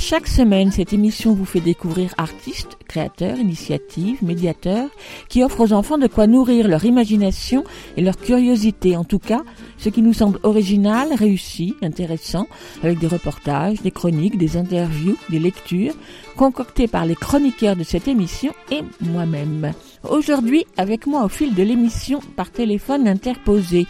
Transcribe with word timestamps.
Chaque 0.00 0.28
semaine, 0.28 0.72
cette 0.72 0.94
émission 0.94 1.34
vous 1.34 1.44
fait 1.44 1.60
découvrir 1.60 2.14
artistes, 2.16 2.78
créateurs, 2.88 3.36
initiatives, 3.36 4.24
médiateurs, 4.24 4.88
qui 5.28 5.44
offrent 5.44 5.60
aux 5.60 5.72
enfants 5.74 5.98
de 5.98 6.06
quoi 6.06 6.26
nourrir 6.26 6.68
leur 6.68 6.86
imagination 6.86 7.64
et 7.98 8.00
leur 8.00 8.16
curiosité. 8.16 8.96
En 8.96 9.04
tout 9.04 9.18
cas, 9.18 9.42
ce 9.76 9.90
qui 9.90 10.00
nous 10.00 10.14
semble 10.14 10.40
original, 10.42 11.12
réussi, 11.12 11.76
intéressant, 11.82 12.46
avec 12.82 12.98
des 12.98 13.06
reportages, 13.08 13.82
des 13.82 13.90
chroniques, 13.90 14.38
des 14.38 14.56
interviews, 14.56 15.18
des 15.28 15.38
lectures, 15.38 15.94
concoctées 16.34 16.88
par 16.88 17.04
les 17.04 17.14
chroniqueurs 17.14 17.76
de 17.76 17.84
cette 17.84 18.08
émission 18.08 18.52
et 18.72 18.80
moi-même. 19.02 19.74
Aujourd'hui, 20.08 20.64
avec 20.78 21.06
moi 21.06 21.24
au 21.24 21.28
fil 21.28 21.54
de 21.54 21.62
l'émission, 21.62 22.20
par 22.36 22.50
téléphone 22.50 23.06
interposé, 23.06 23.86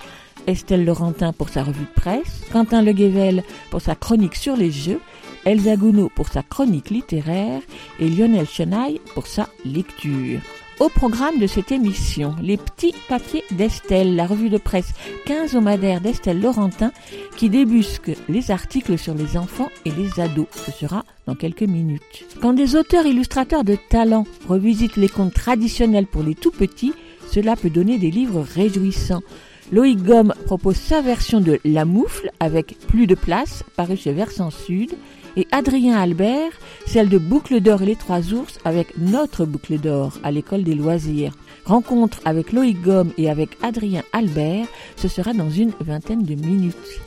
Estelle 0.46 0.84
Laurentin 0.84 1.32
pour 1.32 1.50
sa 1.50 1.62
revue 1.62 1.84
de 1.84 2.00
presse, 2.00 2.42
Quentin 2.52 2.82
Leguével 2.82 3.44
pour 3.70 3.80
sa 3.80 3.94
chronique 3.94 4.34
sur 4.34 4.56
les 4.56 4.70
jeux, 4.70 5.00
Elsa 5.44 5.76
Gounod 5.76 6.10
pour 6.12 6.28
sa 6.28 6.42
chronique 6.42 6.90
littéraire 6.90 7.62
et 7.98 8.08
Lionel 8.08 8.46
Chenaille 8.46 9.00
pour 9.14 9.26
sa 9.26 9.48
lecture. 9.64 10.40
Au 10.80 10.88
programme 10.88 11.38
de 11.38 11.46
cette 11.46 11.72
émission, 11.72 12.34
les 12.40 12.56
petits 12.56 12.94
papiers 13.08 13.44
d'Estelle, 13.50 14.16
la 14.16 14.26
revue 14.26 14.48
de 14.48 14.56
presse 14.56 14.94
quinzomadaire 15.26 16.00
d'Estelle 16.00 16.40
Laurentin 16.40 16.90
qui 17.36 17.50
débusque 17.50 18.12
les 18.30 18.50
articles 18.50 18.96
sur 18.96 19.14
les 19.14 19.36
enfants 19.36 19.68
et 19.84 19.90
les 19.90 20.20
ados. 20.20 20.46
Ce 20.52 20.72
sera 20.72 21.04
dans 21.26 21.34
quelques 21.34 21.62
minutes. 21.62 22.24
Quand 22.40 22.54
des 22.54 22.76
auteurs 22.76 23.04
illustrateurs 23.04 23.64
de 23.64 23.76
talent 23.90 24.26
revisitent 24.48 24.96
les 24.96 25.10
contes 25.10 25.34
traditionnels 25.34 26.06
pour 26.06 26.22
les 26.22 26.34
tout 26.34 26.50
petits, 26.50 26.94
cela 27.30 27.56
peut 27.56 27.68
donner 27.68 27.98
des 27.98 28.10
livres 28.10 28.42
réjouissants. 28.54 29.22
Loïc 29.72 30.02
Gomme 30.02 30.34
propose 30.46 30.76
sa 30.76 31.00
version 31.00 31.40
de 31.40 31.60
La 31.64 31.84
Moufle 31.84 32.30
avec 32.40 32.78
Plus 32.88 33.06
de 33.06 33.14
place, 33.14 33.62
paru 33.76 33.96
chez 33.96 34.12
Versant 34.12 34.50
Sud, 34.50 34.92
et 35.36 35.46
Adrien 35.52 35.98
Albert, 35.98 36.52
celle 36.86 37.08
de 37.08 37.18
Boucle 37.18 37.60
d'Or 37.60 37.82
et 37.82 37.86
les 37.86 37.96
Trois 37.96 38.32
Ours 38.32 38.58
avec 38.64 38.96
notre 38.98 39.44
Boucle 39.44 39.78
d'Or 39.78 40.18
à 40.22 40.30
l'école 40.30 40.64
des 40.64 40.74
loisirs. 40.74 41.32
Rencontre 41.64 42.20
avec 42.24 42.52
Loïc 42.52 42.80
Gomme 42.82 43.12
et 43.18 43.30
avec 43.30 43.50
Adrien 43.62 44.02
Albert, 44.12 44.66
ce 44.96 45.08
sera 45.08 45.32
dans 45.32 45.50
une 45.50 45.72
vingtaine 45.80 46.22
de 46.22 46.34
minutes. 46.34 47.00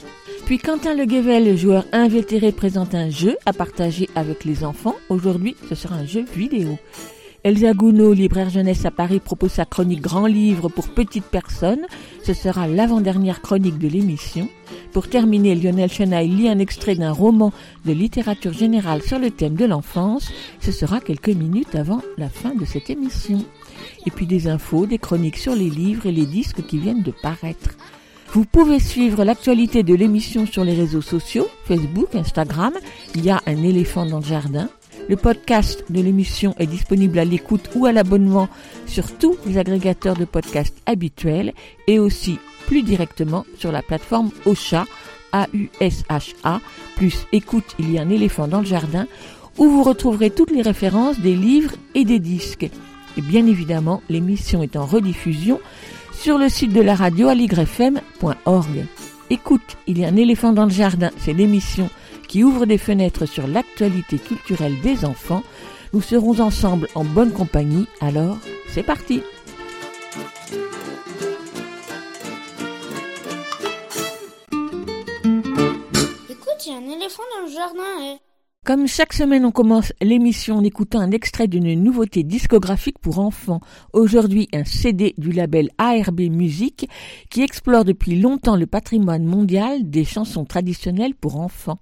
Puis 0.46 0.58
Quentin 0.58 0.94
Leguével, 0.94 1.46
le 1.46 1.56
joueur 1.56 1.86
invétéré, 1.92 2.52
présente 2.52 2.96
un 2.96 3.10
jeu 3.10 3.38
à 3.46 3.54
partager 3.54 4.10
avec 4.16 4.44
les 4.44 4.64
enfants. 4.64 4.96
Aujourd'hui, 5.10 5.56
ce 5.70 5.76
sera 5.76 5.96
un 5.96 6.06
jeu 6.06 6.26
vidéo. 6.36 6.78
Elsa 7.44 7.74
Gounod, 7.74 8.18
libraire 8.18 8.50
jeunesse 8.50 8.86
à 8.86 8.92
Paris, 8.92 9.20
propose 9.20 9.52
sa 9.52 9.66
chronique 9.66 10.00
Grand 10.00 10.28
Livre 10.28 10.70
pour 10.70 10.88
petites 10.88 11.26
personnes. 11.26 11.86
Ce 12.24 12.34
sera 12.34 12.68
l'avant-dernière 12.68 13.42
chronique 13.42 13.78
de 13.80 13.90
l'émission. 13.90 14.48
Pour 14.94 15.10
terminer, 15.10 15.54
Lionel 15.54 15.92
Chenaille 15.92 16.30
lit 16.30 16.48
un 16.48 16.60
extrait 16.60 16.96
d'un 16.96 17.12
roman 17.12 17.52
de 17.84 17.92
littérature 17.92 18.54
générale 18.54 19.02
sur 19.02 19.20
le 19.20 19.30
thème 19.30 19.56
de 19.56 19.66
l'enfance. 19.66 20.32
Ce 20.62 20.72
sera 20.72 21.02
quelques 21.02 21.28
minutes 21.28 21.76
avant 21.76 22.02
la 22.18 22.30
fin 22.30 22.56
de 22.56 22.64
cette 22.64 22.90
émission. 22.90 23.44
Et 24.06 24.12
puis 24.12 24.26
des 24.26 24.48
infos, 24.48 24.86
des 24.86 24.98
chroniques 24.98 25.38
sur 25.38 25.54
les 25.54 25.70
livres 25.70 26.06
et 26.06 26.14
les 26.14 26.26
disques 26.26 26.66
qui 26.66 26.78
viennent 26.78 27.04
de 27.04 27.12
paraître. 27.12 27.72
Vous 28.32 28.46
pouvez 28.46 28.80
suivre 28.80 29.26
l'actualité 29.26 29.84
de 29.84 29.94
l'émission 29.94 30.46
sur 30.46 30.64
les 30.64 30.74
réseaux 30.74 31.02
sociaux, 31.02 31.48
Facebook, 31.66 32.16
Instagram. 32.16 32.74
Il 33.16 33.26
y 33.26 33.30
a 33.30 33.42
un 33.46 33.62
éléphant 33.64 34.06
dans 34.06 34.20
le 34.20 34.26
jardin. 34.26 34.70
Le 35.10 35.18
podcast 35.18 35.84
de 35.90 36.02
l'émission 36.02 36.56
est 36.60 36.66
disponible 36.66 37.20
à 37.20 37.26
l'écoute 37.26 37.70
ou 37.76 37.86
à 37.86 37.92
l'abonnement 37.92 38.48
sur 38.86 39.12
tous 39.18 39.38
les 39.46 39.58
agrégateurs 39.58 40.16
de 40.16 40.24
podcasts 40.24 40.82
habituels 40.86 41.54
et 41.88 42.00
aussi 42.00 42.40
plus 42.68 42.84
directement 42.84 43.46
sur 43.58 43.72
la 43.72 43.82
plateforme 43.82 44.32
Ocha, 44.46 44.86
A-U-S-H-A, 45.34 46.62
plus 46.96 47.28
écoute, 47.34 47.76
il 47.80 47.92
y 47.92 48.00
a 48.00 48.02
un 48.02 48.10
éléphant 48.10 48.48
dans 48.48 48.60
le 48.60 48.66
jardin, 48.66 49.08
où 49.58 49.66
vous 49.66 49.84
retrouverez 49.84 50.30
toutes 50.30 50.52
les 50.52 50.62
références 50.62 51.20
des 51.20 51.36
livres 51.36 51.74
et 51.96 52.06
des 52.06 52.20
disques. 52.20 52.70
Et 53.18 53.22
bien 53.22 53.46
évidemment, 53.46 54.02
l'émission 54.10 54.64
est 54.64 54.76
en 54.76 54.86
rediffusion 54.86 55.60
sur 56.14 56.38
le 56.38 56.48
site 56.48 56.72
de 56.72 56.82
la 56.82 56.96
radio 56.96 57.28
aligrefm.org. 57.28 58.86
Écoute, 59.30 59.78
il 59.88 60.00
y 60.00 60.06
a 60.06 60.08
un 60.08 60.16
éléphant 60.16 60.54
dans 60.54 60.66
le 60.66 60.72
jardin, 60.72 61.12
c'est 61.18 61.34
l'émission 61.34 61.90
qui 62.34 62.44
ouvre 62.44 62.66
des 62.66 62.80
fenêtres 62.80 63.28
sur 63.28 63.46
l'actualité 63.46 64.18
culturelle 64.18 64.82
des 64.82 65.06
enfants. 65.06 65.44
Nous 65.94 66.02
serons 66.02 66.40
ensemble 66.40 66.88
en 66.96 67.04
bonne 67.04 67.32
compagnie, 67.32 67.86
alors 68.02 68.40
c'est 68.70 68.82
parti 68.82 69.22
Écoute, 76.28 76.66
il 76.66 76.72
y 76.72 76.74
a 76.74 76.78
un 76.78 76.90
éléphant 76.90 77.22
dans 77.36 77.46
le 77.46 77.52
jardin. 77.52 78.16
eh. 78.16 78.33
Comme 78.66 78.88
chaque 78.88 79.12
semaine, 79.12 79.44
on 79.44 79.52
commence 79.52 79.92
l'émission 80.02 80.56
en 80.56 80.64
écoutant 80.64 81.02
un 81.02 81.12
extrait 81.12 81.50
d'une 81.50 81.84
nouveauté 81.84 82.24
discographique 82.24 82.98
pour 82.98 83.20
enfants. 83.20 83.60
Aujourd'hui, 83.92 84.48
un 84.54 84.64
CD 84.64 85.14
du 85.18 85.34
label 85.34 85.70
ARB 85.78 86.22
Musique 86.22 86.90
qui 87.30 87.42
explore 87.42 87.84
depuis 87.84 88.18
longtemps 88.18 88.56
le 88.56 88.66
patrimoine 88.66 89.26
mondial 89.26 89.90
des 89.90 90.06
chansons 90.06 90.46
traditionnelles 90.46 91.14
pour 91.14 91.42
enfants. 91.42 91.80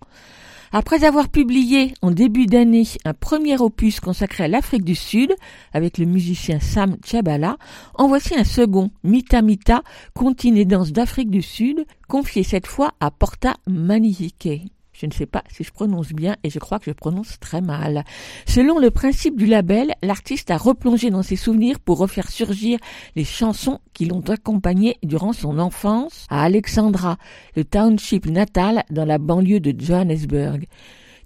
Après 0.72 1.04
avoir 1.04 1.30
publié 1.30 1.94
en 2.02 2.10
début 2.10 2.48
d'année 2.48 2.88
un 3.06 3.14
premier 3.14 3.62
opus 3.62 4.00
consacré 4.00 4.46
à 4.46 4.48
l'Afrique 4.48 4.84
du 4.84 4.96
Sud 4.96 5.36
avec 5.74 6.00
le 6.00 6.06
musicien 6.08 6.60
Sam 6.60 6.96
Tchabala, 7.04 7.58
en 7.94 8.08
voici 8.08 8.34
un 8.34 8.44
second, 8.44 8.90
Mita 9.04 9.44
Mita, 9.44 9.84
conte 10.16 10.46
et 10.46 10.66
danse 10.66 10.94
d'Afrique 10.94 11.30
du 11.30 11.44
Sud, 11.44 11.86
confié 12.08 12.42
cette 12.42 12.66
fois 12.66 12.94
à 13.00 13.12
Porta 13.12 13.54
Maniike. 13.68 14.72
Je 15.02 15.08
ne 15.08 15.12
sais 15.12 15.26
pas 15.26 15.44
si 15.52 15.64
je 15.64 15.72
prononce 15.72 16.14
bien 16.14 16.36
et 16.44 16.52
je 16.52 16.60
crois 16.60 16.78
que 16.78 16.86
je 16.86 16.92
prononce 16.92 17.40
très 17.40 17.60
mal. 17.60 18.04
Selon 18.46 18.78
le 18.78 18.92
principe 18.92 19.36
du 19.36 19.48
label, 19.48 19.96
l'artiste 20.04 20.52
a 20.52 20.58
replongé 20.58 21.10
dans 21.10 21.24
ses 21.24 21.38
souvenirs 21.38 21.80
pour 21.80 21.98
refaire 21.98 22.30
surgir 22.30 22.78
les 23.16 23.24
chansons 23.24 23.80
qui 23.94 24.06
l'ont 24.06 24.22
accompagné 24.30 24.98
durant 25.02 25.34
son 25.34 25.58
enfance 25.58 26.28
à 26.30 26.44
Alexandra, 26.44 27.18
le 27.56 27.64
township 27.64 28.28
natal 28.28 28.84
dans 28.92 29.06
la 29.06 29.18
banlieue 29.18 29.60
de 29.60 29.74
Johannesburg. 29.76 30.68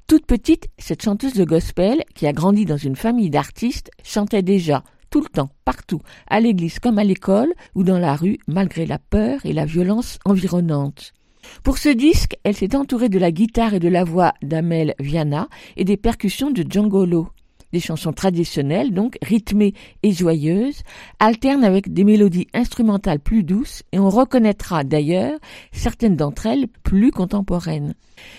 Toute 0.08 0.26
petite, 0.26 0.70
cette 0.78 1.04
chanteuse 1.04 1.34
de 1.34 1.44
gospel, 1.44 2.06
qui 2.14 2.28
a 2.28 2.32
grandi 2.32 2.64
dans 2.64 2.78
une 2.78 2.96
famille 2.96 3.30
d'artistes, 3.30 3.92
chantait 4.06 4.42
déjà, 4.42 4.86
tout 5.10 5.20
le 5.20 5.28
temps, 5.28 5.50
partout, 5.66 6.00
à 6.28 6.40
l'église 6.40 6.80
comme 6.80 6.98
à 6.98 7.04
l'école 7.04 7.54
ou 7.74 7.84
dans 7.84 8.00
la 8.00 8.16
rue, 8.16 8.38
malgré 8.48 8.86
la 8.86 9.00
peur 9.00 9.46
et 9.46 9.52
la 9.52 9.66
violence 9.66 10.18
environnante. 10.24 11.12
Pour 11.64 11.78
ce 11.78 11.90
disque, 11.90 12.38
elle 12.44 12.56
s'est 12.56 12.76
entourée 12.76 13.10
de 13.10 13.20
la 13.20 13.32
guitare 13.32 13.74
et 13.74 13.80
de 13.80 13.90
la 13.90 14.04
voix 14.04 14.34
d'Amel 14.42 14.96
Viana 15.00 15.48
et 15.78 15.84
des 15.84 15.98
percussions 15.98 16.52
de 16.52 16.66
Djangolo. 16.68 17.30
Des 17.76 17.82
chansons 17.82 18.14
traditionnelles, 18.14 18.94
donc 18.94 19.18
rythmées 19.22 19.74
et 20.02 20.14
joyeuses, 20.14 20.84
alternent 21.20 21.66
avec 21.66 21.92
des 21.92 22.06
mélodies 22.06 22.48
instrumentales 22.54 23.20
plus 23.20 23.44
douces 23.44 23.84
et 23.92 24.00
on 24.00 24.10
reconnaîtra 24.10 24.86
d'ailleurs 24.86 25.38
certaines 25.74 26.16
d'entre 26.16 26.46
elles 26.46 26.70
plus 26.84 27.12
contemporaines. 27.12 27.94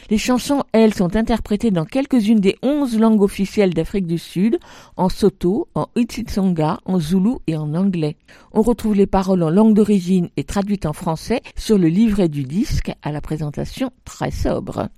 Les 0.08 0.16
chansons, 0.16 0.62
elles, 0.72 0.94
sont 0.94 1.16
interprétées 1.16 1.70
dans 1.70 1.84
quelques-unes 1.84 2.40
des 2.40 2.56
onze 2.62 2.98
langues 2.98 3.20
officielles 3.20 3.74
d'Afrique 3.74 4.06
du 4.06 4.16
Sud, 4.16 4.58
en 4.96 5.10
Soto, 5.10 5.68
en 5.74 5.88
Itsitsonga, 5.96 6.78
en 6.86 6.98
Zoulou 6.98 7.40
et 7.46 7.58
en 7.58 7.74
anglais. 7.74 8.16
On 8.52 8.62
retrouve 8.62 8.94
les 8.94 9.06
paroles 9.06 9.42
en 9.42 9.50
langue 9.50 9.74
d'origine 9.74 10.30
et 10.38 10.44
traduites 10.44 10.86
en 10.86 10.94
français 10.94 11.42
sur 11.56 11.76
le 11.76 11.88
livret 11.88 12.30
du 12.30 12.44
disque 12.44 12.90
à 13.02 13.12
la 13.12 13.20
présentation 13.20 13.90
très 14.06 14.30
sobre. 14.30 14.88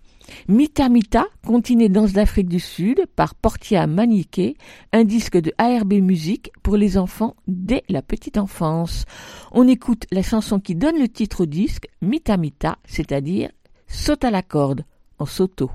Mita 0.48 0.88
Mita, 0.88 1.26
continue 1.46 1.88
danse 1.88 2.12
d'Afrique 2.12 2.48
du 2.48 2.60
Sud 2.60 3.06
par 3.16 3.34
Portia 3.34 3.86
Maniké, 3.86 4.56
un 4.92 5.04
disque 5.04 5.36
de 5.36 5.52
ARB 5.58 5.94
Musique 5.94 6.50
pour 6.62 6.76
les 6.76 6.98
enfants 6.98 7.36
dès 7.46 7.82
la 7.88 8.02
petite 8.02 8.38
enfance. 8.38 9.04
On 9.52 9.66
écoute 9.68 10.06
la 10.10 10.22
chanson 10.22 10.60
qui 10.60 10.74
donne 10.74 10.98
le 10.98 11.08
titre 11.08 11.42
au 11.42 11.46
disque, 11.46 11.88
Mita 12.02 12.36
Mita, 12.36 12.78
c'est-à-dire 12.84 13.50
Saute 13.86 14.24
à 14.24 14.30
la 14.30 14.42
corde 14.42 14.84
en 15.18 15.26
soto. 15.26 15.70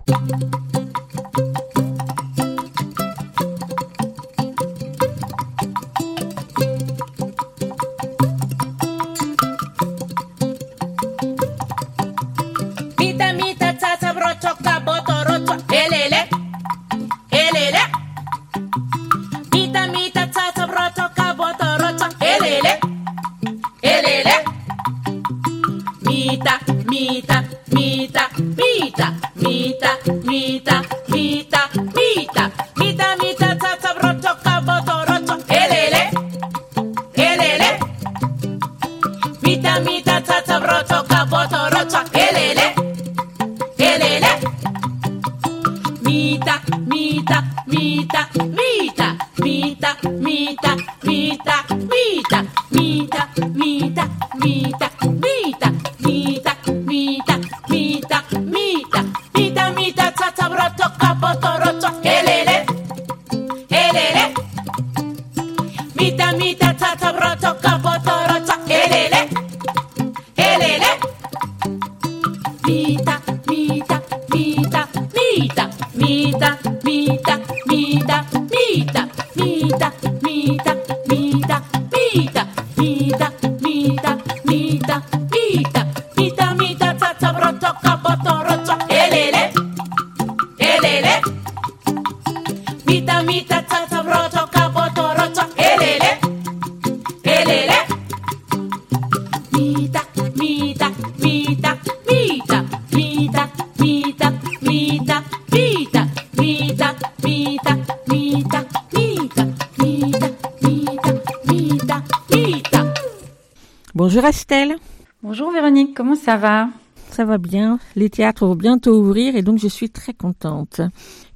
Ça 116.34 116.38
va? 116.38 116.70
Ça 117.12 117.26
va 117.26 117.38
bien. 117.38 117.78
Les 117.96 118.10
théâtres 118.10 118.48
vont 118.48 118.56
bientôt 118.56 119.00
ouvrir 119.00 119.36
et 119.36 119.44
donc 119.44 119.60
je 119.60 119.68
suis 119.68 119.92
très 119.92 120.14
contente. 120.14 120.82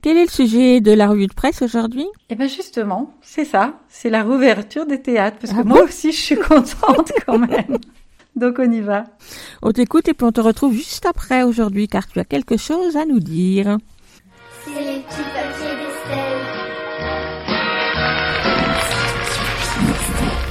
Quel 0.02 0.18
est 0.18 0.24
le 0.24 0.32
sujet 0.32 0.82
de 0.82 0.92
la 0.92 1.08
revue 1.08 1.28
de 1.28 1.36
presse 1.36 1.62
aujourd'hui? 1.62 2.08
Eh 2.32 2.36
bien 2.36 2.48
justement, 2.48 3.14
c'est 3.22 3.46
ça, 3.46 3.76
c'est 3.90 4.10
la 4.10 4.24
réouverture 4.24 4.88
des 4.88 5.00
théâtres, 5.00 5.38
parce 5.40 5.54
que 5.54 5.60
Ah 5.60 5.64
moi 5.64 5.84
aussi 5.84 6.12
je 6.12 6.20
suis 6.20 6.36
contente 6.36 7.12
quand 7.28 7.38
même. 7.38 7.78
Donc 8.36 8.56
on 8.58 8.72
y 8.72 8.82
va. 8.82 9.04
On 9.62 9.72
t'écoute 9.72 10.08
et 10.08 10.16
puis 10.16 10.26
on 10.26 10.32
te 10.32 10.42
retrouve 10.42 10.74
juste 10.74 11.06
après 11.06 11.44
aujourd'hui 11.44 11.88
car 11.88 12.08
tu 12.08 12.20
as 12.20 12.26
quelque 12.26 12.58
chose 12.58 12.98
à 12.98 13.06
nous 13.06 13.20
dire. 13.20 13.78
C'est 14.66 14.72
les 14.82 15.02
petits 15.02 15.22
papiers 15.36 15.76
d'Estelle. 15.78 16.42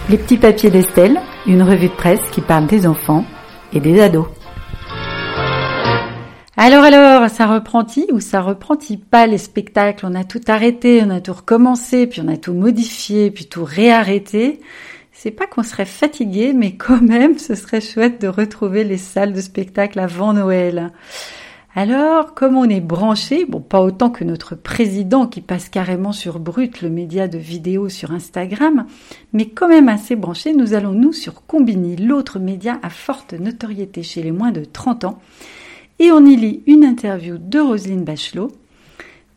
Les 0.09 0.19
petits 0.19 0.39
papiers 0.39 0.71
d'Estelle, 0.71 1.21
une 1.49 1.65
revue 1.65 1.89
de 1.89 1.95
presse 1.95 2.21
qui 2.31 2.43
parle 2.43 2.69
des 2.69 2.87
enfants 2.87 3.25
et 3.73 3.81
des 3.81 4.01
ados. 4.01 4.27
Alors 6.59 6.85
alors, 6.85 7.29
ça 7.29 7.47
reprend-il 7.47 8.07
ou 8.13 8.21
ça 8.21 8.41
reprend-il 8.41 8.99
pas 8.99 9.27
les 9.27 9.37
spectacles? 9.37 10.07
On 10.07 10.15
a 10.15 10.25
tout 10.25 10.41
arrêté, 10.49 11.03
on 11.05 11.11
a 11.11 11.21
tout 11.21 11.35
recommencé, 11.35 12.07
puis 12.07 12.23
on 12.25 12.29
a 12.29 12.39
tout 12.39 12.55
modifié, 12.55 13.31
puis 13.31 13.45
tout 13.45 13.65
réarrêté. 13.65 14.61
C'est 15.13 15.31
pas 15.31 15.47
qu'on 15.47 15.63
serait 15.63 15.85
fatigué, 15.85 16.53
mais 16.55 16.77
quand 16.77 17.03
même, 17.03 17.39
ce 17.39 17.55
serait 17.55 17.81
chouette 17.81 18.21
de 18.21 18.29
retrouver 18.29 18.85
les 18.85 18.97
salles 18.97 19.33
de 19.35 19.41
spectacle 19.41 19.99
avant 19.99 20.33
Noël. 20.33 20.93
Alors, 21.79 22.33
comme 22.33 22.57
on 22.57 22.65
est 22.65 22.81
branché, 22.81 23.45
bon, 23.45 23.61
pas 23.61 23.83
autant 23.83 24.09
que 24.09 24.25
notre 24.25 24.55
président 24.55 25.27
qui 25.27 25.43
passe 25.43 25.69
carrément 25.69 26.13
sur 26.13 26.39
Brut, 26.39 26.81
le 26.81 26.89
média 26.89 27.29
de 27.29 27.37
vidéo 27.37 27.91
sur 27.91 28.13
Instagram, 28.13 28.87
mais 29.35 29.51
quand 29.51 29.69
même 29.69 29.91
assez 29.91 30.17
branché, 30.17 30.55
nous 30.55 30.73
allons 30.73 30.93
nous 30.93 31.13
sur 31.13 31.45
Combini, 31.45 31.97
l'autre 31.97 32.39
média 32.39 32.81
à 32.83 32.89
forte 32.89 33.35
notoriété 33.35 34.03
chez 34.03 34.23
les 34.23 34.33
moins 34.33 34.53
de 34.53 34.65
30 34.65 35.05
ans, 35.05 35.19
et 35.99 36.11
on 36.13 36.25
y 36.25 36.35
lit 36.35 36.63
une 36.67 36.83
interview 36.83 37.37
de 37.37 37.59
Roselyne 37.59 38.05
Bachelot. 38.05 38.53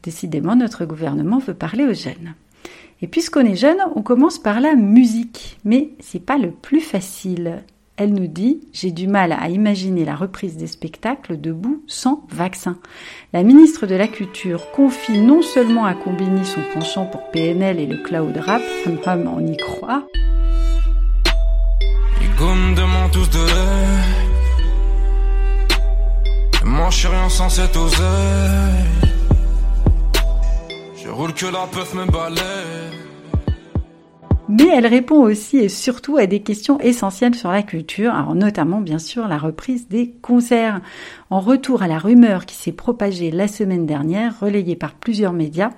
Décidément, 0.03 0.55
notre 0.55 0.85
gouvernement 0.85 1.39
veut 1.39 1.53
parler 1.53 1.83
aux 1.83 1.93
jeunes. 1.93 2.35
Et 3.01 3.07
puisqu'on 3.07 3.45
est 3.45 3.57
jeune, 3.57 3.79
on 3.95 4.01
commence 4.01 4.39
par 4.39 4.61
la 4.61 4.75
musique, 4.75 5.57
mais 5.65 5.89
c'est 5.99 6.25
pas 6.25 6.37
le 6.37 6.51
plus 6.51 6.79
facile. 6.79 7.63
Elle 8.01 8.13
nous 8.13 8.27
dit 8.27 8.61
J'ai 8.71 8.91
du 8.91 9.07
mal 9.07 9.33
à 9.33 9.49
imaginer 9.49 10.05
la 10.05 10.15
reprise 10.15 10.55
des 10.55 10.67
spectacles 10.67 11.39
debout 11.39 11.83
sans 11.85 12.25
vaccin. 12.31 12.79
La 13.33 13.43
ministre 13.43 13.87
de 13.87 13.95
la 13.95 14.07
Culture 14.07 14.71
confie 14.71 15.19
non 15.19 15.41
seulement 15.41 15.83
à 15.83 15.95
Combini 15.95 16.45
son 16.45 16.61
penchant 16.73 17.05
pour 17.07 17.29
PNL 17.31 17.77
et 17.77 17.85
le 17.85 17.97
cloud 17.97 18.37
rap, 18.37 18.61
hum 18.85 18.99
hum, 19.05 19.29
on 19.35 19.45
y 19.45 19.57
croit, 19.57 20.07
je 30.95 31.09
roule 31.09 31.33
que 31.33 31.47
la 31.47 31.65
me. 31.95 33.08
Mais 34.49 34.67
elle 34.73 34.87
répond 34.87 35.21
aussi 35.21 35.57
et 35.57 35.69
surtout 35.69 36.17
à 36.17 36.25
des 36.25 36.41
questions 36.41 36.79
essentielles 36.79 37.35
sur 37.35 37.51
la 37.51 37.61
culture, 37.61 38.33
notamment 38.33 38.81
bien 38.81 38.97
sûr 38.97 39.27
la 39.27 39.37
reprise 39.37 39.87
des 39.87 40.09
concerts. 40.23 40.81
En 41.29 41.39
retour 41.39 41.83
à 41.83 41.87
la 41.87 41.99
rumeur 41.99 42.47
qui 42.47 42.55
s'est 42.55 42.71
propagée 42.71 43.29
la 43.29 43.47
semaine 43.47 43.85
dernière, 43.85 44.39
relayée 44.39 44.75
par 44.75 44.95
plusieurs 44.95 45.33
médias, 45.33 45.69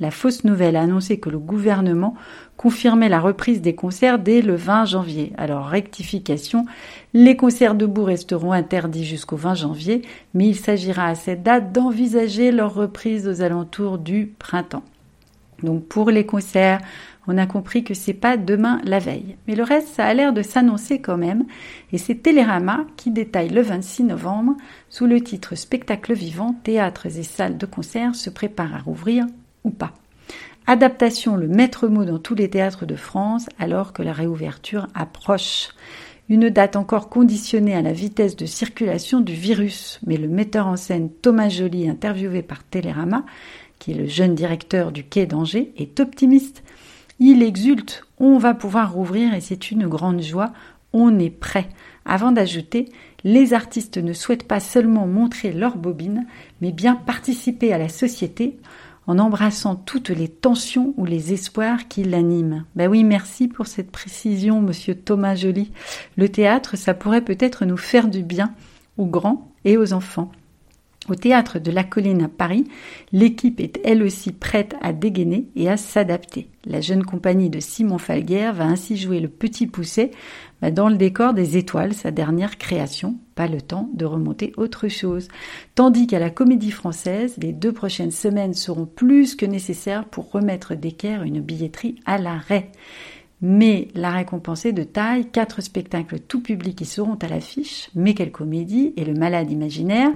la 0.00 0.10
fausse 0.10 0.42
nouvelle 0.42 0.74
a 0.74 0.82
annoncé 0.82 1.20
que 1.20 1.30
le 1.30 1.38
gouvernement 1.38 2.14
confirmait 2.56 3.08
la 3.08 3.20
reprise 3.20 3.62
des 3.62 3.76
concerts 3.76 4.18
dès 4.18 4.42
le 4.42 4.56
20 4.56 4.86
janvier. 4.86 5.32
Alors 5.38 5.66
rectification, 5.66 6.66
les 7.14 7.36
concerts 7.36 7.76
debout 7.76 8.04
resteront 8.04 8.52
interdits 8.52 9.04
jusqu'au 9.04 9.36
20 9.36 9.54
janvier, 9.54 10.02
mais 10.34 10.48
il 10.48 10.56
s'agira 10.56 11.06
à 11.06 11.14
cette 11.14 11.44
date 11.44 11.70
d'envisager 11.72 12.50
leur 12.50 12.74
reprise 12.74 13.28
aux 13.28 13.40
alentours 13.40 13.98
du 13.98 14.34
printemps. 14.38 14.82
Donc 15.62 15.86
pour 15.86 16.10
les 16.10 16.26
concerts, 16.26 16.80
on 17.26 17.38
a 17.38 17.46
compris 17.46 17.84
que 17.84 17.94
c'est 17.94 18.14
pas 18.14 18.36
demain 18.36 18.80
la 18.84 18.98
veille. 18.98 19.36
Mais 19.46 19.54
le 19.54 19.62
reste, 19.62 19.88
ça 19.88 20.04
a 20.04 20.14
l'air 20.14 20.32
de 20.32 20.42
s'annoncer 20.42 21.00
quand 21.00 21.16
même. 21.16 21.44
Et 21.92 21.98
c'est 21.98 22.22
Télérama 22.22 22.84
qui 22.96 23.10
détaille 23.10 23.48
le 23.48 23.62
26 23.62 24.04
novembre, 24.04 24.56
sous 24.88 25.06
le 25.06 25.20
titre 25.20 25.54
Spectacle 25.54 26.14
vivant, 26.14 26.54
théâtres 26.62 27.06
et 27.06 27.22
salles 27.22 27.58
de 27.58 27.66
concert 27.66 28.14
se 28.14 28.30
préparent 28.30 28.74
à 28.74 28.78
rouvrir 28.78 29.26
ou 29.64 29.70
pas. 29.70 29.92
Adaptation, 30.68 31.36
le 31.36 31.46
maître 31.46 31.86
mot 31.86 32.04
dans 32.04 32.18
tous 32.18 32.34
les 32.34 32.50
théâtres 32.50 32.86
de 32.86 32.96
France, 32.96 33.46
alors 33.58 33.92
que 33.92 34.02
la 34.02 34.12
réouverture 34.12 34.88
approche. 34.94 35.68
Une 36.28 36.50
date 36.50 36.74
encore 36.74 37.08
conditionnée 37.08 37.76
à 37.76 37.82
la 37.82 37.92
vitesse 37.92 38.34
de 38.34 38.46
circulation 38.46 39.20
du 39.20 39.32
virus. 39.32 40.00
Mais 40.06 40.16
le 40.16 40.26
metteur 40.26 40.66
en 40.66 40.76
scène 40.76 41.08
Thomas 41.22 41.48
Joly, 41.48 41.88
interviewé 41.88 42.42
par 42.42 42.64
Télérama, 42.64 43.24
qui 43.78 43.92
est 43.92 43.94
le 43.94 44.06
jeune 44.06 44.34
directeur 44.34 44.90
du 44.90 45.04
Quai 45.04 45.26
d'Angers, 45.26 45.72
est 45.76 46.00
optimiste. 46.00 46.64
Il 47.18 47.42
exulte, 47.42 48.04
on 48.18 48.38
va 48.38 48.54
pouvoir 48.54 48.92
rouvrir 48.92 49.34
et 49.34 49.40
c'est 49.40 49.70
une 49.70 49.88
grande 49.88 50.20
joie, 50.20 50.52
on 50.92 51.18
est 51.18 51.30
prêt. 51.30 51.68
Avant 52.04 52.30
d'ajouter, 52.30 52.90
les 53.24 53.54
artistes 53.54 53.98
ne 53.98 54.12
souhaitent 54.12 54.46
pas 54.46 54.60
seulement 54.60 55.06
montrer 55.06 55.52
leur 55.52 55.76
bobine, 55.76 56.26
mais 56.60 56.72
bien 56.72 56.94
participer 56.94 57.72
à 57.72 57.78
la 57.78 57.88
société 57.88 58.58
en 59.06 59.18
embrassant 59.18 59.76
toutes 59.76 60.10
les 60.10 60.28
tensions 60.28 60.92
ou 60.96 61.04
les 61.04 61.32
espoirs 61.32 61.88
qui 61.88 62.04
l'animent. 62.04 62.64
Ben 62.74 62.88
oui, 62.88 63.04
merci 63.04 63.48
pour 63.48 63.66
cette 63.66 63.90
précision, 63.90 64.60
monsieur 64.60 64.94
Thomas 64.94 65.36
Joly. 65.36 65.70
Le 66.16 66.28
théâtre, 66.28 66.76
ça 66.76 66.94
pourrait 66.94 67.24
peut-être 67.24 67.64
nous 67.64 67.76
faire 67.76 68.08
du 68.08 68.22
bien 68.22 68.52
aux 68.98 69.06
grands 69.06 69.52
et 69.64 69.76
aux 69.76 69.92
enfants. 69.92 70.30
Au 71.08 71.14
théâtre 71.14 71.60
de 71.60 71.70
la 71.70 71.84
Colline 71.84 72.22
à 72.22 72.28
Paris, 72.28 72.64
l'équipe 73.12 73.60
est 73.60 73.80
elle 73.84 74.02
aussi 74.02 74.32
prête 74.32 74.74
à 74.82 74.92
dégainer 74.92 75.46
et 75.54 75.68
à 75.68 75.76
s'adapter. 75.76 76.48
La 76.64 76.80
jeune 76.80 77.04
compagnie 77.04 77.48
de 77.48 77.60
Simon 77.60 77.98
Falguer 77.98 78.50
va 78.52 78.64
ainsi 78.64 78.96
jouer 78.96 79.20
le 79.20 79.28
petit 79.28 79.68
pousset 79.68 80.10
bah, 80.60 80.72
dans 80.72 80.88
le 80.88 80.96
décor 80.96 81.32
des 81.32 81.56
étoiles, 81.56 81.94
sa 81.94 82.10
dernière 82.10 82.58
création. 82.58 83.18
Pas 83.36 83.46
le 83.46 83.60
temps 83.60 83.88
de 83.94 84.04
remonter 84.04 84.52
autre 84.56 84.88
chose. 84.88 85.28
Tandis 85.76 86.08
qu'à 86.08 86.18
la 86.18 86.30
Comédie 86.30 86.72
Française, 86.72 87.36
les 87.40 87.52
deux 87.52 87.72
prochaines 87.72 88.10
semaines 88.10 88.54
seront 88.54 88.86
plus 88.86 89.36
que 89.36 89.46
nécessaires 89.46 90.06
pour 90.06 90.32
remettre 90.32 90.74
d'équerre 90.74 91.22
une 91.22 91.40
billetterie 91.40 92.00
à 92.04 92.18
l'arrêt. 92.18 92.72
Mais 93.42 93.88
la 93.94 94.10
récompense 94.10 94.64
est 94.64 94.72
de 94.72 94.82
taille. 94.82 95.26
Quatre 95.26 95.60
spectacles 95.60 96.20
tout 96.20 96.42
public 96.42 96.76
qui 96.76 96.84
seront 96.84 97.18
à 97.20 97.28
l'affiche, 97.28 97.90
mais 97.94 98.14
quelle 98.14 98.32
comédie 98.32 98.92
et 98.96 99.04
le 99.04 99.14
malade 99.14 99.50
imaginaire, 99.50 100.10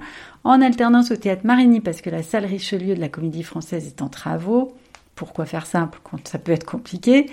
en 0.45 0.61
alternance 0.61 1.11
au 1.11 1.17
théâtre 1.17 1.43
Marigny 1.45 1.81
parce 1.81 2.01
que 2.01 2.11
la 2.11 2.23
salle 2.23 2.47
Richelieu 2.47 2.95
de 2.95 3.01
la 3.01 3.09
comédie 3.09 3.43
française 3.43 3.87
est 3.87 4.03
en 4.03 4.09
travaux. 4.09 4.75
Pourquoi 5.21 5.45
faire 5.45 5.67
simple 5.67 6.01
quand 6.03 6.27
ça 6.27 6.39
peut 6.39 6.53
être 6.53 6.65
compliqué? 6.65 7.27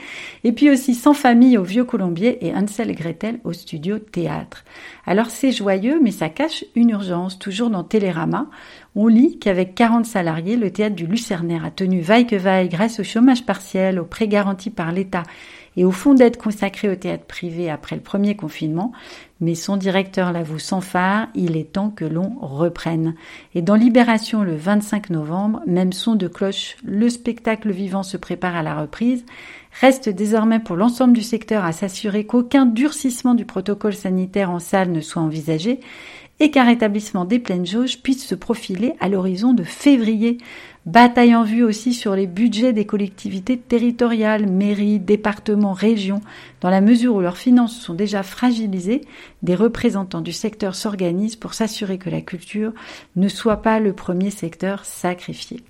Et 0.43 0.51
puis 0.51 0.69
aussi 0.69 0.93
Sans 0.93 1.13
famille 1.13 1.57
au 1.57 1.63
Vieux 1.63 1.85
Colombier 1.85 2.45
et 2.45 2.53
Hansel 2.53 2.89
et 2.89 2.95
Gretel 2.95 3.39
au 3.45 3.53
studio 3.53 3.97
théâtre. 3.97 4.65
Alors 5.05 5.29
c'est 5.29 5.53
joyeux, 5.53 6.01
mais 6.03 6.11
ça 6.11 6.27
cache 6.27 6.65
une 6.75 6.89
urgence. 6.89 7.39
Toujours 7.39 7.69
dans 7.69 7.85
Télérama, 7.85 8.47
on 8.93 9.07
lit 9.07 9.39
qu'avec 9.39 9.73
40 9.73 10.05
salariés, 10.05 10.57
le 10.57 10.69
théâtre 10.69 10.97
du 10.97 11.07
Lucernaire 11.07 11.63
a 11.63 11.71
tenu 11.71 12.01
vaille 12.01 12.27
que 12.27 12.35
vaille 12.35 12.67
grâce 12.67 12.99
au 12.99 13.05
chômage 13.05 13.45
partiel, 13.45 14.01
aux 14.01 14.05
prêts 14.05 14.27
garantis 14.27 14.69
par 14.69 14.91
l'État 14.91 15.23
et 15.77 15.85
au 15.85 15.91
fonds 15.91 16.15
d'aide 16.15 16.37
consacré 16.37 16.89
au 16.89 16.95
théâtre 16.95 17.25
privé 17.25 17.69
après 17.69 17.95
le 17.95 18.01
premier 18.01 18.35
confinement, 18.35 18.91
mais 19.39 19.53
son 19.53 19.77
directeur 19.77 20.33
l'avoue 20.33 20.57
sans 20.59 20.81
phare, 20.81 21.27
il 21.35 21.55
est 21.55 21.71
temps 21.71 21.91
que 21.91 22.03
l'on 22.03 22.35
reprenne. 22.41 23.13
Et 23.53 23.61
dans 23.61 23.75
Libération 23.75 24.41
le 24.41 24.55
25 24.55 25.11
novembre, 25.11 25.61
même 25.67 25.93
son 25.93 26.15
de 26.15 26.27
cloche, 26.27 26.75
le 26.83 27.09
spectacle 27.09 27.71
vivant 27.71 28.03
se 28.03 28.17
prépare 28.17 28.55
à 28.55 28.63
la 28.63 28.75
reprise, 28.75 29.23
reste 29.79 30.09
désormais 30.09 30.59
pour 30.59 30.75
l'ensemble 30.75 31.13
du 31.13 31.21
secteur 31.21 31.63
à 31.63 31.71
s'assurer 31.71 32.25
qu'aucun 32.25 32.65
durcissement 32.65 33.35
du 33.35 33.45
protocole 33.45 33.93
sanitaire 33.93 34.49
en 34.49 34.59
salle 34.59 34.91
ne 34.91 35.01
soit 35.01 35.21
envisagé 35.21 35.79
et 36.39 36.51
qu'un 36.51 36.65
rétablissement 36.65 37.25
des 37.25 37.39
pleines 37.39 37.65
jauges 37.65 38.01
puisse 38.01 38.25
se 38.25 38.35
profiler 38.35 38.93
à 38.99 39.09
l'horizon 39.09 39.53
de 39.53 39.63
février. 39.63 40.37
Bataille 40.87 41.35
en 41.35 41.43
vue 41.43 41.63
aussi 41.63 41.93
sur 41.93 42.15
les 42.15 42.27
budgets 42.27 42.71
des 42.71 42.85
collectivités 42.85 43.57
territoriales, 43.57 44.47
mairies, 44.47 44.99
départements, 44.99 45.73
régions. 45.73 46.21
Dans 46.61 46.69
la 46.69 46.79
mesure 46.79 47.15
où 47.15 47.19
leurs 47.19 47.35
finances 47.35 47.77
sont 47.77 47.93
déjà 47.93 48.23
fragilisées, 48.23 49.01
des 49.43 49.53
représentants 49.53 50.21
du 50.21 50.31
secteur 50.31 50.75
s'organisent 50.75 51.35
pour 51.35 51.55
s'assurer 51.55 51.97
que 51.97 52.09
la 52.09 52.21
culture 52.21 52.71
ne 53.17 53.27
soit 53.27 53.61
pas 53.61 53.81
le 53.81 53.91
premier 53.91 54.29
secteur 54.29 54.85
sacrifié. 54.85 55.61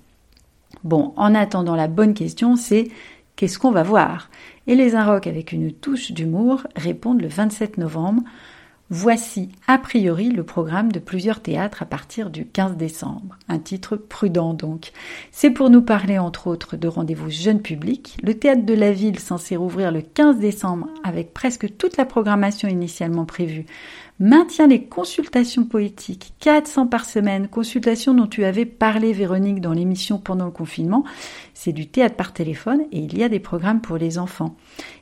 Bon, 0.84 1.12
en 1.16 1.34
attendant, 1.34 1.74
la 1.74 1.88
bonne 1.88 2.14
question, 2.14 2.54
c'est 2.54 2.86
qu'est-ce 3.34 3.58
qu'on 3.58 3.72
va 3.72 3.82
voir? 3.82 4.30
Et 4.68 4.76
les 4.76 4.94
Inrocks, 4.94 5.26
avec 5.26 5.50
une 5.50 5.72
touche 5.72 6.12
d'humour, 6.12 6.62
répondent 6.76 7.22
le 7.22 7.28
27 7.28 7.76
novembre. 7.78 8.22
Voici 8.90 9.50
a 9.66 9.76
priori 9.76 10.30
le 10.30 10.44
programme 10.44 10.90
de 10.92 10.98
plusieurs 10.98 11.40
théâtres 11.40 11.82
à 11.82 11.84
partir 11.84 12.30
du 12.30 12.46
15 12.46 12.78
décembre. 12.78 13.36
Un 13.46 13.58
titre 13.58 13.96
prudent 13.96 14.54
donc. 14.54 14.92
C'est 15.30 15.50
pour 15.50 15.68
nous 15.68 15.82
parler 15.82 16.18
entre 16.18 16.46
autres 16.46 16.78
de 16.78 16.88
rendez-vous 16.88 17.28
jeune 17.28 17.60
public. 17.60 18.16
Le 18.22 18.32
théâtre 18.32 18.64
de 18.64 18.72
la 18.72 18.90
ville 18.92 19.18
censé 19.18 19.56
rouvrir 19.56 19.92
le 19.92 20.00
15 20.00 20.38
décembre 20.38 20.88
avec 21.04 21.34
presque 21.34 21.76
toute 21.76 21.98
la 21.98 22.06
programmation 22.06 22.66
initialement 22.66 23.26
prévue 23.26 23.66
maintient 24.20 24.66
les 24.66 24.84
consultations 24.84 25.64
poétiques, 25.64 26.32
400 26.40 26.88
par 26.88 27.04
semaine, 27.04 27.46
consultations 27.46 28.14
dont 28.14 28.26
tu 28.26 28.44
avais 28.44 28.64
parlé 28.64 29.12
Véronique 29.12 29.60
dans 29.60 29.72
l'émission 29.72 30.18
pendant 30.18 30.46
le 30.46 30.50
confinement. 30.50 31.04
C'est 31.54 31.72
du 31.72 31.86
théâtre 31.86 32.16
par 32.16 32.32
téléphone 32.32 32.82
et 32.90 32.98
il 32.98 33.16
y 33.16 33.22
a 33.22 33.28
des 33.28 33.38
programmes 33.38 33.80
pour 33.80 33.96
les 33.96 34.18
enfants. 34.18 34.56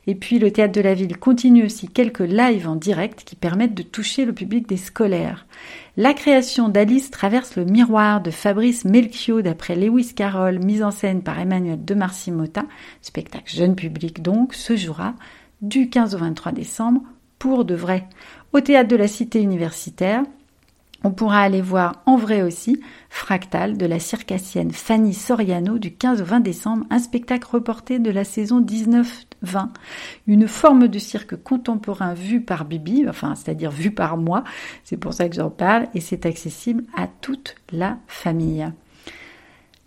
Et 0.05 0.13
puis 0.13 0.37
le 0.37 0.51
théâtre 0.51 0.73
de 0.73 0.81
la 0.81 0.93
ville 0.93 1.17
continue 1.17 1.65
aussi 1.65 1.87
quelques 1.87 2.19
lives 2.19 2.67
en 2.67 2.75
direct 2.75 3.23
qui 3.23 3.35
permettent 3.35 3.73
de 3.73 3.83
toucher 3.83 4.25
le 4.25 4.33
public 4.33 4.67
des 4.67 4.77
scolaires. 4.77 5.47
La 5.95 6.13
création 6.13 6.69
d'Alice 6.69 7.09
traverse 7.09 7.55
le 7.55 7.65
miroir 7.65 8.21
de 8.21 8.29
Fabrice 8.29 8.85
Melchior 8.85 9.41
d'après 9.41 9.75
Lewis 9.75 10.13
Carroll, 10.13 10.59
mise 10.59 10.83
en 10.83 10.91
scène 10.91 11.23
par 11.23 11.39
Emmanuel 11.39 11.83
de 11.83 11.95
Mota, 12.31 12.65
spectacle 13.01 13.55
jeune 13.55 13.75
public 13.75 14.21
donc, 14.21 14.53
se 14.53 14.75
jouera 14.75 15.15
du 15.61 15.89
15 15.89 16.13
au 16.13 16.19
23 16.19 16.51
décembre 16.51 17.01
pour 17.39 17.65
de 17.65 17.75
vrai. 17.75 18.07
Au 18.53 18.61
théâtre 18.61 18.89
de 18.89 18.95
la 18.95 19.07
Cité 19.07 19.41
universitaire, 19.41 20.23
on 21.03 21.11
pourra 21.11 21.41
aller 21.41 21.61
voir 21.61 22.01
en 22.05 22.17
vrai 22.17 22.41
aussi 22.41 22.81
Fractal 23.09 23.77
de 23.77 23.85
la 23.85 23.99
circassienne 23.99 24.71
Fanny 24.71 25.13
Soriano 25.13 25.77
du 25.77 25.93
15 25.93 26.21
au 26.21 26.25
20 26.25 26.39
décembre, 26.39 26.85
un 26.89 26.99
spectacle 26.99 27.47
reporté 27.51 27.99
de 27.99 28.09
la 28.09 28.23
saison 28.23 28.61
19-20. 28.61 29.69
Une 30.25 30.47
forme 30.47 30.87
de 30.87 30.99
cirque 30.99 31.35
contemporain 31.35 32.13
vu 32.13 32.41
par 32.41 32.65
Bibi, 32.65 33.05
enfin 33.07 33.35
c'est-à-dire 33.35 33.71
vu 33.71 33.91
par 33.91 34.17
moi, 34.17 34.43
c'est 34.83 34.97
pour 34.97 35.13
ça 35.13 35.29
que 35.29 35.35
j'en 35.35 35.51
parle, 35.51 35.87
et 35.93 36.01
c'est 36.01 36.25
accessible 36.25 36.83
à 36.95 37.07
toute 37.07 37.55
la 37.71 37.97
famille. 38.07 38.67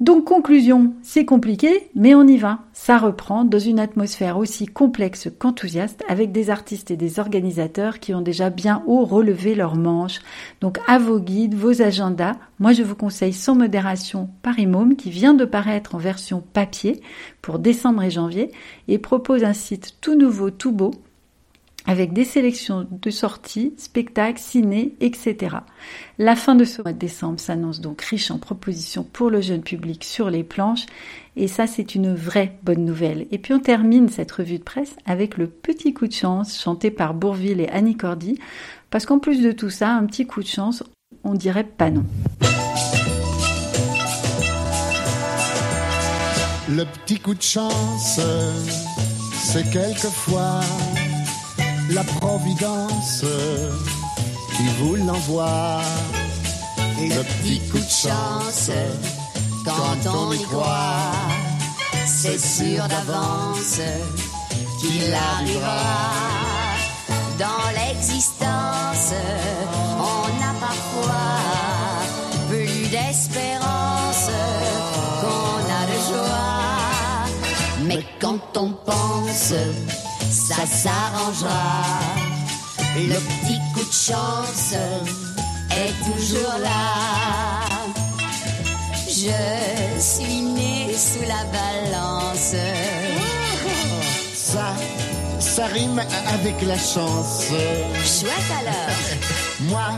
Donc 0.00 0.24
conclusion, 0.24 0.94
c'est 1.02 1.26
compliqué, 1.26 1.90
mais 1.94 2.14
on 2.14 2.26
y 2.26 2.38
va. 2.38 2.60
Ça 2.72 2.96
reprend 2.96 3.44
dans 3.44 3.58
une 3.58 3.78
atmosphère 3.78 4.38
aussi 4.38 4.64
complexe 4.64 5.28
qu'enthousiaste 5.38 6.02
avec 6.08 6.32
des 6.32 6.48
artistes 6.48 6.90
et 6.90 6.96
des 6.96 7.18
organisateurs 7.18 8.00
qui 8.00 8.14
ont 8.14 8.22
déjà 8.22 8.48
bien 8.48 8.82
haut 8.86 9.04
relevé 9.04 9.54
leurs 9.54 9.76
manches. 9.76 10.20
Donc 10.62 10.78
à 10.86 10.98
vos 10.98 11.20
guides, 11.20 11.54
vos 11.54 11.82
agendas, 11.82 12.36
moi 12.58 12.72
je 12.72 12.82
vous 12.82 12.94
conseille 12.94 13.34
sans 13.34 13.54
modération 13.54 14.30
Paris 14.40 14.66
Môme 14.66 14.96
qui 14.96 15.10
vient 15.10 15.34
de 15.34 15.44
paraître 15.44 15.94
en 15.94 15.98
version 15.98 16.42
papier 16.54 17.02
pour 17.42 17.58
décembre 17.58 18.02
et 18.02 18.10
janvier 18.10 18.52
et 18.88 18.96
propose 18.96 19.44
un 19.44 19.52
site 19.52 19.96
tout 20.00 20.14
nouveau, 20.14 20.50
tout 20.50 20.72
beau 20.72 20.92
avec 21.90 22.12
des 22.12 22.24
sélections 22.24 22.86
de 22.88 23.10
sorties, 23.10 23.74
spectacles, 23.76 24.38
ciné, 24.38 24.94
etc. 25.00 25.56
La 26.18 26.36
fin 26.36 26.54
de 26.54 26.62
ce 26.62 26.82
mois 26.82 26.92
de 26.92 26.98
décembre 26.98 27.40
s'annonce 27.40 27.80
donc 27.80 28.00
riche 28.02 28.30
en 28.30 28.38
propositions 28.38 29.02
pour 29.02 29.28
le 29.28 29.40
jeune 29.40 29.62
public 29.62 30.04
sur 30.04 30.30
les 30.30 30.44
planches, 30.44 30.86
et 31.34 31.48
ça 31.48 31.66
c'est 31.66 31.96
une 31.96 32.14
vraie 32.14 32.56
bonne 32.62 32.84
nouvelle. 32.84 33.26
Et 33.32 33.38
puis 33.38 33.54
on 33.54 33.58
termine 33.58 34.08
cette 34.08 34.30
revue 34.30 34.60
de 34.60 34.62
presse 34.62 34.94
avec 35.04 35.36
le 35.36 35.48
petit 35.48 35.92
coup 35.92 36.06
de 36.06 36.12
chance 36.12 36.62
chanté 36.62 36.92
par 36.92 37.12
Bourville 37.12 37.60
et 37.60 37.68
Annie 37.70 37.96
Cordy, 37.96 38.38
parce 38.90 39.04
qu'en 39.04 39.18
plus 39.18 39.42
de 39.42 39.50
tout 39.50 39.70
ça, 39.70 39.90
un 39.90 40.06
petit 40.06 40.28
coup 40.28 40.44
de 40.44 40.46
chance, 40.46 40.84
on 41.24 41.34
dirait 41.34 41.64
pas 41.64 41.90
non. 41.90 42.04
Le 46.68 46.84
petit 46.84 47.18
coup 47.18 47.34
de 47.34 47.42
chance, 47.42 48.20
c'est 49.32 49.68
quelquefois 49.72 50.60
la 51.94 52.04
Providence 52.04 53.24
qui 54.56 54.66
vous 54.78 54.96
l'envoie. 54.96 55.80
Et 57.00 57.08
le 57.08 57.22
petit 57.22 57.60
coup 57.70 57.78
de 57.78 57.82
chance, 57.82 58.70
quand 59.64 60.10
on 60.10 60.32
y 60.32 60.42
croit, 60.42 61.12
c'est 62.06 62.38
sûr 62.38 62.86
d'avance 62.88 63.80
qu'il 64.80 65.14
arrivera. 65.14 66.10
Dans 67.38 67.70
l'existence, 67.74 69.14
on 69.98 70.26
a 70.50 70.52
parfois 70.60 71.30
plus 72.48 72.88
d'espérance 72.88 74.30
qu'on 75.20 75.58
a 75.80 75.82
de 75.92 75.98
joie. 76.08 77.86
Mais 77.86 78.04
quand 78.20 78.56
on 78.56 78.72
pense 78.72 79.54
ça 80.50 80.66
s'arrangera. 80.66 82.00
Le 82.96 83.14
petit 83.14 83.60
coup 83.72 83.86
de 83.86 83.92
chance 83.92 84.74
est 85.70 85.94
toujours 86.04 86.58
là. 86.60 87.68
Je 89.06 90.00
suis 90.00 90.40
né 90.42 90.92
sous 90.96 91.22
la 91.22 91.44
balance. 91.58 92.54
Ça, 94.34 94.74
ça 95.38 95.66
rime 95.66 96.02
avec 96.34 96.60
la 96.62 96.78
chance. 96.78 97.44
Chouette 98.04 98.50
alors. 98.60 98.96
Moi, 99.60 99.90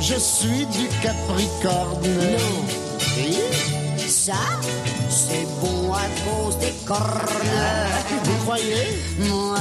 je 0.00 0.14
suis 0.14 0.64
du 0.66 0.88
Capricorne. 1.02 2.02
Non. 2.02 3.81
Ça, 4.24 4.34
c'est 5.08 5.48
bon 5.60 5.92
à 5.92 6.06
cause 6.22 6.56
des 6.58 6.72
cornes. 6.86 7.02
Vous 8.22 8.44
croyez? 8.44 8.86
Moi, 9.18 9.58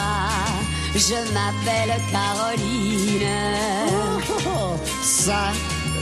je 0.93 1.15
m'appelle 1.33 1.95
Caroline. 2.11 3.27
Oh, 3.87 4.75
Ça, 5.01 5.51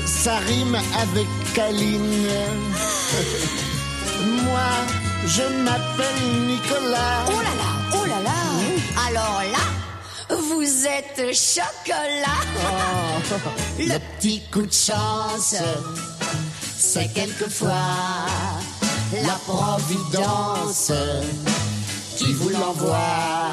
ça 0.05 0.39
rime 0.39 0.75
avec 0.75 1.27
Caline. 1.53 2.27
Moi, 4.43 4.69
je 5.25 5.43
m'appelle 5.63 6.21
Nicolas. 6.45 7.23
Oh 7.27 7.39
là 7.39 7.55
là, 7.61 7.71
oh 7.93 8.05
là 8.07 8.21
là. 8.21 9.07
Alors 9.07 9.41
là, 9.53 10.35
vous 10.35 10.85
êtes 10.85 11.33
chocolat. 11.33 12.43
Le 13.79 13.97
petit 14.17 14.41
coup 14.51 14.63
de 14.63 14.73
chance, 14.73 15.55
c'est 16.77 17.13
quelquefois 17.13 18.48
la 19.13 19.39
providence 19.47 20.91
qui 22.17 22.33
vous 22.33 22.49
l'envoie. 22.49 23.51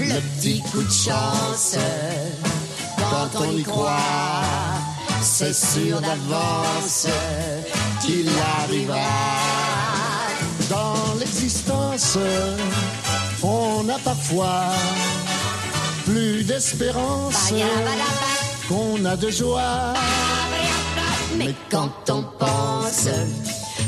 Le 0.00 0.20
petit 0.20 0.62
coup 0.70 0.82
de 0.82 0.90
chance, 0.90 1.76
quand 2.96 3.40
on 3.40 3.56
y 3.56 3.62
croit, 3.62 3.98
c'est 5.20 5.54
sûr 5.54 6.00
d'avance 6.00 7.06
qu'il 8.00 8.28
arrivera. 8.62 8.96
Dans 10.70 11.14
l'existence, 11.18 12.16
on 13.42 13.88
a 13.88 13.98
parfois 13.98 14.66
plus 16.04 16.44
d'espérance 16.44 17.52
qu'on 18.68 19.04
a 19.04 19.16
de 19.16 19.30
joie. 19.30 19.94
Mais 21.36 21.54
quand 21.70 22.10
on 22.10 22.22
pense, 22.38 23.08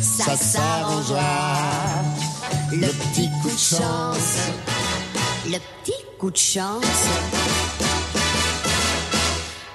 ça 0.03 0.37
s'arrangera. 0.37 1.57
Le 2.73 2.89
petit 2.89 3.31
coup 3.41 3.51
de 3.51 3.59
chance, 3.59 4.37
le 5.47 5.59
petit 5.83 6.05
coup 6.19 6.31
de 6.31 6.37
chance 6.37 7.07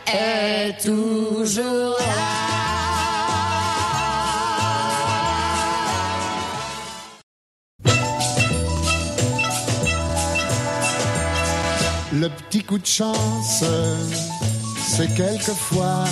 est 0.08 0.78
toujours 0.84 1.96
là. 2.00 2.48
Le 12.14 12.30
petit 12.30 12.64
coup 12.64 12.80
de 12.80 12.86
chance, 12.86 13.64
c'est 14.88 15.14
quelquefois 15.14 16.06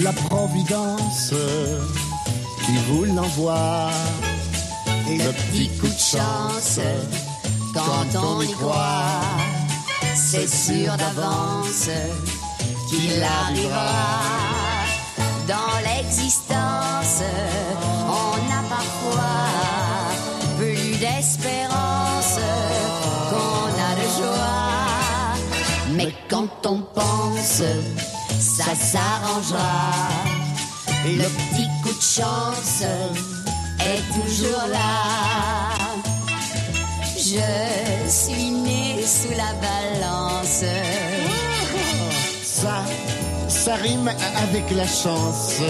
la 0.00 0.12
providence 0.12 1.32
qui 2.64 2.76
vous 2.88 3.04
l'envoie. 3.04 3.90
Le 5.08 5.30
petit 5.32 5.68
coup 5.78 5.88
de 5.88 5.98
chance, 5.98 6.78
quand 7.74 8.18
on 8.18 8.40
y 8.40 8.52
croit, 8.52 9.20
c'est 10.14 10.48
sûr 10.48 10.96
d'avance 10.96 11.88
qu'il 12.88 13.22
arrivera. 13.22 14.22
Dans 15.48 15.74
l'existence, 15.84 17.22
on 18.06 18.36
a 18.58 18.62
parfois 18.68 19.38
plus 20.58 20.96
d'espérance 20.98 22.38
qu'on 23.30 23.66
a 23.88 23.92
de 24.00 24.08
joie. 24.18 24.72
Mais 25.96 26.14
quand 26.30 26.66
on 26.66 26.78
pense, 26.94 27.62
ça 28.38 28.74
s'arrangera. 28.74 29.92
Le 31.04 31.24
petit 31.24 31.68
chance 32.02 32.82
est 33.80 34.02
toujours 34.12 34.66
là. 34.68 35.78
Je 37.16 38.10
suis 38.10 38.50
né 38.50 39.02
sous 39.06 39.30
la 39.30 39.52
balance. 39.62 40.64
Ça, 42.42 42.84
ça 43.48 43.74
rime 43.76 44.10
avec 44.42 44.68
la 44.72 44.86
chance. 44.86 45.60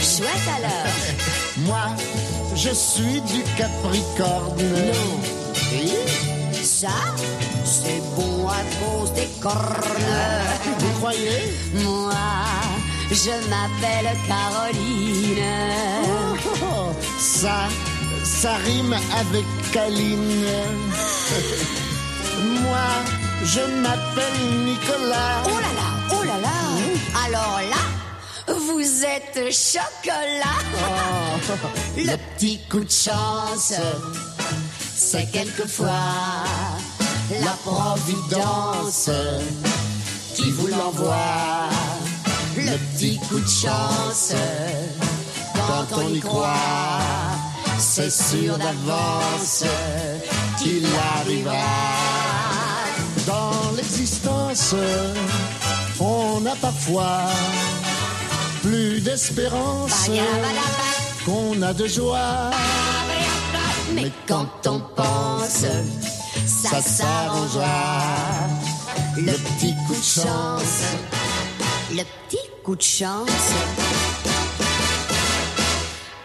Chouette 0.00 0.48
alors. 0.56 0.94
Moi, 1.58 1.86
je 2.54 2.70
suis 2.70 3.20
du 3.22 3.42
Capricorne. 3.58 4.92
Oui, 5.72 5.92
Ça, 6.62 6.88
c'est 7.64 8.00
bon 8.16 8.48
à 8.48 8.62
cause 8.78 9.12
des 9.14 9.28
cornes. 9.40 9.58
vous 10.78 10.98
croyez? 11.00 11.42
Moi, 11.74 12.14
je 13.10 13.34
m'appelle 13.50 14.10
Caroline. 14.28 15.59
Oh, 17.40 17.42
Ça, 17.42 17.68
ça 18.22 18.54
rime 18.66 18.92
avec 18.92 19.46
Caline. 19.72 20.44
Moi, 22.62 22.88
je 23.44 23.60
m'appelle 23.80 24.64
Nicolas. 24.64 25.42
Oh 25.46 25.48
là 25.48 25.72
là, 25.74 25.88
oh 26.12 26.22
là 26.22 26.38
là. 26.38 26.60
Alors 27.24 27.60
là, 27.70 27.82
vous 28.54 29.04
êtes 29.04 29.50
chocolat. 29.52 30.58
Le 32.10 32.16
petit 32.36 32.58
coup 32.68 32.80
de 32.80 32.90
chance, 32.90 33.72
c'est 34.94 35.30
quelquefois 35.30 36.44
la 37.42 37.52
providence 37.64 39.08
qui 40.34 40.50
vous 40.50 40.66
l'envoie. 40.66 41.70
Le 42.56 42.76
petit 42.94 43.18
coup 43.28 43.38
de 43.40 43.48
chance, 43.48 44.34
quand 45.54 45.86
on 45.98 46.08
y 46.14 46.20
croit, 46.20 46.56
c'est 47.80 48.10
sûr 48.10 48.58
d'avance 48.58 49.64
qu'il 50.58 50.86
arrivera. 51.16 51.54
Dans 53.26 53.72
l'existence, 53.76 54.74
on 55.98 56.44
a 56.46 56.54
parfois 56.56 57.20
plus 58.62 59.00
d'espérance 59.00 60.10
qu'on 61.24 61.62
a 61.62 61.72
de 61.72 61.86
joie. 61.86 62.50
Mais 63.94 64.12
quand 64.28 64.66
on 64.66 64.80
pense, 64.94 65.64
ça 66.46 66.82
s'arrangera. 66.82 68.02
Le 69.16 69.32
petit 69.32 69.74
coup 69.86 69.94
de 69.94 70.04
chance, 70.04 70.82
le 71.90 72.04
petit 72.28 72.38
coup 72.62 72.76
de 72.76 72.82
chance 72.82 73.52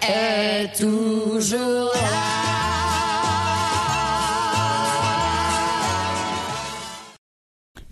est 0.09 0.75
toujours 0.77 1.91
là. 1.93 2.35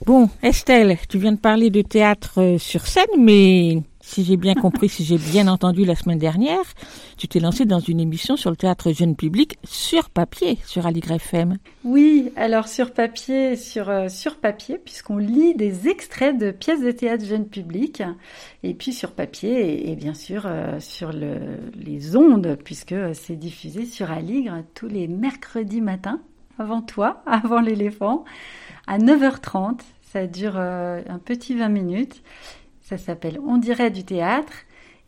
Bon, 0.05 0.29
Estelle, 0.41 0.97
tu 1.07 1.17
viens 1.17 1.31
de 1.31 1.37
parler 1.37 1.69
de 1.69 1.81
théâtre 1.81 2.41
euh, 2.41 2.57
sur 2.57 2.87
scène, 2.87 3.05
mais 3.17 3.77
si 4.13 4.23
j'ai 4.23 4.37
bien 4.37 4.53
compris, 4.53 4.89
si 4.89 5.03
j'ai 5.03 5.17
bien 5.17 5.47
entendu 5.47 5.85
la 5.85 5.95
semaine 5.95 6.19
dernière, 6.19 6.61
tu 7.17 7.27
t'es 7.27 7.39
lancée 7.39 7.65
dans 7.65 7.79
une 7.79 7.99
émission 7.99 8.37
sur 8.37 8.51
le 8.51 8.55
théâtre 8.55 8.91
jeune 8.91 9.15
public 9.15 9.57
sur 9.63 10.11
papier, 10.11 10.59
sur 10.67 10.85
Aligre 10.85 11.13
FM. 11.13 11.57
Oui, 11.83 12.31
alors 12.35 12.67
sur 12.67 12.91
papier, 12.91 13.55
sur, 13.55 13.89
euh, 13.89 14.09
sur 14.09 14.35
papier, 14.35 14.77
puisqu'on 14.77 15.17
lit 15.17 15.55
des 15.55 15.87
extraits 15.87 16.37
de 16.37 16.51
pièces 16.51 16.81
de 16.81 16.91
théâtre 16.91 17.25
jeune 17.25 17.47
public, 17.47 18.03
et 18.61 18.75
puis 18.75 18.93
sur 18.93 19.13
papier, 19.13 19.89
et, 19.89 19.95
bien 19.95 20.13
sûr 20.13 20.43
euh, 20.45 20.79
sur 20.79 21.11
le, 21.11 21.57
les 21.75 22.15
ondes, 22.15 22.55
puisque 22.63 22.95
c'est 23.13 23.35
diffusé 23.35 23.87
sur 23.87 24.11
Aligre 24.11 24.61
tous 24.75 24.87
les 24.87 25.07
mercredis 25.07 25.81
matins, 25.81 26.21
avant 26.59 26.83
toi, 26.83 27.23
avant 27.25 27.61
l'éléphant, 27.61 28.25
à 28.85 28.99
9h30. 28.99 29.79
Ça 30.03 30.27
dure 30.27 30.53
euh, 30.57 31.01
un 31.09 31.17
petit 31.17 31.55
20 31.55 31.69
minutes. 31.69 32.21
Ça 32.97 33.05
s'appelle 33.05 33.39
On 33.47 33.57
dirait 33.57 33.89
du 33.89 34.03
théâtre. 34.03 34.53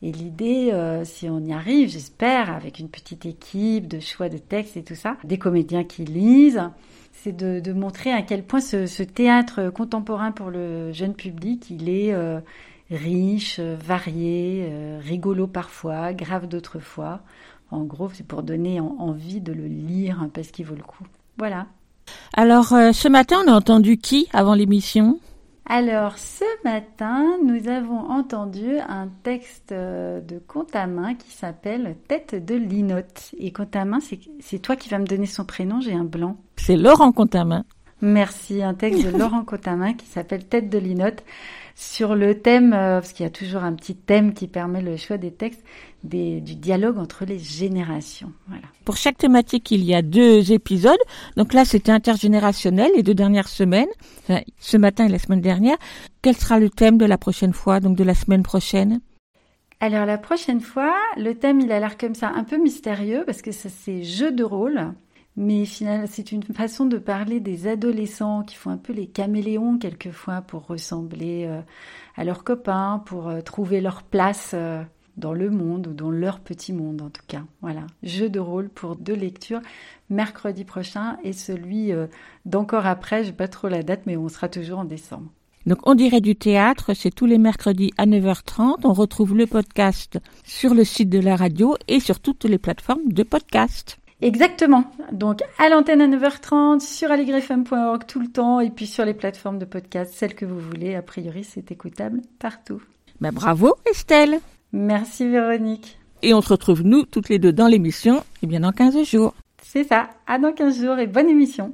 Et 0.02 0.12
l'idée, 0.12 0.72
euh, 0.74 1.06
si 1.06 1.30
on 1.30 1.40
y 1.40 1.54
arrive, 1.54 1.90
j'espère, 1.90 2.54
avec 2.54 2.80
une 2.80 2.90
petite 2.90 3.26
équipe 3.26 3.88
de 3.88 4.00
choix 4.00 4.28
de 4.28 4.38
textes 4.38 4.76
et 4.76 4.84
tout 4.84 4.96
ça, 4.96 5.18
des 5.24 5.38
comédiens 5.38 5.84
qui 5.84 6.04
lisent, 6.04 6.62
c'est 7.12 7.36
de, 7.36 7.74
montrer 7.74 8.12
à 8.12 8.22
quel 8.22 8.44
point 8.44 8.60
ce, 8.60 9.04
théâtre 9.04 9.70
contemporain 9.70 10.32
pour 10.32 10.50
le 10.50 10.92
jeune 10.92 11.14
public, 11.14 11.70
il 11.70 11.90
est 11.90 12.14
euh, 12.14 12.40
riche, 12.92 13.60
varié, 13.60 14.68
euh, 14.70 15.00
rigolo 15.02 15.48
parfois, 15.48 16.14
grave 16.14 16.48
d'autres 16.48 16.80
fois. 16.80 17.22
En 17.72 17.84
gros, 17.84 18.10
c'est 18.14 18.28
pour 18.28 18.44
donner 18.44 18.80
en- 18.80 18.96
envie 19.00 19.42
de 19.42 19.54
le 19.54 19.68
lire 19.68 20.22
hein, 20.22 20.30
parce 20.34 20.50
qu'il 20.50 20.66
vaut 20.66 20.76
le 20.76 20.84
coup. 20.84 21.06
Voilà. 21.38 21.68
Alors, 22.34 22.68
ce 22.68 23.08
matin, 23.08 23.38
on 23.46 23.52
a 23.52 23.56
entendu 23.56 23.98
qui 23.98 24.28
avant 24.34 24.54
l'émission? 24.54 25.20
Alors, 25.68 26.20
ce 26.20 26.46
matin, 26.64 27.38
nous 27.44 27.68
avons 27.68 27.98
entendu 28.12 28.78
un 28.88 29.08
texte 29.24 29.72
euh, 29.72 30.22
de 30.22 30.38
Contamin 30.38 31.16
qui 31.16 31.32
s'appelle 31.32 31.96
Tête 32.08 32.36
de 32.46 32.54
linotte. 32.54 33.34
Et 33.40 33.52
Contamin, 33.52 34.00
c'est 34.00 34.20
c'est 34.42 34.60
toi 34.60 34.76
qui 34.76 34.90
vas 34.90 35.00
me 35.00 35.08
donner 35.08 35.26
son 35.26 35.44
prénom, 35.44 35.82
j'ai 35.82 35.94
un 35.94 36.04
blanc. 36.04 36.38
C'est 36.58 36.78
Laurent 36.78 37.12
Contamin. 37.12 37.64
Merci, 38.02 38.62
un 38.62 38.74
texte 38.74 39.04
de 39.06 39.18
Laurent 39.18 39.44
Contamin 39.46 39.94
qui 39.94 40.06
s'appelle 40.06 40.46
Tête 40.46 40.70
de 40.70 40.78
linotte 40.78 41.24
sur 41.78 42.16
le 42.16 42.40
thème, 42.40 42.72
euh, 42.74 43.00
parce 43.02 43.12
qu'il 43.12 43.24
y 43.26 43.28
a 43.28 43.32
toujours 43.32 43.64
un 43.64 43.74
petit 43.74 43.96
thème 43.96 44.34
qui 44.34 44.48
permet 44.48 44.82
le 44.82 44.96
choix 44.96 45.18
des 45.18 45.32
textes, 45.32 45.62
des- 46.06 46.40
du 46.40 46.56
dialogue 46.56 46.98
entre 46.98 47.26
les 47.26 47.38
générations. 47.40 48.32
Voilà. 48.48 48.64
Pour 48.86 48.96
chaque 48.96 49.18
thématique, 49.18 49.72
il 49.72 49.84
y 49.84 49.94
a 49.94 50.02
deux 50.02 50.54
épisodes. 50.54 51.00
Donc 51.36 51.54
là, 51.54 51.66
c'était 51.66 51.92
intergénérationnel 51.92 52.92
les 52.96 53.04
deux 53.04 53.14
dernières 53.14 53.50
semaines, 53.50 53.90
enfin, 54.22 54.40
ce 54.60 54.78
matin 54.78 55.06
et 55.06 55.10
la 55.10 55.20
semaine 55.20 55.42
dernière. 55.42 55.76
Quel 56.22 56.38
sera 56.38 56.60
le 56.60 56.70
thème 56.70 56.98
de 56.98 57.06
la 57.06 57.18
prochaine 57.18 57.54
fois, 57.54 57.82
donc 57.82 57.98
de 57.98 58.04
la 58.06 58.14
semaine 58.16 58.44
prochaine? 58.44 59.02
Alors 59.82 60.06
la 60.06 60.18
prochaine 60.18 60.62
fois, 60.62 60.94
le 61.18 61.34
thème 61.36 61.60
il 61.60 61.70
a 61.74 61.80
l'air 61.82 61.98
comme 61.98 62.16
ça 62.16 62.30
un 62.34 62.46
peu 62.46 62.58
mystérieux 62.58 63.24
parce 63.26 63.42
que 63.42 63.52
ça 63.52 63.68
c'est 63.68 64.04
jeu 64.04 64.32
de 64.32 64.44
rôle, 64.46 64.94
mais 65.38 65.66
finalement 65.66 66.08
c'est 66.10 66.32
une 66.32 66.44
façon 66.44 66.86
de 66.86 66.98
parler 66.98 67.40
des 67.40 67.68
adolescents 67.68 68.44
qui 68.44 68.56
font 68.56 68.70
un 68.70 68.78
peu 68.78 68.94
les 68.94 69.08
caméléons 69.08 69.78
quelquefois 69.78 70.42
pour 70.42 70.66
ressembler 70.68 71.46
euh, 71.46 71.62
à 72.16 72.24
leurs 72.24 72.44
copains, 72.44 73.02
pour 73.06 73.28
euh, 73.28 73.42
trouver 73.42 73.82
leur 73.82 74.04
place 74.04 74.52
euh, 74.54 74.82
dans 75.18 75.34
le 75.34 75.50
monde 75.50 75.88
ou 75.88 75.94
dans 75.94 76.12
leur 76.12 76.40
petit 76.40 76.74
monde 76.74 77.02
en 77.02 77.10
tout 77.10 77.24
cas. 77.28 77.44
Voilà, 77.62 77.88
jeu 78.04 78.30
de 78.30 78.40
rôle 78.40 78.70
pour 78.70 78.96
deux 78.96 79.16
lectures 79.16 79.62
mercredi 80.10 80.64
prochain 80.66 81.18
et 81.24 81.34
celui 81.34 81.92
d'encore 82.46 82.86
après, 82.86 83.24
j'ai 83.24 83.32
pas 83.32 83.48
trop 83.48 83.70
la 83.70 83.82
date 83.82 84.02
mais 84.06 84.18
on 84.18 84.30
sera 84.30 84.50
toujours 84.50 84.80
en 84.80 84.86
décembre. 84.86 85.30
Donc 85.66 85.80
on 85.84 85.96
dirait 85.96 86.22
du 86.22 86.36
théâtre, 86.36 86.94
c'est 86.94 87.14
tous 87.14 87.26
les 87.26 87.40
mercredis 87.40 87.92
à 87.98 88.06
9h30. 88.06 88.82
On 88.84 88.94
retrouve 88.94 89.36
le 89.36 89.48
podcast 89.48 90.20
sur 90.44 90.76
le 90.76 90.84
site 90.84 91.10
de 91.10 91.20
la 91.20 91.36
radio 91.36 91.76
et 91.88 92.00
sur 92.00 92.20
toutes 92.20 92.44
les 92.44 92.60
plateformes 92.60 93.08
de 93.12 93.24
podcast. 93.24 93.98
Exactement. 94.22 94.86
Donc 95.12 95.42
à 95.58 95.70
l'antenne 95.70 96.02
à 96.02 96.08
9h30, 96.08 96.80
sur 96.80 97.12
aligrefm.org 97.12 98.06
tout 98.08 98.20
le 98.20 98.28
temps, 98.28 98.60
et 98.60 98.70
puis 98.70 98.88
sur 98.88 99.06
les 99.06 99.14
plateformes 99.14 99.60
de 99.60 99.66
podcast, 99.66 100.14
celles 100.16 100.36
que 100.36 100.46
vous 100.46 100.60
voulez. 100.60 100.96
A 100.96 101.02
priori, 101.02 101.44
c'est 101.44 101.72
écoutable 101.72 102.22
partout. 102.40 102.82
Ben, 103.22 103.32
bravo 103.32 103.76
Estelle. 103.90 104.40
Merci 104.72 105.28
Véronique. 105.28 106.00
Et 106.22 106.34
on 106.34 106.42
se 106.42 106.50
retrouve 106.50 106.84
nous 106.84 107.04
toutes 107.04 107.30
les 107.30 107.40
deux 107.40 107.54
dans 107.54 107.68
l'émission, 107.68 108.24
et 108.42 108.48
bien 108.48 108.62
dans 108.62 108.72
15 108.72 109.04
jours. 109.04 109.36
C'est 109.62 109.84
ça. 109.84 110.10
À 110.28 110.40
dans 110.40 110.54
15 110.54 110.82
jours 110.82 110.98
et 110.98 111.08
bonne 111.08 111.30
émission. 111.30 111.74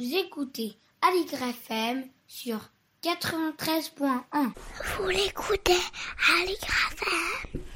Vous 0.00 0.14
écoutez 0.14 0.76
Aligre 1.00 1.42
FM 1.42 2.02
sur 2.26 2.58
93.1. 3.02 4.10
Vous 4.98 5.08
l'écoutez 5.08 5.72
Aligre 6.40 6.68
FM 6.92 7.60
80 7.60 7.71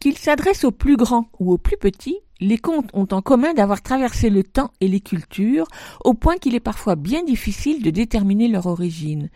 Qu'ils 0.00 0.18
s'adressent 0.18 0.64
aux 0.64 0.72
plus 0.72 0.96
grands 0.96 1.28
ou 1.38 1.52
aux 1.52 1.58
plus 1.58 1.76
petits, 1.76 2.18
les 2.40 2.58
contes 2.58 2.90
ont 2.92 3.06
en 3.12 3.22
commun 3.22 3.54
d'avoir 3.54 3.82
traversé 3.82 4.28
le 4.28 4.42
temps 4.42 4.72
et 4.80 4.88
les 4.88 5.00
cultures, 5.00 5.68
au 6.04 6.14
point 6.14 6.36
qu'il 6.36 6.56
est 6.56 6.60
parfois 6.60 6.96
bien 6.96 7.22
difficile 7.22 7.82
de 7.82 7.90
déterminer 7.90 8.48
leur 8.48 8.66
origine, 8.66 9.30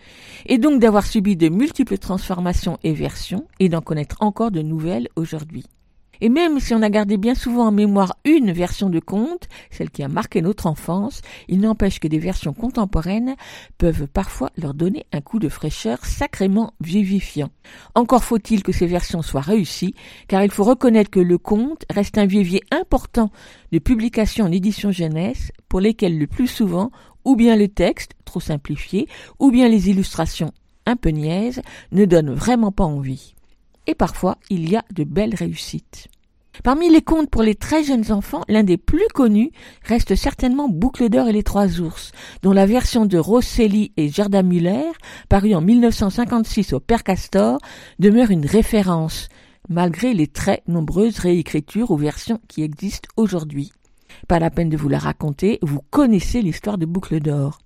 et 0.47 0.59
donc 0.59 0.81
d'avoir 0.81 1.07
subi 1.07 1.37
de 1.37 1.49
multiples 1.49 1.99
transformations 1.99 2.79
et 2.83 2.93
versions, 2.93 3.47
et 3.61 3.69
d'en 3.69 3.81
connaître 3.81 4.17
encore 4.21 4.51
de 4.51 4.63
nouvelles 4.63 5.09
aujourd'hui. 5.15 5.67
Et 6.21 6.29
même 6.29 6.61
si 6.61 6.75
on 6.75 6.83
a 6.83 6.91
gardé 6.91 7.17
bien 7.17 7.35
souvent 7.35 7.69
en 7.69 7.73
mémoire 7.73 8.17
une 8.25 8.53
version 8.53 8.91
de 8.91 9.01
conte, 9.01 9.49
celle 9.71 9.91
qui 9.91 10.03
a 10.03 10.09
marqué 10.09 10.43
notre 10.43 10.67
enfance, 10.67 11.21
il 11.49 11.61
n'empêche 11.61 12.01
que 12.01 12.09
des 12.09 12.19
versions 12.19 12.53
contemporaines 12.53 13.37
peuvent 13.79 14.07
parfois 14.07 14.51
leur 14.57 14.75
donner 14.75 15.07
un 15.13 15.21
coup 15.21 15.39
de 15.39 15.49
fraîcheur 15.49 16.05
sacrément 16.05 16.73
vivifiant. 16.81 17.51
Encore 17.95 18.25
faut-il 18.25 18.63
que 18.63 18.73
ces 18.73 18.87
versions 18.87 19.23
soient 19.23 19.41
réussies, 19.41 19.95
car 20.29 20.43
il 20.43 20.51
faut 20.51 20.65
reconnaître 20.65 21.11
que 21.11 21.21
le 21.21 21.39
conte 21.39 21.85
reste 21.91 22.19
un 22.19 22.27
vivier 22.27 22.63
important 22.71 23.31
de 23.73 23.79
publications 23.79 24.47
en 24.47 24.53
édition 24.53 24.91
jeunesse, 24.91 25.53
pour 25.69 25.81
lesquelles 25.81 26.19
le 26.19 26.27
plus 26.27 26.49
souvent, 26.49 26.91
ou 27.25 27.37
bien 27.37 27.57
le 27.57 27.69
texte, 27.69 28.13
trop 28.25 28.41
simplifié, 28.41 29.09
ou 29.39 29.51
bien 29.51 29.69
les 29.69 29.91
illustrations 29.91 30.53
un 30.87 30.97
peu 30.97 31.11
niaises, 31.11 31.63
ne 31.93 32.05
donnent 32.05 32.33
vraiment 32.33 32.73
pas 32.73 32.85
envie 32.85 33.36
et 33.87 33.95
parfois 33.95 34.39
il 34.51 34.69
y 34.69 34.77
a 34.77 34.85
de 34.93 35.05
belles 35.05 35.35
réussites. 35.35 36.09
Parmi 36.63 36.91
les 36.91 37.03
contes 37.03 37.31
pour 37.31 37.43
les 37.43 37.55
très 37.55 37.85
jeunes 37.85 38.11
enfants, 38.13 38.43
l'un 38.49 38.63
des 38.63 38.77
plus 38.77 39.07
connus 39.15 39.51
reste 39.83 40.15
certainement 40.15 40.69
Boucle 40.69 41.09
d'or 41.09 41.29
et 41.29 41.33
les 41.33 41.43
trois 41.43 41.81
ours, 41.81 42.13
dont 42.43 42.53
la 42.53 42.67
version 42.67 43.07
de 43.07 43.19
Rosselli 43.19 43.93
et 43.97 44.09
Gerda 44.09 44.43
Müller, 44.43 44.91
parue 45.29 45.55
en 45.55 45.61
1956 45.61 46.73
au 46.73 46.81
Père 46.81 47.05
Castor, 47.05 47.59
demeure 47.99 48.31
une 48.31 48.47
référence, 48.47 49.29
malgré 49.69 50.15
les 50.15 50.27
très 50.27 50.63
nombreuses 50.67 51.19
réécritures 51.19 51.91
ou 51.91 51.97
versions 51.97 52.41
qui 52.49 52.63
existent 52.63 53.09
aujourd'hui. 53.17 53.73
Pas 54.29 54.39
la 54.39 54.51
peine 54.51 54.71
de 54.71 54.77
vous 54.77 54.89
la 54.89 54.99
raconter, 54.99 55.59
vous 55.63 55.81
connaissez 55.91 56.41
l'histoire 56.41 56.79
de 56.79 56.87
Boucle 56.87 57.21
d'or. 57.21 57.59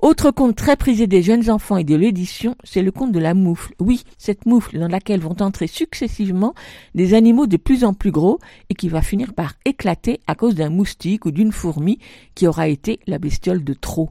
Autre 0.00 0.30
conte 0.30 0.54
très 0.54 0.76
prisé 0.76 1.08
des 1.08 1.22
jeunes 1.22 1.50
enfants 1.50 1.76
et 1.76 1.84
de 1.84 1.96
l'édition, 1.96 2.54
c'est 2.62 2.82
le 2.82 2.92
conte 2.92 3.10
de 3.10 3.18
la 3.18 3.34
moufle. 3.34 3.74
Oui, 3.80 4.04
cette 4.16 4.46
moufle 4.46 4.78
dans 4.78 4.86
laquelle 4.86 5.20
vont 5.20 5.40
entrer 5.40 5.66
successivement 5.66 6.54
des 6.94 7.14
animaux 7.14 7.48
de 7.48 7.56
plus 7.56 7.82
en 7.82 7.94
plus 7.94 8.12
gros 8.12 8.38
et 8.70 8.74
qui 8.74 8.88
va 8.88 9.02
finir 9.02 9.34
par 9.34 9.54
éclater 9.64 10.20
à 10.28 10.36
cause 10.36 10.54
d'un 10.54 10.70
moustique 10.70 11.26
ou 11.26 11.32
d'une 11.32 11.50
fourmi 11.50 11.98
qui 12.36 12.46
aura 12.46 12.68
été 12.68 13.00
la 13.08 13.18
bestiole 13.18 13.64
de 13.64 13.74
trop. 13.74 14.08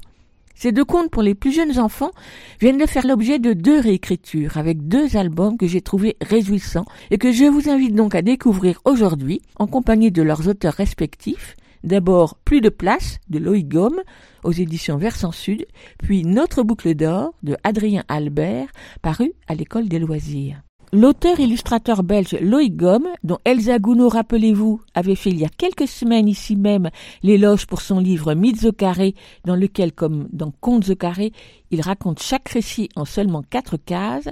Ces 0.55 0.71
deux 0.71 0.83
contes 0.83 1.11
pour 1.11 1.21
les 1.21 1.35
plus 1.35 1.53
jeunes 1.53 1.79
enfants 1.79 2.11
viennent 2.59 2.79
de 2.79 2.87
faire 2.87 3.05
l'objet 3.05 3.37
de 3.37 3.53
deux 3.53 3.79
réécritures 3.79 4.57
avec 4.57 4.87
deux 4.87 5.15
albums 5.15 5.55
que 5.55 5.67
j'ai 5.67 5.81
trouvés 5.81 6.17
réjouissants 6.19 6.85
et 7.11 7.19
que 7.19 7.31
je 7.31 7.45
vous 7.45 7.69
invite 7.69 7.93
donc 7.93 8.15
à 8.15 8.23
découvrir 8.23 8.81
aujourd'hui 8.83 9.41
en 9.57 9.67
compagnie 9.67 10.11
de 10.11 10.23
leurs 10.23 10.47
auteurs 10.47 10.73
respectifs 10.73 11.55
D'abord 11.83 12.37
Plus 12.43 12.61
de 12.61 12.69
place 12.69 13.19
de 13.29 13.39
Loïc 13.39 13.67
aux 14.43 14.51
éditions 14.51 14.97
Versant 14.97 15.31
Sud, 15.31 15.65
puis 15.99 16.23
Notre 16.23 16.63
boucle 16.63 16.95
d'or 16.95 17.33
de 17.43 17.55
Adrien 17.63 18.03
Albert, 18.07 18.69
paru 19.01 19.33
à 19.47 19.55
l'école 19.55 19.87
des 19.87 19.99
loisirs. 19.99 20.61
L'auteur-illustrateur 20.93 22.01
belge 22.01 22.37
Loïc 22.39 22.77
dont 22.77 23.39
Elsa 23.43 23.77
Gounod, 23.77 24.13
rappelez-vous, 24.13 24.79
avait 24.95 25.15
fait 25.15 25.31
il 25.31 25.39
y 25.39 25.43
a 25.43 25.49
quelques 25.49 25.87
semaines 25.87 26.29
ici 26.29 26.55
même 26.55 26.89
l'éloge 27.23 27.67
pour 27.67 27.81
son 27.81 27.99
livre 27.99 28.33
Mythes 28.33 28.63
au 28.63 28.71
carré, 28.71 29.13
dans 29.43 29.55
lequel, 29.55 29.91
comme 29.91 30.29
dans 30.31 30.51
Contes 30.61 30.89
au 30.89 30.95
carré, 30.95 31.33
il 31.71 31.81
raconte 31.81 32.21
chaque 32.21 32.47
récit 32.47 32.87
en 32.95 33.03
seulement 33.03 33.43
quatre 33.43 33.75
cases, 33.75 34.29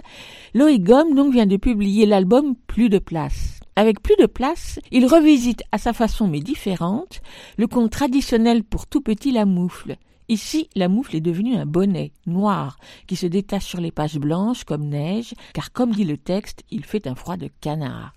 Loïc 0.54 0.84
donc 0.86 1.34
vient 1.34 1.46
de 1.46 1.58
publier 1.58 2.06
l'album 2.06 2.56
Plus 2.68 2.88
de 2.88 3.00
place. 3.00 3.55
Avec 3.78 4.02
plus 4.02 4.16
de 4.18 4.26
place, 4.26 4.80
il 4.92 5.06
revisite 5.06 5.64
à 5.74 5.78
sa 5.78 5.92
façon 5.92 6.28
mais 6.28 6.40
différente 6.40 7.22
le 7.58 7.68
conte 7.68 7.92
traditionnel 7.92 8.64
pour 8.64 8.88
tout 8.88 9.02
petit 9.02 9.32
la 9.32 9.46
moufle. 9.46 9.98
Ici, 10.30 10.70
la 10.76 10.88
moufle 10.88 11.18
est 11.18 11.22
devenue 11.22 11.56
un 11.56 11.66
bonnet 11.66 12.14
noir 12.26 12.78
qui 13.06 13.18
se 13.18 13.28
détache 13.28 13.66
sur 13.66 13.82
les 13.82 13.92
pages 13.92 14.18
blanches 14.18 14.64
comme 14.64 14.88
neige, 14.88 15.34
car 15.54 15.74
comme 15.74 15.92
dit 15.92 16.06
le 16.06 16.18
texte, 16.18 16.64
il 16.72 16.86
fait 16.86 17.06
un 17.06 17.16
froid 17.16 17.38
de 17.38 17.50
canard. 17.60 18.14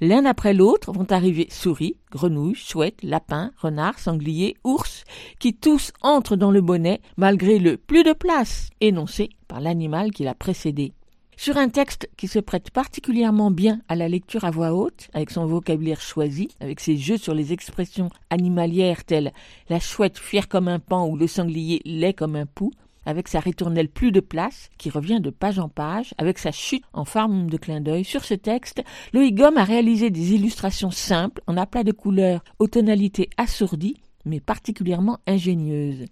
L'un 0.00 0.24
après 0.24 0.54
l'autre 0.54 0.92
vont 0.92 1.10
arriver 1.10 1.48
souris, 1.50 1.96
grenouilles, 2.10 2.54
chouettes, 2.54 3.02
lapins, 3.02 3.50
renards, 3.58 3.98
sangliers, 3.98 4.56
ours, 4.64 5.04
qui 5.38 5.54
tous 5.54 5.92
entrent 6.00 6.36
dans 6.36 6.50
le 6.52 6.62
bonnet 6.62 7.02
malgré 7.18 7.58
le 7.58 7.76
plus 7.76 8.04
de 8.04 8.12
place 8.12 8.70
énoncé 8.80 9.28
par 9.46 9.60
l'animal 9.60 10.12
qui 10.12 10.22
l'a 10.22 10.34
précédé. 10.34 10.94
Sur 11.42 11.56
un 11.56 11.70
texte 11.70 12.06
qui 12.18 12.28
se 12.28 12.38
prête 12.38 12.70
particulièrement 12.70 13.50
bien 13.50 13.80
à 13.88 13.96
la 13.96 14.10
lecture 14.10 14.44
à 14.44 14.50
voix 14.50 14.74
haute, 14.74 15.08
avec 15.14 15.30
son 15.30 15.46
vocabulaire 15.46 16.02
choisi, 16.02 16.48
avec 16.60 16.80
ses 16.80 16.98
jeux 16.98 17.16
sur 17.16 17.32
les 17.32 17.54
expressions 17.54 18.10
animalières 18.28 19.04
telles 19.04 19.32
la 19.70 19.80
chouette 19.80 20.18
fière 20.18 20.48
comme 20.48 20.68
un 20.68 20.80
pan 20.80 21.08
ou 21.08 21.16
le 21.16 21.26
sanglier 21.26 21.80
laid 21.86 22.12
comme 22.12 22.36
un 22.36 22.44
pou, 22.44 22.72
avec 23.06 23.26
sa 23.26 23.40
ritournelle 23.40 23.88
plus 23.88 24.12
de 24.12 24.20
place, 24.20 24.68
qui 24.76 24.90
revient 24.90 25.22
de 25.22 25.30
page 25.30 25.58
en 25.58 25.70
page, 25.70 26.12
avec 26.18 26.36
sa 26.36 26.52
chute 26.52 26.84
en 26.92 27.06
forme 27.06 27.48
de 27.48 27.56
clin 27.56 27.80
d'œil. 27.80 28.04
Sur 28.04 28.22
ce 28.22 28.34
texte, 28.34 28.82
Loïc 29.14 29.34
Gomme 29.34 29.56
a 29.56 29.64
réalisé 29.64 30.10
des 30.10 30.34
illustrations 30.34 30.90
simples, 30.90 31.40
en 31.46 31.56
aplat 31.56 31.84
de 31.84 31.92
couleurs, 31.92 32.44
aux 32.58 32.68
tonalités 32.68 33.30
assourdies, 33.38 34.02
mais 34.26 34.40
particulièrement 34.40 35.20
ingénieuses. 35.26 36.04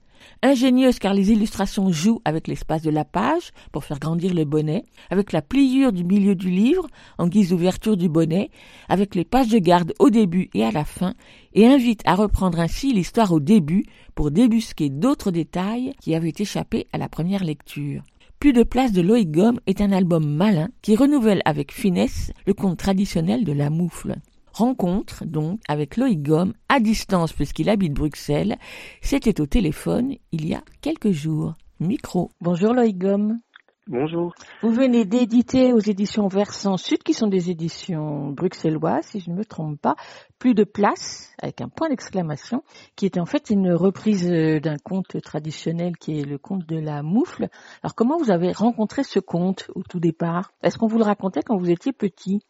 Ingénieuse 0.42 0.98
car 0.98 1.14
les 1.14 1.30
illustrations 1.32 1.90
jouent 1.90 2.20
avec 2.24 2.48
l'espace 2.48 2.82
de 2.82 2.90
la 2.90 3.04
page 3.04 3.52
pour 3.72 3.84
faire 3.84 3.98
grandir 3.98 4.34
le 4.34 4.44
bonnet, 4.44 4.84
avec 5.10 5.32
la 5.32 5.42
pliure 5.42 5.92
du 5.92 6.04
milieu 6.04 6.34
du 6.34 6.50
livre 6.50 6.86
en 7.18 7.28
guise 7.28 7.50
d'ouverture 7.50 7.96
du 7.96 8.08
bonnet, 8.08 8.50
avec 8.88 9.14
les 9.14 9.24
pages 9.24 9.48
de 9.48 9.58
garde 9.58 9.94
au 9.98 10.10
début 10.10 10.50
et 10.54 10.64
à 10.64 10.70
la 10.70 10.84
fin, 10.84 11.14
et 11.54 11.66
invite 11.66 12.02
à 12.04 12.14
reprendre 12.14 12.60
ainsi 12.60 12.92
l'histoire 12.92 13.32
au 13.32 13.40
début 13.40 13.84
pour 14.14 14.30
débusquer 14.30 14.90
d'autres 14.90 15.30
détails 15.30 15.94
qui 16.00 16.14
avaient 16.14 16.34
échappé 16.38 16.86
à 16.92 16.98
la 16.98 17.08
première 17.08 17.44
lecture. 17.44 18.02
Plus 18.38 18.52
de 18.52 18.62
place 18.62 18.92
de 18.92 19.02
Loïc 19.02 19.32
Gomme 19.32 19.58
est 19.66 19.80
un 19.80 19.90
album 19.90 20.24
malin 20.24 20.68
qui 20.80 20.94
renouvelle 20.94 21.42
avec 21.44 21.72
finesse 21.72 22.30
le 22.46 22.54
conte 22.54 22.78
traditionnel 22.78 23.44
de 23.44 23.52
la 23.52 23.68
moufle. 23.68 24.14
Rencontre 24.58 25.24
donc 25.24 25.60
avec 25.68 25.96
Loïc 25.96 26.20
Gomme 26.20 26.52
à 26.68 26.80
distance 26.80 27.32
puisqu'il 27.32 27.70
habite 27.70 27.92
Bruxelles. 27.92 28.58
C'était 29.02 29.40
au 29.40 29.46
téléphone 29.46 30.16
il 30.32 30.48
y 30.48 30.54
a 30.54 30.62
quelques 30.80 31.12
jours. 31.12 31.54
Micro. 31.78 32.32
Bonjour 32.40 32.74
Loïc 32.74 32.98
Gomme. 32.98 33.38
Bonjour. 33.86 34.34
Vous 34.60 34.72
venez 34.72 35.04
d'éditer 35.04 35.72
aux 35.72 35.78
éditions 35.78 36.26
Versant 36.26 36.76
Sud, 36.76 37.04
qui 37.04 37.14
sont 37.14 37.28
des 37.28 37.50
éditions 37.50 38.30
bruxelloises, 38.32 39.04
si 39.04 39.20
je 39.20 39.30
ne 39.30 39.36
me 39.36 39.44
trompe 39.44 39.80
pas, 39.80 39.94
plus 40.40 40.54
de 40.54 40.64
place, 40.64 41.32
avec 41.40 41.60
un 41.60 41.68
point 41.68 41.88
d'exclamation, 41.88 42.64
qui 42.96 43.06
est 43.06 43.16
en 43.16 43.26
fait 43.26 43.50
une 43.50 43.72
reprise 43.72 44.28
d'un 44.28 44.78
conte 44.78 45.22
traditionnel 45.22 45.96
qui 45.96 46.18
est 46.18 46.24
le 46.24 46.36
conte 46.36 46.66
de 46.66 46.80
la 46.80 47.04
moufle. 47.04 47.48
Alors 47.84 47.94
comment 47.94 48.18
vous 48.18 48.32
avez 48.32 48.50
rencontré 48.50 49.04
ce 49.04 49.20
conte 49.20 49.70
au 49.76 49.84
tout 49.84 50.00
départ? 50.00 50.50
Est-ce 50.64 50.78
qu'on 50.78 50.88
vous 50.88 50.98
le 50.98 51.04
racontait 51.04 51.44
quand 51.44 51.56
vous 51.56 51.70
étiez 51.70 51.92
petit? 51.92 52.42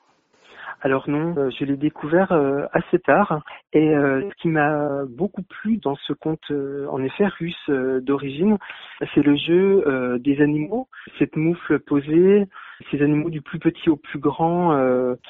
Alors 0.81 1.09
non, 1.09 1.35
euh, 1.37 1.51
je 1.51 1.65
l'ai 1.65 1.77
découvert 1.77 2.33
euh, 2.33 2.67
assez 2.73 2.99
tard. 2.99 3.43
Et 3.73 3.95
euh, 3.95 4.23
ce 4.29 4.35
qui 4.43 4.49
m'a 4.49 5.05
beaucoup 5.09 5.43
plu 5.43 5.79
dans 5.79 5.97
ce 5.97 6.13
conte 6.13 6.53
en 6.89 7.03
effet 7.03 7.27
russe 7.27 7.69
d'origine, 7.69 8.59
c'est 9.15 9.23
le 9.23 9.37
jeu 9.37 10.19
des 10.21 10.41
animaux, 10.41 10.89
cette 11.19 11.37
moufle 11.37 11.79
posée, 11.81 12.47
ces 12.91 13.03
animaux 13.03 13.31
du 13.31 13.43
plus 13.43 13.59
petit 13.59 13.91
au 13.91 13.97
plus 13.97 14.19
grand 14.19 14.79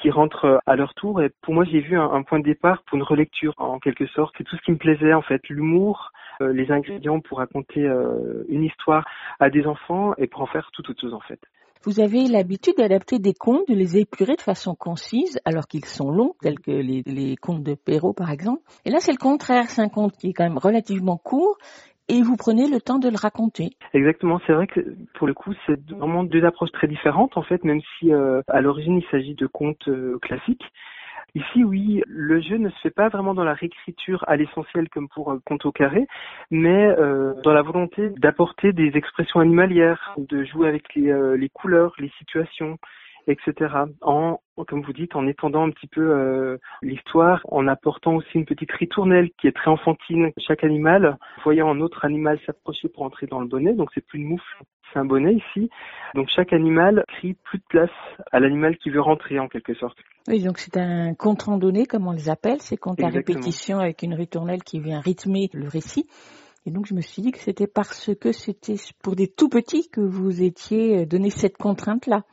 qui 0.01 0.09
rentrent 0.09 0.61
à 0.65 0.75
leur 0.75 0.93
tour. 0.93 1.21
Et 1.21 1.31
pour 1.41 1.53
moi 1.53 1.65
j'ai 1.65 1.79
vu 1.79 1.97
un, 1.97 2.23
point 2.23 2.39
de 2.39 2.45
départ 2.45 2.83
pour 2.83 2.97
une 2.97 3.03
relecture 3.03 3.53
en 3.57 3.79
quelque 3.79 4.07
sorte, 4.07 4.33
c'est 4.37 4.43
tout 4.43 4.55
ce 4.55 4.61
qui 4.61 4.71
me 4.71 4.77
plaisait 4.77 5.13
en 5.13 5.21
fait, 5.21 5.47
l'humour, 5.49 6.11
les 6.39 6.71
ingrédients 6.71 7.19
pour 7.19 7.39
raconter 7.39 7.81
une 8.47 8.63
histoire 8.63 9.05
à 9.39 9.49
des 9.49 9.67
enfants 9.67 10.13
et 10.17 10.27
pour 10.27 10.41
en 10.41 10.47
faire 10.47 10.69
tout 10.71 10.89
autre 10.89 11.01
chose 11.01 11.13
en 11.13 11.21
fait. 11.21 11.39
Vous 11.83 12.01
avez 12.01 12.27
l'habitude 12.27 12.75
d'adapter 12.77 13.19
des 13.19 13.33
contes, 13.33 13.67
de 13.69 13.73
les 13.73 13.97
épurer 13.97 14.35
de 14.35 14.41
façon 14.41 14.75
concise, 14.75 15.39
alors 15.45 15.65
qu'ils 15.65 15.85
sont 15.85 16.11
longs, 16.11 16.35
tels 16.41 16.59
que 16.59 16.71
les, 16.71 17.37
contes 17.37 17.63
de 17.63 17.73
Perrault 17.73 18.11
par 18.13 18.31
exemple. 18.31 18.61
Et 18.83 18.89
là, 18.89 18.97
c'est 18.99 19.13
le 19.13 19.17
contraire, 19.17 19.69
c'est 19.69 19.81
un 19.81 19.87
conte 19.87 20.17
qui 20.17 20.29
est 20.29 20.33
quand 20.33 20.43
même 20.43 20.57
relativement 20.57 21.15
court, 21.17 21.57
et 22.09 22.21
vous 22.21 22.35
prenez 22.35 22.67
le 22.67 22.81
temps 22.81 22.99
de 22.99 23.07
le 23.07 23.15
raconter. 23.15 23.69
Exactement, 23.93 24.41
c'est 24.45 24.51
vrai 24.51 24.67
que 24.67 24.81
pour 25.13 25.25
le 25.25 25.33
coup, 25.33 25.53
c'est 25.65 25.79
vraiment 25.89 26.25
deux 26.25 26.43
approches 26.43 26.71
très 26.73 26.87
différentes 26.87 27.37
en 27.37 27.43
fait, 27.43 27.63
même 27.63 27.81
si 27.97 28.11
euh, 28.11 28.41
à 28.49 28.59
l'origine 28.59 28.97
il 28.97 29.05
s'agit 29.09 29.35
de 29.35 29.47
contes 29.47 29.87
euh, 29.87 30.17
classiques. 30.21 30.65
Ici, 31.35 31.63
oui, 31.63 32.01
le 32.07 32.41
jeu 32.41 32.57
ne 32.57 32.69
se 32.69 32.79
fait 32.79 32.89
pas 32.89 33.09
vraiment 33.09 33.33
dans 33.33 33.43
la 33.43 33.53
réécriture 33.53 34.23
à 34.27 34.35
l'essentiel 34.35 34.89
comme 34.89 35.07
pour 35.07 35.31
euh, 35.31 35.39
Conte 35.45 35.65
au 35.65 35.71
carré, 35.71 36.07
mais 36.49 36.87
euh, 36.87 37.33
dans 37.43 37.53
la 37.53 37.61
volonté 37.61 38.09
d'apporter 38.17 38.73
des 38.73 38.91
expressions 38.95 39.39
animalières, 39.39 40.15
de 40.17 40.43
jouer 40.43 40.67
avec 40.67 40.95
les, 40.95 41.09
euh, 41.11 41.37
les 41.37 41.49
couleurs, 41.49 41.93
les 41.99 42.11
situations, 42.17 42.77
etc. 43.29 43.73
En, 44.01 44.39
comme 44.67 44.81
vous 44.81 44.93
dites, 44.93 45.15
en 45.15 45.27
étendant 45.27 45.63
un 45.65 45.71
petit 45.71 45.87
peu 45.87 46.01
euh, 46.01 46.57
l'histoire, 46.81 47.41
en 47.49 47.67
apportant 47.67 48.15
aussi 48.15 48.29
une 48.35 48.45
petite 48.45 48.71
ritournelle 48.71 49.29
qui 49.39 49.47
est 49.47 49.55
très 49.55 49.69
enfantine. 49.69 50.31
Chaque 50.37 50.63
animal, 50.63 51.17
voyant 51.43 51.69
un 51.69 51.79
autre 51.79 52.05
animal 52.05 52.39
s'approcher 52.45 52.89
pour 52.89 53.03
entrer 53.03 53.27
dans 53.27 53.39
le 53.39 53.47
bonnet, 53.47 53.73
donc 53.73 53.89
c'est 53.93 54.05
plus 54.05 54.19
une 54.19 54.27
moufle, 54.27 54.63
c'est 54.91 54.99
un 54.99 55.05
bonnet 55.05 55.35
ici. 55.35 55.69
Donc 56.15 56.27
chaque 56.35 56.53
animal 56.53 57.03
crie 57.07 57.35
plus 57.43 57.59
de 57.59 57.63
place 57.69 57.89
à 58.31 58.39
l'animal 58.39 58.77
qui 58.77 58.89
veut 58.89 59.01
rentrer 59.01 59.39
en 59.39 59.47
quelque 59.47 59.73
sorte. 59.75 59.97
Oui, 60.27 60.43
donc 60.43 60.57
c'est 60.57 60.77
un 60.77 61.13
compte 61.13 61.43
randonné, 61.43 61.85
comme 61.85 62.07
on 62.07 62.11
les 62.11 62.29
appelle, 62.29 62.59
c'est 62.59 62.77
compte 62.77 62.99
à 63.01 63.07
Exactement. 63.07 63.39
répétition 63.39 63.79
avec 63.79 64.01
une 64.03 64.13
ritournelle 64.13 64.63
qui 64.63 64.79
vient 64.79 64.99
rythmer 64.99 65.49
le 65.53 65.67
récit. 65.67 66.07
Et 66.65 66.71
donc 66.71 66.85
je 66.85 66.93
me 66.93 67.01
suis 67.01 67.21
dit 67.21 67.31
que 67.31 67.39
c'était 67.39 67.67
parce 67.67 68.13
que 68.19 68.31
c'était 68.31 68.75
pour 69.01 69.15
des 69.15 69.27
tout 69.27 69.49
petits 69.49 69.89
que 69.89 70.01
vous 70.01 70.43
étiez 70.43 71.05
donné 71.05 71.29
cette 71.29 71.57
contrainte-là. 71.57 72.23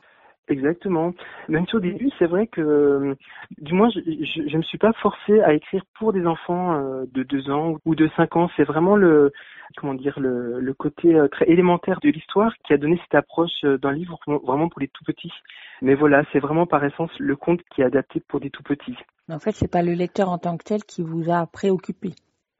Exactement. 0.49 1.13
Même 1.49 1.67
si 1.67 1.75
au 1.75 1.79
début, 1.79 2.09
c'est 2.17 2.25
vrai 2.25 2.47
que, 2.47 2.61
euh, 2.61 3.15
du 3.57 3.73
moins, 3.73 3.89
je, 3.89 3.99
je, 3.99 4.47
je 4.47 4.57
me 4.57 4.61
suis 4.63 4.77
pas 4.77 4.93
forcé 4.93 5.41
à 5.41 5.53
écrire 5.53 5.83
pour 5.99 6.13
des 6.13 6.25
enfants 6.25 6.75
euh, 6.75 7.05
de 7.13 7.23
deux 7.23 7.49
ans 7.49 7.75
ou 7.85 7.95
de 7.95 8.09
cinq 8.15 8.35
ans. 8.37 8.49
C'est 8.55 8.63
vraiment 8.63 8.95
le, 8.95 9.33
comment 9.75 9.93
dire, 9.93 10.19
le, 10.19 10.59
le 10.61 10.73
côté 10.73 11.15
euh, 11.15 11.27
très 11.27 11.49
élémentaire 11.49 11.99
de 12.01 12.09
l'histoire 12.09 12.53
qui 12.65 12.73
a 12.73 12.77
donné 12.77 12.97
cette 13.03 13.15
approche 13.15 13.61
d'un 13.63 13.91
livre 13.91 14.19
vraiment 14.25 14.69
pour 14.69 14.79
les 14.79 14.87
tout 14.87 15.03
petits. 15.03 15.33
Mais 15.81 15.95
voilà, 15.95 16.23
c'est 16.31 16.39
vraiment 16.39 16.65
par 16.65 16.83
essence 16.83 17.11
le 17.19 17.35
conte 17.35 17.61
qui 17.73 17.81
est 17.81 17.85
adapté 17.85 18.21
pour 18.27 18.39
des 18.39 18.49
tout 18.49 18.63
petits. 18.63 18.97
Mais 19.27 19.35
en 19.35 19.39
fait, 19.39 19.51
c'est 19.51 19.71
pas 19.71 19.83
le 19.83 19.93
lecteur 19.93 20.29
en 20.29 20.37
tant 20.37 20.55
que 20.55 20.63
tel 20.63 20.83
qui 20.83 21.03
vous 21.03 21.29
a 21.29 21.45
préoccupé. 21.47 22.11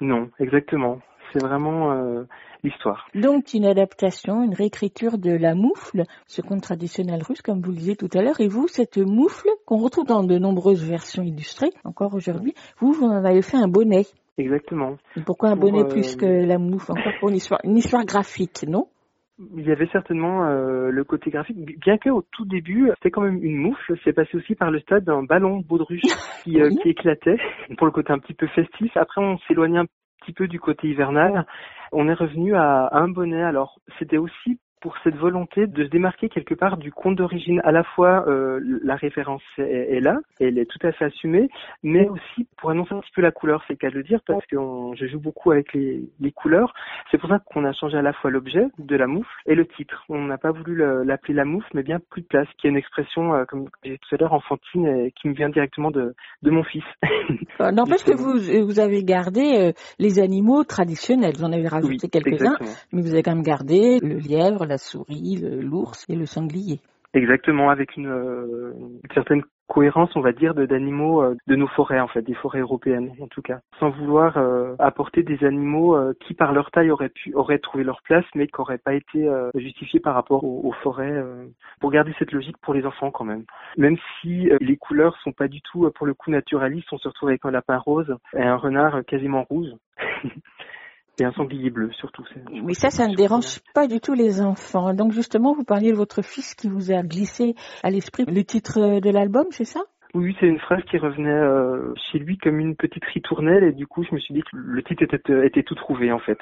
Non, 0.02 0.30
exactement. 0.40 1.00
C'est 1.34 1.44
vraiment 1.44 1.92
euh, 1.92 2.24
l'histoire. 2.64 3.08
Donc 3.16 3.54
une 3.54 3.66
adaptation, 3.66 4.44
une 4.44 4.54
réécriture 4.54 5.18
de 5.18 5.32
la 5.32 5.56
moufle, 5.56 6.04
ce 6.26 6.42
conte 6.42 6.62
traditionnel 6.62 7.22
russe, 7.24 7.42
comme 7.42 7.62
vous 7.62 7.72
le 7.72 7.78
disiez 7.78 7.96
tout 7.96 8.10
à 8.14 8.22
l'heure. 8.22 8.40
Et 8.40 8.48
vous, 8.48 8.68
cette 8.68 8.98
moufle 8.98 9.50
qu'on 9.66 9.78
retrouve 9.78 10.06
dans 10.06 10.24
de 10.24 10.38
nombreuses 10.38 10.88
versions 10.88 11.24
illustrées, 11.24 11.72
encore 11.84 12.14
aujourd'hui, 12.14 12.54
vous, 12.80 12.94
vous 12.94 13.06
en 13.06 13.26
avez 13.26 13.42
fait 13.42 13.58
un 13.58 13.68
bonnet. 13.68 14.06
Exactement. 14.38 14.98
Et 15.16 15.22
pourquoi 15.22 15.50
un 15.50 15.58
Pour, 15.58 15.72
bonnet 15.72 15.84
euh, 15.84 15.90
plus 15.90 16.16
que 16.16 16.26
la 16.26 16.58
moufle? 16.58 16.92
Encore 16.92 17.14
pour 17.20 17.30
une 17.30 17.36
histoire, 17.36 17.60
une 17.64 17.78
histoire 17.78 18.06
graphique, 18.06 18.66
non? 18.68 18.88
Il 19.56 19.68
y 19.68 19.72
avait 19.72 19.88
certainement 19.92 20.46
euh, 20.46 20.90
le 20.90 21.04
côté 21.04 21.30
graphique, 21.30 21.58
bien 21.80 22.00
que 22.00 22.10
au 22.10 22.24
tout 22.32 22.46
début, 22.46 22.90
c'était 22.96 23.12
quand 23.12 23.22
même 23.22 23.44
une 23.44 23.58
moufle. 23.58 23.96
C'est 24.04 24.14
passé 24.14 24.36
aussi 24.36 24.56
par 24.56 24.72
le 24.72 24.80
stade 24.80 25.04
d'un 25.04 25.24
ballon 25.24 25.60
baudruche 25.60 26.02
euh, 26.48 26.70
qui 26.82 26.90
éclatait, 26.90 27.38
pour 27.78 27.86
le 27.86 27.92
côté 27.92 28.12
un 28.12 28.18
petit 28.18 28.34
peu 28.34 28.48
festif. 28.48 28.96
Après, 28.98 29.22
on 29.22 29.38
s'éloignait 29.48 29.80
un 29.80 29.86
petit 30.28 30.34
peu 30.34 30.48
du 30.48 30.60
côté 30.60 30.90
hivernal. 30.90 31.46
On 31.94 32.10
est 32.10 32.14
revenu 32.14 32.56
à, 32.56 32.88
à 32.88 32.98
un 32.98 33.08
bonnet. 33.08 33.44
Alors, 33.44 33.80
c'était 33.98 34.18
aussi 34.18 34.60
pour 34.88 34.96
cette 35.04 35.18
volonté 35.18 35.68
de 35.68 35.84
se 35.84 35.90
démarquer 35.90 36.30
quelque 36.30 36.54
part 36.54 36.78
du 36.78 36.94
conte 36.94 37.18
d'origine. 37.18 37.60
À 37.66 37.74
la 37.74 37.84
fois, 37.84 38.24
euh, 38.30 38.62
la 38.86 38.96
référence 38.96 39.42
est, 39.58 39.64
est 39.98 40.00
là, 40.00 40.18
elle 40.40 40.58
est 40.58 40.64
tout 40.66 40.80
à 40.88 40.94
fait 40.94 41.04
assumée, 41.04 41.50
mais 41.84 42.08
aussi 42.08 42.48
pour 42.56 42.70
annoncer 42.70 42.94
un 42.94 43.02
petit 43.02 43.12
peu 43.14 43.22
la 43.22 43.32
couleur, 43.32 43.62
c'est 43.68 43.74
le 43.74 43.78
cas 43.80 43.90
de 43.90 43.96
le 43.96 44.04
dire, 44.04 44.22
parce 44.26 44.46
que 44.46 44.56
on- 44.56 44.96
je 44.96 45.06
joue 45.08 45.20
beaucoup 45.20 45.52
avec 45.52 45.74
les, 45.74 46.08
les 46.22 46.32
couleurs. 46.32 46.74
C'est 47.12 47.18
pour 47.18 47.28
ça 47.28 47.40
qu'on 47.40 47.66
a 47.66 47.74
changé 47.74 47.98
à 47.98 48.02
la 48.02 48.14
fois 48.14 48.32
l'objet 48.32 48.64
de 48.80 48.96
la 48.96 49.08
moufle 49.08 49.28
et 49.46 49.56
le 49.56 49.66
titre. 49.66 50.06
On 50.08 50.24
n'a 50.24 50.38
pas 50.38 50.52
voulu 50.52 50.74
le- 50.74 51.04
l'appeler 51.04 51.34
la 51.34 51.44
moufle, 51.44 51.68
mais 51.74 51.84
bien 51.84 52.00
plus 52.10 52.22
de 52.22 52.28
place, 52.28 52.48
qui 52.58 52.68
est 52.68 52.70
une 52.70 52.78
expression, 52.78 53.34
euh, 53.36 53.44
comme 53.44 53.66
j'ai 53.84 53.98
tout 53.98 54.16
à 54.16 54.18
l'heure, 54.20 54.32
enfantine, 54.32 54.88
et 54.88 55.12
qui 55.12 55.28
me 55.28 55.34
vient 55.34 55.50
directement 55.50 55.92
de, 55.92 56.16
de 56.44 56.50
mon 56.50 56.64
fils. 56.64 56.86
Euh, 57.60 57.72
N'empêche 57.72 58.04
que 58.06 58.16
vous, 58.16 58.66
vous 58.68 58.80
avez 58.80 59.04
gardé 59.04 59.42
euh, 59.42 59.72
les 60.00 60.20
animaux 60.20 60.64
traditionnels. 60.64 61.34
Vous 61.38 61.44
en 61.44 61.52
avez 61.52 61.68
rajouté 61.68 61.98
Oui, 62.04 62.10
quelques-uns, 62.10 62.56
mais 62.94 63.02
vous 63.02 63.12
avez 63.12 63.24
quand 63.24 63.34
même 63.34 63.44
gardé 63.44 64.00
le 64.02 64.16
lièvre, 64.20 64.66
la 64.66 64.77
souris, 64.78 65.38
le- 65.42 65.62
l'ours 65.62 66.06
et 66.10 66.16
le 66.16 66.26
sanglier. 66.26 66.80
Exactement, 67.14 67.70
avec 67.70 67.96
une, 67.96 68.08
euh, 68.08 68.74
certaine 69.14 69.42
cohérence, 69.68 70.16
on 70.16 70.22
va 70.22 70.34
dire, 70.34 70.54
d'animaux 70.54 71.22
euh, 71.24 71.36
de 71.48 71.56
nos 71.56 71.68
forêts, 71.68 72.00
en 72.00 72.08
fait, 72.08 72.22
des 72.22 72.34
forêts 72.36 72.60
européennes, 72.60 73.12
en 73.22 73.28
tout 73.28 73.42
cas, 73.42 73.60
sans 73.80 73.90
vouloir 73.90 74.38
euh, 74.38 74.76
apporter 74.78 75.24
des 75.24 75.44
animaux 75.44 75.98
qui, 76.22 76.34
par 76.34 76.54
leur 76.54 76.70
taille, 76.72 76.92
auraient 76.92 77.10
pu 77.10 77.34
auraient 77.34 77.60
trouvé 77.60 77.84
leur 77.84 78.02
place, 78.04 78.26
mais 78.36 78.48
qui 78.48 78.54
n'auraient 78.60 78.78
pas 78.78 78.94
été 78.94 79.28
justifiés 79.56 80.00
par 80.00 80.14
rapport 80.16 80.44
aux, 80.44 80.72
forêts, 80.84 81.24
pour 81.80 81.92
garder 81.92 82.14
cette 82.20 82.32
logique 82.32 82.58
pour 82.62 82.74
les 82.74 82.86
enfants 82.86 83.12
quand 83.12 83.26
même. 83.26 83.46
Même 83.78 83.98
si 84.22 84.50
les 84.62 84.78
couleurs 84.78 85.18
sont 85.24 85.32
pas 85.32 85.48
du 85.48 85.62
tout, 85.62 85.90
pour 85.96 86.06
le 86.06 86.14
coup, 86.14 86.30
naturalistes, 86.30 86.92
on 86.92 86.98
se 86.98 87.08
retrouve 87.08 87.30
avec 87.30 87.44
un 87.46 87.52
lapin 87.52 87.78
rose 87.78 88.16
et 88.36 88.44
un 88.44 88.58
renard 88.58 89.04
quasiment 89.06 89.44
rouge. 89.44 89.70
Et 91.20 91.26
un 91.26 91.32
sanglier 91.32 91.72
bleu, 91.72 91.92
surtout. 91.94 92.24
Mais 92.52 92.76
ça, 92.76 92.92
ça 92.92 93.08
ne 93.08 93.16
dérange 93.16 93.60
pas 93.74 93.88
du 93.88 94.00
tout 94.00 94.14
les 94.14 94.40
enfants. 94.40 94.94
Donc 94.94 95.14
justement, 95.14 95.54
vous 95.54 95.64
parliez 95.64 95.92
de 95.92 95.98
votre 95.98 96.22
fils 96.22 96.54
qui 96.54 96.70
vous 96.70 96.92
a 96.92 97.02
glissé 97.02 97.56
à 97.82 97.90
l'esprit 97.90 98.26
le 98.28 98.44
titre 98.44 99.00
de 99.00 99.10
l'album, 99.10 99.46
c'est 99.50 99.66
ça? 99.66 99.82
Oui, 100.14 100.36
c'est 100.40 100.48
une 100.48 100.60
phrase 100.60 100.82
qui 100.90 100.98
revenait 100.98 101.30
euh, 101.30 101.94
chez 101.96 102.18
lui 102.18 102.38
comme 102.38 102.60
une 102.60 102.76
petite 102.76 103.04
ritournelle 103.06 103.64
et 103.64 103.72
du 103.74 103.86
coup 103.86 104.04
je 104.04 104.16
me 104.16 104.20
suis 104.20 104.34
dit 104.34 104.42
que 104.42 104.56
le 104.56 104.82
titre 104.82 105.04
était, 105.04 105.32
euh, 105.32 105.46
était 105.46 105.64
tout 105.64 105.76
trouvé 105.76 106.12
en 106.12 106.20
fait. 106.20 106.40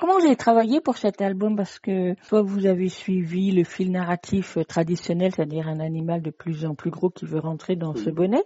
Comment 0.00 0.18
vous 0.18 0.26
avez 0.26 0.36
travaillé 0.36 0.80
pour 0.80 0.96
cet 0.96 1.20
album 1.22 1.56
Parce 1.56 1.78
que 1.78 2.14
soit 2.22 2.42
vous 2.42 2.66
avez 2.66 2.88
suivi 2.88 3.50
le 3.52 3.64
fil 3.64 3.90
narratif 3.90 4.56
euh, 4.56 4.64
traditionnel, 4.64 5.32
c'est-à-dire 5.32 5.68
un 5.68 5.80
animal 5.80 6.22
de 6.22 6.30
plus 6.30 6.66
en 6.66 6.74
plus 6.74 6.90
gros 6.90 7.10
qui 7.10 7.24
veut 7.24 7.40
rentrer 7.40 7.74
dans 7.76 7.94
ce 7.94 8.10
bonnet, 8.10 8.42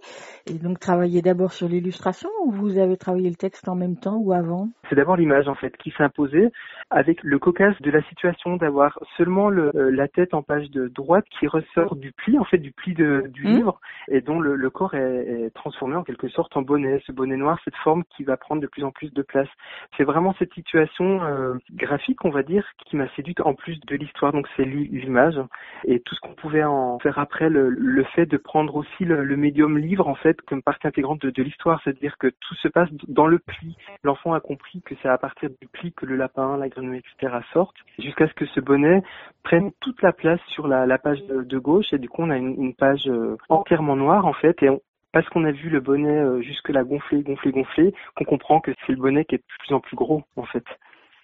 et 0.47 0.53
donc 0.57 0.79
travailler 0.79 1.21
d'abord 1.21 1.51
sur 1.51 1.67
l'illustration 1.67 2.29
ou 2.45 2.51
vous 2.51 2.77
avez 2.77 2.97
travaillé 2.97 3.29
le 3.29 3.35
texte 3.35 3.67
en 3.67 3.75
même 3.75 3.97
temps 3.97 4.17
ou 4.17 4.33
avant? 4.33 4.69
C'est 4.89 4.95
d'abord 4.95 5.17
l'image 5.17 5.47
en 5.47 5.55
fait 5.55 5.75
qui 5.77 5.91
imposée 5.99 6.49
avec 6.91 7.21
le 7.23 7.39
cocasse 7.39 7.79
de 7.81 7.91
la 7.91 8.01
situation 8.03 8.55
d'avoir 8.55 8.97
seulement 9.17 9.49
le, 9.49 9.71
la 9.91 10.07
tête 10.07 10.33
en 10.33 10.41
page 10.41 10.69
de 10.71 10.87
droite 10.87 11.25
qui 11.37 11.45
ressort 11.47 11.97
du 11.97 12.13
pli 12.13 12.39
en 12.39 12.45
fait 12.45 12.57
du 12.57 12.71
pli 12.71 12.93
de, 12.93 13.25
du 13.27 13.49
Mhm. 13.49 13.57
livre 13.57 13.79
et 14.09 14.21
le, 14.37 14.69
corps 14.69 14.93
est, 14.93 15.49
transformé 15.55 15.95
en 15.95 16.03
quelque 16.03 16.27
sorte 16.27 16.55
en 16.57 16.61
bonnet, 16.61 17.01
ce 17.07 17.11
bonnet 17.11 17.37
noir, 17.37 17.57
cette 17.65 17.75
forme 17.77 18.03
qui 18.15 18.23
va 18.23 18.37
prendre 18.37 18.61
de 18.61 18.67
plus 18.67 18.83
en 18.83 18.91
plus 18.91 19.13
de 19.13 19.21
place. 19.21 19.47
C'est 19.97 20.03
vraiment 20.03 20.35
cette 20.37 20.53
situation 20.53 21.23
euh, 21.23 21.55
graphique 21.73 22.23
on 22.25 22.29
va 22.29 22.43
dire 22.43 22.65
qui 22.85 22.95
m'a 22.95 23.07
séduite 23.15 23.41
en 23.41 23.53
plus 23.53 23.79
de 23.79 23.95
l'histoire 23.95 24.33
donc 24.33 24.47
c'est 24.55 24.65
l'i- 24.65 24.87
l'image 24.87 25.39
et 25.85 25.99
tout 26.01 26.15
ce 26.15 26.19
qu'on 26.21 26.33
pouvait 26.33 26.63
en 26.63 26.99
faire 26.99 27.19
après 27.19 27.49
le, 27.49 28.03
fait 28.15 28.25
de 28.25 28.37
prendre 28.37 28.75
aussi 28.75 29.05
le, 29.05 29.23
médium 29.35 29.77
livre 29.77 30.07
en 30.07 30.15
fait 30.15 30.39
comme 30.41 30.61
partie 30.61 30.87
intégrante 30.87 31.25
de, 31.25 31.43
l'histoire, 31.43 31.79
c'est-à-dire 31.83 32.17
que 32.17 32.27
tout 32.27 32.55
se 32.55 32.67
passe 32.67 32.89
dans 33.07 33.27
le 33.27 33.39
pli. 33.39 33.77
L'enfant 34.03 34.33
a 34.33 34.39
compris 34.39 34.81
que 34.81 34.95
c'est 35.01 35.07
à 35.07 35.17
partir 35.17 35.49
du 35.49 35.67
pli 35.67 35.93
que 35.93 36.05
le 36.05 36.15
lapin, 36.15 36.57
la 36.57 36.67
grenouille, 36.67 36.99
etc. 36.99 37.37
sortent, 37.53 37.75
jusqu'à 37.97 38.27
ce 38.27 38.33
que 38.33 38.45
ce 38.47 38.59
bonnet 38.59 39.01
prenne 39.43 39.71
toute 39.79 40.01
la 40.01 40.11
place 40.11 40.39
sur 40.47 40.67
la, 40.67 40.97
page 40.97 41.23
de, 41.25 41.59
gauche 41.59 41.93
et 41.93 41.97
du 41.97 42.09
coup 42.09 42.23
on 42.23 42.29
a 42.29 42.37
une, 42.37 42.61
une 42.61 42.73
page 42.73 43.07
euh, 43.07 43.37
entièrement 43.47 43.95
noire 43.95 44.18
en 44.25 44.33
fait 44.33 44.61
et 44.63 44.69
parce 45.11 45.27
qu'on 45.29 45.45
a 45.45 45.51
vu 45.51 45.69
le 45.69 45.79
bonnet 45.79 46.19
euh, 46.19 46.41
jusque-là 46.41 46.83
gonfler, 46.83 47.23
gonfler, 47.23 47.51
gonfler, 47.51 47.93
qu'on 48.15 48.25
comprend 48.25 48.59
que 48.61 48.71
c'est 48.85 48.93
le 48.93 49.01
bonnet 49.01 49.25
qui 49.25 49.35
est 49.35 49.39
de 49.39 49.43
plus 49.59 49.73
en 49.73 49.79
plus 49.79 49.95
gros 49.95 50.23
en 50.35 50.45
fait. 50.45 50.65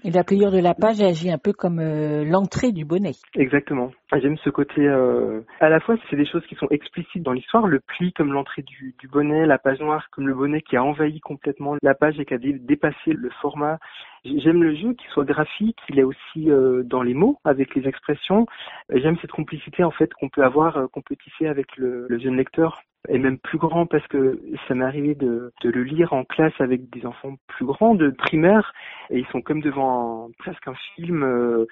Et 0.03 0.11
la 0.11 0.23
pliure 0.23 0.51
de 0.51 0.59
la 0.59 0.75
page 0.75 1.01
agit 1.01 1.31
un 1.31 1.39
peu 1.39 1.51
comme 1.51 1.79
euh, 1.79 2.23
l'entrée 2.25 2.71
du 2.71 2.85
bonnet. 2.85 3.13
Exactement. 3.35 3.91
J'aime 4.13 4.37
ce 4.37 4.49
côté. 4.51 4.81
Euh, 4.87 5.41
à 5.59 5.69
la 5.69 5.79
fois, 5.79 5.95
c'est 6.09 6.15
des 6.15 6.27
choses 6.27 6.45
qui 6.47 6.55
sont 6.55 6.67
explicites 6.69 7.23
dans 7.23 7.31
l'histoire. 7.33 7.65
Le 7.65 7.79
pli 7.79 8.13
comme 8.13 8.31
l'entrée 8.31 8.61
du, 8.61 8.93
du 8.99 9.07
bonnet, 9.07 9.45
la 9.47 9.57
page 9.57 9.79
noire 9.79 10.07
comme 10.11 10.27
le 10.27 10.35
bonnet 10.35 10.61
qui 10.61 10.77
a 10.77 10.83
envahi 10.83 11.19
complètement 11.21 11.75
la 11.81 11.95
page 11.95 12.19
et 12.19 12.25
qui 12.25 12.33
a 12.33 12.37
dé- 12.37 12.59
dépassé 12.59 13.13
le 13.13 13.29
format. 13.41 13.79
J'aime 14.25 14.63
le 14.63 14.75
jeu 14.75 14.93
qui 14.93 15.05
soit 15.13 15.25
graphique, 15.25 15.77
qu'il 15.85 15.99
est 15.99 16.03
aussi 16.03 16.49
euh, 16.49 16.83
dans 16.83 17.01
les 17.01 17.13
mots, 17.13 17.39
avec 17.43 17.73
les 17.75 17.87
expressions. 17.87 18.45
J'aime 18.93 19.17
cette 19.21 19.31
complicité 19.31 19.83
en 19.83 19.91
fait 19.91 20.13
qu'on 20.13 20.29
peut 20.29 20.43
avoir, 20.43 20.77
euh, 20.77 20.87
qu'on 20.87 21.01
peut 21.01 21.15
tisser 21.15 21.47
avec 21.47 21.77
le, 21.77 22.05
le 22.09 22.19
jeune 22.19 22.35
lecteur 22.35 22.81
et 23.09 23.17
même 23.17 23.37
plus 23.37 23.57
grand 23.57 23.85
parce 23.85 24.05
que 24.07 24.39
ça 24.67 24.75
m'est 24.75 24.85
arrivé 24.85 25.15
de, 25.15 25.51
de 25.63 25.69
le 25.69 25.83
lire 25.83 26.13
en 26.13 26.23
classe 26.23 26.53
avec 26.59 26.89
des 26.89 27.05
enfants 27.05 27.35
plus 27.47 27.65
grands 27.65 27.95
de 27.95 28.09
primaire 28.09 28.73
et 29.09 29.19
ils 29.19 29.27
sont 29.27 29.41
comme 29.41 29.61
devant 29.61 30.29
presque 30.39 30.67
un 30.67 30.75
film 30.95 31.23
euh, 31.23 31.65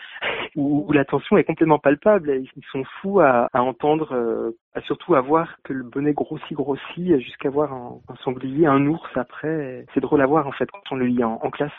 où, 0.55 0.85
où 0.87 1.37
est 1.37 1.43
complètement 1.43 1.79
palpable. 1.79 2.41
Ils 2.55 2.65
sont 2.71 2.83
fous 3.01 3.19
à, 3.19 3.47
à 3.53 3.61
entendre, 3.61 4.13
euh, 4.13 4.51
à 4.75 4.81
surtout 4.81 5.15
à 5.15 5.21
voir 5.21 5.57
que 5.63 5.73
le 5.73 5.83
bonnet 5.83 6.13
grossit, 6.13 6.53
grossit 6.53 7.19
jusqu'à 7.19 7.49
voir 7.49 7.73
un, 7.73 7.97
un 8.09 8.15
sanglier, 8.23 8.65
un 8.65 8.85
ours 8.87 9.09
après. 9.15 9.85
C'est 9.93 9.99
drôle 9.99 10.21
à 10.21 10.25
voir 10.25 10.47
en 10.47 10.51
fait 10.51 10.69
quand 10.71 10.91
on 10.91 10.95
le 10.95 11.05
lit 11.05 11.23
en, 11.23 11.39
en 11.41 11.49
classe. 11.49 11.71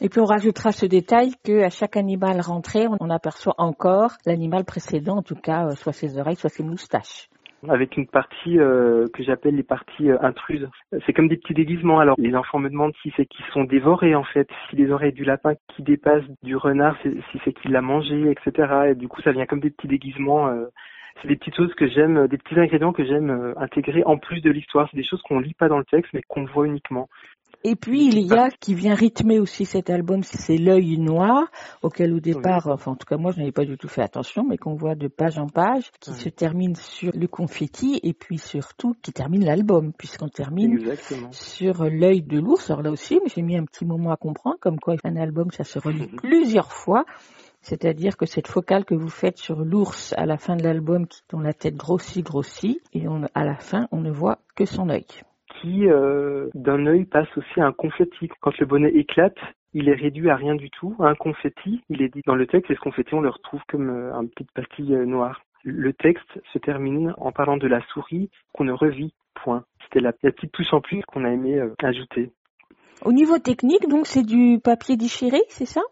Et 0.00 0.08
puis 0.08 0.20
on 0.20 0.24
rajoutera 0.24 0.72
ce 0.72 0.86
détail 0.86 1.32
que 1.44 1.62
à 1.62 1.70
chaque 1.70 1.96
animal 1.96 2.40
rentré, 2.40 2.86
on 3.00 3.10
aperçoit 3.10 3.54
encore 3.58 4.12
l'animal 4.26 4.64
précédent, 4.64 5.18
en 5.18 5.22
tout 5.22 5.36
cas, 5.36 5.66
euh, 5.66 5.70
soit 5.76 5.92
ses 5.92 6.18
oreilles, 6.18 6.36
soit 6.36 6.50
ses 6.50 6.64
moustaches. 6.64 7.28
Avec 7.68 7.96
une 7.96 8.06
partie 8.06 8.58
euh, 8.58 9.06
que 9.12 9.22
j'appelle 9.22 9.54
les 9.54 9.62
parties 9.62 10.10
euh, 10.10 10.18
intruses. 10.20 10.68
C'est 11.06 11.12
comme 11.12 11.28
des 11.28 11.36
petits 11.36 11.54
déguisements. 11.54 12.00
Alors 12.00 12.16
les 12.18 12.34
enfants 12.34 12.58
me 12.58 12.68
demandent 12.68 12.94
si 13.02 13.12
c'est 13.16 13.26
qu'ils 13.26 13.44
sont 13.52 13.64
dévorés 13.64 14.14
en 14.14 14.24
fait, 14.24 14.48
si 14.68 14.76
les 14.76 14.90
oreilles 14.90 15.12
du 15.12 15.24
lapin 15.24 15.54
qui 15.68 15.82
dépassent 15.82 16.24
du 16.42 16.56
renard, 16.56 16.96
si 17.02 17.40
c'est 17.44 17.52
qu'il 17.52 17.72
l'a 17.72 17.82
mangé, 17.82 18.30
etc. 18.30 18.90
Et 18.90 18.94
du 18.94 19.08
coup 19.08 19.20
ça 19.22 19.32
vient 19.32 19.46
comme 19.46 19.60
des 19.60 19.70
petits 19.70 19.88
déguisements 19.88 20.48
euh, 20.48 20.66
c'est 21.20 21.28
des 21.28 21.36
petites 21.36 21.56
choses 21.56 21.74
que 21.74 21.88
j'aime, 21.88 22.26
des 22.28 22.38
petits 22.38 22.58
ingrédients 22.58 22.92
que 22.92 23.04
j'aime 23.04 23.30
euh, 23.30 23.52
intégrer 23.56 24.02
en 24.04 24.16
plus 24.18 24.40
de 24.40 24.50
l'histoire. 24.50 24.88
C'est 24.90 24.96
des 24.96 25.04
choses 25.04 25.22
qu'on 25.22 25.40
lit 25.40 25.54
pas 25.54 25.68
dans 25.68 25.78
le 25.78 25.84
texte, 25.84 26.12
mais 26.14 26.22
qu'on 26.22 26.44
voit 26.44 26.66
uniquement. 26.66 27.08
Et 27.64 27.76
puis 27.76 28.06
il 28.06 28.18
y 28.26 28.32
a 28.34 28.50
qui 28.50 28.74
vient 28.74 28.94
rythmer 28.94 29.38
aussi 29.38 29.64
cet 29.64 29.88
album, 29.88 30.22
c'est 30.24 30.56
l'œil 30.56 30.98
noir, 30.98 31.44
auquel 31.82 32.12
au 32.12 32.18
départ, 32.20 32.66
enfin 32.66 32.92
en 32.92 32.96
tout 32.96 33.06
cas 33.06 33.16
moi 33.16 33.30
je 33.30 33.38
n'avais 33.38 33.52
pas 33.52 33.64
du 33.64 33.76
tout 33.78 33.86
fait 33.88 34.02
attention, 34.02 34.44
mais 34.44 34.58
qu'on 34.58 34.74
voit 34.74 34.94
de 34.96 35.06
page 35.06 35.38
en 35.38 35.46
page, 35.46 35.90
qui 36.00 36.10
Oui. 36.10 36.16
se 36.16 36.28
termine 36.28 36.74
sur 36.74 37.12
le 37.14 37.28
confetti 37.28 38.00
et 38.02 38.14
puis 38.14 38.38
surtout 38.38 38.94
qui 39.00 39.12
termine 39.12 39.44
l'album, 39.44 39.92
puisqu'on 39.92 40.28
termine 40.28 40.72
Exactement. 40.72 41.28
sur 41.30 41.84
l'œil 41.84 42.22
de 42.22 42.40
l'ours. 42.40 42.68
Alors 42.70 42.82
là 42.82 42.90
aussi, 42.90 43.20
j'ai 43.34 43.42
mis 43.42 43.56
un 43.56 43.64
petit 43.64 43.84
moment 43.84 44.10
à 44.10 44.16
comprendre, 44.16 44.56
comme 44.60 44.80
quoi 44.80 44.96
un 45.04 45.16
album 45.16 45.50
ça 45.52 45.62
se 45.64 45.78
relit 45.78 46.08
plusieurs 46.16 46.72
fois. 46.72 47.04
C'est-à-dire 47.64 48.16
que 48.16 48.26
cette 48.26 48.48
focale 48.48 48.84
que 48.84 48.96
vous 48.96 49.08
faites 49.08 49.38
sur 49.38 49.60
l'ours 49.64 50.12
à 50.16 50.26
la 50.26 50.36
fin 50.36 50.56
de 50.56 50.64
l'album, 50.64 51.06
dont 51.30 51.38
la 51.38 51.52
tête 51.52 51.76
grossit, 51.76 52.24
grossit, 52.26 52.80
et 52.92 53.06
on- 53.06 53.28
à 53.34 53.44
la 53.44 53.54
fin, 53.54 53.86
on 53.92 54.00
ne 54.00 54.10
voit 54.10 54.38
que 54.56 54.64
son 54.64 54.88
œil. 54.88 55.06
Qui 55.62 55.88
euh, 55.88 56.50
d'un 56.54 56.86
œil 56.86 57.04
passe 57.04 57.28
aussi 57.36 57.60
à 57.60 57.66
un 57.66 57.72
confetti. 57.72 58.28
Quand 58.40 58.56
le 58.58 58.66
bonnet 58.66 58.90
éclate, 58.90 59.38
il 59.74 59.88
est 59.88 59.94
réduit 59.94 60.28
à 60.28 60.36
rien 60.36 60.56
du 60.56 60.70
tout, 60.70 60.96
à 60.98 61.04
un 61.04 61.14
confetti. 61.14 61.82
Il 61.88 62.02
est 62.02 62.08
dit 62.08 62.22
dans 62.26 62.34
le 62.34 62.46
texte, 62.46 62.70
et 62.70 62.74
ce 62.74 62.80
confetti, 62.80 63.14
on 63.14 63.20
le 63.20 63.30
retrouve 63.30 63.60
comme 63.68 63.88
euh, 63.88 64.12
un 64.14 64.26
petite 64.26 64.50
pastille 64.52 64.94
euh, 64.94 65.06
noire. 65.06 65.42
Le 65.64 65.92
texte 65.92 66.40
se 66.52 66.58
termine 66.58 67.14
en 67.16 67.30
parlant 67.30 67.56
de 67.56 67.68
la 67.68 67.80
souris 67.92 68.28
qu'on 68.52 68.64
ne 68.64 68.72
revit 68.72 69.14
point. 69.34 69.64
C'était 69.84 70.00
la, 70.00 70.12
la 70.22 70.32
petite 70.32 70.50
touche 70.52 70.72
en 70.72 70.80
plus 70.80 71.02
qu'on 71.02 71.24
a 71.24 71.30
aimé 71.30 71.58
euh, 71.58 71.74
ajouter. 71.82 72.32
Au 73.04 73.12
niveau 73.12 73.38
technique, 73.38 73.88
donc 73.88 74.06
c'est 74.06 74.26
du 74.26 74.58
papier 74.62 74.96
déchiré, 74.96 75.38
c'est 75.48 75.66
ça? 75.66 75.82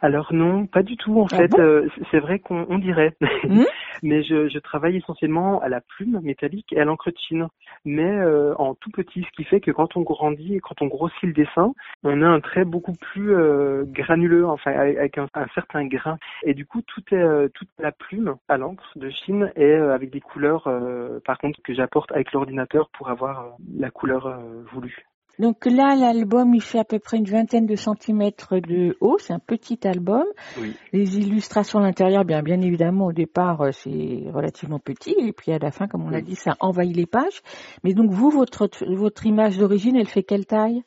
Alors 0.00 0.32
non, 0.32 0.66
pas 0.66 0.82
du 0.82 0.96
tout 0.96 1.20
en 1.20 1.26
Ah 1.32 1.36
fait. 1.36 1.48
bon 1.48 1.60
Euh, 1.60 1.88
c'est 2.10 2.20
vrai 2.20 2.38
qu'on 2.38 2.66
on 2.68 2.78
dirait, 2.78 3.14
Hmm 3.44 3.64
mais 4.02 4.22
je, 4.22 4.48
je 4.48 4.58
travaille 4.58 4.96
essentiellement 4.96 5.60
à 5.60 5.68
la 5.68 5.80
plume 5.80 6.20
métallique 6.22 6.72
et 6.72 6.80
à 6.80 6.84
l'encre 6.84 7.10
de 7.10 7.16
Chine, 7.16 7.46
mais 7.84 8.10
euh, 8.10 8.54
en 8.58 8.74
tout 8.74 8.90
petit, 8.90 9.22
ce 9.22 9.30
qui 9.36 9.44
fait 9.44 9.60
que 9.60 9.70
quand 9.70 9.96
on 9.96 10.02
grandit 10.02 10.56
et 10.56 10.60
quand 10.60 10.82
on 10.82 10.86
grossit 10.86 11.22
le 11.22 11.32
dessin, 11.32 11.72
on 12.02 12.20
a 12.22 12.26
un 12.26 12.40
trait 12.40 12.64
beaucoup 12.64 12.92
plus 12.92 13.34
euh, 13.34 13.84
granuleux, 13.86 14.46
enfin 14.46 14.72
avec 14.72 14.98
avec 14.98 15.18
un, 15.18 15.28
un 15.34 15.46
certain 15.54 15.84
grain. 15.86 16.18
Et 16.44 16.54
du 16.54 16.66
coup, 16.66 16.82
tout 16.82 17.02
est 17.12 17.16
euh, 17.16 17.48
toute 17.54 17.68
la 17.78 17.92
plume 17.92 18.36
à 18.48 18.56
l'encre 18.56 18.90
de 18.96 19.10
Chine 19.10 19.50
est 19.56 19.64
euh, 19.64 19.94
avec 19.94 20.10
des 20.10 20.20
couleurs, 20.20 20.66
euh, 20.66 21.20
par 21.24 21.38
contre, 21.38 21.60
que 21.62 21.74
j'apporte 21.74 22.12
avec 22.12 22.32
l'ordinateur 22.32 22.88
pour 22.90 23.08
avoir 23.10 23.56
la 23.76 23.90
couleur 23.90 24.26
euh, 24.26 24.62
voulue. 24.72 25.06
Donc 25.38 25.66
là, 25.66 25.96
l'album, 25.96 26.54
il 26.54 26.62
fait 26.62 26.78
à 26.78 26.84
peu 26.84 26.98
près 26.98 27.16
une 27.16 27.24
vingtaine 27.24 27.66
de 27.66 27.74
centimètres 27.74 28.58
de 28.58 28.96
haut. 29.00 29.16
C'est 29.18 29.32
un 29.32 29.38
petit 29.38 29.86
album. 29.86 30.24
Oui. 30.60 30.76
Les 30.92 31.18
illustrations 31.18 31.80
à 31.80 31.82
l'intérieur, 31.82 32.24
bien, 32.24 32.42
bien 32.42 32.60
évidemment, 32.60 33.06
au 33.06 33.12
départ, 33.12 33.60
euh, 33.62 33.72
c'est 33.72 34.24
relativement 34.32 34.78
petit. 34.78 35.14
Et 35.18 35.32
puis 35.32 35.52
à 35.52 35.58
la 35.58 35.70
fin, 35.70 35.88
comme 35.88 36.04
on 36.04 36.10
l'a 36.10 36.18
Oui. 36.18 36.24
dit, 36.24 36.36
ça 36.36 36.54
envahit 36.60 36.94
les 36.96 37.06
pages. 37.06 37.40
Mais 37.82 37.94
donc 37.94 38.10
vous, 38.10 38.30
votre, 38.30 38.68
votre 38.94 39.26
image 39.26 39.58
d'origine, 39.58 39.96
elle 39.96 40.08
fait 40.08 40.22
quelle 40.22 40.46
taille? 40.46 40.82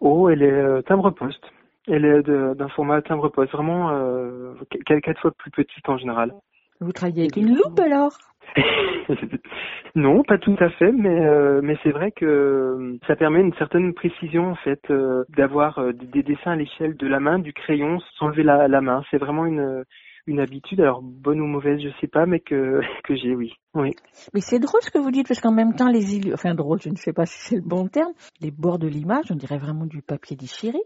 Oh, 0.00 0.28
elle 0.28 0.42
est 0.42 0.50
euh, 0.50 0.82
timbre-poste. 0.82 1.44
Elle 1.88 2.04
est 2.04 2.22
d'un 2.24 2.68
format 2.70 3.00
timbre-poste, 3.02 3.52
vraiment 3.52 3.90
euh, 3.90 4.54
qu- 4.70 5.00
quatre 5.00 5.20
fois 5.20 5.30
plus 5.38 5.52
petite 5.52 5.88
en 5.88 5.96
général. 5.96 6.34
Vous 6.80 6.90
travaillez 6.92 7.22
avec 7.22 7.36
une 7.36 7.54
loupe 7.54 7.78
alors? 7.78 8.18
non, 9.94 10.22
pas 10.22 10.38
tout 10.38 10.56
à 10.58 10.70
fait, 10.70 10.92
mais 10.92 11.26
euh, 11.26 11.60
mais 11.62 11.76
c'est 11.82 11.90
vrai 11.90 12.12
que 12.12 12.24
euh, 12.24 12.98
ça 13.06 13.16
permet 13.16 13.40
une 13.40 13.54
certaine 13.54 13.94
précision 13.94 14.50
en 14.50 14.56
fait 14.56 14.80
euh, 14.90 15.24
d'avoir 15.36 15.92
des, 15.92 16.06
des 16.06 16.22
dessins 16.22 16.52
à 16.52 16.56
l'échelle 16.56 16.96
de 16.96 17.06
la 17.06 17.20
main, 17.20 17.38
du 17.38 17.52
crayon, 17.52 17.98
sans 18.18 18.28
lever 18.28 18.42
la, 18.42 18.68
la 18.68 18.80
main. 18.80 19.02
C'est 19.10 19.18
vraiment 19.18 19.46
une 19.46 19.84
une 20.26 20.40
habitude, 20.40 20.80
alors 20.80 21.02
bonne 21.02 21.40
ou 21.40 21.46
mauvaise, 21.46 21.80
je 21.80 21.88
sais 22.00 22.08
pas, 22.08 22.26
mais 22.26 22.40
que 22.40 22.80
que 23.04 23.14
j'ai, 23.16 23.34
oui, 23.34 23.52
oui. 23.74 23.94
Mais 24.34 24.40
c'est 24.40 24.58
drôle 24.58 24.80
ce 24.82 24.90
que 24.90 24.98
vous 24.98 25.10
dites, 25.10 25.28
parce 25.28 25.40
qu'en 25.40 25.52
même 25.52 25.74
temps, 25.74 25.88
les 25.88 26.32
enfin 26.32 26.54
drôle, 26.54 26.80
je 26.82 26.90
ne 26.90 26.96
sais 26.96 27.12
pas 27.12 27.26
si 27.26 27.38
c'est 27.38 27.56
le 27.56 27.62
bon 27.62 27.88
terme, 27.88 28.12
les 28.40 28.50
bords 28.50 28.78
de 28.78 28.88
l'image, 28.88 29.26
on 29.30 29.36
dirait 29.36 29.58
vraiment 29.58 29.86
du 29.86 30.02
papier 30.02 30.36
déchiré. 30.36 30.78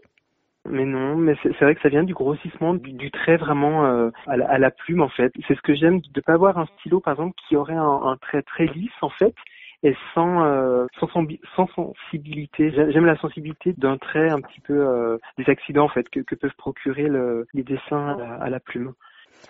Mais 0.69 0.85
non, 0.85 1.15
mais 1.15 1.35
c'est 1.41 1.59
vrai 1.61 1.73
que 1.73 1.81
ça 1.81 1.89
vient 1.89 2.03
du 2.03 2.13
grossissement 2.13 2.75
du, 2.75 2.93
du 2.93 3.09
trait 3.09 3.37
vraiment 3.37 3.85
euh, 3.85 4.09
à, 4.27 4.59
la, 4.59 4.69
plume 4.69 5.01
en 5.01 5.09
fait. 5.09 5.33
C'est 5.47 5.55
ce 5.55 5.61
que 5.61 5.73
j'aime 5.73 6.01
de 6.13 6.21
pas 6.21 6.33
avoir 6.33 6.57
un 6.59 6.67
stylo 6.77 6.99
par 6.99 7.13
exemple 7.13 7.35
qui 7.47 7.55
aurait 7.55 7.75
un, 7.75 8.15
trait 8.21 8.43
très 8.43 8.65
lisse 8.67 8.91
en 9.01 9.09
fait 9.09 9.33
et 9.81 9.95
sans 10.13 10.43
euh, 10.45 10.85
sans, 10.99 11.67
sensibilité. 11.75 12.71
J'ai- 12.71 12.91
J'aime 12.91 13.05
la 13.07 13.17
sensibilité 13.17 13.73
d'un 13.75 13.97
trait 13.97 14.29
un 14.29 14.39
petit 14.39 14.61
peu 14.61 14.73
euh, 14.87 15.17
des 15.39 15.49
accidents 15.49 15.85
en 15.85 15.89
fait 15.89 16.07
que, 16.09 16.19
que 16.19 16.35
peuvent 16.35 16.55
procurer 16.57 17.07
le, 17.07 17.47
les 17.55 17.63
dessins 17.63 18.17
à 18.39 18.49
la 18.49 18.59
plume. 18.59 18.93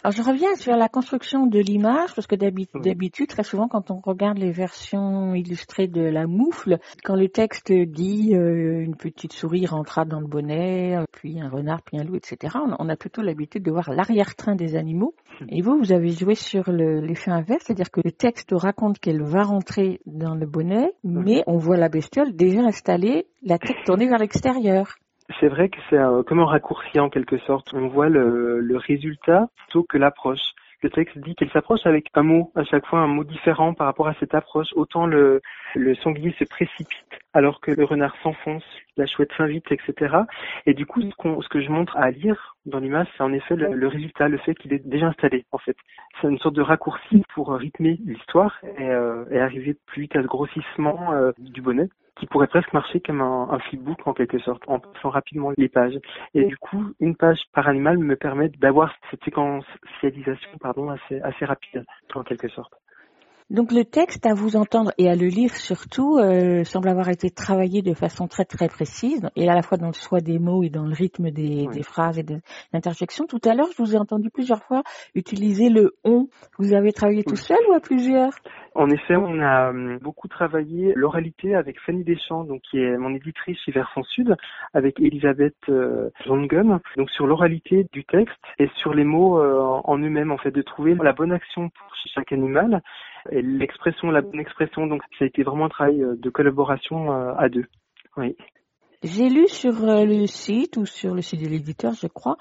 Alors 0.04 0.13
je 0.13 0.23
reviens 0.23 0.56
sur 0.56 0.75
la 0.75 0.89
construction 0.89 1.45
de 1.45 1.60
l'image, 1.60 2.13
parce 2.15 2.25
que 2.27 2.36
d'habitude, 2.36 3.27
très 3.27 3.43
souvent, 3.43 3.67
quand 3.67 3.91
on 3.91 3.99
regarde 3.99 4.38
les 4.38 4.51
versions 4.51 5.36
illustrées 5.36 5.88
de 5.88 6.01
la 6.01 6.25
moufle, 6.27 6.80
quand 7.04 7.15
le 7.15 7.30
texte 7.30 7.71
dit 7.71 8.36
euh, 8.36 8.82
une 8.82 8.95
petite 8.95 9.34
souris 9.34 9.65
rentra 9.67 10.06
dans 10.06 10.19
le 10.19 10.27
bonnet, 10.27 10.97
puis 11.12 11.39
un 11.39 11.49
renard, 11.49 11.82
puis 11.84 11.99
un 11.99 12.04
loup, 12.04 12.15
etc., 12.15 12.56
on, 12.80 12.89
a 12.89 12.95
plutôt 12.95 13.21
l'habitude 13.21 13.63
de 13.63 13.71
voir 13.71 13.91
l'arrière-train 13.91 14.56
des 14.56 14.75
animaux. 14.75 15.13
Et 15.49 15.62
vous, 15.62 15.77
vous 15.77 15.91
avez 15.91 16.10
joué 16.10 16.36
sur 16.36 16.71
le- 16.71 16.99
l'effet 17.01 17.32
inverse, 17.32 17.63
c'est-à-dire 17.65 17.91
que 17.91 18.01
le 18.04 18.12
texte 18.12 18.49
raconte 18.54 18.99
qu'elle 18.99 19.21
va 19.21 19.43
rentrer 19.43 20.01
dans 20.06 20.36
le 20.36 20.45
bonnet, 20.47 20.93
mais 21.04 21.43
on 21.47 21.58
voit 21.58 21.77
la 21.77 21.89
bestiole 21.89 22.36
déjà 22.36 22.62
installée, 22.62 23.27
la 23.43 23.58
tête 23.60 23.77
tournée 23.86 24.08
vers 24.08 24.19
l'extérieur. 24.19 24.95
C'est 25.39 25.48
vrai 25.48 25.70
que 25.70 25.78
c'est 25.89 25.98
comme 26.28 26.39
un 26.39 26.46
raccourci 26.46 27.00
en 27.00 27.10
quelque 27.10 27.38
sorte. 27.39 27.74
On 27.74 27.88
voit 27.88 28.10
le, 28.10 28.78
résultat 28.78 29.48
plutôt 29.58 29.84
que 29.84 29.98
l'approche. 29.98 30.41
Le 30.84 30.89
texte 30.89 31.17
dit 31.20 31.36
qu'elle 31.36 31.52
s'approche 31.52 31.86
avec 31.86 32.08
un 32.15 32.24
mot, 32.24 32.52
à 32.56 32.63
chaque 32.63 32.86
fois 32.88 33.00
un 33.00 33.08
mot 33.08 33.24
différent 33.24 33.74
par 33.74 33.86
rapport 33.88 34.08
à 34.08 34.15
cette 34.20 34.34
approche. 34.34 34.67
Autant 34.76 35.06
le 35.06 35.41
sanglier 36.04 36.34
se 36.39 36.44
précipite 36.44 36.98
alors 37.34 37.62
que 37.62 37.72
le 37.72 37.86
renard 37.86 38.15
s'enfonce, 38.24 38.63
la 38.97 39.06
chouette 39.06 39.32
s'invite, 39.38 39.71
etc. 39.71 40.15
Et 40.65 40.73
du 40.73 40.86
coup, 40.86 41.01
ce, 41.01 41.15
qu'on- 41.15 41.41
ce 41.41 41.49
que 41.49 41.62
je 41.62 41.69
montre 41.69 41.95
à 41.97 42.12
lire 42.12 42.56
dans 42.65 42.80
l'image, 42.80 43.08
c'est 43.17 43.23
en 43.23 43.34
effet 43.34 43.56
le, 43.56 43.73
le 43.73 43.88
résultat, 43.88 44.27
le 44.27 44.38
fait 44.38 44.56
qu'il 44.56 44.73
est 44.73 44.86
déjà 44.86 45.08
installé, 45.08 45.45
en 45.51 45.58
fait. 45.58 45.75
C'est 46.21 46.27
une 46.27 46.38
sorte 46.39 46.56
de 46.56 46.62
raccourci 46.62 47.23
pour 47.34 47.54
rythmer 47.54 47.97
l'histoire 48.06 48.60
et, 48.77 48.89
euh, 48.89 49.25
et 49.32 49.39
arriver 49.39 49.75
plus 49.88 50.04
vite 50.04 50.15
à 50.15 50.21
ce 50.21 50.27
grossissement 50.27 51.13
euh, 51.13 51.32
du 51.39 51.62
bonnet 51.62 51.88
qui 52.17 52.27
pourrait 52.27 52.47
presque 52.47 52.71
marcher 52.73 52.99
comme 52.99 53.21
un, 53.21 53.47
un 53.49 53.60
flipbook 53.60 54.06
en 54.06 54.13
quelque 54.13 54.38
sorte, 54.39 54.62
en 54.67 54.80
passant 54.80 55.10
rapidement 55.10 55.54
les 55.58 55.69
pages. 55.69 55.97
Et 56.36 56.43
du 56.43 56.58
coup, 56.58 56.84
une 56.99 57.15
page 57.15 57.39
par 57.54 57.67
animal 57.67 57.97
me 57.97 58.15
permet 58.15 58.49
d'avoir 58.49 58.93
cette 59.10 59.23
séquentialisation 59.23 60.49
pardon, 60.60 60.89
assez, 60.89 61.19
assez 61.21 61.45
rapide, 61.45 61.84
en 62.13 62.23
quelque 62.23 62.49
sorte. 62.49 62.73
Donc 63.52 63.74
le 63.74 63.84
texte, 63.84 64.26
à 64.26 64.34
vous 64.34 64.56
entendre 64.56 64.94
et 64.98 65.10
à 65.10 65.16
le 65.16 65.28
lire 65.28 65.54
surtout, 65.54 66.18
euh, 66.18 66.64
semble 66.64 66.88
avoir 66.88 67.10
été 67.10 67.30
travaillé 67.30 67.82
de 67.82 67.94
façon 67.94 68.30
très 68.30 68.46
très 68.46 68.70
précise, 68.70 69.30
et 69.36 69.50
à 69.50 69.56
la 69.56 69.62
fois 69.62 69.78
dans 69.78 69.88
le 69.88 69.94
choix 69.94 70.22
des 70.22 70.40
mots 70.40 70.64
et 70.64 70.70
dans 70.70 70.86
le 70.86 70.94
rythme 70.94 71.32
des, 71.32 71.66
Oui. 71.68 71.76
des 71.76 71.84
phrases 71.84 72.18
et 72.18 72.24
des 72.24 72.38
interjections. 72.72 73.26
Tout 73.28 73.42
à 73.44 73.54
l'heure, 73.54 73.68
je 73.76 73.84
vous 73.84 73.94
ai 73.94 73.98
entendu 73.98 74.30
plusieurs 74.30 74.64
fois 74.64 74.84
utiliser 75.16 75.70
le 75.70 75.96
on. 76.06 76.30
Vous 76.60 76.74
avez 76.74 76.94
travaillé 76.94 77.26
tout 77.26 77.36
seul 77.36 77.58
ou 77.70 77.74
à 77.74 77.82
plusieurs? 77.82 78.32
En 78.74 78.90
effet, 78.90 79.18
on 79.18 79.42
a 79.42 79.72
hum, 79.72 79.98
beaucoup 79.98 80.30
travaillé 80.30 80.94
l'oralité 80.96 81.54
avec 81.54 81.78
Fanny 81.82 82.06
Deschamps, 82.06 82.46
donc 82.46 82.62
qui 82.62 82.80
est 82.80 82.96
mon 82.96 83.14
éditrice 83.14 83.58
chez 83.66 83.74
Versant 83.74 84.04
Sud, 84.04 84.34
avec 84.74 84.98
Elisabeth 85.02 85.58
euh, 85.68 86.10
Jongen, 86.26 86.80
donc 86.96 87.10
sur 87.10 87.28
l'oralité 87.28 87.86
du 87.92 88.06
texte 88.06 88.40
et 88.60 88.70
sur 88.78 88.94
les 88.94 89.04
mots 89.04 89.42
euh, 89.42 89.82
en 89.84 89.98
eux-mêmes, 89.98 90.32
en 90.32 90.38
fait, 90.38 90.52
de 90.52 90.62
trouver 90.62 90.96
la 90.96 91.12
bonne 91.12 91.34
action 91.34 91.68
pour 91.68 91.92
chaque 92.14 92.32
animal 92.32 92.82
l'expression, 93.30 94.10
la 94.10 94.22
bonne 94.22 94.40
expression. 94.40 94.88
Donc, 94.88 95.02
ça 95.18 95.26
a 95.26 95.28
été 95.28 95.44
vraiment 95.44 95.66
un 95.66 95.70
travail 95.70 96.02
euh, 96.02 96.16
de 96.16 96.30
collaboration 96.30 97.12
euh, 97.12 97.34
à 97.38 97.50
deux. 97.50 97.66
Oui. 98.18 98.36
J'ai 99.04 99.30
lu 99.30 99.48
sur 99.48 99.84
euh, 99.84 100.06
le 100.06 100.28
site 100.28 100.78
ou 100.78 100.86
sur 100.86 101.16
le 101.16 101.22
site 101.22 101.42
de 101.42 101.48
l'éditeur, 101.48 101.94
je 101.94 102.08
crois, 102.08 102.38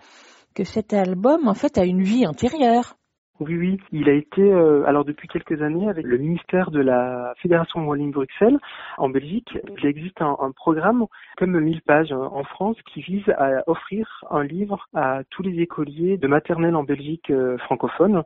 que 0.55 0.65
cet 0.65 0.93
album 0.93 1.49
en 1.49 1.55
fait 1.55 1.79
a 1.79 1.85
une 1.85 2.03
vie 2.03 2.27
antérieure. 2.27 2.97
Oui, 3.41 3.57
oui. 3.57 3.81
Il 3.91 4.11
a 4.11 4.13
été, 4.13 4.43
euh, 4.43 4.85
alors 4.87 5.07
depuis 5.07 5.27
quelques 5.27 5.63
années, 5.63 5.89
avec 5.89 6.05
le 6.05 6.19
ministère 6.19 6.71
de 6.71 6.81
la 6.81 7.33
Fédération 7.39 7.87
Wallonie-Bruxelles, 7.87 8.59
en 8.99 9.09
Belgique, 9.09 9.57
il 9.79 9.87
existe 9.87 10.21
un, 10.21 10.37
un 10.41 10.53
programme 10.53 11.07
comme 11.39 11.59
1000 11.59 11.81
pages 11.81 12.13
euh, 12.13 12.17
en 12.17 12.45
France 12.45 12.77
qui 12.93 13.01
vise 13.01 13.27
à 13.39 13.63
offrir 13.67 14.25
un 14.31 14.45
livre 14.45 14.87
à 14.95 15.23
tous 15.31 15.43
les 15.43 15.59
écoliers 15.63 16.19
de 16.19 16.29
maternelle 16.29 16.77
en 16.77 16.85
Belgique 16.85 17.31
euh, 17.31 17.57
francophone. 17.59 18.23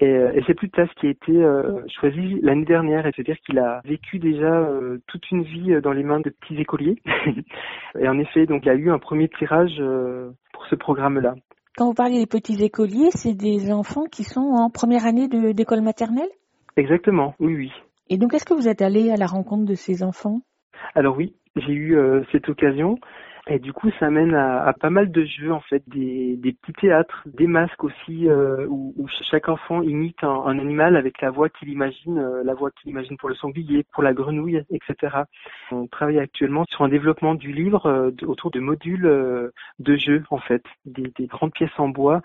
Et, 0.00 0.06
euh, 0.06 0.32
et 0.34 0.42
c'est 0.46 0.54
plus 0.54 0.70
ce 0.76 1.00
qui 1.00 1.06
a 1.06 1.10
été 1.10 1.32
euh, 1.32 1.80
choisi 1.88 2.38
l'année 2.42 2.66
dernière, 2.66 3.06
et 3.06 3.12
c'est-à-dire 3.14 3.38
qu'il 3.46 3.58
a 3.58 3.80
vécu 3.84 4.18
déjà 4.18 4.52
euh, 4.52 4.98
toute 5.06 5.30
une 5.30 5.42
vie 5.42 5.72
euh, 5.72 5.80
dans 5.80 5.92
les 5.92 6.04
mains 6.04 6.20
de 6.20 6.30
petits 6.30 6.60
écoliers. 6.60 7.00
et 7.98 8.08
en 8.08 8.18
effet, 8.18 8.46
donc 8.46 8.64
il 8.64 8.68
y 8.68 8.70
a 8.72 8.74
eu 8.74 8.90
un 8.90 8.98
premier 8.98 9.28
tirage 9.28 9.82
pour 10.52 10.66
ce 10.66 10.74
programme-là. 10.74 11.34
Quand 11.78 11.86
vous 11.86 11.94
parlez 11.94 12.18
des 12.18 12.26
petits 12.26 12.60
écoliers, 12.64 13.10
c'est 13.12 13.34
des 13.34 13.70
enfants 13.70 14.06
qui 14.10 14.24
sont 14.24 14.40
en 14.40 14.68
première 14.68 15.06
année 15.06 15.28
d'école 15.28 15.80
maternelle? 15.80 16.28
Exactement, 16.76 17.36
oui, 17.38 17.54
oui. 17.54 17.72
Et 18.08 18.18
donc, 18.18 18.34
est-ce 18.34 18.44
que 18.44 18.52
vous 18.52 18.66
êtes 18.66 18.82
allé 18.82 19.12
à 19.12 19.16
la 19.16 19.26
rencontre 19.26 19.64
de 19.64 19.76
ces 19.76 20.02
enfants? 20.02 20.40
Alors 20.96 21.16
oui, 21.16 21.36
j'ai 21.54 21.72
eu 21.72 21.96
euh, 21.96 22.24
cette 22.32 22.48
occasion. 22.48 22.96
Et 23.50 23.58
du 23.58 23.72
coup, 23.72 23.90
ça 23.98 24.10
mène 24.10 24.34
à, 24.34 24.62
à 24.66 24.74
pas 24.74 24.90
mal 24.90 25.10
de 25.10 25.24
jeux, 25.24 25.52
en 25.52 25.60
fait, 25.60 25.82
des, 25.88 26.36
des 26.36 26.52
petits 26.52 26.74
théâtres, 26.74 27.22
des 27.26 27.46
masques 27.46 27.82
aussi, 27.82 28.28
euh, 28.28 28.66
où, 28.68 28.92
où 28.98 29.08
chaque 29.30 29.48
enfant 29.48 29.80
imite 29.82 30.22
un, 30.22 30.28
un 30.44 30.58
animal 30.58 30.96
avec 30.96 31.22
la 31.22 31.30
voix 31.30 31.48
qu'il 31.48 31.70
imagine, 31.70 32.18
euh, 32.18 32.42
la 32.44 32.52
voix 32.52 32.70
qu'il 32.72 32.90
imagine 32.90 33.16
pour 33.16 33.30
le 33.30 33.34
sanglier, 33.36 33.84
pour 33.94 34.02
la 34.02 34.12
grenouille, 34.12 34.62
etc. 34.70 35.22
On 35.70 35.86
travaille 35.86 36.18
actuellement 36.18 36.66
sur 36.68 36.82
un 36.84 36.90
développement 36.90 37.34
du 37.34 37.52
livre 37.52 37.86
euh, 37.86 38.10
autour 38.26 38.50
de 38.50 38.60
modules 38.60 39.06
euh, 39.06 39.50
de 39.78 39.96
jeux, 39.96 40.22
en 40.30 40.38
fait, 40.38 40.62
des, 40.84 41.10
des 41.16 41.26
grandes 41.26 41.52
pièces 41.52 41.78
en 41.78 41.88
bois. 41.88 42.20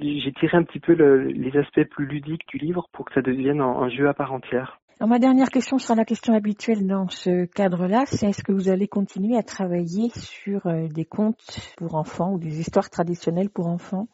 J'ai 0.00 0.32
tiré 0.32 0.56
un 0.56 0.64
petit 0.64 0.80
peu 0.80 0.94
le- 0.94 1.22
les 1.28 1.56
aspects 1.56 1.84
plus 1.84 2.06
ludiques 2.06 2.48
du 2.48 2.58
livre 2.58 2.88
pour 2.92 3.04
que 3.04 3.14
ça 3.14 3.22
devienne 3.22 3.60
un 3.60 3.88
jeu 3.90 4.08
à 4.08 4.14
part 4.14 4.32
entière. 4.32 4.80
Alors, 5.00 5.08
ma 5.08 5.18
dernière 5.18 5.48
question 5.48 5.78
sera 5.78 5.96
la 5.96 6.04
question 6.04 6.34
habituelle 6.34 6.86
dans 6.86 7.08
ce 7.08 7.46
cadre-là, 7.46 8.04
c'est 8.06 8.28
est-ce 8.28 8.44
que 8.44 8.52
vous 8.52 8.68
allez 8.68 8.86
continuer 8.86 9.36
à 9.36 9.42
travailler 9.42 10.10
sur 10.10 10.66
euh, 10.66 10.86
des 10.86 11.04
contes 11.04 11.74
pour 11.76 11.96
enfants 11.96 12.32
ou 12.34 12.38
des 12.38 12.60
histoires 12.60 12.88
traditionnelles 12.90 13.50
pour 13.50 13.66
enfants? 13.66 14.06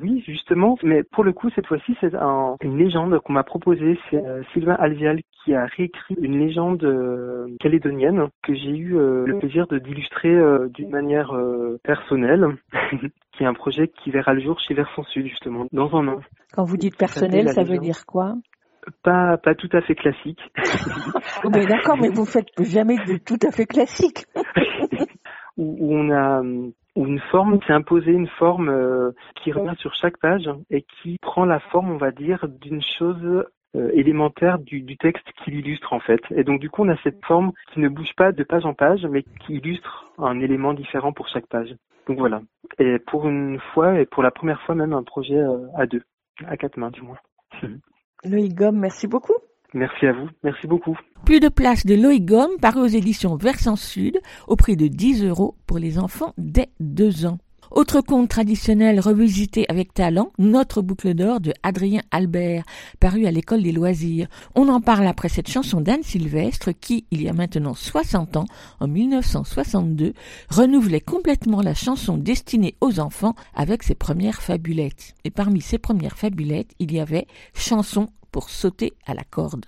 Oui, 0.00 0.22
justement, 0.26 0.76
mais 0.82 1.02
pour 1.02 1.24
le 1.24 1.32
coup, 1.32 1.48
cette 1.54 1.66
fois-ci, 1.66 1.96
c'est 2.00 2.14
un- 2.14 2.56
une 2.60 2.76
légende 2.76 3.18
qu'on 3.20 3.32
m'a 3.32 3.44
proposée. 3.44 3.98
C'est 4.10 4.22
euh, 4.24 4.42
Sylvain 4.52 4.76
Alvial 4.78 5.20
qui 5.42 5.54
a 5.54 5.64
réécrit 5.64 6.14
une 6.20 6.38
légende 6.38 6.84
euh, 6.84 7.48
calédonienne 7.58 8.28
que 8.42 8.54
j'ai 8.54 8.76
eu 8.76 8.96
euh, 8.96 9.24
le 9.26 9.38
plaisir 9.38 9.66
de 9.68 9.78
d'illustrer 9.78 10.36
d'une 10.74 10.90
manière 10.90 11.32
personnelle, 11.82 12.46
qui 13.32 13.42
est 13.42 13.46
un 13.46 13.54
projet 13.54 13.88
qui 13.88 14.10
verra 14.10 14.34
le 14.34 14.42
jour 14.42 14.60
chez 14.60 14.74
Versant 14.74 15.02
Sud, 15.04 15.26
justement, 15.26 15.64
dans 15.72 15.94
un 15.96 16.08
an. 16.08 16.20
Quand 16.52 16.64
vous 16.64 16.76
dites 16.76 16.98
personnel, 16.98 17.48
ça 17.48 17.64
veut 17.64 17.78
dire 17.78 18.04
quoi? 18.06 18.34
Pas, 19.02 19.36
pas 19.38 19.54
tout 19.54 19.68
à 19.72 19.80
fait 19.82 19.94
classique. 19.94 20.40
Oh, 21.42 21.48
mais 21.48 21.64
D'accord, 21.64 21.96
mais 21.96 22.10
vous 22.10 22.26
faites 22.26 22.48
jamais 22.60 22.96
de 22.96 23.16
tout 23.16 23.38
à 23.46 23.50
fait 23.50 23.64
classique. 23.64 24.26
où, 25.56 25.76
où 25.80 25.94
on 25.94 26.10
a 26.10 26.42
où 26.96 27.06
une 27.06 27.20
forme 27.30 27.60
s'est 27.62 27.72
imposée, 27.72 28.10
une 28.12 28.28
forme 28.28 28.68
euh, 28.68 29.12
qui 29.36 29.52
revient 29.52 29.74
sur 29.78 29.94
chaque 29.94 30.18
page 30.18 30.50
et 30.70 30.82
qui 30.82 31.18
prend 31.22 31.44
la 31.44 31.60
forme, 31.60 31.90
on 31.92 31.96
va 31.96 32.10
dire, 32.10 32.46
d'une 32.48 32.82
chose 32.98 33.44
euh, 33.76 33.90
élémentaire 33.94 34.58
du, 34.58 34.82
du 34.82 34.96
texte 34.96 35.26
qui 35.42 35.50
l'illustre 35.50 35.92
en 35.92 36.00
fait. 36.00 36.20
Et 36.34 36.44
donc 36.44 36.60
du 36.60 36.68
coup, 36.68 36.84
on 36.84 36.88
a 36.88 36.96
cette 37.02 37.24
forme 37.24 37.52
qui 37.72 37.80
ne 37.80 37.88
bouge 37.88 38.12
pas 38.16 38.32
de 38.32 38.42
page 38.42 38.66
en 38.66 38.74
page, 38.74 39.06
mais 39.08 39.22
qui 39.22 39.54
illustre 39.54 40.10
un 40.18 40.40
élément 40.40 40.74
différent 40.74 41.12
pour 41.12 41.28
chaque 41.28 41.46
page. 41.46 41.74
Donc 42.08 42.18
voilà. 42.18 42.42
Et 42.78 42.98
pour 42.98 43.28
une 43.28 43.60
fois, 43.72 44.00
et 44.00 44.06
pour 44.06 44.22
la 44.22 44.30
première 44.32 44.60
fois 44.62 44.74
même, 44.74 44.92
un 44.92 45.04
projet 45.04 45.38
euh, 45.38 45.68
à 45.76 45.86
deux, 45.86 46.02
à 46.46 46.56
quatre 46.56 46.76
mains 46.76 46.90
du 46.90 47.02
moins. 47.02 47.18
Loïc 48.24 48.54
Gomme, 48.54 48.78
merci 48.78 49.06
beaucoup. 49.06 49.34
Merci 49.72 50.06
à 50.06 50.12
vous, 50.12 50.28
merci 50.42 50.66
beaucoup. 50.66 50.96
Plus 51.24 51.40
de 51.40 51.48
place 51.48 51.86
de 51.86 51.94
Loïc 51.94 52.24
Gomme, 52.24 52.58
paru 52.60 52.80
aux 52.80 52.86
éditions 52.86 53.36
Versant 53.36 53.76
Sud, 53.76 54.18
au 54.48 54.56
prix 54.56 54.76
de 54.76 54.88
10 54.88 55.24
euros 55.24 55.56
pour 55.66 55.78
les 55.78 55.98
enfants 55.98 56.34
dès 56.38 56.70
2 56.80 57.26
ans. 57.26 57.38
Autre 57.70 58.00
conte 58.00 58.28
traditionnel 58.28 58.98
revisité 58.98 59.64
avec 59.68 59.94
talent, 59.94 60.32
Notre 60.38 60.82
boucle 60.82 61.14
d'or 61.14 61.40
de 61.40 61.52
Adrien 61.62 62.02
Albert, 62.10 62.64
paru 62.98 63.26
à 63.26 63.30
l'école 63.30 63.62
des 63.62 63.70
loisirs. 63.70 64.26
On 64.56 64.68
en 64.68 64.80
parle 64.80 65.06
après 65.06 65.28
cette 65.28 65.48
chanson 65.48 65.80
d'Anne 65.80 66.02
Sylvestre 66.02 66.70
qui, 66.72 67.04
il 67.12 67.22
y 67.22 67.28
a 67.28 67.32
maintenant 67.32 67.74
60 67.74 68.36
ans, 68.36 68.46
en 68.80 68.88
1962, 68.88 70.14
renouvelait 70.48 71.00
complètement 71.00 71.62
la 71.62 71.74
chanson 71.74 72.16
destinée 72.16 72.74
aux 72.80 72.98
enfants 72.98 73.36
avec 73.54 73.84
ses 73.84 73.94
premières 73.94 74.42
fabulettes. 74.42 75.14
Et 75.22 75.30
parmi 75.30 75.60
ces 75.60 75.78
premières 75.78 76.18
fabulettes, 76.18 76.72
il 76.80 76.92
y 76.92 76.98
avait 76.98 77.28
Chanson 77.54 78.08
pour 78.32 78.50
sauter 78.50 78.94
à 79.06 79.14
la 79.14 79.22
corde. 79.22 79.66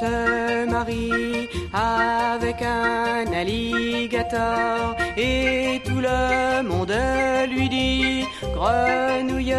Se 0.00 0.66
marie 0.66 1.48
avec 1.72 2.62
un 2.62 3.32
alligator 3.32 4.96
et 5.16 5.80
tout 5.84 6.00
le 6.00 6.62
monde 6.62 6.94
lui 7.50 7.68
dit 7.68 8.24
Grenouille, 8.54 9.54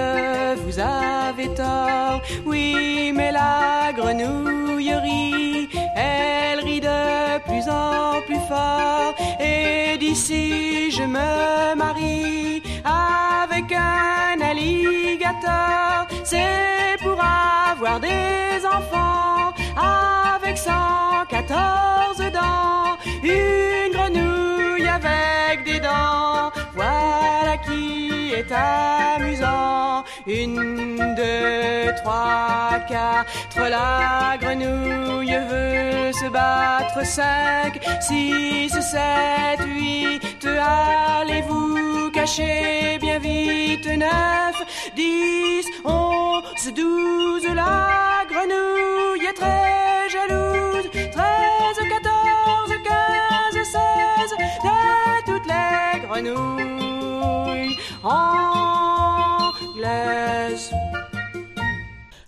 vous 0.64 0.80
avez 0.80 1.50
tort. 1.56 2.22
Oui, 2.46 3.12
mais 3.14 3.32
la 3.32 3.92
grenouille 3.94 4.94
rit, 4.94 5.70
elle 5.96 6.60
rit 6.60 6.82
de 6.82 7.40
plus 7.48 7.68
en 7.70 8.22
plus 8.26 8.44
fort 8.48 9.16
et 9.40 9.98
d'ici 9.98 10.92
je 10.92 11.04
me 11.04 11.76
marie 11.76 12.64
avec 12.86 13.72
un 13.74 14.40
alligator. 14.42 16.08
C'est 16.24 16.98
pour 17.02 17.20
avoir 17.22 18.00
des 18.00 18.66
enfants 18.66 19.54
avec 19.80 20.58
114 20.58 22.18
dents. 22.32 22.98
Une 23.24 23.94
grenouille 23.94 24.88
avec 24.88 25.66
des 25.66 25.80
dents. 25.80 26.52
Voilà 26.76 27.58
qui 27.66 28.09
est 28.34 28.52
amusant. 28.52 30.04
Une, 30.28 30.98
deux, 31.16 31.94
trois, 32.02 32.80
quatre. 32.88 33.70
La 33.70 34.38
grenouille 34.38 35.38
veut 35.50 36.12
se 36.12 36.30
battre. 36.30 37.06
Cinq, 37.06 37.80
six, 38.02 38.70
sept, 38.70 39.66
huit. 39.66 40.22
Allez 40.46 41.42
vous 41.42 42.12
cacher 42.12 42.98
bien 43.02 43.20
vite? 43.20 43.88
Neuf, 43.88 44.58
dix, 44.96 45.66
onze, 45.86 46.74
douze. 46.76 47.48
La 47.56 48.26
grenouille 48.30 49.26
est 49.30 49.34
très 49.34 50.10
jalouse. 50.10 50.90
Treize, 50.92 51.80
quatorze, 51.92 52.74
quinze, 52.84 53.64
seize. 53.64 54.34
De 54.64 55.26
toutes 55.26 55.48
les 55.48 56.00
grenouilles 56.08 56.79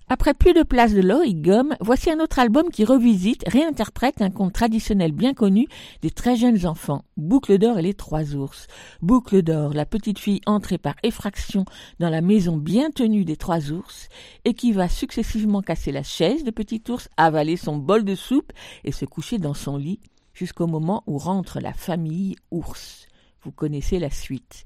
Après 0.09 0.33
plus 0.33 0.53
de 0.53 0.63
place 0.63 0.93
de 0.93 0.99
Loïc 1.01 1.41
Gomme, 1.41 1.77
voici 1.79 2.11
un 2.11 2.19
autre 2.19 2.39
album 2.39 2.69
qui 2.69 2.83
revisite, 2.83 3.45
réinterprète 3.47 4.21
un 4.21 4.29
conte 4.29 4.51
traditionnel 4.51 5.13
bien 5.13 5.33
connu 5.33 5.67
des 6.01 6.09
très 6.09 6.35
jeunes 6.35 6.65
enfants, 6.65 7.05
Boucle 7.15 7.57
d'or 7.57 7.79
et 7.79 7.83
les 7.83 7.93
trois 7.93 8.35
ours. 8.35 8.67
Boucle 9.01 9.41
d'or, 9.43 9.73
la 9.73 9.85
petite 9.85 10.19
fille 10.19 10.41
entrée 10.45 10.77
par 10.77 10.95
effraction 11.03 11.63
dans 11.99 12.09
la 12.09 12.19
maison 12.19 12.57
bien 12.57 12.91
tenue 12.91 13.23
des 13.23 13.37
trois 13.37 13.71
ours 13.71 14.09
et 14.43 14.53
qui 14.53 14.73
va 14.73 14.89
successivement 14.89 15.61
casser 15.61 15.93
la 15.93 16.03
chaise 16.03 16.43
de 16.43 16.51
petit 16.51 16.83
ours, 16.89 17.07
avaler 17.15 17.55
son 17.55 17.77
bol 17.77 18.03
de 18.03 18.15
soupe 18.15 18.51
et 18.83 18.91
se 18.91 19.05
coucher 19.05 19.37
dans 19.37 19.53
son 19.53 19.77
lit 19.77 20.01
jusqu'au 20.33 20.67
moment 20.67 21.03
où 21.07 21.17
rentre 21.17 21.61
la 21.61 21.71
famille 21.71 22.35
ours. 22.51 23.00
Vous 23.43 23.51
connaissez 23.51 23.97
la 23.97 24.11
suite. 24.11 24.65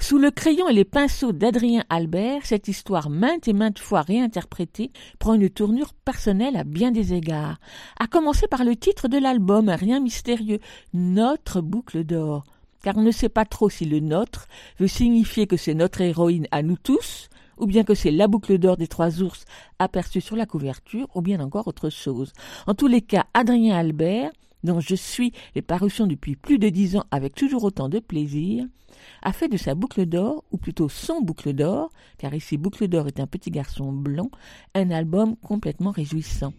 Sous 0.00 0.18
le 0.18 0.32
crayon 0.32 0.68
et 0.68 0.72
les 0.72 0.84
pinceaux 0.84 1.30
d'Adrien 1.30 1.84
Albert, 1.88 2.44
cette 2.44 2.66
histoire 2.66 3.08
maintes 3.08 3.46
et 3.46 3.52
maintes 3.52 3.78
fois 3.78 4.02
réinterprétée 4.02 4.90
prend 5.20 5.34
une 5.34 5.48
tournure 5.48 5.94
personnelle 5.94 6.56
à 6.56 6.64
bien 6.64 6.90
des 6.90 7.14
égards. 7.14 7.60
À 8.00 8.08
commencer 8.08 8.48
par 8.48 8.64
le 8.64 8.74
titre 8.74 9.06
de 9.06 9.16
l'album, 9.16 9.68
rien 9.68 10.00
mystérieux, 10.00 10.58
Notre 10.92 11.60
boucle 11.60 12.02
d'or. 12.02 12.42
Car 12.82 12.96
on 12.96 13.02
ne 13.02 13.12
sait 13.12 13.28
pas 13.28 13.44
trop 13.44 13.70
si 13.70 13.84
le 13.84 14.00
notre 14.00 14.48
veut 14.80 14.88
signifier 14.88 15.46
que 15.46 15.56
c'est 15.56 15.74
notre 15.74 16.00
héroïne 16.00 16.48
à 16.50 16.62
nous 16.62 16.76
tous, 16.76 17.28
ou 17.58 17.66
bien 17.66 17.84
que 17.84 17.94
c'est 17.94 18.10
la 18.10 18.26
boucle 18.26 18.58
d'or 18.58 18.76
des 18.76 18.88
trois 18.88 19.22
ours 19.22 19.44
aperçue 19.78 20.20
sur 20.20 20.34
la 20.34 20.46
couverture, 20.46 21.06
ou 21.14 21.22
bien 21.22 21.38
encore 21.38 21.68
autre 21.68 21.90
chose. 21.90 22.32
En 22.66 22.74
tous 22.74 22.88
les 22.88 23.02
cas, 23.02 23.26
Adrien 23.34 23.76
Albert, 23.76 24.32
dont 24.66 24.80
je 24.80 24.94
suis 24.94 25.32
les 25.54 25.62
parutions 25.62 26.06
depuis 26.06 26.36
plus 26.36 26.58
de 26.58 26.68
dix 26.68 26.96
ans 26.96 27.04
avec 27.10 27.34
toujours 27.34 27.64
autant 27.64 27.88
de 27.88 27.98
plaisir, 27.98 28.66
a 29.22 29.32
fait 29.32 29.48
de 29.48 29.56
sa 29.56 29.74
boucle 29.74 30.06
d'or, 30.06 30.44
ou 30.50 30.58
plutôt 30.58 30.88
son 30.88 31.20
boucle 31.20 31.52
d'or, 31.52 31.90
car 32.18 32.34
ici 32.34 32.56
boucle 32.56 32.88
d'or 32.88 33.06
est 33.06 33.20
un 33.20 33.26
petit 33.26 33.50
garçon 33.50 33.92
blond, 33.92 34.30
un 34.74 34.90
album 34.90 35.36
complètement 35.36 35.90
réjouissant. 35.90 36.52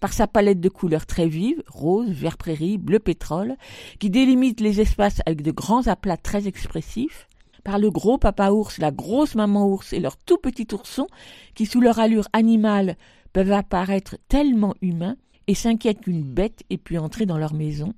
Par 0.00 0.12
sa 0.12 0.26
palette 0.26 0.60
de 0.60 0.68
couleurs 0.68 1.06
très 1.06 1.26
vives, 1.26 1.62
rose, 1.66 2.10
vert 2.10 2.36
prairie, 2.36 2.78
bleu 2.78 2.98
pétrole, 2.98 3.56
qui 3.98 4.10
délimite 4.10 4.60
les 4.60 4.80
espaces 4.80 5.20
avec 5.26 5.42
de 5.42 5.50
grands 5.50 5.86
aplats 5.86 6.16
très 6.16 6.46
expressifs, 6.46 7.28
par 7.64 7.78
le 7.78 7.90
gros 7.90 8.18
papa 8.18 8.50
ours, 8.50 8.78
la 8.78 8.90
grosse 8.90 9.34
maman 9.34 9.66
ours 9.66 9.92
et 9.92 10.00
leur 10.00 10.16
tout 10.16 10.38
petit 10.38 10.66
ourson, 10.72 11.06
qui 11.54 11.66
sous 11.66 11.80
leur 11.80 11.98
allure 11.98 12.28
animale 12.32 12.96
peuvent 13.32 13.52
apparaître 13.52 14.16
tellement 14.28 14.74
humains, 14.82 15.16
et 15.46 15.54
s'inquiètent 15.54 16.00
qu'une 16.00 16.22
bête 16.22 16.62
ait 16.70 16.78
pu 16.78 16.98
entrer 16.98 17.26
dans 17.26 17.38
leur 17.38 17.54
maison. 17.54 17.94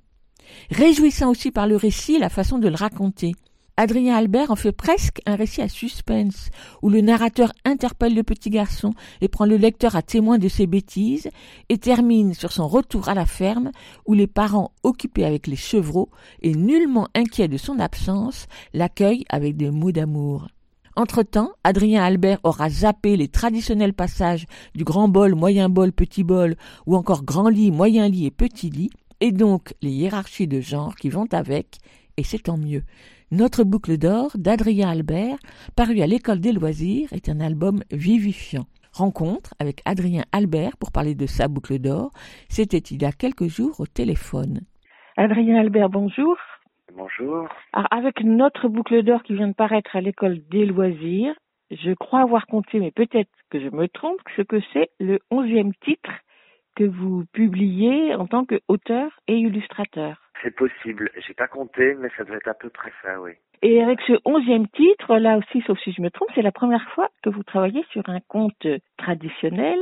Réjouissant 0.69 1.31
aussi 1.31 1.51
par 1.51 1.67
le 1.67 1.75
récit 1.75 2.19
la 2.19 2.29
façon 2.29 2.57
de 2.59 2.67
le 2.67 2.75
raconter. 2.75 3.33
Adrien 3.77 4.15
Albert 4.15 4.51
en 4.51 4.55
fait 4.55 4.71
presque 4.71 5.21
un 5.25 5.35
récit 5.35 5.61
à 5.61 5.67
suspense, 5.67 6.49
où 6.81 6.89
le 6.89 7.01
narrateur 7.01 7.51
interpelle 7.65 8.15
le 8.15 8.23
petit 8.23 8.49
garçon 8.49 8.93
et 9.19 9.27
prend 9.27 9.45
le 9.45 9.57
lecteur 9.57 9.97
à 9.97 10.01
témoin 10.01 10.37
de 10.37 10.47
ses 10.47 10.65
bêtises, 10.65 11.29
et 11.67 11.77
termine 11.77 12.33
sur 12.33 12.53
son 12.53 12.69
retour 12.69 13.09
à 13.09 13.13
la 13.13 13.25
ferme, 13.25 13.71
où 14.05 14.13
les 14.13 14.27
parents 14.27 14.71
occupés 14.83 15.25
avec 15.25 15.47
les 15.47 15.57
chevreaux 15.57 16.09
et 16.41 16.53
nullement 16.53 17.09
inquiets 17.15 17.49
de 17.49 17.57
son 17.57 17.79
absence 17.79 18.47
l'accueillent 18.73 19.25
avec 19.27 19.57
des 19.57 19.71
mots 19.71 19.91
d'amour. 19.91 20.47
Entre-temps, 20.97 21.51
Adrien 21.65 22.01
Albert 22.01 22.39
aura 22.43 22.69
zappé 22.69 23.17
les 23.17 23.27
traditionnels 23.27 23.93
passages 23.93 24.45
du 24.75 24.85
grand 24.85 25.09
bol, 25.09 25.35
moyen 25.35 25.67
bol, 25.67 25.91
petit 25.91 26.23
bol, 26.23 26.55
ou 26.85 26.95
encore 26.95 27.25
grand 27.25 27.49
lit, 27.49 27.69
moyen 27.69 28.07
lit 28.07 28.27
et 28.27 28.31
petit 28.31 28.69
lit, 28.69 28.91
et 29.19 29.33
donc 29.33 29.73
les 29.81 29.91
hiérarchies 29.91 30.47
de 30.47 30.61
genre 30.61 30.95
qui 30.95 31.09
vont 31.09 31.27
avec, 31.33 31.79
et 32.15 32.23
c'est 32.23 32.43
tant 32.43 32.57
mieux. 32.57 32.83
Notre 33.31 33.65
boucle 33.65 33.97
d'or 33.97 34.31
d'Adrien 34.35 34.87
Albert, 34.89 35.37
paru 35.75 35.99
à 35.99 36.07
l'école 36.07 36.39
des 36.39 36.53
loisirs, 36.53 37.11
est 37.11 37.27
un 37.27 37.41
album 37.41 37.83
vivifiant. 37.91 38.65
Rencontre 38.93 39.53
avec 39.59 39.81
Adrien 39.83 40.23
Albert 40.31 40.77
pour 40.77 40.93
parler 40.93 41.15
de 41.15 41.25
sa 41.25 41.49
boucle 41.49 41.77
d'or, 41.79 42.11
c'était 42.47 42.77
il 42.77 43.01
y 43.01 43.05
a 43.05 43.11
quelques 43.11 43.47
jours 43.47 43.81
au 43.81 43.85
téléphone. 43.85 44.61
Adrien 45.17 45.57
Albert, 45.57 45.89
bonjour. 45.89 46.37
Bonjour. 46.95 47.49
Alors, 47.73 47.87
avec 47.91 48.23
notre 48.23 48.69
boucle 48.69 49.03
d'or 49.03 49.21
qui 49.23 49.35
vient 49.35 49.49
de 49.49 49.53
paraître 49.53 49.95
à 49.95 50.01
l'école 50.01 50.39
des 50.49 50.65
loisirs, 50.65 51.35
je 51.69 51.91
crois 51.93 52.21
avoir 52.21 52.45
compté, 52.47 52.79
mais 52.79 52.91
peut-être 52.91 53.29
que 53.49 53.59
je 53.59 53.69
me 53.69 53.87
trompe, 53.87 54.19
ce 54.37 54.41
que 54.41 54.61
c'est 54.71 54.89
le 54.99 55.19
onzième 55.29 55.73
titre 55.83 56.11
que 56.75 56.85
vous 56.85 57.25
publiez 57.33 58.15
en 58.15 58.27
tant 58.27 58.45
qu'auteur 58.45 59.11
et 59.27 59.35
illustrateur. 59.35 60.21
C'est 60.41 60.55
possible. 60.55 61.09
J'ai 61.17 61.33
pas 61.33 61.47
compté, 61.47 61.95
mais 61.95 62.09
ça 62.17 62.23
doit 62.23 62.37
être 62.37 62.47
à 62.47 62.53
peu 62.53 62.69
près 62.69 62.91
ça, 63.01 63.19
oui. 63.21 63.31
Et 63.61 63.81
avec 63.81 63.99
ce 64.01 64.13
onzième 64.25 64.67
titre, 64.67 65.17
là 65.17 65.37
aussi, 65.37 65.61
sauf 65.65 65.79
si 65.79 65.91
je 65.91 66.01
me 66.01 66.09
trompe, 66.11 66.29
c'est 66.35 66.41
la 66.41 66.51
première 66.51 66.87
fois 66.91 67.09
que 67.23 67.29
vous 67.29 67.43
travaillez 67.43 67.83
sur 67.91 68.07
un 68.07 68.19
conte 68.27 68.67
traditionnel 68.97 69.79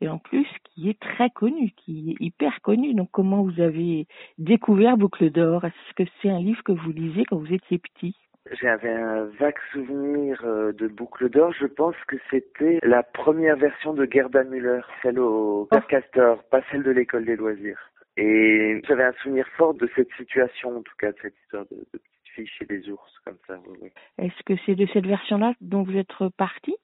et 0.00 0.08
en 0.08 0.18
plus 0.18 0.46
qui 0.64 0.90
est 0.90 0.98
très 1.00 1.30
connu, 1.30 1.72
qui 1.76 2.10
est 2.10 2.24
hyper 2.24 2.60
connu. 2.62 2.94
Donc 2.94 3.08
comment 3.12 3.42
vous 3.42 3.60
avez 3.60 4.06
découvert 4.38 4.96
Boucle 4.96 5.30
d'Or? 5.30 5.64
Est-ce 5.64 5.94
que 5.94 6.10
c'est 6.20 6.30
un 6.30 6.40
livre 6.40 6.62
que 6.62 6.72
vous 6.72 6.92
lisez 6.92 7.24
quand 7.24 7.38
vous 7.38 7.52
étiez 7.52 7.78
petit? 7.78 8.16
J'avais 8.60 8.92
un 8.92 9.24
vague 9.40 9.58
souvenir 9.72 10.40
euh, 10.44 10.72
de 10.72 10.86
Boucle 10.86 11.28
d'Or. 11.28 11.52
Je 11.52 11.66
pense 11.66 11.96
que 12.06 12.16
c'était 12.30 12.78
la 12.82 13.02
première 13.02 13.56
version 13.56 13.92
de 13.92 14.06
Gerda 14.08 14.44
Müller, 14.44 14.82
celle 15.02 15.18
au 15.18 15.66
Père 15.66 15.86
Castor, 15.88 16.44
pas 16.44 16.62
celle 16.70 16.84
de 16.84 16.92
l'école 16.92 17.24
des 17.24 17.34
loisirs. 17.34 17.80
Et 18.16 18.80
j'avais 18.86 19.04
un 19.04 19.12
souvenir 19.14 19.46
fort 19.56 19.74
de 19.74 19.90
cette 19.96 20.10
situation, 20.16 20.76
en 20.76 20.82
tout 20.82 20.94
cas, 20.98 21.10
de 21.10 21.16
cette 21.20 21.36
histoire 21.42 21.64
de, 21.70 21.76
de 21.76 21.98
petite 21.98 22.28
fille 22.34 22.46
chez 22.46 22.64
des 22.64 22.88
ours, 22.88 23.18
comme 23.24 23.36
ça. 23.46 23.58
Oui, 23.66 23.78
oui. 23.82 23.90
Est-ce 24.18 24.42
que 24.44 24.54
c'est 24.64 24.76
de 24.76 24.86
cette 24.92 25.06
version-là 25.06 25.54
dont 25.60 25.82
vous 25.82 25.96
êtes 25.96 26.12
parti 26.36 26.74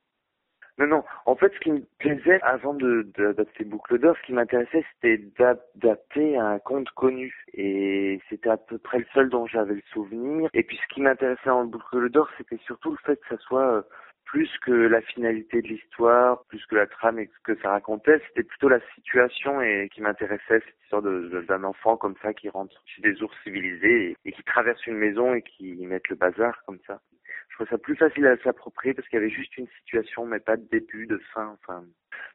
non, 0.79 0.87
non. 0.87 1.05
En 1.27 1.37
fait, 1.37 1.53
ce 1.53 1.61
qui 1.61 1.71
me 1.71 1.83
plaisait 1.99 2.41
avant 2.43 2.73
de 2.73 3.03
d'adapter 3.19 3.65
Boucle 3.65 3.99
d'Or, 3.99 4.17
ce 4.17 4.27
qui 4.27 4.33
m'intéressait, 4.33 4.85
c'était 4.95 5.23
d'adapter 5.39 6.39
un 6.39 6.59
conte 6.59 6.91
connu. 6.91 7.35
Et 7.53 8.21
c'était 8.31 8.51
à 8.51 8.57
peu 8.57 8.79
près 8.79 8.99
le 8.99 9.07
seul 9.13 9.29
dont 9.29 9.47
j'avais 9.47 9.75
le 9.75 9.83
souvenir. 9.93 10.49
Et 10.55 10.63
puis, 10.63 10.79
ce 10.79 10.95
qui 10.95 11.03
m'intéressait 11.03 11.51
en 11.51 11.67
Boucle 11.67 12.09
d'Or, 12.09 12.29
c'était 12.39 12.59
surtout 12.65 12.91
le 12.91 12.97
fait 13.05 13.21
que 13.21 13.29
ça 13.29 13.43
soit 13.43 13.77
euh, 13.77 13.83
plus 14.25 14.51
que 14.65 14.73
la 14.73 15.03
finalité 15.03 15.61
de 15.61 15.69
l'histoire, 15.69 16.43
plus 16.49 16.65
que 16.65 16.75
la 16.75 16.87
trame 16.87 17.19
et 17.19 17.27
ce 17.27 17.53
que 17.53 17.61
ça 17.61 17.71
racontait, 17.71 18.21
c'était 18.29 18.45
plutôt 18.45 18.71
la 18.71 18.81
situation 18.95 19.61
et 19.61 19.91
qui 19.93 20.01
m'intéressait, 20.01 20.61
cette 20.61 20.83
histoire 20.85 21.03
de, 21.03 21.45
d'un 21.47 21.65
enfant 21.65 21.99
comme 21.99 22.15
ça 22.23 22.33
qui 22.33 22.49
rentre 22.49 22.83
chez 22.87 23.03
des 23.03 23.23
ours 23.23 23.37
civilisés 23.45 24.11
et, 24.11 24.17
et 24.25 24.33
qui 24.33 24.43
traverse 24.45 24.87
une 24.87 24.97
maison 24.97 25.35
et 25.35 25.43
qui 25.43 25.75
mettent 25.87 26.09
le 26.09 26.17
bazar 26.17 26.63
comme 26.65 26.79
ça 26.87 26.99
je 27.63 27.67
trouve 27.67 27.79
ça 27.79 27.83
plus 27.83 27.97
facile 27.97 28.27
à 28.27 28.37
s'approprier 28.39 28.95
parce 28.95 29.07
qu'il 29.09 29.19
y 29.19 29.23
avait 29.23 29.31
juste 29.31 29.57
une 29.57 29.69
situation, 29.79 30.27
mais 30.27 30.41
pas 30.41 30.57
de 30.57 30.67
début, 30.71 31.07
de 31.07 31.19
fin. 31.33 31.57
Enfin, 31.63 31.85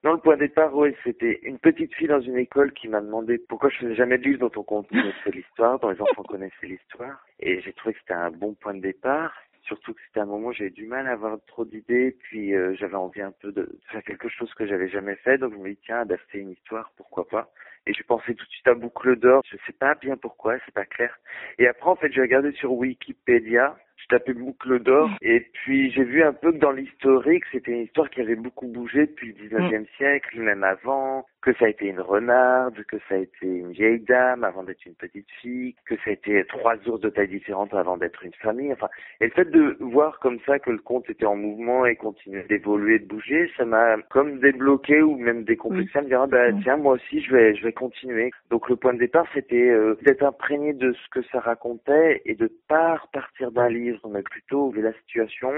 non, 0.03 0.13
le 0.13 0.19
point 0.19 0.35
de 0.35 0.41
départ, 0.41 0.73
oui, 0.75 0.95
c'était 1.03 1.39
une 1.43 1.59
petite 1.59 1.93
fille 1.95 2.07
dans 2.07 2.21
une 2.21 2.37
école 2.37 2.71
qui 2.73 2.87
m'a 2.87 3.01
demandé 3.01 3.37
pourquoi 3.37 3.69
je 3.69 3.77
faisais 3.77 3.95
jamais 3.95 4.17
de 4.17 4.23
livre 4.23 4.49
dont 4.49 4.61
on 4.71 4.83
connaissait 4.83 5.31
l'histoire, 5.33 5.79
dont 5.79 5.89
les 5.89 6.01
enfants 6.01 6.23
connaissaient 6.27 6.67
l'histoire. 6.67 7.25
Et 7.39 7.61
j'ai 7.61 7.73
trouvé 7.73 7.93
que 7.93 7.99
c'était 7.99 8.13
un 8.13 8.31
bon 8.31 8.53
point 8.53 8.73
de 8.73 8.81
départ. 8.81 9.33
Surtout 9.63 9.93
que 9.93 9.99
c'était 10.07 10.21
un 10.21 10.25
moment 10.25 10.47
où 10.47 10.53
j'avais 10.53 10.69
du 10.69 10.87
mal 10.87 11.07
à 11.07 11.11
avoir 11.11 11.37
trop 11.45 11.65
d'idées, 11.65 12.15
puis 12.23 12.55
euh, 12.55 12.73
j'avais 12.75 12.95
envie 12.95 13.21
un 13.21 13.33
peu 13.33 13.51
de 13.51 13.67
faire 13.91 14.01
quelque 14.03 14.29
chose 14.29 14.53
que 14.53 14.65
j'avais 14.65 14.87
jamais 14.87 15.15
fait, 15.17 15.37
donc 15.37 15.51
je 15.51 15.57
me 15.57 15.69
dis 15.71 15.79
tiens, 15.83 15.99
adapter 15.99 16.39
une 16.39 16.51
histoire, 16.51 16.93
pourquoi 16.95 17.27
pas. 17.27 17.51
Et 17.85 17.93
je 17.93 18.03
pensais 18.03 18.33
tout 18.33 18.45
de 18.45 18.49
suite 18.49 18.67
à 18.67 18.75
Boucle 18.75 19.17
d'Or, 19.17 19.41
je 19.49 19.57
sais 19.65 19.73
pas 19.73 19.95
bien 19.95 20.15
pourquoi, 20.15 20.57
c'est 20.65 20.73
pas 20.73 20.85
clair. 20.85 21.17
Et 21.57 21.67
après, 21.67 21.89
en 21.89 21.95
fait, 21.97 22.11
j'ai 22.13 22.21
regardé 22.21 22.51
sur 22.53 22.73
Wikipédia, 22.73 23.77
je 23.97 24.07
tapais 24.07 24.33
boucle 24.33 24.79
d'or. 24.79 25.09
Et 25.21 25.41
puis 25.53 25.91
j'ai 25.91 26.03
vu 26.03 26.23
un 26.23 26.33
peu 26.33 26.51
que 26.51 26.57
dans 26.57 26.71
l'historique, 26.71 27.43
c'était 27.51 27.71
une 27.71 27.83
histoire 27.83 28.09
qui 28.09 28.21
avait 28.21 28.35
beaucoup 28.35 28.67
bougé 28.67 29.07
depuis 29.07 29.33
le 29.33 29.49
19e 29.49 29.85
siècle, 29.97 30.39
même 30.39 30.63
avant, 30.63 31.25
que 31.41 31.53
ça 31.53 31.65
a 31.65 31.69
été 31.69 31.87
une 31.87 31.99
renarde, 31.99 32.83
que 32.85 32.97
ça 33.07 33.15
a 33.15 33.17
été 33.17 33.45
une 33.45 33.71
vieille 33.71 34.01
dame 34.01 34.43
avant 34.43 34.63
d'être 34.63 34.85
une 34.85 34.95
petite 34.95 35.29
fille, 35.41 35.75
que 35.85 35.95
ça 35.97 36.09
a 36.09 36.11
été 36.11 36.43
trois 36.45 36.75
ours 36.87 36.99
de 36.99 37.09
taille 37.09 37.27
différente 37.27 37.73
avant 37.73 37.97
d'être 37.97 38.23
une 38.23 38.33
famille. 38.33 38.71
Enfin, 38.73 38.89
et 39.21 39.25
le 39.25 39.31
fait 39.31 39.49
de 39.49 39.77
voir 39.79 40.19
comme 40.19 40.39
ça 40.45 40.59
que 40.59 40.71
le 40.71 40.79
conte 40.79 41.09
était 41.09 41.25
en 41.25 41.35
mouvement 41.35 41.85
et 41.85 41.95
continuait 41.95 42.45
d'évoluer, 42.49 42.99
de 42.99 43.07
bouger, 43.07 43.49
ça 43.57 43.65
m'a 43.65 43.97
comme 44.09 44.39
débloqué 44.39 45.01
ou 45.01 45.17
même 45.17 45.43
décomplexé. 45.43 45.97
À 45.97 46.01
me 46.01 46.07
dire 46.07 46.21
ah, 46.21 46.27
bah 46.27 46.51
tiens 46.63 46.77
moi 46.77 46.93
aussi 46.93 47.21
je 47.21 47.31
vais 47.31 47.55
je 47.55 47.63
vais 47.63 47.73
continuer. 47.73 48.31
Donc 48.49 48.69
le 48.69 48.75
point 48.75 48.93
de 48.93 48.99
départ 48.99 49.25
c'était 49.33 49.69
euh, 49.69 49.95
d'être 50.03 50.23
imprégné 50.23 50.73
de 50.73 50.93
ce 50.93 51.09
que 51.11 51.25
ça 51.31 51.39
racontait 51.39 52.21
et 52.25 52.35
de 52.35 52.51
pas 52.67 52.97
repartir 52.97 53.51
d'un 53.51 53.69
livre 53.69 53.86
mais 54.09 54.23
plutôt 54.23 54.71
de 54.71 54.81
la 54.81 54.93
situation. 54.93 55.51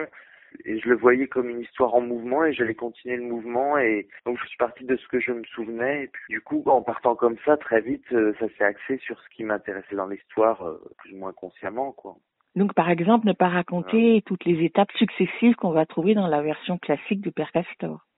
Et 0.65 0.80
je 0.80 0.89
le 0.89 0.95
voyais 0.95 1.27
comme 1.27 1.49
une 1.49 1.61
histoire 1.61 1.93
en 1.93 2.01
mouvement 2.01 2.43
et 2.43 2.53
j'allais 2.53 2.73
continuer 2.73 3.17
le 3.17 3.23
mouvement 3.23 3.77
et 3.77 4.07
donc 4.25 4.39
je 4.41 4.47
suis 4.47 4.57
parti 4.57 4.84
de 4.84 4.95
ce 4.95 5.07
que 5.07 5.19
je 5.19 5.32
me 5.32 5.43
souvenais. 5.43 6.05
Et 6.05 6.07
puis 6.07 6.23
du 6.30 6.41
coup 6.41 6.63
en 6.65 6.82
partant 6.82 7.15
comme 7.15 7.38
ça 7.45 7.55
très 7.57 7.82
vite 7.82 8.11
euh, 8.11 8.34
ça 8.39 8.47
s'est 8.57 8.63
axé 8.63 8.97
sur 8.97 9.19
ce 9.19 9.30
qui 9.36 9.43
m'intéressait 9.43 9.95
dans 9.95 10.07
l'histoire 10.07 10.63
euh, 10.63 10.82
plus 10.97 11.13
ou 11.13 11.17
moins 11.17 11.34
consciemment 11.34 11.91
quoi. 11.91 12.15
Donc 12.55 12.73
par 12.73 12.89
exemple 12.89 13.27
ne 13.27 13.34
pas 13.34 13.49
raconter 13.49 14.23
toutes 14.25 14.45
les 14.45 14.65
étapes 14.65 14.91
successives 14.93 15.55
qu'on 15.55 15.71
va 15.71 15.86
trouver 15.86 16.15
dans 16.15 16.27
la 16.27 16.41
version 16.41 16.80
classique 16.80 17.21
du 17.21 17.32
Père 17.32 17.51
Castor 17.51 18.09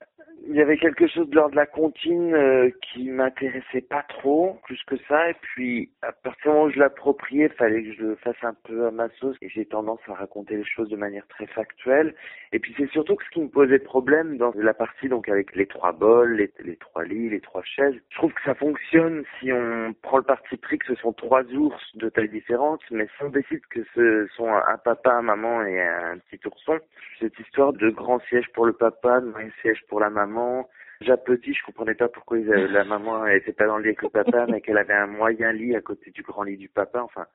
il 0.48 0.56
y 0.56 0.62
avait 0.62 0.78
quelque 0.78 1.08
chose 1.08 1.30
de 1.30 1.36
l'ordre 1.36 1.52
de 1.52 1.56
la 1.56 1.66
comptine 1.66 2.34
euh, 2.34 2.70
qui 2.82 3.10
m'intéressait 3.10 3.82
pas 3.82 4.04
trop, 4.04 4.60
plus 4.66 4.82
que 4.88 4.96
ça. 5.08 5.30
Et 5.30 5.36
puis, 5.42 5.90
à 6.02 6.12
partir 6.12 6.44
du 6.44 6.50
moment 6.50 6.64
où 6.66 6.72
je 6.72 6.80
l'appropriais, 6.80 7.50
fallait 7.50 7.84
que 7.84 7.94
je 7.94 8.02
le 8.02 8.16
fasse 8.16 8.44
un 8.44 8.56
peu 8.64 8.88
à 8.88 8.92
ma 8.92 9.10
sauce. 9.20 9.38
Et 9.42 9.50
j'ai 9.50 9.66
tendance 9.66 10.00
à 10.08 10.14
raconter 10.14 10.58
les 10.58 10.66
choses 10.66 10.90
de 10.90 10.96
manière 10.96 11.28
très 11.28 11.46
factuelle. 11.48 12.16
Et 12.54 12.60
puis, 12.60 12.74
c'est 12.78 12.90
surtout 12.90 13.16
que 13.16 13.24
ce 13.26 13.30
qui 13.30 13.42
me 13.42 13.50
posait 13.50 13.80
problème 13.80 14.38
dans 14.38 14.52
la 14.56 14.74
partie, 14.74 15.10
donc 15.10 15.30
avec 15.30 15.56
les 15.56 15.68
trois 15.68 15.92
bols, 15.92 16.36
les, 16.36 16.52
les 16.64 16.76
trois 16.76 17.04
lits, 17.04 17.30
les 17.30 17.42
trois 17.42 17.64
chaises, 17.64 17.96
je 18.10 18.18
trouve 18.18 18.34
que 18.34 18.42
ça 18.44 18.56
fonctionne 18.56 19.24
si 19.40 19.52
on 19.52 19.94
prend 20.02 20.18
le 20.18 20.24
parti 20.24 20.58
pris 20.58 20.80
que 20.80 20.88
ce 20.88 20.96
sont 20.96 21.14
trois 21.14 21.44
ours 21.54 21.96
de 21.96 22.10
taille 22.10 22.30
différente, 22.30 22.82
mais 22.92 23.06
si 23.18 23.24
on 23.24 23.30
décide 23.30 23.66
que 23.70 23.82
ce 23.96 24.28
sont 24.36 24.50
un 24.50 24.78
papa, 24.78 25.14
un 25.14 25.22
maman 25.22 25.64
et 25.64 25.80
un 25.80 26.18
petit 26.30 26.46
ourson, 26.48 26.80
cette 27.20 27.38
histoire 27.40 27.74
de 27.74 27.90
grand 27.90 28.20
siège 28.28 28.48
pour 28.54 28.66
le 28.66 28.74
papa, 28.74 29.22
de 29.22 29.28
moyen 29.28 29.52
siège 29.62 29.82
pour 29.88 30.00
la 30.00 30.10
maman, 30.10 30.31
maman. 30.32 30.70
Petit, 31.26 31.54
je 31.54 31.66
comprenais 31.66 31.96
pas 31.96 32.10
pourquoi 32.10 32.38
la 32.38 32.84
maman 32.84 33.26
était 33.26 33.54
pas 33.54 33.66
dans 33.66 33.78
le 33.78 33.84
lit 33.84 33.90
avec 33.90 34.04
le 34.04 34.10
papa, 34.10 34.46
mais 34.50 34.62
qu'elle 34.62 34.78
avait 34.78 34.94
un 34.94 35.08
moyen 35.08 35.52
lit 35.52 35.76
à 35.76 35.82
côté 35.82 36.12
du 36.12 36.22
grand 36.22 36.44
lit 36.44 36.58
du 36.58 36.70
papa. 36.70 37.02
Enfin, 37.02 37.26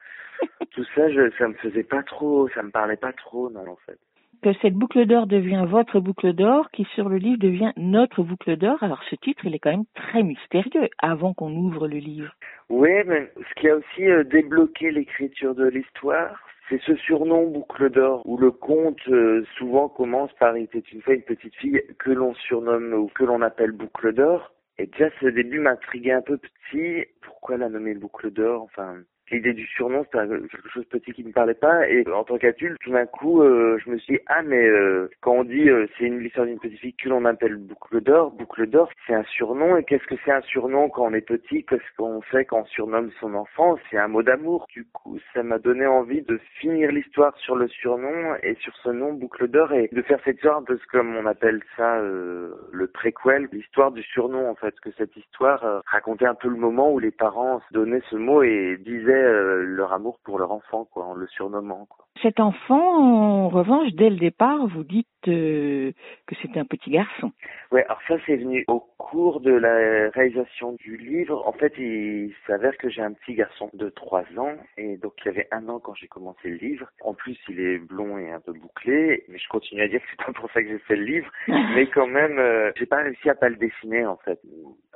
tout 0.71 0.85
ça, 0.95 1.11
je, 1.11 1.31
ça 1.37 1.49
me 1.49 1.55
faisait 1.55 1.83
pas 1.83 2.03
trop, 2.03 2.49
ça 2.51 2.63
me 2.63 2.71
parlait 2.71 2.97
pas 2.97 3.13
trop, 3.13 3.51
non, 3.51 3.69
en 3.69 3.77
fait. 3.77 3.99
Que 4.43 4.53
cette 4.63 4.75
boucle 4.75 5.07
d'or 5.07 5.27
devient 5.27 5.65
votre 5.67 6.01
boucle 6.01 6.33
d'or, 6.33 6.71
qui 6.71 6.85
sur 6.95 7.09
le 7.09 7.17
livre 7.17 7.39
devient 7.39 7.73
notre 7.77 8.23
boucle 8.23 8.57
d'or. 8.57 8.83
Alors 8.83 9.03
ce 9.11 9.17
titre, 9.17 9.45
il 9.45 9.55
est 9.55 9.59
quand 9.59 9.71
même 9.71 9.87
très 9.95 10.23
mystérieux 10.23 10.89
avant 10.99 11.35
qu'on 11.35 11.53
ouvre 11.55 11.89
le 11.89 11.99
livre. 11.99 12.33
Oui, 12.69 12.91
mais 13.07 13.31
ce 13.37 13.61
qui 13.61 13.69
a 13.69 13.77
aussi 13.77 14.05
euh, 14.05 14.25
débloqué 14.25 14.91
l'écriture 14.91 15.55
de 15.55 15.67
l'histoire, 15.67 16.39
c'est 16.69 16.81
ce 16.83 16.97
surnom 16.97 17.49
boucle 17.49 17.91
d'or 17.91 18.23
où 18.27 18.37
le 18.37 18.51
conte 18.51 19.01
euh, 19.09 19.45
souvent 19.57 19.89
commence 19.89 20.33
par 20.35 20.57
il 20.57 20.65
était 20.65 20.81
une 20.93 21.01
fois 21.03 21.15
une 21.15 21.23
petite 21.23 21.55
fille 21.57 21.81
que 21.99 22.11
l'on 22.11 22.35
surnomme 22.35 22.93
ou 22.93 23.09
que 23.15 23.25
l'on 23.25 23.43
appelle 23.43 23.73
boucle 23.73 24.13
d'or. 24.13 24.53
Et 24.79 24.87
déjà 24.87 25.11
ce 25.21 25.27
début 25.27 25.61
m'intriguait 25.61 26.13
un 26.13 26.23
peu 26.23 26.39
petit. 26.39 27.05
Pourquoi 27.23 27.57
la 27.57 27.69
nommer 27.69 27.95
boucle 27.95 28.31
d'or? 28.31 28.63
Enfin, 28.63 28.97
l'idée 29.31 29.53
du 29.53 29.67
surnom, 29.67 30.05
c'était 30.05 30.27
quelque 30.29 30.69
chose 30.69 30.85
de 30.85 30.99
petit 30.99 31.13
qui 31.13 31.25
me 31.25 31.33
parlait 31.33 31.55
pas. 31.55 31.89
Et 31.89 32.05
en 32.09 32.25
tant 32.25 32.39
qu'adulte, 32.39 32.79
tout 32.81 32.93
d'un 32.93 33.07
coup, 33.07 33.43
euh, 33.43 33.79
je 33.85 33.91
me 33.91 33.99
suis 33.99 34.15
dit, 34.15 34.21
ah, 34.27 34.43
mais 34.43 34.65
euh, 34.67 35.11
quand 35.21 35.33
on 35.33 35.45
dit 35.45 35.69
euh, 35.69 35.87
c'est 35.99 36.05
une 36.05 36.21
l'histoire 36.21 36.47
d'une 36.47 36.59
petite 36.59 36.79
fille 36.79 36.95
que 36.95 37.09
l'on 37.09 37.25
appelle 37.25 37.57
boucle 37.57 38.01
d'or, 38.01 38.31
boucle 38.33 38.67
d'or, 38.67 38.91
c'est 39.07 39.15
un 39.15 39.25
surnom. 39.25 39.77
Et 39.77 39.85
qu'est-ce 39.85 40.07
que 40.07 40.15
c'est 40.25 40.33
un 40.33 40.43
surnom 40.43 40.89
quand 40.89 41.07
on 41.07 41.15
est 41.15 41.21
petit? 41.21 41.65
Qu'est-ce 41.65 41.97
qu'on 41.97 42.21
fait 42.23 42.45
quand 42.45 42.61
on 42.61 42.67
surnomme 42.67 43.11
son 43.21 43.35
enfant? 43.35 43.77
C'est 43.91 43.99
un 43.99 44.09
mot 44.09 44.23
d'amour. 44.23 44.67
Du 44.73 44.85
coup, 44.85 45.19
ça 45.35 45.43
m'a 45.43 45.59
donné 45.59 45.87
envie 45.87 46.23
de 46.23 46.39
finir 46.61 46.93
l'histoire 46.93 47.37
sur 47.39 47.57
le 47.57 47.69
surnom 47.69 48.35
et 48.43 48.55
sur 48.57 48.75
ce 48.77 48.91
nom, 48.91 49.13
boucle 49.13 49.49
d'or, 49.49 49.73
et 49.73 49.89
de 49.93 50.03
faire 50.03 50.21
cette 50.25 50.41
sorte 50.41 50.69
de 50.69 50.77
ce 50.77 50.87
comme 50.87 51.17
on 51.17 51.27
appelle 51.27 51.61
ça 51.77 52.01
le 52.01 52.87
préquel, 52.87 53.49
l'histoire 53.53 53.91
du 53.91 54.03
surnom, 54.03 54.49
en 54.49 54.55
fait, 54.55 54.79
que 54.81 54.91
cette 54.97 55.15
histoire 55.17 55.83
racontait 55.87 56.27
un 56.27 56.35
peu 56.35 56.49
le 56.49 56.57
moment 56.57 56.93
où 56.93 56.99
les 56.99 57.11
parents 57.11 57.61
donnaient 57.73 58.03
ce 58.11 58.17
mot 58.17 58.43
et 58.43 58.77
disaient 58.79 59.16
euh, 59.16 59.16
leur 59.23 59.93
amour 59.93 60.19
pour 60.25 60.39
leur 60.39 60.53
enfant, 60.53 60.85
quoi, 60.85 61.05
en 61.05 61.15
le 61.15 61.27
surnommant. 61.27 61.87
Quoi. 61.87 62.07
Cet 62.23 62.41
enfant, 62.41 62.99
en 62.99 63.49
revanche, 63.49 63.93
dès 63.93 64.09
le 64.09 64.17
départ, 64.17 64.67
vous 64.69 64.85
dites 64.85 65.07
euh, 65.29 65.93
que 66.27 66.35
c'était 66.41 66.59
un 66.59 66.65
petit 66.65 66.91
garçon. 66.91 67.33
Ouais, 67.73 67.85
alors 67.85 68.01
ça 68.09 68.15
c'est 68.27 68.37
venu 68.37 68.65
au 68.69 68.81
cours 68.97 69.41
de 69.41 69.53
la 69.53 70.11
réalisation 70.11 70.73
du 70.73 70.97
livre. 70.97 71.47
En 71.47 71.53
fait, 71.53 71.73
il 71.79 72.33
s'avère 72.47 72.77
que 72.79 72.89
j'ai 72.89 73.03
un 73.03 73.13
petit 73.13 73.35
garçon 73.35 73.71
de 73.75 73.89
3 73.91 74.25
ans 74.39 74.55
et 74.79 74.97
donc 74.97 75.15
il 75.19 75.27
y 75.27 75.29
avait 75.31 75.49
un 75.51 75.69
an 75.69 75.79
quand 75.79 75.95
j'ai 75.95 76.07
commencé 76.07 76.49
le 76.49 76.57
livre. 76.57 76.87
En 77.03 77.15
plus, 77.15 77.37
il 77.49 77.61
est 77.61 77.79
blond 77.79 78.19
et 78.19 78.31
un 78.31 78.41
peu 78.41 78.53
bouclé, 78.53 79.25
mais 79.29 79.39
je 79.39 79.49
continue 79.49 79.83
à 79.83 79.89
dire 79.89 80.01
que 80.01 80.07
c'est 80.11 80.25
pas 80.25 80.33
pour 80.33 80.51
ça 80.53 80.63
que 80.63 80.69
j'ai 80.69 80.79
fait 80.79 80.97
le 80.97 81.05
livre, 81.05 81.31
mais 81.49 81.87
quand 81.89 82.07
même, 82.07 82.39
euh, 82.39 82.73
j'ai 82.77 82.87
pas 82.87 83.03
réussi 83.03 83.29
à 83.29 83.35
pas 83.35 83.49
le 83.49 83.57
dessiner 83.57 84.07
en 84.07 84.17
fait. 84.17 84.41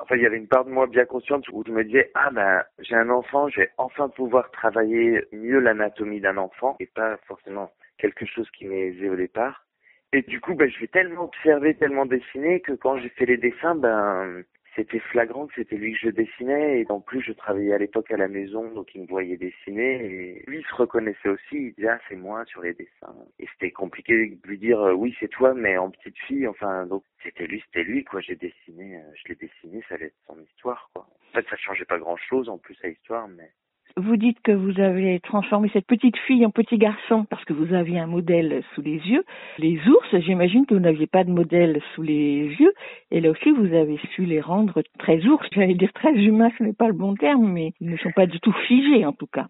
En 0.00 0.06
fait, 0.06 0.16
il 0.16 0.22
y 0.22 0.26
avait 0.26 0.38
une 0.38 0.48
part 0.48 0.64
de 0.64 0.70
moi 0.70 0.86
bien 0.86 1.04
consciente 1.04 1.48
où 1.50 1.62
je 1.66 1.72
me 1.72 1.84
disais 1.84 2.10
ah 2.14 2.30
ben 2.32 2.62
j'ai 2.78 2.94
un 2.94 3.10
enfant, 3.10 3.48
je 3.48 3.60
vais 3.60 3.70
enfin 3.78 4.09
pouvoir 4.10 4.50
travailler 4.50 5.24
mieux 5.32 5.58
l'anatomie 5.58 6.20
d'un 6.20 6.36
enfant 6.36 6.76
et 6.80 6.86
pas 6.86 7.16
forcément 7.26 7.70
quelque 7.98 8.26
chose 8.26 8.50
qui 8.50 8.66
m'est 8.66 8.88
aisé 8.88 9.08
au 9.08 9.16
départ. 9.16 9.66
Et 10.12 10.22
du 10.22 10.40
coup, 10.40 10.54
ben, 10.54 10.68
je 10.68 10.80
vais 10.80 10.88
tellement 10.88 11.24
observer, 11.24 11.74
tellement 11.74 12.06
dessiner 12.06 12.60
que 12.60 12.72
quand 12.72 12.98
j'ai 12.98 13.10
fait 13.10 13.26
les 13.26 13.36
dessins, 13.36 13.76
ben, 13.76 14.42
c'était 14.74 14.98
flagrant 14.98 15.46
que 15.46 15.54
c'était 15.54 15.76
lui 15.76 15.92
que 15.92 15.98
je 15.98 16.08
dessinais. 16.08 16.80
Et 16.80 16.86
en 16.90 17.00
plus, 17.00 17.22
je 17.22 17.32
travaillais 17.32 17.74
à 17.74 17.78
l'époque 17.78 18.10
à 18.10 18.16
la 18.16 18.26
maison, 18.26 18.72
donc 18.72 18.92
il 18.94 19.02
me 19.02 19.06
voyait 19.06 19.36
dessiner. 19.36 20.04
Et 20.04 20.44
lui, 20.48 20.58
il 20.58 20.64
se 20.64 20.74
reconnaissait 20.74 21.28
aussi. 21.28 21.56
Il 21.56 21.74
disait, 21.74 21.88
ah, 21.90 22.00
c'est 22.08 22.16
moi 22.16 22.44
sur 22.46 22.62
les 22.62 22.74
dessins. 22.74 23.14
Et 23.38 23.46
c'était 23.52 23.70
compliqué 23.70 24.14
de 24.14 24.48
lui 24.48 24.58
dire, 24.58 24.80
euh, 24.80 24.92
oui, 24.94 25.14
c'est 25.20 25.28
toi, 25.28 25.54
mais 25.54 25.76
en 25.76 25.90
petite 25.90 26.18
fille. 26.26 26.48
Enfin, 26.48 26.86
donc, 26.86 27.04
c'était 27.22 27.46
lui, 27.46 27.62
c'était 27.66 27.84
lui, 27.84 28.02
quoi. 28.02 28.20
J'ai 28.20 28.36
dessiné, 28.36 28.96
euh, 28.96 29.12
je 29.14 29.28
l'ai 29.28 29.36
dessiné, 29.36 29.84
ça 29.88 29.94
allait 29.94 30.06
être 30.06 30.22
son 30.26 30.40
histoire, 30.40 30.90
quoi. 30.92 31.06
En 31.30 31.34
fait, 31.34 31.46
ça 31.48 31.56
changeait 31.56 31.84
pas 31.84 31.98
grand 31.98 32.16
chose, 32.16 32.48
en 32.48 32.58
plus, 32.58 32.76
à 32.82 32.88
l'histoire, 32.88 33.28
mais 33.28 33.50
vous 33.96 34.16
dites 34.16 34.40
que 34.42 34.52
vous 34.52 34.80
avez 34.80 35.20
transformé 35.20 35.70
cette 35.72 35.86
petite 35.86 36.16
fille 36.26 36.44
en 36.46 36.50
petit 36.50 36.78
garçon 36.78 37.24
parce 37.28 37.44
que 37.44 37.52
vous 37.52 37.74
aviez 37.74 37.98
un 37.98 38.06
modèle 38.06 38.62
sous 38.74 38.82
les 38.82 38.96
yeux. 38.96 39.24
Les 39.58 39.78
ours, 39.88 40.18
j'imagine 40.18 40.66
que 40.66 40.74
vous 40.74 40.80
n'aviez 40.80 41.06
pas 41.06 41.24
de 41.24 41.30
modèle 41.30 41.80
sous 41.94 42.02
les 42.02 42.46
yeux. 42.58 42.72
Et 43.10 43.20
là 43.20 43.30
aussi, 43.30 43.50
vous 43.50 43.74
avez 43.74 43.98
su 44.14 44.24
les 44.24 44.40
rendre 44.40 44.82
très 44.98 45.24
ours. 45.26 45.46
J'allais 45.52 45.74
dire 45.74 45.92
très 45.92 46.12
humains, 46.12 46.50
ce 46.58 46.62
n'est 46.62 46.72
pas 46.72 46.88
le 46.88 46.94
bon 46.94 47.14
terme, 47.14 47.50
mais 47.52 47.72
ils 47.80 47.90
ne 47.90 47.96
sont 47.96 48.12
pas 48.12 48.26
du 48.26 48.40
tout 48.40 48.54
figés 48.66 49.04
en 49.04 49.12
tout 49.12 49.26
cas. 49.26 49.46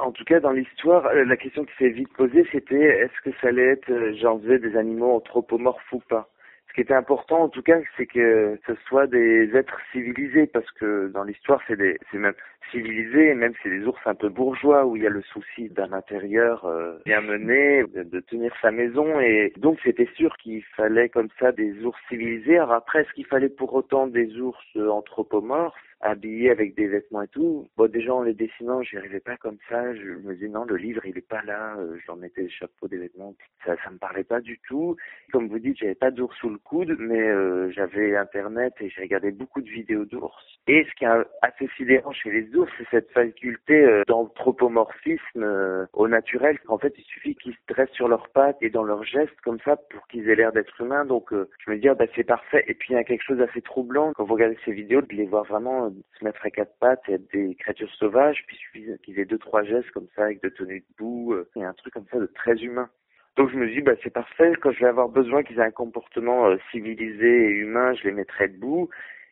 En 0.00 0.10
tout 0.10 0.24
cas, 0.24 0.40
dans 0.40 0.50
l'histoire, 0.50 1.06
euh, 1.06 1.24
la 1.24 1.36
question 1.36 1.64
qui 1.64 1.72
s'est 1.78 1.90
vite 1.90 2.12
posée, 2.16 2.44
c'était 2.50 2.74
est-ce 2.74 3.20
que 3.22 3.36
ça 3.40 3.48
allait 3.48 3.68
être, 3.68 3.90
euh, 3.90 4.14
j'en 4.20 4.38
faisais 4.40 4.58
des 4.58 4.76
animaux 4.76 5.12
anthropomorphes 5.12 5.92
ou 5.92 6.00
pas? 6.08 6.28
Qui 6.76 6.82
était 6.82 6.94
important, 6.94 7.44
en 7.44 7.48
tout 7.48 7.62
cas, 7.62 7.78
c'est 7.96 8.04
que 8.04 8.58
ce 8.66 8.74
soit 8.86 9.06
des 9.06 9.56
êtres 9.56 9.80
civilisés, 9.92 10.46
parce 10.46 10.70
que 10.72 11.08
dans 11.08 11.24
l'histoire, 11.24 11.58
c'est 11.66 11.76
des, 11.76 11.98
c'est 12.12 12.18
même 12.18 12.34
civilisé, 12.70 13.32
même 13.34 13.54
c'est 13.62 13.70
des 13.70 13.86
ours 13.86 13.98
un 14.04 14.14
peu 14.14 14.28
bourgeois, 14.28 14.84
où 14.84 14.94
il 14.94 15.02
y 15.02 15.06
a 15.06 15.10
le 15.10 15.22
souci 15.22 15.70
d'un 15.70 15.94
intérieur 15.94 16.66
euh, 16.66 16.98
bien 17.06 17.22
mené, 17.22 17.82
de, 17.94 18.20
tenir 18.20 18.52
sa 18.60 18.70
maison, 18.70 19.18
et 19.20 19.54
donc 19.56 19.78
c'était 19.82 20.08
sûr 20.16 20.36
qu'il 20.36 20.62
fallait 20.76 21.08
comme 21.08 21.30
ça 21.40 21.50
des 21.50 21.82
ours 21.82 21.98
civilisés. 22.10 22.58
Alors 22.58 22.72
après, 22.72 23.00
est-ce 23.00 23.12
qu'il 23.14 23.26
fallait 23.26 23.48
pour 23.48 23.72
autant 23.72 24.06
des 24.06 24.38
ours 24.38 24.76
anthropomorphes? 24.76 25.80
Habillés 26.00 26.50
avec 26.50 26.74
des 26.74 26.86
vêtements 26.86 27.22
et 27.22 27.28
tout. 27.28 27.68
Bon, 27.76 27.90
déjà 27.90 28.14
en 28.14 28.22
les 28.22 28.34
dessinant, 28.34 28.82
j'y 28.82 28.96
arrivais 28.96 29.20
pas 29.20 29.36
comme 29.36 29.58
ça. 29.68 29.94
Je 29.94 30.10
me 30.10 30.34
disais 30.34 30.48
non, 30.48 30.64
le 30.64 30.76
livre 30.76 31.04
il 31.06 31.16
est 31.16 31.28
pas 31.28 31.42
là. 31.42 31.76
Euh, 31.78 31.96
J'en 32.06 32.16
mettais 32.16 32.42
des 32.42 32.50
chapeaux, 32.50 32.88
des 32.88 32.98
vêtements. 32.98 33.34
Ça, 33.64 33.76
ça 33.82 33.90
me 33.90 33.98
parlait 33.98 34.24
pas 34.24 34.40
du 34.40 34.58
tout. 34.68 34.96
Comme 35.32 35.48
vous 35.48 35.58
dites, 35.58 35.78
j'avais 35.78 35.94
pas 35.94 36.10
d'ours 36.10 36.36
sous 36.38 36.50
le 36.50 36.58
coude, 36.58 36.96
mais 36.98 37.20
euh, 37.20 37.70
j'avais 37.70 38.16
internet 38.16 38.74
et 38.80 38.88
j'ai 38.88 39.02
regardé 39.02 39.30
beaucoup 39.30 39.60
de 39.60 39.68
vidéos 39.68 40.04
d'ours. 40.04 40.34
Et 40.68 40.84
ce 40.84 40.94
qui 40.96 41.04
est 41.04 41.08
assez 41.42 41.68
sidérant 41.76 42.12
chez 42.12 42.30
les 42.30 42.54
ours, 42.54 42.70
c'est 42.78 42.88
cette 42.90 43.10
faculté 43.10 43.84
euh, 43.84 44.02
d'anthropomorphisme 44.06 45.42
euh, 45.42 45.86
au 45.92 46.08
naturel. 46.08 46.58
En 46.68 46.78
fait, 46.78 46.94
il 46.98 47.04
suffit 47.04 47.34
qu'ils 47.36 47.54
se 47.54 47.74
dressent 47.74 47.92
sur 47.92 48.08
leurs 48.08 48.28
pattes 48.28 48.58
et 48.60 48.70
dans 48.70 48.82
leurs 48.82 49.04
gestes 49.04 49.40
comme 49.42 49.58
ça 49.64 49.76
pour 49.76 50.06
qu'ils 50.08 50.28
aient 50.28 50.36
l'air 50.36 50.52
d'être 50.52 50.80
humains. 50.80 51.04
Donc, 51.04 51.32
je 51.32 51.70
me 51.70 51.78
dis, 51.78 51.88
ah, 51.88 51.94
bah, 51.94 52.06
c'est 52.14 52.24
parfait. 52.24 52.64
Et 52.68 52.74
puis, 52.74 52.92
il 52.92 52.96
y 52.96 52.98
a 52.98 53.04
quelque 53.04 53.22
chose 53.22 53.38
d'assez 53.38 53.62
troublant 53.62 54.12
quand 54.14 54.24
vous 54.24 54.34
regardez 54.34 54.58
ces 54.64 54.72
vidéos 54.72 55.02
de 55.02 55.14
les 55.14 55.26
voir 55.26 55.44
vraiment 55.44 55.85
se 56.18 56.24
mettre 56.24 56.44
à 56.44 56.50
quatre 56.50 56.78
pattes 56.78 57.02
et 57.08 57.14
être 57.14 57.32
des 57.32 57.54
créatures 57.54 57.92
sauvages, 57.94 58.44
puis 58.46 58.58
qu'ils 59.02 59.18
aient 59.18 59.24
deux, 59.24 59.38
trois 59.38 59.62
gestes 59.62 59.90
comme 59.90 60.08
ça, 60.14 60.24
avec 60.24 60.42
de 60.42 60.48
tenues 60.48 60.84
debout, 60.90 61.32
euh, 61.32 61.48
et 61.56 61.64
un 61.64 61.74
truc 61.74 61.94
comme 61.94 62.06
ça 62.10 62.18
de 62.18 62.26
très 62.26 62.56
humain. 62.56 62.88
Donc 63.36 63.50
je 63.50 63.56
me 63.56 63.68
dis, 63.68 63.82
bah, 63.82 63.92
c'est 64.02 64.12
parfait, 64.12 64.52
quand 64.62 64.72
je 64.72 64.80
vais 64.80 64.86
avoir 64.86 65.08
besoin 65.08 65.42
qu'ils 65.42 65.58
aient 65.58 65.62
un 65.62 65.70
comportement 65.70 66.46
euh, 66.46 66.56
civilisé 66.70 67.48
et 67.48 67.50
humain, 67.50 67.94
je 67.94 68.04
les 68.04 68.12
mettrai 68.12 68.48
debout. 68.48 68.88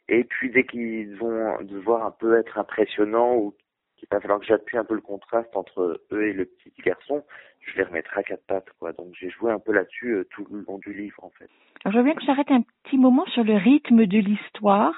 Et 0.08 0.24
puis 0.24 0.50
dès 0.50 0.64
qu'ils 0.64 1.16
vont 1.16 1.62
devoir 1.62 2.04
un 2.04 2.10
peu 2.10 2.38
être 2.38 2.58
impressionnants 2.58 3.36
ou 3.36 3.54
qu'il 3.96 4.06
va 4.10 4.20
falloir 4.20 4.40
que 4.40 4.46
j'appuie 4.46 4.76
un 4.76 4.84
peu 4.84 4.94
le 4.94 5.00
contraste 5.00 5.56
entre 5.56 6.02
eux 6.12 6.26
et 6.26 6.34
le 6.34 6.44
petit 6.44 6.82
garçon, 6.82 7.24
je 7.60 7.76
les 7.76 7.84
remettrai 7.84 8.20
à 8.20 8.22
quatre 8.22 8.44
pattes, 8.46 8.68
quoi. 8.78 8.92
Donc 8.92 9.14
j'ai 9.18 9.30
joué 9.30 9.50
un 9.50 9.58
peu 9.58 9.72
là-dessus 9.72 10.12
euh, 10.12 10.24
tout 10.30 10.46
le 10.50 10.64
long 10.68 10.78
du 10.78 10.92
livre, 10.92 11.24
en 11.24 11.30
fait. 11.30 11.48
Alors 11.84 11.92
je 11.92 11.98
veux 11.98 12.04
bien 12.04 12.14
que 12.14 12.24
j'arrête 12.24 12.50
un 12.50 12.62
petit 12.84 12.98
moment 12.98 13.24
sur 13.26 13.44
le 13.44 13.54
rythme 13.54 14.04
de 14.04 14.18
l'histoire 14.18 14.94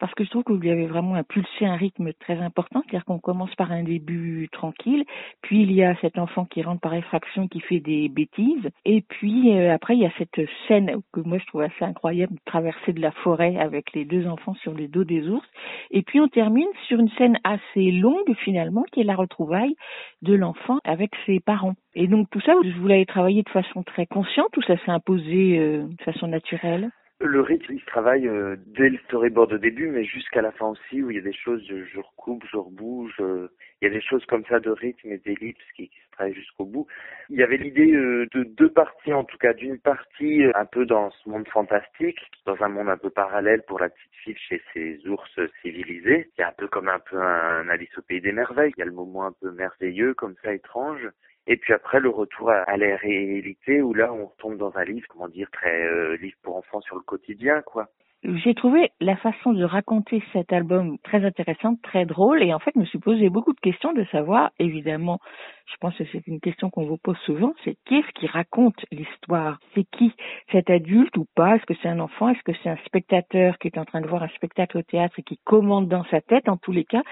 parce 0.00 0.14
que 0.14 0.24
je 0.24 0.30
trouve 0.30 0.42
que 0.42 0.52
vous 0.52 0.58
lui 0.58 0.70
avez 0.70 0.86
vraiment 0.86 1.14
impulsé 1.14 1.66
un 1.66 1.76
rythme 1.76 2.12
très 2.14 2.38
important, 2.38 2.82
c'est-à-dire 2.82 3.04
qu'on 3.04 3.18
commence 3.18 3.54
par 3.54 3.70
un 3.70 3.82
début 3.82 4.48
tranquille, 4.50 5.04
puis 5.42 5.62
il 5.62 5.72
y 5.72 5.84
a 5.84 5.94
cet 6.00 6.18
enfant 6.18 6.46
qui 6.46 6.62
rentre 6.62 6.80
par 6.80 6.94
effraction, 6.94 7.46
qui 7.46 7.60
fait 7.60 7.80
des 7.80 8.08
bêtises, 8.08 8.68
et 8.84 9.02
puis 9.02 9.54
euh, 9.54 9.72
après 9.72 9.94
il 9.94 10.00
y 10.00 10.06
a 10.06 10.12
cette 10.18 10.40
scène 10.66 11.00
que 11.12 11.20
moi 11.20 11.38
je 11.38 11.46
trouve 11.46 11.60
assez 11.60 11.84
incroyable, 11.84 12.32
traverser 12.46 12.92
de 12.92 13.00
la 13.00 13.12
forêt 13.12 13.56
avec 13.58 13.92
les 13.92 14.04
deux 14.04 14.26
enfants 14.26 14.54
sur 14.54 14.74
les 14.74 14.88
dos 14.88 15.04
des 15.04 15.28
ours, 15.28 15.46
et 15.90 16.02
puis 16.02 16.20
on 16.20 16.28
termine 16.28 16.68
sur 16.88 16.98
une 16.98 17.10
scène 17.10 17.38
assez 17.44 17.92
longue 17.92 18.34
finalement, 18.42 18.84
qui 18.92 19.00
est 19.00 19.04
la 19.04 19.16
retrouvaille 19.16 19.74
de 20.22 20.34
l'enfant 20.34 20.78
avec 20.84 21.10
ses 21.26 21.40
parents. 21.40 21.74
Et 21.94 22.06
donc 22.06 22.28
tout 22.30 22.40
ça, 22.40 22.54
vous 22.54 22.86
l'avez 22.86 23.06
travaillé 23.06 23.42
de 23.42 23.48
façon 23.50 23.82
très 23.82 24.06
consciente 24.06 24.56
ou 24.56 24.62
ça 24.62 24.76
s'est 24.78 24.90
imposé 24.90 25.58
euh, 25.58 25.84
de 25.84 26.02
façon 26.02 26.28
naturelle? 26.28 26.90
Le 27.20 27.40
rythme, 27.42 27.74
il 27.74 27.80
se 27.80 27.86
travaille 27.86 28.26
euh, 28.26 28.56
dès 28.66 28.88
le 28.88 28.98
storyboard 29.04 29.50
de 29.50 29.58
début, 29.58 29.88
mais 29.88 30.04
jusqu'à 30.04 30.40
la 30.40 30.52
fin 30.52 30.68
aussi, 30.68 31.02
où 31.02 31.10
il 31.10 31.16
y 31.16 31.18
a 31.18 31.22
des 31.22 31.34
choses, 31.34 31.62
je, 31.66 31.98
recoupe, 31.98 32.44
je 32.50 32.56
rebouge. 32.56 33.14
Euh, 33.20 33.48
il 33.80 33.88
y 33.88 33.90
a 33.90 33.94
des 33.94 34.00
choses 34.00 34.24
comme 34.26 34.44
ça 34.46 34.58
de 34.58 34.70
rythme 34.70 35.12
et 35.12 35.18
d'ellipse 35.18 35.64
qui, 35.76 35.86
se 35.86 36.10
travaillent 36.12 36.34
jusqu'au 36.34 36.64
bout. 36.64 36.86
Il 37.28 37.38
y 37.38 37.42
avait 37.42 37.58
l'idée 37.58 37.92
euh, 37.92 38.26
de 38.32 38.44
deux 38.44 38.70
parties, 38.70 39.12
en 39.12 39.24
tout 39.24 39.36
cas, 39.36 39.52
d'une 39.52 39.78
partie 39.78 40.44
un 40.54 40.64
peu 40.64 40.86
dans 40.86 41.10
ce 41.10 41.28
monde 41.28 41.46
fantastique, 41.48 42.18
dans 42.46 42.60
un 42.62 42.68
monde 42.68 42.88
un 42.88 42.96
peu 42.96 43.10
parallèle 43.10 43.62
pour 43.66 43.78
la 43.78 43.90
petite 43.90 44.14
fille 44.24 44.36
chez 44.36 44.62
ces 44.72 45.06
ours 45.06 45.40
civilisés. 45.60 46.30
C'est 46.36 46.42
un 46.42 46.52
peu 46.56 46.68
comme 46.68 46.88
un 46.88 47.00
peu 47.00 47.20
un 47.20 47.68
Alice 47.68 47.96
au 47.98 48.02
pays 48.02 48.22
des 48.22 48.32
merveilles. 48.32 48.72
Il 48.76 48.80
y 48.80 48.82
a 48.82 48.86
le 48.86 48.92
moment 48.92 49.26
un 49.26 49.32
peu 49.32 49.50
merveilleux, 49.52 50.14
comme 50.14 50.36
ça, 50.42 50.54
étrange. 50.54 51.06
Et 51.46 51.56
puis 51.56 51.72
après, 51.72 52.00
le 52.00 52.10
retour 52.10 52.50
à, 52.50 52.76
la 52.76 52.96
réalité 52.96 53.82
où 53.82 53.94
là, 53.94 54.12
on 54.12 54.26
retombe 54.26 54.56
dans 54.56 54.76
un 54.76 54.84
livre, 54.84 55.06
comment 55.08 55.28
dire, 55.28 55.50
très 55.50 55.84
euh, 55.84 56.16
livre 56.16 56.36
pour 56.42 56.56
enfants 56.56 56.80
sur 56.80 56.96
le 56.96 57.02
quotidien, 57.02 57.62
quoi. 57.62 57.88
J'ai 58.22 58.54
trouvé 58.54 58.90
la 59.00 59.16
façon 59.16 59.54
de 59.54 59.64
raconter 59.64 60.22
cet 60.34 60.52
album 60.52 60.98
très 60.98 61.24
intéressante, 61.24 61.80
très 61.82 62.04
drôle, 62.04 62.42
et 62.42 62.52
en 62.52 62.58
fait, 62.58 62.76
me 62.76 62.84
suis 62.84 62.98
posé 62.98 63.30
beaucoup 63.30 63.54
de 63.54 63.60
questions 63.60 63.94
de 63.94 64.04
savoir, 64.12 64.50
évidemment, 64.58 65.20
je 65.70 65.76
pense 65.80 65.96
que 65.96 66.04
c'est 66.12 66.26
une 66.26 66.40
question 66.40 66.70
qu'on 66.70 66.84
vous 66.86 66.96
pose 66.98 67.16
souvent, 67.24 67.52
c'est 67.64 67.76
qui 67.86 67.96
est-ce 67.96 68.12
qui 68.14 68.26
raconte 68.26 68.84
l'histoire? 68.90 69.58
C'est 69.74 69.84
qui? 69.84 70.12
Cet 70.52 70.70
adulte 70.70 71.16
ou 71.16 71.26
pas? 71.34 71.56
Est-ce 71.56 71.66
que 71.66 71.74
c'est 71.82 71.88
un 71.88 72.00
enfant? 72.00 72.28
Est-ce 72.28 72.42
que 72.42 72.52
c'est 72.62 72.68
un 72.70 72.76
spectateur 72.86 73.58
qui 73.58 73.68
est 73.68 73.78
en 73.78 73.84
train 73.84 74.00
de 74.00 74.08
voir 74.08 74.22
un 74.22 74.28
spectacle 74.28 74.78
au 74.78 74.82
théâtre 74.82 75.18
et 75.18 75.22
qui 75.22 75.38
commande 75.44 75.88
dans 75.88 76.04
sa 76.04 76.20
tête, 76.20 76.48
en 76.48 76.56
tous 76.56 76.72
les 76.72 76.84
cas, 76.84 77.02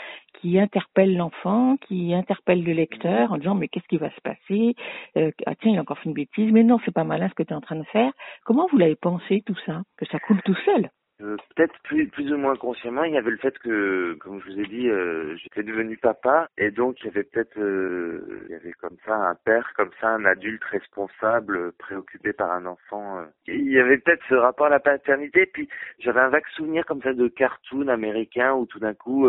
qui 0.41 0.59
interpelle 0.59 1.17
l'enfant, 1.17 1.77
qui 1.89 2.15
interpelle 2.15 2.63
le 2.65 2.73
lecteur 2.73 3.33
en 3.33 3.39
disant 3.39 3.55
mais 3.55 3.69
qu'est-ce 3.69 3.89
qui 3.89 3.99
va 3.99 4.11
se 4.11 4.21
passer? 4.23 4.75
Euh, 5.17 5.31
Ah 5.47 5.55
tiens, 5.57 5.73
il 5.73 5.79
a 5.79 5.83
encore 5.83 5.99
fait 5.99 6.09
une 6.09 6.15
bêtise, 6.15 6.53
mais 6.53 6.65
non, 6.65 6.79
c'est 6.85 6.95
pas 6.95 7.05
malin 7.05 7.29
ce 7.29 7.35
que 7.35 7.43
tu 7.43 7.53
es 7.53 7.57
en 7.57 7.61
train 7.61 7.77
de 7.77 7.85
faire. 7.85 8.13
Comment 8.45 8.67
vous 8.71 8.79
l'avez 8.79 8.97
pensé 8.97 9.43
tout 9.47 9.57
ça? 9.67 9.83
Que 9.97 10.07
ça 10.07 10.19
coule 10.19 10.43
tout 10.43 10.57
seul? 10.65 10.91
Euh, 11.21 11.37
peut-être 11.55 11.75
plus, 11.83 12.09
plus 12.09 12.33
ou 12.33 12.37
moins 12.37 12.55
consciemment, 12.57 13.03
il 13.05 13.15
y 13.15 13.19
avait 13.19 13.31
le 13.31 13.39
fait 13.39 13.59
que, 13.59 14.15
comme 14.21 14.41
je 14.41 14.53
vous 14.53 14.61
ai 14.61 14.67
dit, 14.67 14.89
euh, 14.89 15.37
j'étais 15.37 15.63
devenu 15.63 15.97
papa, 15.97 16.49
et 16.57 16.71
donc 16.71 17.01
il 17.01 17.07
y 17.07 17.09
avait 17.09 17.25
peut-être, 17.25 17.59
euh, 17.59 18.47
il 18.49 18.53
y 18.53 18.55
avait 18.55 18.73
comme 18.73 18.97
ça 19.05 19.15
un 19.17 19.35
père, 19.35 19.73
comme 19.77 19.91
ça 20.01 20.09
un 20.09 20.25
adulte 20.25 20.63
responsable, 20.65 21.73
préoccupé 21.73 22.33
par 22.33 22.53
un 22.53 22.67
enfant. 22.67 23.25
il 23.47 23.71
y 23.71 23.81
avait 23.81 23.99
peut-être 23.99 24.23
ce 24.29 24.35
rapport 24.35 24.67
à 24.67 24.71
la 24.71 24.81
paternité, 24.81 25.47
puis 25.47 25.69
j'avais 25.99 26.21
un 26.21 26.29
vague 26.29 26.47
souvenir 26.55 26.87
comme 26.87 27.03
ça 27.03 27.13
de 27.13 27.29
cartoon 27.29 27.89
américain 27.89 28.55
où 28.55 28.67
tout 28.67 28.79
d'un 28.79 28.95
coup 28.95 29.29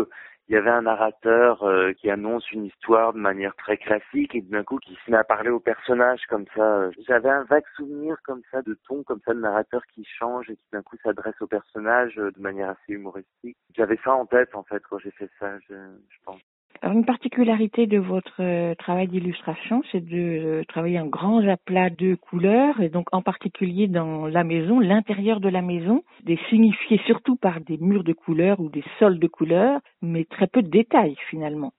il 0.50 0.54
y 0.54 0.56
avait 0.56 0.70
un 0.70 0.82
narrateur 0.82 1.62
euh, 1.62 1.92
qui 1.92 2.10
annonce 2.10 2.50
une 2.50 2.64
histoire 2.64 3.12
de 3.12 3.20
manière 3.20 3.54
très 3.54 3.76
classique 3.76 4.34
et 4.34 4.40
d'un 4.40 4.64
coup 4.64 4.78
qui 4.78 4.98
se 5.06 5.10
met 5.10 5.16
à 5.16 5.22
parler 5.22 5.48
au 5.48 5.60
personnage 5.60 6.22
comme 6.28 6.44
ça. 6.56 6.90
J'avais 7.06 7.30
un 7.30 7.44
vague 7.44 7.64
souvenir 7.76 8.16
comme 8.24 8.42
ça 8.50 8.60
de 8.62 8.76
ton, 8.88 9.04
comme 9.04 9.20
ça 9.24 9.32
de 9.32 9.38
narrateur 9.38 9.80
qui 9.94 10.04
change 10.04 10.50
et 10.50 10.56
qui 10.56 10.66
d'un 10.72 10.82
coup 10.82 10.96
s'adresse 11.04 11.40
au 11.40 11.46
personnage 11.46 12.18
euh, 12.18 12.32
de 12.32 12.40
manière 12.40 12.70
assez 12.70 12.94
humoristique. 12.94 13.56
J'avais 13.76 13.96
ça 14.02 14.12
en 14.12 14.26
tête 14.26 14.52
en 14.56 14.64
fait 14.64 14.82
quand 14.90 14.98
j'ai 14.98 15.12
fait 15.12 15.30
ça, 15.38 15.56
je, 15.68 15.74
je 15.74 16.18
pense. 16.24 16.40
Alors 16.82 16.96
une 16.96 17.04
particularité 17.04 17.86
de 17.86 17.98
votre 17.98 18.40
euh, 18.40 18.74
travail 18.74 19.06
d'illustration, 19.08 19.82
c'est 19.92 20.00
de 20.00 20.16
euh, 20.16 20.64
travailler 20.66 20.96
un 20.96 21.06
grand 21.06 21.46
aplat 21.46 21.90
de 21.90 22.14
couleurs, 22.14 22.80
et 22.80 22.88
donc 22.88 23.08
en 23.12 23.20
particulier 23.20 23.86
dans 23.86 24.26
la 24.26 24.44
maison, 24.44 24.80
l'intérieur 24.80 25.40
de 25.40 25.48
la 25.50 25.60
maison, 25.60 26.02
des 26.24 26.38
signifiés 26.48 27.00
surtout 27.06 27.36
par 27.36 27.60
des 27.60 27.76
murs 27.76 28.04
de 28.04 28.14
couleurs 28.14 28.60
ou 28.60 28.70
des 28.70 28.84
sols 28.98 29.18
de 29.18 29.26
couleurs, 29.26 29.80
mais 30.00 30.24
très 30.24 30.46
peu 30.46 30.62
de 30.62 30.70
détails 30.70 31.16
finalement. 31.28 31.72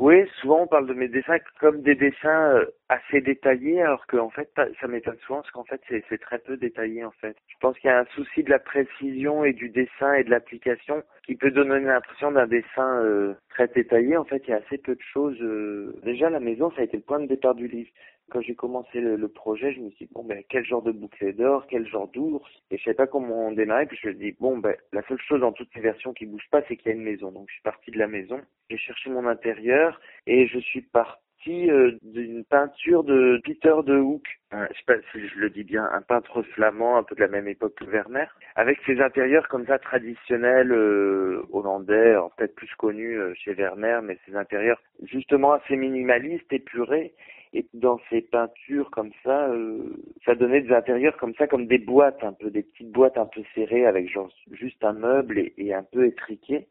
Oui, 0.00 0.26
souvent 0.40 0.62
on 0.62 0.66
parle 0.66 0.86
de 0.86 0.94
mes 0.94 1.08
dessins 1.08 1.36
comme 1.60 1.82
des 1.82 1.94
dessins 1.94 2.54
euh, 2.54 2.64
assez 2.88 3.20
détaillés, 3.20 3.82
alors 3.82 4.06
que 4.06 4.16
en 4.16 4.30
fait, 4.30 4.50
ça 4.80 4.88
m'étonne 4.88 5.18
souvent 5.26 5.40
parce 5.42 5.50
qu'en 5.50 5.64
fait, 5.64 5.78
c'est 5.90 6.02
c'est 6.08 6.16
très 6.18 6.38
peu 6.38 6.56
détaillé 6.56 7.04
en 7.04 7.10
fait. 7.10 7.36
Je 7.48 7.56
pense 7.60 7.78
qu'il 7.78 7.88
y 7.88 7.92
a 7.92 7.98
un 8.00 8.06
souci 8.14 8.42
de 8.42 8.48
la 8.48 8.58
précision 8.58 9.44
et 9.44 9.52
du 9.52 9.68
dessin 9.68 10.14
et 10.14 10.24
de 10.24 10.30
l'application 10.30 11.02
qui 11.26 11.36
peut 11.36 11.50
donner 11.50 11.80
l'impression 11.80 12.32
d'un 12.32 12.46
dessin 12.46 13.02
euh, 13.04 13.34
très 13.50 13.68
détaillé. 13.68 14.16
En 14.16 14.24
fait, 14.24 14.42
il 14.46 14.50
y 14.50 14.54
a 14.54 14.62
assez 14.66 14.78
peu 14.78 14.94
de 14.94 15.02
choses. 15.12 15.36
euh. 15.42 15.94
Déjà, 16.02 16.30
la 16.30 16.40
maison, 16.40 16.70
ça 16.70 16.80
a 16.80 16.84
été 16.84 16.96
le 16.96 17.02
point 17.02 17.20
de 17.20 17.26
départ 17.26 17.54
du 17.54 17.68
livre. 17.68 17.90
Quand 18.30 18.40
j'ai 18.40 18.54
commencé 18.54 19.00
le, 19.00 19.28
projet, 19.28 19.72
je 19.72 19.80
me 19.80 19.90
suis 19.90 20.06
dit 20.06 20.12
bon 20.12 20.24
ben 20.24 20.42
quel 20.48 20.64
genre 20.64 20.82
de 20.82 20.92
bouclier 20.92 21.32
d'or, 21.32 21.66
quel 21.68 21.86
genre 21.86 22.08
d'ours, 22.08 22.48
et 22.70 22.78
je 22.78 22.84
savais 22.84 22.94
pas 22.94 23.06
comment 23.06 23.48
on. 23.48 23.54
Puis 23.54 23.98
je 24.02 24.08
me 24.08 24.14
dit 24.14 24.32
bon 24.38 24.58
ben 24.58 24.74
la 24.92 25.02
seule 25.08 25.20
chose 25.20 25.40
dans 25.40 25.52
toutes 25.52 25.70
ces 25.74 25.80
versions 25.80 26.12
qui 26.12 26.26
bouge 26.26 26.46
pas, 26.50 26.62
c'est 26.68 26.76
qu'il 26.76 26.88
y 26.90 26.94
a 26.94 26.96
une 26.96 27.02
maison. 27.04 27.30
Donc 27.32 27.46
je 27.48 27.54
suis 27.54 27.62
parti 27.62 27.90
de 27.90 27.98
la 27.98 28.06
maison, 28.06 28.40
j'ai 28.70 28.78
cherché 28.78 29.10
mon 29.10 29.26
intérieur 29.26 30.00
et 30.26 30.46
je 30.46 30.58
suis 30.58 30.82
parti 30.82 31.20
euh, 31.48 31.92
d'une 32.02 32.44
peinture 32.44 33.02
de 33.02 33.40
Peter 33.44 33.74
de 33.86 33.96
Hoek. 33.96 34.22
Un- 34.52 34.66
je 34.70 34.78
sais 34.78 34.84
pas 34.86 34.94
si 35.12 35.26
je 35.28 35.38
le 35.38 35.50
dis 35.50 35.64
bien, 35.64 35.88
un 35.92 36.02
peintre 36.02 36.42
flamand 36.42 36.96
un 36.98 37.02
peu 37.02 37.14
de 37.14 37.20
la 37.20 37.28
même 37.28 37.48
époque 37.48 37.74
que 37.76 37.84
Werner, 37.84 38.26
avec 38.56 38.78
ses 38.84 39.00
intérieurs 39.00 39.48
comme 39.48 39.66
ça 39.66 39.78
traditionnels 39.78 40.72
euh, 40.72 41.42
hollandais, 41.52 42.10
alors 42.10 42.34
peut-être 42.36 42.54
plus 42.54 42.72
connus 42.76 43.18
euh, 43.18 43.32
chez 43.34 43.54
Werner, 43.54 44.00
mais 44.02 44.18
ses 44.26 44.36
intérieurs 44.36 44.80
justement 45.02 45.52
assez 45.52 45.76
minimalistes, 45.76 46.52
épurés. 46.52 47.14
Et 47.52 47.66
dans 47.74 47.98
ces 48.08 48.20
peintures 48.20 48.90
comme 48.90 49.10
ça, 49.24 49.48
euh, 49.48 49.96
ça 50.24 50.36
donnait 50.36 50.60
des 50.60 50.72
intérieurs 50.72 51.16
comme 51.16 51.34
ça, 51.34 51.48
comme 51.48 51.66
des 51.66 51.78
boîtes, 51.78 52.22
un 52.22 52.32
peu 52.32 52.48
des 52.50 52.62
petites 52.62 52.92
boîtes 52.92 53.18
un 53.18 53.26
peu 53.26 53.42
serrées 53.54 53.86
avec 53.86 54.08
genre 54.08 54.30
juste 54.52 54.84
un 54.84 54.92
meuble 54.92 55.38
et, 55.38 55.54
et 55.58 55.74
un 55.74 55.82
peu 55.82 56.06
étriqué, 56.06 56.68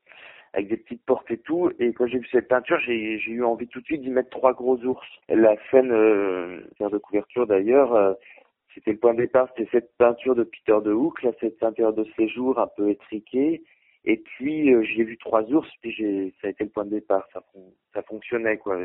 avec 0.53 0.69
des 0.69 0.77
petites 0.77 1.03
portes 1.05 1.29
et 1.31 1.37
tout. 1.37 1.69
Et 1.79 1.91
quand 1.91 2.07
j'ai 2.07 2.19
vu 2.19 2.27
cette 2.31 2.47
peinture, 2.47 2.79
j'ai 2.79 3.19
eu 3.27 3.43
envie 3.43 3.67
tout 3.67 3.81
de 3.81 3.85
suite 3.85 4.01
d'y 4.01 4.09
mettre 4.09 4.29
trois 4.29 4.53
gros 4.53 4.77
ours. 4.77 5.05
La 5.27 5.55
scène, 5.69 5.91
euh, 5.91 6.61
de 6.79 6.97
couverture 6.97 7.45
d'ailleurs, 7.45 7.93
euh, 7.93 8.13
c'était 8.73 8.93
le 8.93 8.99
point 8.99 9.13
de 9.13 9.19
départ, 9.19 9.49
c'était 9.55 9.69
cette 9.71 9.97
peinture 9.97 10.35
de 10.35 10.43
Peter 10.43 10.77
de 10.83 10.93
Hook, 10.93 11.23
là 11.23 11.31
cet 11.41 11.61
intérieur 11.61 11.93
de 11.93 12.05
séjour 12.15 12.57
un 12.57 12.67
peu 12.67 12.89
étriqué. 12.89 13.63
Et 14.05 14.15
puis 14.15 14.73
euh, 14.73 14.81
j'ai 14.83 15.03
vu 15.03 15.17
trois 15.17 15.43
ours, 15.51 15.69
puis 15.81 16.33
ça 16.41 16.47
a 16.47 16.51
été 16.51 16.63
le 16.63 16.69
point 16.69 16.85
de 16.85 16.91
départ. 16.91 17.27
Ça, 17.33 17.43
ça 17.93 18.01
fonctionnait 18.03 18.57
quoi 18.57 18.77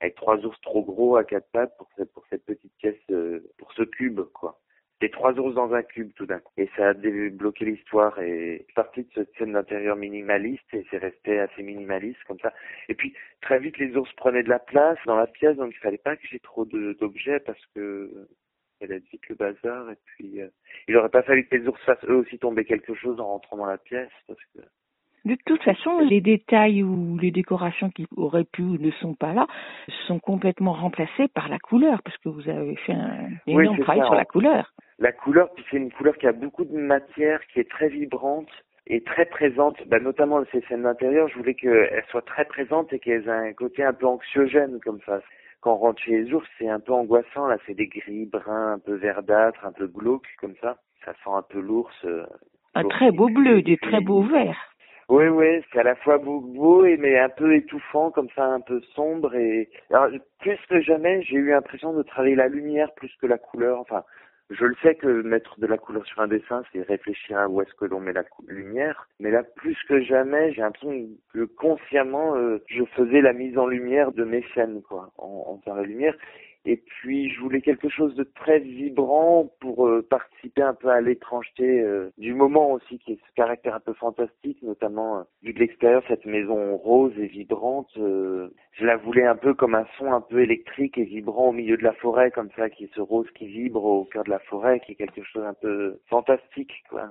avec 0.00 0.14
trois 0.14 0.36
ours 0.38 0.60
trop 0.62 0.82
gros 0.82 1.16
à 1.16 1.24
quatre 1.24 1.50
pattes 1.52 1.76
pour 1.76 1.88
cette, 2.30 2.44
petite 2.44 2.72
pièce, 2.78 2.96
euh, 3.10 3.40
pour 3.58 3.72
ce 3.72 3.82
cube, 3.82 4.20
quoi. 4.32 4.58
C'était 5.00 5.12
trois 5.12 5.32
ours 5.38 5.54
dans 5.54 5.72
un 5.72 5.82
cube 5.82 6.12
tout 6.14 6.26
d'un 6.26 6.40
coup. 6.40 6.52
Et 6.58 6.68
ça 6.76 6.88
a 6.88 6.94
débloqué 6.94 7.64
l'histoire 7.64 8.20
et 8.20 8.66
parti 8.74 9.04
de 9.04 9.08
cette 9.14 9.34
scène 9.38 9.54
d'intérieur 9.54 9.96
minimaliste 9.96 10.74
et 10.74 10.84
c'est 10.90 10.98
resté 10.98 11.38
assez 11.38 11.62
minimaliste 11.62 12.22
comme 12.26 12.38
ça. 12.40 12.52
Et 12.90 12.94
puis 12.94 13.14
très 13.40 13.58
vite 13.58 13.78
les 13.78 13.96
ours 13.96 14.12
prenaient 14.14 14.42
de 14.42 14.50
la 14.50 14.58
place 14.58 14.98
dans 15.06 15.16
la 15.16 15.26
pièce 15.26 15.56
donc 15.56 15.72
il 15.74 15.78
fallait 15.78 15.96
pas 15.96 16.16
que 16.16 16.26
j'ai 16.30 16.38
trop 16.40 16.66
d'objets 16.66 17.40
parce 17.40 17.64
que 17.74 18.28
ça 18.78 18.84
allait 18.84 18.96
être 18.96 19.08
vite 19.10 19.26
le 19.30 19.36
bazar 19.36 19.90
et 19.90 19.96
puis 20.04 20.42
euh, 20.42 20.48
il 20.86 20.94
aurait 20.98 21.08
pas 21.08 21.22
fallu 21.22 21.46
que 21.46 21.56
les 21.56 21.66
ours 21.66 21.80
fassent 21.84 22.04
eux 22.04 22.16
aussi 22.16 22.38
tomber 22.38 22.66
quelque 22.66 22.92
chose 22.92 23.18
en 23.20 23.26
rentrant 23.26 23.56
dans 23.56 23.66
la 23.66 23.78
pièce 23.78 24.12
parce 24.26 24.44
que 24.54 24.60
De 25.24 25.36
toute 25.44 25.62
façon, 25.62 25.98
les 26.00 26.20
détails 26.20 26.82
ou 26.82 27.18
les 27.18 27.30
décorations 27.30 27.90
qui 27.90 28.06
auraient 28.16 28.44
pu 28.44 28.62
ou 28.62 28.78
ne 28.78 28.90
sont 28.92 29.14
pas 29.14 29.34
là 29.34 29.46
sont 30.06 30.18
complètement 30.18 30.72
remplacés 30.72 31.28
par 31.28 31.48
la 31.48 31.58
couleur, 31.58 32.02
parce 32.02 32.16
que 32.18 32.28
vous 32.30 32.48
avez 32.48 32.76
fait 32.76 32.92
un 32.92 33.28
énorme 33.46 33.78
travail 33.80 34.00
ça, 34.00 34.06
sur 34.06 34.14
la 34.14 34.24
couleur. 34.24 34.72
La 34.98 35.12
couleur, 35.12 35.52
puis 35.54 35.64
c'est 35.70 35.76
une 35.76 35.92
couleur 35.92 36.16
qui 36.16 36.26
a 36.26 36.32
beaucoup 36.32 36.64
de 36.64 36.76
matière, 36.76 37.40
qui 37.48 37.60
est 37.60 37.70
très 37.70 37.88
vibrante 37.88 38.48
et 38.86 39.02
très 39.02 39.26
présente. 39.26 39.76
Bah, 39.88 40.00
notamment 40.00 40.42
ces 40.52 40.62
scènes 40.62 40.82
d'intérieur, 40.82 41.28
je 41.28 41.36
voulais 41.36 41.54
qu'elles 41.54 42.04
soient 42.10 42.22
très 42.22 42.46
présentes 42.46 42.92
et 42.92 42.98
qu'elles 42.98 43.26
aient 43.28 43.48
un 43.50 43.52
côté 43.52 43.84
un 43.84 43.92
peu 43.92 44.06
anxiogène 44.06 44.80
comme 44.84 45.00
ça. 45.04 45.20
Quand 45.60 45.74
on 45.74 45.76
rentre 45.76 46.00
chez 46.02 46.12
les 46.22 46.32
ours, 46.32 46.46
c'est 46.58 46.68
un 46.68 46.80
peu 46.80 46.92
angoissant. 46.92 47.46
Là, 47.46 47.58
c'est 47.66 47.74
des 47.74 47.86
gris 47.86 48.24
bruns, 48.24 48.72
un 48.72 48.78
peu 48.78 48.94
verdâtres, 48.94 49.66
un 49.66 49.72
peu 49.72 49.86
glauques 49.86 50.34
comme 50.40 50.54
ça. 50.62 50.78
Ça 51.04 51.12
sent 51.12 51.30
un 51.30 51.42
peu 51.42 51.60
l'ours. 51.60 51.94
euh, 52.06 52.24
Un 52.74 52.84
très 52.84 53.10
beau 53.10 53.28
bleu, 53.28 53.60
des 53.60 53.76
très 53.76 54.00
beaux 54.00 54.22
verts. 54.22 54.70
Oui, 55.10 55.26
oui, 55.26 55.62
c'est 55.72 55.80
à 55.80 55.82
la 55.82 55.96
fois 55.96 56.18
beau, 56.18 56.40
beau 56.40 56.84
et 56.84 56.96
mais 56.96 57.18
un 57.18 57.28
peu 57.28 57.54
étouffant, 57.54 58.10
comme 58.10 58.28
ça, 58.36 58.44
un 58.44 58.60
peu 58.60 58.80
sombre. 58.94 59.34
Et 59.34 59.68
alors, 59.90 60.08
plus 60.38 60.58
que 60.68 60.80
jamais, 60.80 61.22
j'ai 61.22 61.36
eu 61.36 61.50
l'impression 61.50 61.92
de 61.92 62.02
travailler 62.02 62.36
la 62.36 62.48
lumière 62.48 62.92
plus 62.94 63.12
que 63.20 63.26
la 63.26 63.36
couleur. 63.36 63.80
Enfin, 63.80 64.04
je 64.50 64.64
le 64.64 64.74
sais 64.82 64.94
que 64.94 65.22
mettre 65.22 65.58
de 65.60 65.66
la 65.66 65.78
couleur 65.78 66.06
sur 66.06 66.20
un 66.20 66.28
dessin, 66.28 66.62
c'est 66.72 66.82
réfléchir 66.82 67.38
à 67.38 67.48
où 67.48 67.60
est-ce 67.60 67.74
que 67.74 67.86
l'on 67.86 68.00
met 68.00 68.12
la 68.12 68.24
lumière. 68.46 69.08
Mais 69.18 69.30
là, 69.30 69.42
plus 69.42 69.76
que 69.88 70.00
jamais, 70.00 70.52
j'ai 70.52 70.60
l'impression 70.62 71.08
que 71.32 71.44
consciemment, 71.44 72.36
euh, 72.36 72.62
je 72.68 72.84
faisais 72.96 73.20
la 73.20 73.32
mise 73.32 73.58
en 73.58 73.66
lumière 73.66 74.12
de 74.12 74.24
mes 74.24 74.44
scènes, 74.54 74.82
quoi, 74.82 75.10
en, 75.18 75.44
en 75.48 75.58
faisant 75.58 75.76
la 75.76 75.82
lumière. 75.82 76.14
Et 76.66 76.76
puis, 76.76 77.30
je 77.30 77.40
voulais 77.40 77.62
quelque 77.62 77.88
chose 77.88 78.14
de 78.16 78.22
très 78.22 78.58
vibrant 78.58 79.50
pour 79.60 79.86
euh, 79.86 80.06
participer 80.08 80.60
un 80.60 80.74
peu 80.74 80.88
à 80.88 81.00
l'étrangeté 81.00 81.80
euh, 81.80 82.10
du 82.18 82.34
moment 82.34 82.72
aussi, 82.72 82.98
qui 82.98 83.12
est 83.12 83.18
ce 83.26 83.34
caractère 83.34 83.74
un 83.74 83.80
peu 83.80 83.94
fantastique, 83.94 84.62
notamment 84.62 85.18
euh, 85.18 85.22
vu 85.42 85.54
de 85.54 85.58
l'extérieur, 85.58 86.02
cette 86.06 86.26
maison 86.26 86.76
rose 86.76 87.12
et 87.18 87.26
vibrante. 87.26 87.88
euh, 87.96 88.50
je 88.72 88.84
la 88.84 88.96
voulais 88.96 89.26
un 89.26 89.36
peu 89.36 89.54
comme 89.54 89.74
un 89.74 89.86
son 89.96 90.12
un 90.12 90.20
peu 90.20 90.42
électrique 90.42 90.98
et 90.98 91.04
vibrant 91.04 91.48
au 91.48 91.52
milieu 91.52 91.78
de 91.78 91.82
la 91.82 91.92
forêt, 91.94 92.30
comme 92.30 92.50
ça, 92.56 92.68
qui 92.68 92.84
est 92.84 92.94
ce 92.94 93.00
rose 93.00 93.30
qui 93.34 93.46
vibre 93.46 93.84
au 93.84 94.04
cœur 94.04 94.24
de 94.24 94.30
la 94.30 94.38
forêt, 94.40 94.80
qui 94.80 94.92
est 94.92 94.96
quelque 94.96 95.22
chose 95.22 95.44
un 95.44 95.54
peu 95.54 95.98
fantastique, 96.08 96.84
quoi. 96.90 97.08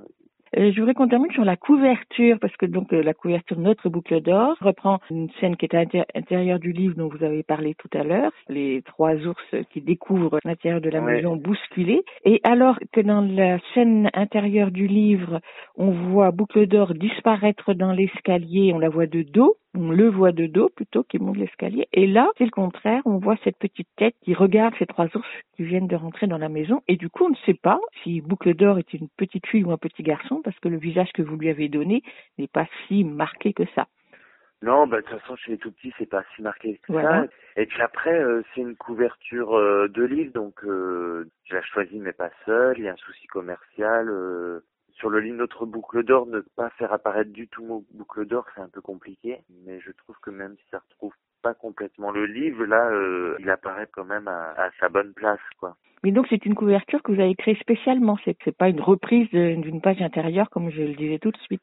Euh, 0.57 0.71
je 0.71 0.79
voudrais 0.79 0.93
qu'on 0.93 1.07
termine 1.07 1.31
sur 1.31 1.45
la 1.45 1.55
couverture, 1.55 2.37
parce 2.39 2.55
que 2.57 2.65
donc 2.65 2.91
euh, 2.93 3.03
la 3.03 3.13
couverture 3.13 3.55
de 3.57 3.61
Notre 3.61 3.89
Boucle 3.89 4.21
d'Or 4.21 4.55
reprend 4.61 4.99
une 5.11 5.29
scène 5.39 5.55
qui 5.55 5.65
est 5.65 5.75
à 5.75 5.83
l'intér- 5.83 6.05
l'intérieur 6.15 6.59
du 6.59 6.71
livre 6.71 6.95
dont 6.95 7.07
vous 7.07 7.23
avez 7.23 7.43
parlé 7.43 7.75
tout 7.75 7.89
à 7.97 8.03
l'heure, 8.03 8.31
les 8.47 8.81
trois 8.83 9.15
ours 9.15 9.55
qui 9.71 9.81
découvrent 9.81 10.39
l'intérieur 10.43 10.81
de 10.81 10.89
la 10.89 11.01
Ouais. 11.01 11.15
maison 11.15 11.35
bousculée. 11.35 12.01
Et 12.25 12.41
alors 12.43 12.77
que 12.91 13.01
dans 13.01 13.21
la 13.21 13.59
scène 13.73 14.09
intérieure 14.13 14.71
du 14.71 14.87
livre, 14.87 15.39
on 15.77 15.91
voit 15.91 16.31
Boucle 16.31 16.65
d'Or 16.67 16.93
disparaître 16.93 17.73
dans 17.73 17.91
l'escalier, 17.93 18.71
on 18.73 18.79
la 18.79 18.89
voit 18.89 19.07
de 19.07 19.21
dos, 19.21 19.55
on 19.79 19.91
le 19.91 20.09
voit 20.09 20.31
de 20.31 20.45
dos 20.45 20.69
plutôt 20.69 21.03
qui 21.03 21.19
monte 21.19 21.37
l'escalier. 21.37 21.87
Et 21.93 22.05
là, 22.05 22.29
c'est 22.37 22.43
le 22.45 22.51
contraire, 22.51 23.01
on 23.05 23.17
voit 23.17 23.37
cette 23.43 23.57
petite 23.57 23.87
tête 23.95 24.15
qui 24.23 24.33
regarde 24.33 24.73
ces 24.77 24.85
trois 24.85 25.05
ours 25.15 25.27
qui 25.55 25.63
viennent 25.63 25.87
de 25.87 25.95
rentrer 25.95 26.27
dans 26.27 26.37
la 26.37 26.49
maison. 26.49 26.81
Et 26.87 26.97
du 26.97 27.09
coup, 27.09 27.25
on 27.25 27.29
ne 27.29 27.35
sait 27.45 27.53
pas 27.53 27.79
si 28.03 28.21
Boucle 28.21 28.53
d'Or 28.53 28.77
est 28.77 28.93
une 28.93 29.07
petite 29.17 29.47
fille 29.47 29.63
ou 29.63 29.71
un 29.71 29.77
petit 29.77 30.03
garçon 30.03 30.41
parce 30.43 30.59
que 30.59 30.67
le 30.67 30.77
visage 30.77 31.11
que 31.13 31.21
vous 31.21 31.37
lui 31.37 31.49
avez 31.49 31.69
donné 31.69 32.03
n'est 32.37 32.47
pas 32.47 32.67
si 32.87 33.03
marqué 33.03 33.53
que 33.53 33.63
ça. 33.75 33.87
Non, 34.61 34.87
bah, 34.87 34.97
de 34.97 35.05
toute 35.07 35.17
façon, 35.19 35.37
chez 35.37 35.51
les 35.51 35.57
tout 35.57 35.71
petits, 35.71 35.93
c'est 35.97 36.09
pas 36.09 36.23
si 36.35 36.41
marqué 36.41 36.79
que 36.83 36.91
Voilà. 36.91 37.23
ça. 37.23 37.27
Et 37.55 37.65
puis 37.65 37.81
après, 37.81 38.13
euh, 38.13 38.41
c'est 38.53 38.61
une 38.61 38.75
couverture 38.75 39.57
euh, 39.57 39.87
de 39.87 40.03
livre, 40.03 40.33
donc 40.33 40.65
euh, 40.65 41.29
je 41.45 41.55
l'ai 41.55 41.63
choisi, 41.63 41.97
mais 41.97 42.11
pas 42.11 42.29
seul. 42.45 42.77
Il 42.77 42.83
y 42.83 42.89
a 42.89 42.93
un 42.93 42.97
souci 42.97 43.25
commercial. 43.27 44.09
Sur 44.99 45.09
le 45.09 45.19
livre 45.19 45.37
Notre 45.37 45.65
Boucle 45.65 46.03
d'Or, 46.03 46.27
ne 46.27 46.41
pas 46.41 46.69
faire 46.71 46.93
apparaître 46.93 47.31
du 47.31 47.47
tout 47.47 47.63
mot 47.63 47.83
Boucle 47.93 48.25
d'Or, 48.25 48.45
c'est 48.53 48.61
un 48.61 48.69
peu 48.69 48.81
compliqué. 48.81 49.39
Mais 49.65 49.79
je 49.79 49.91
trouve 49.91 50.15
que 50.21 50.29
même 50.29 50.55
si 50.57 50.69
ça 50.69 50.81
retrouve 50.89 51.13
pas 51.41 51.53
complètement 51.53 52.11
le 52.11 52.25
livre, 52.25 52.65
là, 52.65 52.89
euh, 52.91 53.37
il 53.39 53.49
apparaît 53.49 53.87
quand 53.91 54.03
même 54.03 54.27
à, 54.27 54.69
sa 54.79 54.89
bonne 54.89 55.13
place, 55.13 55.39
quoi. 55.59 55.75
Mais 56.03 56.11
donc 56.11 56.27
c'est 56.29 56.45
une 56.45 56.55
couverture 56.55 57.01
que 57.03 57.11
vous 57.11 57.19
avez 57.19 57.35
créée 57.35 57.57
spécialement, 57.59 58.17
c'est 58.23 58.37
c'est 58.45 58.55
pas 58.55 58.69
une 58.69 58.79
reprise 58.79 59.29
d'une 59.31 59.81
page 59.81 60.01
intérieure 60.01 60.49
comme 60.49 60.69
je 60.69 60.81
le 60.81 60.93
disais 60.93 61.19
tout 61.19 61.31
de 61.31 61.37
suite. 61.39 61.61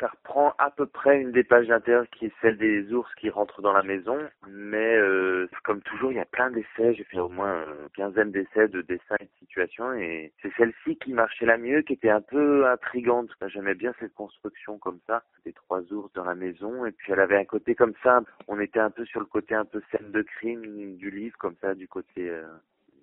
Ça 0.00 0.06
reprend 0.06 0.54
à 0.58 0.70
peu 0.70 0.86
près 0.86 1.20
une 1.20 1.32
des 1.32 1.42
pages 1.42 1.66
d'intérieur 1.66 2.08
qui 2.10 2.26
est 2.26 2.32
celle 2.40 2.56
des 2.56 2.92
ours 2.92 3.12
qui 3.16 3.30
rentrent 3.30 3.62
dans 3.62 3.72
la 3.72 3.82
maison, 3.82 4.16
mais 4.48 4.96
euh, 4.96 5.48
comme 5.64 5.82
toujours, 5.82 6.12
il 6.12 6.16
y 6.16 6.20
a 6.20 6.24
plein 6.24 6.50
d'essais. 6.52 6.94
J'ai 6.94 7.02
fait 7.04 7.18
au 7.18 7.28
moins 7.28 7.64
une 7.64 7.88
quinzaine 7.96 8.30
d'essais 8.30 8.68
de 8.68 8.82
dessins 8.82 9.16
et 9.18 9.24
de 9.24 9.30
situations, 9.40 9.92
et 9.94 10.32
c'est 10.40 10.52
celle-ci 10.56 10.96
qui 10.98 11.12
marchait 11.12 11.46
la 11.46 11.58
mieux, 11.58 11.82
qui 11.82 11.94
était 11.94 12.10
un 12.10 12.20
peu 12.20 12.68
intrigante. 12.68 13.30
J'aimais 13.48 13.74
bien 13.74 13.92
cette 13.98 14.14
construction 14.14 14.78
comme 14.78 15.00
ça, 15.08 15.24
des 15.44 15.52
trois 15.52 15.80
ours 15.92 16.12
dans 16.12 16.24
la 16.24 16.36
maison, 16.36 16.86
et 16.86 16.92
puis 16.92 17.12
elle 17.12 17.20
avait 17.20 17.38
un 17.38 17.44
côté 17.44 17.74
comme 17.74 17.94
ça. 18.04 18.20
On 18.46 18.60
était 18.60 18.80
un 18.80 18.90
peu 18.90 19.04
sur 19.04 19.18
le 19.20 19.26
côté 19.26 19.56
un 19.56 19.64
peu 19.64 19.82
scène 19.90 20.12
de 20.12 20.22
crime 20.22 20.96
du 20.96 21.10
livre, 21.10 21.36
comme 21.38 21.56
ça, 21.60 21.74
du 21.74 21.88
côté. 21.88 22.30
euh, 22.30 22.46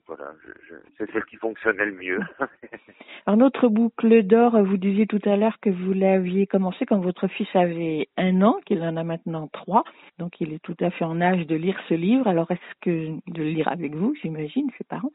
voilà, 0.08 0.34
c'est 0.98 1.12
celle 1.12 1.26
qui 1.26 1.36
fonctionnait 1.38 1.86
le 1.86 1.94
mieux. 1.94 2.20
Alors 3.26 3.38
notre 3.38 3.68
boucle 3.70 4.24
d'or, 4.24 4.62
vous 4.64 4.78
disiez 4.78 5.08
tout 5.08 5.22
à 5.26 5.36
l'heure 5.36 5.60
que 5.60 5.70
vous 5.70 5.94
l'aviez 5.94 6.46
commencé 6.46 6.86
quand 6.86 7.00
votre 7.00 7.28
fils 7.28 7.48
avait 7.56 8.08
un 8.18 8.42
an, 8.44 8.60
qu'il 8.66 8.82
en 8.84 8.98
a 8.98 9.04
maintenant 9.04 9.48
trois, 9.48 9.84
donc 10.20 10.40
il 10.40 10.54
est 10.54 10.60
tout 10.64 10.78
à 10.80 10.92
fait 10.92 11.06
en 11.06 11.22
âge 11.22 11.48
de 11.48 11.56
lire 11.56 11.80
ce 11.90 11.96
livre. 11.96 12.28
Alors 12.28 12.52
est-ce 12.52 12.80
que 12.82 13.18
de 13.32 13.44
le 13.44 13.50
lire 13.50 13.68
avec 13.68 13.96
vous, 13.96 14.16
j'imagine, 14.22 14.70
ses 14.78 14.84
parents? 14.84 15.12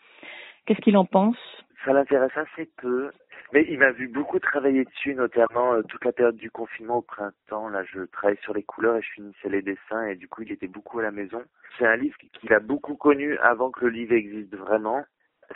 Qu'est-ce 0.66 0.80
qu'il 0.80 0.96
en 0.96 1.04
pense? 1.04 1.36
Ça 1.84 1.92
l'intéresse 1.92 2.36
assez 2.36 2.70
peu. 2.76 3.10
Mais 3.52 3.66
il 3.68 3.78
m'a 3.78 3.90
vu 3.90 4.06
beaucoup 4.06 4.38
travailler 4.38 4.84
dessus, 4.84 5.14
notamment 5.14 5.74
euh, 5.74 5.82
toute 5.82 6.04
la 6.04 6.12
période 6.12 6.36
du 6.36 6.50
confinement 6.50 6.98
au 6.98 7.02
printemps. 7.02 7.68
Là, 7.68 7.82
je 7.84 8.02
travaillais 8.02 8.40
sur 8.42 8.54
les 8.54 8.62
couleurs 8.62 8.96
et 8.96 9.02
je 9.02 9.10
finissais 9.10 9.48
les 9.48 9.62
dessins 9.62 10.06
et 10.06 10.14
du 10.14 10.28
coup, 10.28 10.42
il 10.42 10.52
était 10.52 10.68
beaucoup 10.68 11.00
à 11.00 11.02
la 11.02 11.10
maison. 11.10 11.42
C'est 11.76 11.86
un 11.86 11.96
livre 11.96 12.16
qu'il 12.32 12.52
a 12.52 12.60
beaucoup 12.60 12.94
connu 12.94 13.36
avant 13.38 13.70
que 13.70 13.84
le 13.86 13.90
livre 13.90 14.14
existe 14.14 14.54
vraiment. 14.54 15.04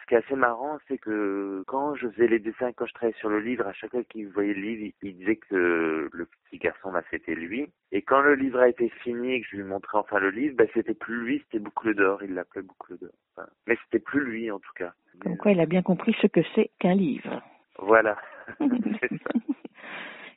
Ce 0.00 0.06
qui 0.06 0.14
est 0.14 0.18
assez 0.18 0.34
marrant, 0.34 0.78
c'est 0.88 0.98
que 0.98 1.62
quand 1.66 1.94
je 1.94 2.08
faisais 2.08 2.26
les 2.26 2.38
dessins, 2.38 2.72
quand 2.72 2.86
je 2.86 2.94
travaillais 2.94 3.18
sur 3.18 3.28
le 3.28 3.40
livre, 3.40 3.66
à 3.66 3.72
chaque 3.72 3.90
fois 3.90 4.02
qu'il 4.04 4.28
voyait 4.28 4.54
le 4.54 4.60
livre, 4.60 4.92
il, 5.02 5.08
il 5.08 5.16
disait 5.16 5.36
que 5.36 6.08
le 6.12 6.26
petit 6.26 6.58
garçon, 6.58 6.92
bah, 6.92 7.02
c'était 7.10 7.34
lui. 7.34 7.68
Et 7.92 8.02
quand 8.02 8.20
le 8.20 8.34
livre 8.34 8.60
a 8.60 8.68
été 8.68 8.88
fini 9.02 9.34
et 9.34 9.40
que 9.40 9.46
je 9.50 9.56
lui 9.56 9.64
montrais 9.64 9.98
enfin 9.98 10.18
le 10.18 10.30
livre, 10.30 10.56
bah, 10.56 10.64
c'était 10.74 10.94
plus 10.94 11.16
lui, 11.24 11.38
c'était 11.44 11.60
Boucle 11.60 11.94
d'Or. 11.94 12.22
Il 12.22 12.34
l'appelait 12.34 12.62
Boucle 12.62 12.98
d'Or. 12.98 13.10
Enfin, 13.36 13.48
mais 13.66 13.76
c'était 13.84 14.04
plus 14.04 14.24
lui, 14.24 14.50
en 14.50 14.58
tout 14.58 14.72
cas. 14.74 14.92
Comme 15.20 15.36
quoi, 15.36 15.52
il 15.52 15.60
a 15.60 15.66
bien 15.66 15.82
compris 15.82 16.16
ce 16.20 16.26
que 16.26 16.40
c'est 16.54 16.70
qu'un 16.80 16.94
livre. 16.94 17.42
Voilà. 17.78 18.16
ça. 18.58 19.38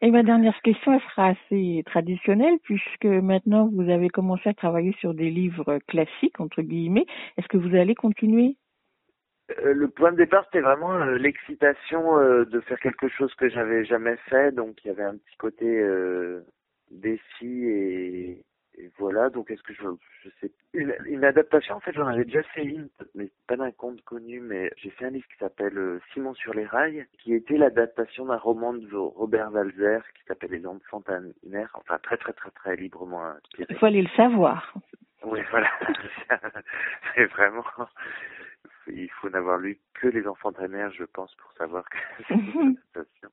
Et 0.01 0.11
ma 0.11 0.21
dernière 0.21 0.59
question, 0.61 0.93
elle 0.93 1.01
sera 1.01 1.29
assez 1.29 1.83
traditionnelle 1.87 2.59
puisque 2.63 3.05
maintenant 3.05 3.67
vous 3.73 3.89
avez 3.89 4.09
commencé 4.09 4.47
à 4.47 4.53
travailler 4.53 4.95
sur 4.99 5.15
des 5.15 5.31
livres 5.31 5.79
classiques, 5.87 6.39
entre 6.39 6.61
guillemets. 6.61 7.07
Est-ce 7.37 7.47
que 7.47 7.57
vous 7.57 7.75
allez 7.75 7.95
continuer 7.95 8.57
Euh, 9.51 9.73
le 9.73 9.87
point 9.87 10.11
de 10.11 10.17
départ, 10.17 10.43
c'était 10.45 10.61
vraiment 10.61 10.93
euh, 10.93 11.17
l'excitation 11.17 12.19
euh, 12.19 12.45
de 12.45 12.59
faire 12.61 12.79
quelque 12.79 13.07
chose 13.07 13.33
que 13.35 13.49
j'avais 13.49 13.85
jamais 13.85 14.17
fait. 14.29 14.51
Donc, 14.51 14.83
il 14.83 14.87
y 14.87 14.91
avait 14.91 15.03
un 15.03 15.15
petit 15.15 15.37
côté 15.37 15.65
euh, 15.65 16.41
défi 16.91 17.65
et, 17.65 18.43
et 18.77 18.91
voilà. 18.97 19.29
Donc, 19.29 19.49
est-ce 19.49 19.63
que 19.63 19.73
je, 19.73 19.83
je 20.23 20.29
sais 20.41 20.51
une, 20.73 20.93
une 21.05 21.23
adaptation 21.23 21.75
En 21.75 21.79
fait, 21.79 21.93
j'en 21.93 22.07
avais 22.07 22.25
déjà 22.25 22.43
fait 22.43 22.65
une, 22.65 22.89
mais 23.15 23.31
pas 23.47 23.55
d'un 23.55 23.71
conte 23.71 24.01
connu. 24.01 24.41
Mais 24.41 24.69
j'ai 24.75 24.89
fait 24.89 25.05
un 25.05 25.11
livre 25.11 25.27
qui 25.27 25.37
s'appelle 25.37 25.99
Simon 26.13 26.33
sur 26.33 26.53
les 26.53 26.65
rails, 26.65 27.05
qui 27.19 27.33
était 27.33 27.57
l'adaptation 27.57 28.25
d'un 28.25 28.37
roman 28.37 28.73
de 28.73 28.95
Robert 28.95 29.53
Walzer 29.53 30.01
qui 30.13 30.23
s'appelle 30.27 30.51
Les 30.51 30.67
Enfants 30.67 31.01
Tanner. 31.01 31.65
Enfin, 31.73 31.99
très 32.03 32.17
très 32.17 32.33
très 32.33 32.51
très 32.51 32.75
librement 32.75 33.23
inspiré. 33.25 33.67
Il 33.69 33.77
faut 33.77 33.85
aller 33.85 34.01
le 34.01 34.09
savoir. 34.09 34.73
Oui, 35.23 35.39
voilà. 35.51 35.69
c'est 37.15 37.25
vraiment. 37.25 37.63
Il 38.89 39.09
faut 39.11 39.29
n'avoir 39.29 39.57
lu 39.57 39.79
que 39.93 40.07
les 40.07 40.27
enfants 40.27 40.51
tanner, 40.51 40.87
je 40.93 41.03
pense, 41.03 41.33
pour 41.35 41.51
savoir 41.53 41.87
que 41.89 41.97
c'est 42.27 42.33
une 42.33 42.77
adaptation. 42.93 43.29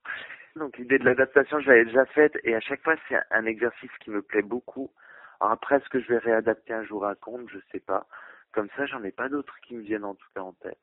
Donc 0.56 0.78
l'idée 0.78 0.98
de 0.98 1.04
l'adaptation, 1.04 1.58
je 1.60 1.68
l'avais 1.68 1.84
déjà 1.84 2.06
faite 2.06 2.38
et 2.44 2.54
à 2.54 2.60
chaque 2.60 2.82
fois 2.82 2.94
c'est 3.08 3.18
un 3.30 3.44
exercice 3.46 3.90
qui 4.00 4.10
me 4.10 4.22
plaît 4.22 4.42
beaucoup. 4.42 4.90
Alors 5.40 5.52
après, 5.52 5.76
est-ce 5.76 5.88
que 5.88 6.00
je 6.00 6.08
vais 6.08 6.18
réadapter 6.18 6.72
un 6.72 6.84
jour 6.84 7.04
à 7.04 7.16
compte, 7.16 7.48
je 7.50 7.58
sais 7.72 7.80
pas. 7.80 8.06
Comme 8.52 8.68
ça, 8.76 8.86
j'en 8.86 9.02
ai 9.02 9.10
pas 9.10 9.28
d'autres 9.28 9.58
qui 9.66 9.74
me 9.74 9.82
viennent 9.82 10.04
en 10.04 10.14
tout 10.14 10.28
cas 10.34 10.42
en 10.42 10.52
tête. 10.52 10.78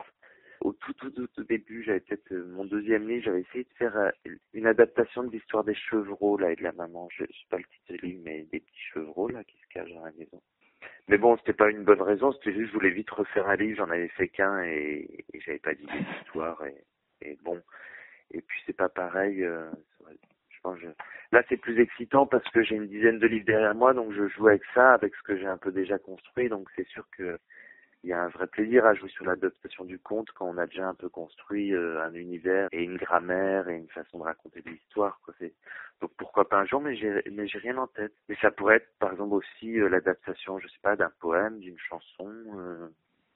Au 0.59 0.73
tout 0.73 0.93
tout 0.93 1.09
tout, 1.09 1.27
tout 1.27 1.43
début, 1.45 1.83
j'avais 1.83 2.01
peut-être 2.01 2.31
euh, 2.33 2.45
mon 2.49 2.65
deuxième 2.65 3.07
livre, 3.07 3.23
j'avais 3.23 3.41
essayé 3.41 3.63
de 3.63 3.73
faire 3.77 3.97
euh, 3.97 4.11
une 4.53 4.67
adaptation 4.67 5.23
de 5.23 5.31
l'histoire 5.31 5.63
des 5.63 5.73
chevreaux 5.73 6.37
là 6.37 6.51
et 6.51 6.55
de 6.55 6.63
la 6.63 6.73
maman. 6.73 7.07
Je, 7.11 7.23
je 7.23 7.31
sais 7.31 7.47
pas 7.49 7.57
le 7.57 7.63
titre 7.63 7.93
du 7.93 8.07
livre, 8.09 8.21
mais 8.25 8.43
des 8.51 8.59
petits 8.59 8.85
chevreaux 8.93 9.29
là 9.29 9.43
qui 9.43 9.57
se 9.57 9.67
cachent 9.69 9.93
dans 9.93 10.05
la 10.05 10.11
maison. 10.11 10.41
Mais 11.07 11.17
bon, 11.17 11.37
c'était 11.37 11.53
pas 11.53 11.69
une 11.69 11.83
bonne 11.83 12.01
raison, 12.01 12.31
c'était 12.33 12.53
juste 12.53 12.69
je 12.69 12.73
voulais 12.73 12.91
vite 12.91 13.09
refaire 13.11 13.47
un 13.47 13.55
livre, 13.55 13.77
j'en 13.77 13.89
avais 13.91 14.07
fait 14.09 14.29
qu'un 14.29 14.63
et, 14.63 15.25
et 15.33 15.39
j'avais 15.41 15.59
pas 15.59 15.73
d'idée 15.73 15.99
d'histoire 15.99 16.63
et, 16.65 16.83
et 17.21 17.37
bon. 17.43 17.61
Et 18.31 18.41
puis 18.41 18.61
c'est 18.65 18.77
pas 18.77 18.89
pareil. 18.89 19.43
euh, 19.43 19.69
je 20.49 20.59
pense 20.61 20.77
que 20.79 20.85
je- 20.87 20.91
là 21.33 21.43
c'est 21.49 21.57
plus 21.57 21.79
excitant 21.81 22.25
parce 22.27 22.47
que 22.51 22.63
j'ai 22.63 22.75
une 22.75 22.87
dizaine 22.87 23.19
de 23.19 23.27
livres 23.27 23.45
derrière 23.45 23.75
moi, 23.75 23.93
donc 23.93 24.13
je 24.13 24.27
joue 24.29 24.47
avec 24.47 24.63
ça, 24.73 24.93
avec 24.93 25.15
ce 25.15 25.23
que 25.23 25.37
j'ai 25.37 25.47
un 25.47 25.57
peu 25.57 25.71
déjà 25.71 25.97
construit, 25.99 26.49
donc 26.49 26.69
c'est 26.75 26.87
sûr 26.87 27.05
que 27.17 27.39
il 28.03 28.09
y 28.09 28.13
a 28.13 28.21
un 28.21 28.29
vrai 28.29 28.47
plaisir 28.47 28.85
à 28.85 28.93
jouer 28.93 29.09
sur 29.09 29.25
l'adaptation 29.25 29.85
du 29.85 29.99
conte 29.99 30.31
quand 30.31 30.47
on 30.47 30.57
a 30.57 30.65
déjà 30.65 30.87
un 30.87 30.95
peu 30.95 31.09
construit 31.09 31.73
euh, 31.73 32.01
un 32.03 32.13
univers 32.13 32.67
et 32.71 32.83
une 32.83 32.97
grammaire 32.97 33.69
et 33.69 33.75
une 33.75 33.89
façon 33.89 34.19
de 34.19 34.23
raconter 34.23 34.61
de 34.61 34.69
l'histoire. 34.69 35.19
Donc 36.01 36.11
pourquoi 36.17 36.49
pas 36.49 36.57
un 36.57 36.65
jour, 36.65 36.81
mais 36.81 36.95
j'ai, 36.95 37.21
mais 37.31 37.47
j'ai 37.47 37.59
rien 37.59 37.77
en 37.77 37.87
tête. 37.87 38.13
Mais 38.27 38.35
ça 38.41 38.51
pourrait 38.51 38.77
être 38.77 38.89
par 38.99 39.11
exemple 39.11 39.35
aussi 39.35 39.79
euh, 39.79 39.87
l'adaptation, 39.87 40.59
je 40.59 40.67
sais 40.67 40.79
pas, 40.81 40.95
d'un 40.95 41.11
poème, 41.19 41.59
d'une 41.59 41.77
chanson, 41.77 42.31
euh, 42.57 42.87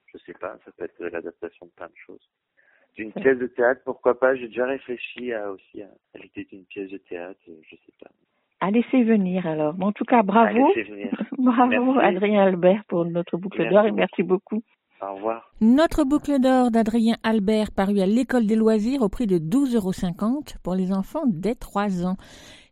je 0.08 0.18
sais 0.20 0.34
pas, 0.34 0.58
ça 0.66 0.72
peut 0.72 0.86
être 0.86 1.02
euh, 1.02 1.10
l'adaptation 1.10 1.68
de 1.68 1.72
plein 1.72 1.88
de 1.88 1.98
choses. 1.98 2.30
D'une 2.96 3.14
pièce 3.14 3.38
de 3.38 3.48
théâtre, 3.48 3.82
pourquoi 3.84 4.18
pas, 4.20 4.36
j'ai 4.36 4.48
déjà 4.48 4.66
réfléchi 4.66 5.34
à 5.34 5.52
aussi 5.52 5.84
à, 5.84 5.90
l'idée 6.16 6.46
d'une 6.46 6.66
pièce 6.66 6.90
de 6.90 6.98
théâtre, 6.98 7.40
je 7.46 7.76
sais 7.76 7.94
pas. 8.02 8.10
À 8.62 8.72
laisser 8.72 9.04
venir 9.04 9.46
alors. 9.46 9.74
Bon, 9.74 9.88
en 9.88 9.92
tout 9.92 10.06
cas, 10.06 10.24
bravo. 10.24 10.48
À 10.48 10.54
laisser 10.54 10.84
venir. 10.90 11.12
bravo 11.38 11.94
Merci. 11.94 12.16
Adrien 12.16 12.44
Albert 12.44 12.84
pour 12.88 13.06
notre 13.06 13.38
boucle 13.38 13.70
d'or 13.70 13.86
et 13.86 13.92
merci 13.92 14.24
beaucoup. 14.24 14.62
Au 15.02 15.16
revoir. 15.16 15.52
Notre 15.60 16.04
boucle 16.04 16.40
d'or 16.40 16.72
d'Adrien 16.72 17.18
Albert 17.24 17.72
paru 17.72 18.00
à 18.00 18.06
l'école 18.06 18.48
des 18.48 18.56
loisirs 18.56 19.02
au 19.02 19.10
prix 19.10 19.28
de 19.28 19.38
12,50 19.38 19.76
euros 19.76 20.44
pour 20.64 20.74
les 20.74 20.94
enfants 20.94 21.26
dès 21.28 21.56
3 21.56 22.06
ans. 22.06 22.16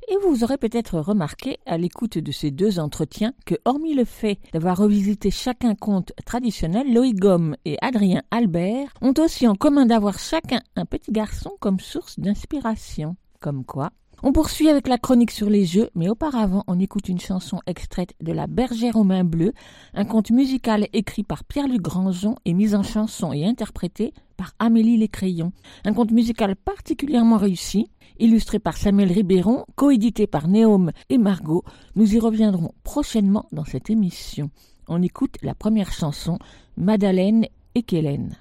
Et 0.10 0.16
vous 0.24 0.44
aurez 0.44 0.58
peut-être 0.58 1.00
remarqué 1.00 1.58
à 1.66 1.78
l'écoute 1.78 2.18
de 2.18 2.32
ces 2.32 2.52
deux 2.52 2.80
entretiens 2.80 3.34
que, 3.46 3.56
hormis 3.66 3.94
le 3.94 4.04
fait 4.04 4.38
d'avoir 4.52 4.78
revisité 4.78 5.32
chacun 5.32 5.76
conte 5.76 6.12
traditionnel, 6.26 6.94
Loïc 6.94 7.18
Gomme 7.18 7.56
et 7.66 7.78
Adrien 7.82 8.22
Albert 8.32 8.94
ont 9.02 9.14
aussi 9.18 9.48
en 9.48 9.56
commun 9.56 9.86
d'avoir 9.86 10.20
chacun 10.20 10.60
un 10.76 10.86
petit 10.86 11.12
garçon 11.12 11.52
comme 11.60 11.80
source 11.80 12.20
d'inspiration. 12.20 13.16
Comme 13.40 13.66
quoi, 13.66 13.92
on 14.24 14.32
poursuit 14.32 14.70
avec 14.70 14.88
la 14.88 14.98
chronique 14.98 15.32
sur 15.32 15.50
les 15.50 15.66
jeux, 15.66 15.90
mais 15.96 16.08
auparavant, 16.08 16.64
on 16.68 16.80
écoute 16.80 17.10
une 17.10 17.20
chanson 17.20 17.60
extraite 17.68 18.14
de 18.22 18.32
La 18.32 18.48
Bergère 18.48 18.96
aux 18.96 19.04
mains 19.04 19.26
bleues, 19.26 19.52
un 19.94 20.06
conte 20.06 20.32
musical 20.32 20.88
écrit 20.94 21.24
par 21.24 21.44
Pierre-Luc 21.44 21.82
Grangeon 21.82 22.36
et 22.46 22.54
mis 22.54 22.74
en 22.74 22.84
chanson 22.84 23.34
et 23.34 23.46
interprété 23.46 24.14
par 24.38 24.54
Amélie 24.60 24.96
Lécrayon. 24.96 25.52
Un 25.84 25.94
conte 25.94 26.12
musical 26.12 26.56
particulièrement 26.56 27.38
réussi, 27.38 27.90
illustré 28.18 28.60
par 28.60 28.78
Samuel 28.78 29.12
Ribéron, 29.12 29.66
coédité 29.76 30.26
par 30.26 30.48
Néome 30.48 30.92
et 31.10 31.18
Margot. 31.18 31.66
Nous 31.96 32.16
y 32.16 32.20
reviendrons 32.20 32.74
prochainement 32.86 33.46
dans 33.52 33.66
cette 33.66 33.90
émission. 33.90 34.50
On 34.88 35.02
écoute 35.02 35.36
la 35.42 35.54
première 35.54 35.92
chanson, 35.92 36.40
Madeleine 36.78 37.46
et 37.76 37.84
Kélène. 37.84 38.38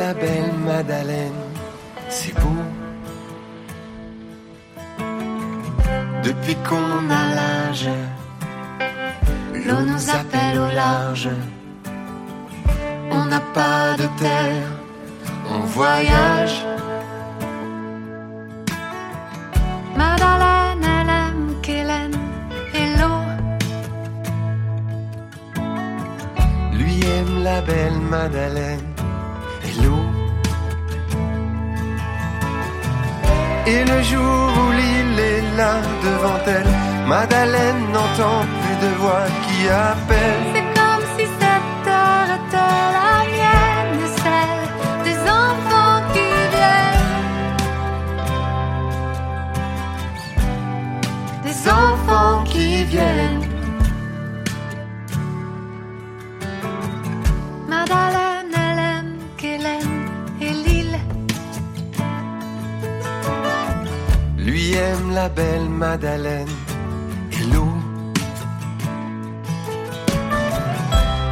La 0.00 0.14
belle 0.14 0.54
Madeleine, 0.66 1.42
c'est 2.08 2.34
beau. 2.40 2.62
Depuis 6.26 6.56
qu'on 6.66 7.00
a 7.20 7.24
l'âge, 7.38 7.90
l'eau 9.66 9.82
nous 9.90 10.04
appelle 10.18 10.58
au 10.66 10.70
large. 10.84 11.28
On 13.10 13.24
n'a 13.32 13.42
pas 13.58 13.84
de 14.02 14.06
terre, 14.24 14.68
on 15.54 15.60
voyage. 15.78 16.58
Madeleine, 20.00 20.84
elle 20.96 21.12
aime 21.24 21.46
Kélène 21.66 22.18
et 22.80 22.88
l'eau. 22.98 23.22
Lui 26.78 26.96
aime 27.16 27.34
la 27.48 27.60
belle 27.60 28.00
Madeleine 28.14 28.89
Et 33.66 33.84
le 33.84 34.02
jour 34.02 34.52
où 34.62 34.72
l'île 34.72 35.18
est 35.18 35.42
là 35.56 35.74
devant 36.02 36.40
elle, 36.46 36.70
Madeleine 37.06 37.82
n'entend 37.92 38.40
plus 38.60 38.78
de 38.86 38.90
voix 39.00 39.26
qui 39.44 39.68
appelle. 39.68 40.42
C'est 40.54 40.68
comme 40.78 41.04
si 41.16 41.24
cette 41.40 41.70
terre 41.84 42.30
était 42.38 42.82
la 42.98 43.14
mienne, 43.34 44.00
celle 44.22 44.64
des 45.04 45.18
enfants 45.42 46.00
qui 46.14 46.28
viennent. 46.54 47.08
Des 51.44 51.58
enfants 51.68 52.38
qui 52.44 52.68
viennent. 52.84 53.44
Madeleine, 57.68 58.19
La 65.12 65.28
belle 65.28 65.68
Madeleine 65.68 66.46
et 67.32 67.52
l'eau. 67.52 67.72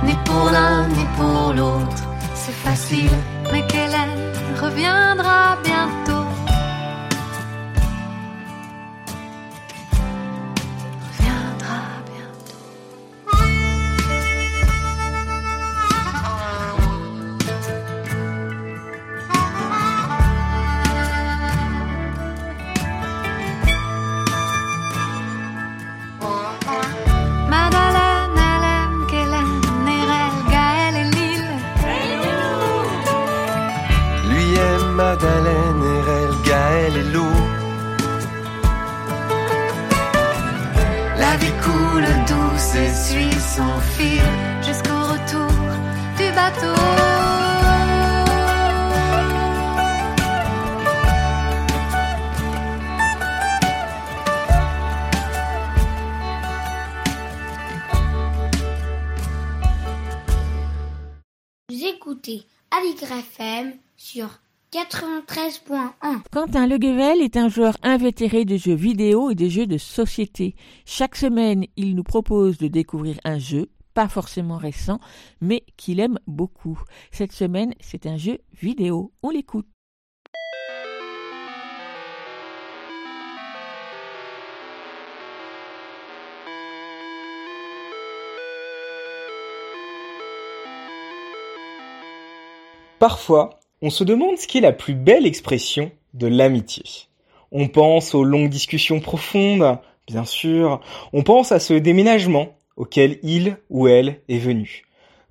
Ni 0.05 0.15
pour 0.25 0.51
l'un 0.51 0.89
ni 0.89 1.05
pour 1.17 1.53
l'autre, 1.53 2.03
c'est 2.35 2.59
facile. 2.67 3.11
Mais 3.53 3.65
Kélène 3.69 4.33
reviendra 4.61 5.57
bientôt. 5.63 6.18
Écoutez 62.29 62.45
sur 63.97 64.29
93.1. 64.71 66.23
Quentin 66.31 66.67
Leguevel 66.67 67.23
est 67.23 67.37
un 67.37 67.49
joueur 67.49 67.77
invétéré 67.83 68.45
de 68.45 68.57
jeux 68.57 68.75
vidéo 68.75 69.31
et 69.31 69.35
de 69.35 69.49
jeux 69.49 69.67
de 69.67 69.79
société. 69.79 70.55
Chaque 70.85 71.17
semaine, 71.17 71.65
il 71.77 71.95
nous 71.95 72.03
propose 72.03 72.59
de 72.59 72.69
découvrir 72.69 73.19
un 73.25 73.39
jeu, 73.39 73.71
pas 73.95 74.09
forcément 74.09 74.59
récent, 74.59 75.01
mais 75.41 75.65
qu'il 75.77 76.01
aime 76.01 76.19
beaucoup. 76.27 76.79
Cette 77.13 77.33
semaine, 77.33 77.75
c'est 77.81 78.07
un 78.07 78.19
jeu 78.19 78.39
vidéo. 78.61 79.13
On 79.23 79.31
l'écoute. 79.31 79.67
Parfois, 92.99 93.61
on 93.81 93.91
se 93.91 94.03
demande 94.03 94.39
ce 94.39 94.49
qui 94.49 94.59
est 94.59 94.63
la 94.63 94.73
plus 94.73 94.95
belle 94.95 95.27
expression 95.27 95.93
de 96.15 96.27
l'amitié. 96.27 96.83
On 97.53 97.69
pense 97.69 98.15
aux 98.15 98.25
longues 98.25 98.51
discussions 98.51 99.01
profondes, 99.01 99.79
bien 100.07 100.25
sûr. 100.25 100.81
On 101.13 101.23
pense 101.23 101.53
à 101.53 101.61
ce 101.61 101.75
déménagement 101.75 102.57
auquel 102.77 103.19
il 103.23 103.57
ou 103.71 103.87
elle 103.87 104.21
est 104.29 104.39
venu. 104.39 104.83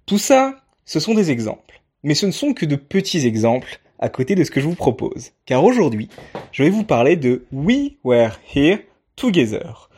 Tout 0.06 0.18
ça, 0.18 0.56
ce 0.86 1.00
sont 1.00 1.14
des 1.14 1.30
exemples. 1.30 1.82
Mais 2.04 2.16
ce 2.16 2.26
ne 2.26 2.32
sont 2.32 2.54
que 2.54 2.66
de 2.66 2.78
petits 2.78 3.26
exemples 3.28 3.82
à 4.00 4.10
côté 4.10 4.36
de 4.36 4.44
ce 4.44 4.52
que 4.52 4.62
je 4.62 4.68
vous 4.68 4.76
propose. 4.76 5.32
Car 5.46 5.64
aujourd'hui, 5.64 6.08
je 6.54 6.64
vais 6.64 6.70
vous 6.70 6.86
parler 6.86 7.18
de 7.18 7.46
We 7.52 7.94
Were 8.04 8.40
Here 8.56 8.80
Together. 9.16 9.90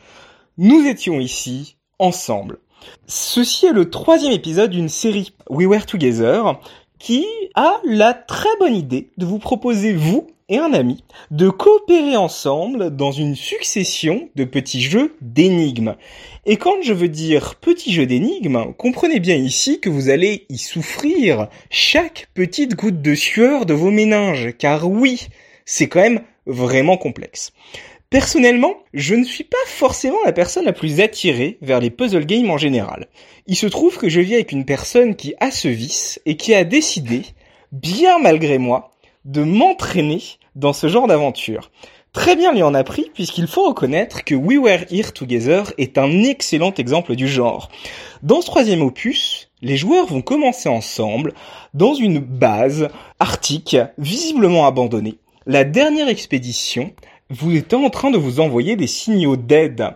Nous 0.58 0.86
étions 0.86 1.20
ici 1.20 1.76
ensemble. 1.98 2.58
Ceci 3.06 3.66
est 3.66 3.72
le 3.72 3.90
troisième 3.90 4.32
épisode 4.32 4.70
d'une 4.70 4.88
série 4.88 5.34
We 5.48 5.66
Were 5.66 5.84
Together 5.84 6.58
qui 7.00 7.26
a 7.56 7.80
la 7.84 8.14
très 8.14 8.56
bonne 8.60 8.76
idée 8.76 9.08
de 9.16 9.26
vous 9.26 9.40
proposer, 9.40 9.92
vous 9.92 10.28
et 10.50 10.58
un 10.58 10.72
ami, 10.72 11.04
de 11.30 11.48
coopérer 11.48 12.16
ensemble 12.16 12.94
dans 12.94 13.12
une 13.12 13.36
succession 13.36 14.28
de 14.34 14.44
petits 14.44 14.82
jeux 14.82 15.14
d'énigmes. 15.20 15.96
Et 16.44 16.56
quand 16.56 16.82
je 16.82 16.92
veux 16.92 17.08
dire 17.08 17.54
petits 17.54 17.92
jeux 17.92 18.06
d'énigmes, 18.06 18.74
comprenez 18.76 19.20
bien 19.20 19.36
ici 19.36 19.80
que 19.80 19.88
vous 19.88 20.10
allez 20.10 20.46
y 20.48 20.58
souffrir 20.58 21.48
chaque 21.70 22.28
petite 22.34 22.74
goutte 22.74 23.00
de 23.00 23.14
sueur 23.14 23.64
de 23.64 23.74
vos 23.74 23.90
méninges, 23.90 24.54
car 24.58 24.90
oui, 24.90 25.28
c'est 25.64 25.88
quand 25.88 26.00
même 26.00 26.20
vraiment 26.46 26.96
complexe. 26.96 27.52
Personnellement, 28.10 28.74
je 28.92 29.14
ne 29.14 29.22
suis 29.22 29.44
pas 29.44 29.56
forcément 29.66 30.18
la 30.24 30.32
personne 30.32 30.64
la 30.64 30.72
plus 30.72 31.00
attirée 31.00 31.58
vers 31.62 31.78
les 31.78 31.90
puzzle 31.90 32.26
games 32.26 32.50
en 32.50 32.58
général. 32.58 33.06
Il 33.46 33.54
se 33.54 33.68
trouve 33.68 33.98
que 33.98 34.08
je 34.08 34.20
vis 34.20 34.34
avec 34.34 34.50
une 34.50 34.64
personne 34.64 35.14
qui 35.14 35.34
a 35.38 35.52
ce 35.52 35.68
vice 35.68 36.20
et 36.26 36.36
qui 36.36 36.52
a 36.52 36.64
décidé, 36.64 37.22
bien 37.70 38.18
malgré 38.18 38.58
moi, 38.58 38.90
de 39.24 39.44
m'entraîner 39.44 40.20
dans 40.56 40.72
ce 40.72 40.88
genre 40.88 41.06
d'aventure. 41.06 41.70
Très 42.12 42.34
bien 42.34 42.52
lui 42.52 42.64
en 42.64 42.74
a 42.74 42.82
pris 42.82 43.12
puisqu'il 43.14 43.46
faut 43.46 43.68
reconnaître 43.68 44.24
que 44.24 44.34
We 44.34 44.58
Were 44.58 44.86
Here 44.90 45.12
Together 45.12 45.72
est 45.78 45.96
un 45.96 46.24
excellent 46.24 46.74
exemple 46.74 47.14
du 47.14 47.28
genre. 47.28 47.70
Dans 48.24 48.40
ce 48.40 48.46
troisième 48.46 48.82
opus, 48.82 49.52
les 49.62 49.76
joueurs 49.76 50.06
vont 50.06 50.20
commencer 50.20 50.68
ensemble 50.68 51.32
dans 51.74 51.94
une 51.94 52.18
base 52.18 52.88
arctique 53.20 53.76
visiblement 53.98 54.66
abandonnée. 54.66 55.18
La 55.46 55.62
dernière 55.62 56.08
expédition 56.08 56.92
vous 57.30 57.54
êtes 57.56 57.74
en 57.74 57.90
train 57.90 58.10
de 58.10 58.18
vous 58.18 58.40
envoyer 58.40 58.74
des 58.74 58.88
signaux 58.88 59.36
d'aide. 59.36 59.90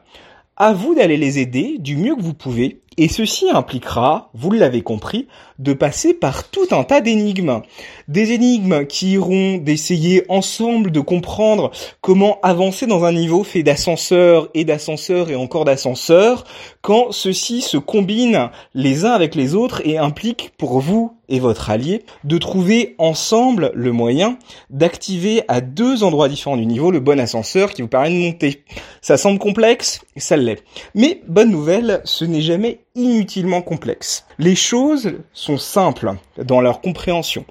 À 0.57 0.73
vous 0.73 0.95
d'aller 0.95 1.17
les 1.17 1.41
aider 1.41 1.79
du 1.81 1.97
mieux 1.97 2.15
que 2.15 2.23
vous 2.23 2.33
pouvez, 2.33 2.81
et 2.97 3.09
ceci 3.09 3.51
impliquera, 3.51 4.31
vous 4.35 4.53
l'avez 4.53 4.83
compris, 4.83 5.27
de 5.59 5.73
passer 5.73 6.15
par 6.15 6.49
tout 6.49 6.69
un 6.71 6.85
tas 6.85 7.01
d'énigmes. 7.01 7.63
Des 8.09 8.33
énigmes 8.33 8.87
qui 8.87 9.13
iront 9.13 9.57
d'essayer 9.57 10.25
ensemble 10.29 10.91
de 10.91 11.01
comprendre 11.01 11.71
comment 12.01 12.39
avancer 12.43 12.87
dans 12.87 13.05
un 13.05 13.13
niveau 13.13 13.45
fait 13.45 13.63
d'ascenseurs 13.63 14.49
et 14.55 14.65
d'ascenseurs 14.65 15.31
et 15.31 15.37
encore 15.37 15.65
d'ascenseurs, 15.65 16.45
quand 16.83 17.13
ceux-ci 17.13 17.63
se 17.63 17.77
combinent 17.77 18.51
les 18.75 19.05
uns 19.05 19.13
avec 19.13 19.35
les 19.35 19.55
autres 19.55 19.81
et 19.87 19.99
impliquent 19.99 20.53
pour 20.59 20.81
vous 20.81 21.13
et 21.29 21.41
votre 21.41 21.71
allié 21.71 22.03
de 22.25 22.39
trouver 22.39 22.95
ensemble 22.99 23.73
le 23.75 23.93
moyen 23.93 24.39
d'activer 24.69 25.43
à 25.49 25.61
deux 25.61 26.05
endroits 26.05 26.29
différents 26.29 26.57
du 26.57 26.67
niveau 26.67 26.91
le 26.91 27.01
bon 27.01 27.19
ascenseur 27.19 27.73
qui 27.73 27.83
vous 27.83 27.89
permet 27.89 28.11
de 28.11 28.19
monter. 28.19 28.65
Ça 29.01 29.17
semble 29.17 29.39
complexe, 29.39 30.03
ça 30.17 30.37
l'est. 30.37 30.63
Mais 30.95 31.23
bonne 31.27 31.51
nouvelle, 31.51 32.03
ce 32.05 32.25
n'est 32.25 32.43
jamais 32.43 32.84
inutilement 32.95 33.61
complexe. 33.61 34.25
Les 34.39 34.55
choses 34.55 35.15
sont 35.33 35.59
simples 35.59 36.13
dans 36.39 36.61
leur 36.61 36.81
compréhension. 36.81 37.45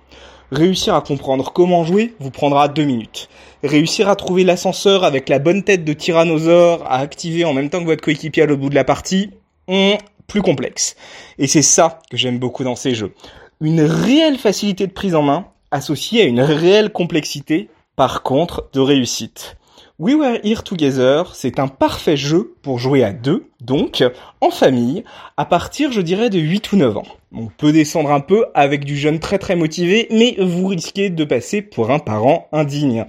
Réussir 0.52 0.96
à 0.96 1.02
comprendre 1.02 1.52
comment 1.52 1.84
jouer 1.84 2.14
vous 2.20 2.32
prendra 2.32 2.70
deux 2.70 2.86
minutes. 2.86 3.28
Réussir 3.64 4.08
à 4.08 4.16
trouver 4.16 4.44
l'ascenseur 4.44 5.04
avec 5.04 5.28
la 5.28 5.40
bonne 5.40 5.64
tête 5.64 5.84
de 5.84 5.94
tyrannosaure 5.94 6.86
à 6.86 7.00
activer 7.00 7.44
en 7.44 7.54
même 7.54 7.70
temps 7.70 7.80
que 7.82 7.86
votre 7.86 8.04
coéquipier 8.04 8.44
à 8.44 8.46
l'autre 8.46 8.62
bout 8.62 8.70
de 8.70 8.76
la 8.76 8.84
partie, 8.84 9.32
hum, 9.68 9.98
plus 10.28 10.42
complexe. 10.42 10.96
Et 11.38 11.48
c'est 11.48 11.62
ça 11.62 12.00
que 12.10 12.18
j'aime 12.18 12.40
beaucoup 12.40 12.64
dans 12.64 12.76
ces 12.76 12.96
jeux. 12.96 13.14
Une 13.60 13.82
réelle 13.82 14.38
facilité 14.38 14.88
de 14.88 14.94
prise 14.94 15.16
en 15.16 15.24
main 15.24 15.48
associée 15.72 16.22
à 16.22 16.26
une 16.26 16.42
réelle 16.42 16.92
complexité, 16.92 17.70
par 17.96 18.24
contre, 18.24 18.70
de 18.74 18.80
réussite. 18.80 19.58
We 20.00 20.16
Were 20.16 20.40
Here 20.44 20.64
Together, 20.64 21.36
c'est 21.36 21.60
un 21.60 21.68
parfait 21.68 22.18
jeu 22.18 22.56
pour 22.64 22.80
jouer 22.80 23.04
à 23.04 23.14
deux, 23.14 23.46
donc 23.62 24.04
en 24.42 24.50
famille, 24.50 25.04
à 25.38 25.46
partir 25.46 25.92
je 25.92 26.02
dirais 26.02 26.32
de 26.32 26.40
8 26.40 26.72
ou 26.72 26.78
9 26.78 26.98
ans. 26.98 27.06
On 27.32 27.46
peut 27.46 27.72
descendre 27.72 28.12
un 28.12 28.20
peu 28.20 28.48
avec 28.56 28.86
du 28.86 28.98
jeune 28.98 29.20
très 29.20 29.38
très 29.38 29.56
motivé, 29.56 30.08
mais 30.10 30.36
vous 30.40 30.66
risquez 30.66 31.12
de 31.12 31.24
passer 31.24 31.62
pour 31.62 31.92
un 31.92 32.00
parent 32.00 32.48
indigne. 32.52 33.06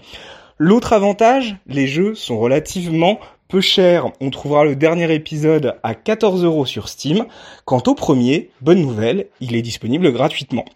L'autre 0.58 0.92
avantage, 0.92 1.56
les 1.66 1.86
jeux 1.86 2.14
sont 2.14 2.38
relativement 2.38 3.18
peu 3.48 3.62
chers. 3.62 4.10
On 4.20 4.28
trouvera 4.28 4.64
le 4.64 4.76
dernier 4.76 5.12
épisode 5.14 5.76
à 5.82 5.94
14 5.94 6.44
euros 6.44 6.66
sur 6.66 6.90
Steam. 6.90 7.24
Quant 7.64 7.82
au 7.86 7.94
premier, 7.94 8.50
bonne 8.60 8.82
nouvelle, 8.82 9.28
il 9.40 9.56
est 9.56 9.62
disponible 9.62 10.12
gratuitement. 10.12 10.66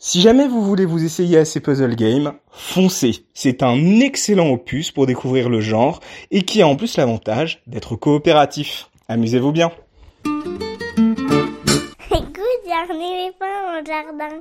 Si 0.00 0.20
jamais 0.20 0.46
vous 0.46 0.62
voulez 0.62 0.84
vous 0.84 1.04
essayer 1.04 1.38
à 1.38 1.44
ces 1.44 1.58
puzzle 1.58 1.96
games, 1.96 2.34
foncez. 2.52 3.26
C'est 3.34 3.64
un 3.64 3.98
excellent 3.98 4.48
opus 4.50 4.92
pour 4.92 5.06
découvrir 5.06 5.48
le 5.48 5.60
genre 5.60 5.98
et 6.30 6.42
qui 6.42 6.62
a 6.62 6.68
en 6.68 6.76
plus 6.76 6.96
l'avantage 6.96 7.62
d'être 7.66 7.96
coopératif. 7.96 8.90
Amusez-vous 9.08 9.50
bien. 9.50 9.72
Écoute, 12.12 12.64
jardin. 13.84 14.40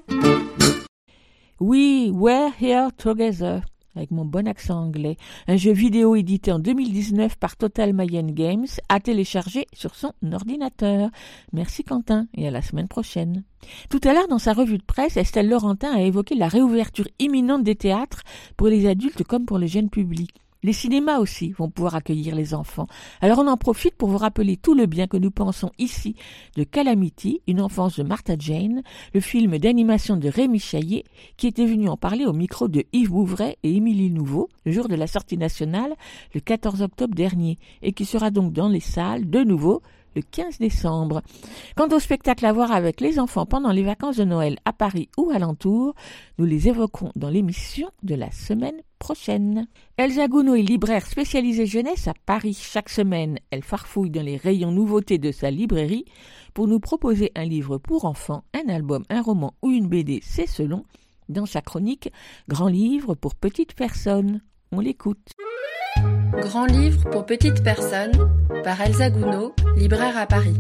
We 1.60 2.12
Were 2.12 2.51
Here 2.62 2.89
Together 2.95 3.62
avec 3.98 4.12
mon 4.12 4.26
bon 4.26 4.48
accent 4.48 4.80
anglais, 4.80 5.18
un 5.48 5.58
jeu 5.58 5.72
vidéo 5.72 6.16
édité 6.16 6.52
en 6.52 6.60
2019 6.60 7.38
par 7.38 7.58
Total 7.58 7.93
Mayan 7.93 8.28
Games, 8.28 8.68
à 8.89 9.00
télécharger 9.00 9.68
sur 9.74 9.95
son 9.95 10.14
ordinateur. 10.32 11.10
Merci 11.54 11.84
Quentin 11.84 12.28
et 12.36 12.48
à 12.48 12.52
la 12.52 12.62
semaine 12.62 12.88
prochaine. 12.88 13.43
Tout 13.89 14.02
à 14.04 14.14
l'heure, 14.14 14.28
dans 14.28 14.39
sa 14.39 14.54
revue 14.54 14.78
de 14.78 14.84
presse, 14.84 15.18
Estelle 15.18 15.50
Laurentin 15.50 15.93
a 15.93 16.02
évoqué 16.02 16.36
la 16.36 16.48
réouverture 16.48 17.08
imminente 17.20 17.64
des 17.64 17.76
théâtres 17.76 18.24
pour 18.56 18.68
les 18.68 18.88
adultes 18.88 19.24
comme 19.24 19.45
pour 19.45 19.58
le 19.58 19.68
jeune 19.68 19.89
public. 19.89 20.32
Les 20.64 20.74
cinémas 20.74 21.20
aussi 21.20 21.51
vont 21.51 21.70
pouvoir 21.70 21.95
accueillir 21.95 22.36
les 22.36 22.53
enfants. 22.53 22.88
Alors 23.22 23.39
on 23.39 23.47
en 23.47 23.58
profite 23.58 23.95
pour 23.95 24.10
vous 24.10 24.18
rappeler 24.18 24.58
tout 24.58 24.74
le 24.74 24.88
bien 24.88 25.08
que 25.08 25.18
nous 25.18 25.32
pensons 25.32 25.72
ici 25.78 26.16
de 26.55 26.64
Calamity, 26.64 27.41
une 27.47 27.62
enfance 27.62 27.99
de 27.99 28.03
Martha 28.03 28.34
Jane, 28.38 28.82
le 29.14 29.20
film 29.20 29.58
d'animation 29.60 30.18
de 30.18 30.28
Rémi 30.30 30.60
Chaillet, 30.60 31.03
qui 31.38 31.47
était 31.47 31.66
venu 31.66 31.89
en 31.89 31.97
parler 31.97 32.26
au 32.26 32.34
micro 32.34 32.68
de 32.68 32.84
Yves 32.91 33.12
Bouvray 33.12 33.58
et 33.64 33.76
Émilie 33.76 34.10
Nouveau, 34.10 34.49
le 34.66 34.72
jour 34.72 34.88
de 34.88 34.95
la 34.95 35.08
sortie 35.08 35.38
nationale, 35.38 35.95
le 36.34 36.39
14 36.39 36.82
octobre 36.82 37.14
dernier, 37.14 37.58
et 37.82 37.93
qui 37.93 38.05
sera 38.05 38.32
donc 38.32 38.53
dans 38.53 38.70
les 38.70 38.80
salles 38.80 39.30
de 39.30 39.43
nouveau 39.43 39.82
le 40.18 40.24
15 40.24 40.57
décembre. 40.57 41.22
Quant 41.76 41.89
au 41.89 41.99
spectacle 41.99 42.43
à 42.47 42.51
voir 42.51 42.72
avec 42.72 43.01
les 43.01 43.20
enfants 43.20 43.45
pendant 43.45 43.72
les 43.72 43.84
vacances 43.84 44.18
de 44.18 44.24
Noël 44.24 44.57
à 44.65 44.74
Paris 44.74 45.09
ou 45.15 45.30
alentour, 45.30 45.93
nous 46.39 46.45
les 46.45 46.68
évoquerons 46.68 47.11
dans 47.15 47.30
l'émission 47.30 47.88
de 48.01 48.15
la 48.15 48.32
semaine 48.32 48.82
prochaine. 48.97 49.68
Elsa 49.97 50.28
Gounod 50.28 50.57
est 50.57 50.63
libraire 50.63 51.05
spécialisée 51.05 51.68
jeunesse 51.68 52.07
à 52.07 52.13
Paris. 52.26 52.57
Chaque 52.59 52.89
semaine, 52.89 53.38
elle 53.51 53.63
farfouille 53.63 54.09
dans 54.09 54.26
les 54.26 54.38
rayons 54.38 54.72
nouveautés 54.72 55.20
de 55.20 55.32
sa 55.32 55.51
librairie 55.51 56.05
pour 56.55 56.68
nous 56.68 56.80
proposer 56.80 57.32
un 57.36 57.45
livre 57.45 57.78
pour 57.78 58.05
enfants, 58.05 58.43
un 58.55 58.74
album, 58.74 59.03
un 59.11 59.22
roman 59.22 59.53
ou 59.61 59.70
une 59.70 59.88
BD, 59.88 60.20
c'est 60.24 60.47
selon, 60.47 60.84
dans 61.30 61.45
sa 61.45 61.61
chronique 61.61 62.11
Grand 62.47 62.70
livre 62.70 63.13
pour 63.13 63.36
petites 63.36 63.76
personnes. 63.76 64.41
On 64.72 64.80
l'écoute. 64.80 65.36
Grand 66.42 66.66
livre 66.66 67.10
pour 67.10 67.26
petites 67.26 67.64
personnes 67.64 68.12
par 68.64 68.80
Elsa 68.80 69.10
Gounod, 69.10 69.54
libraire 69.76 70.18
à 70.18 70.28
Paris. 70.28 70.54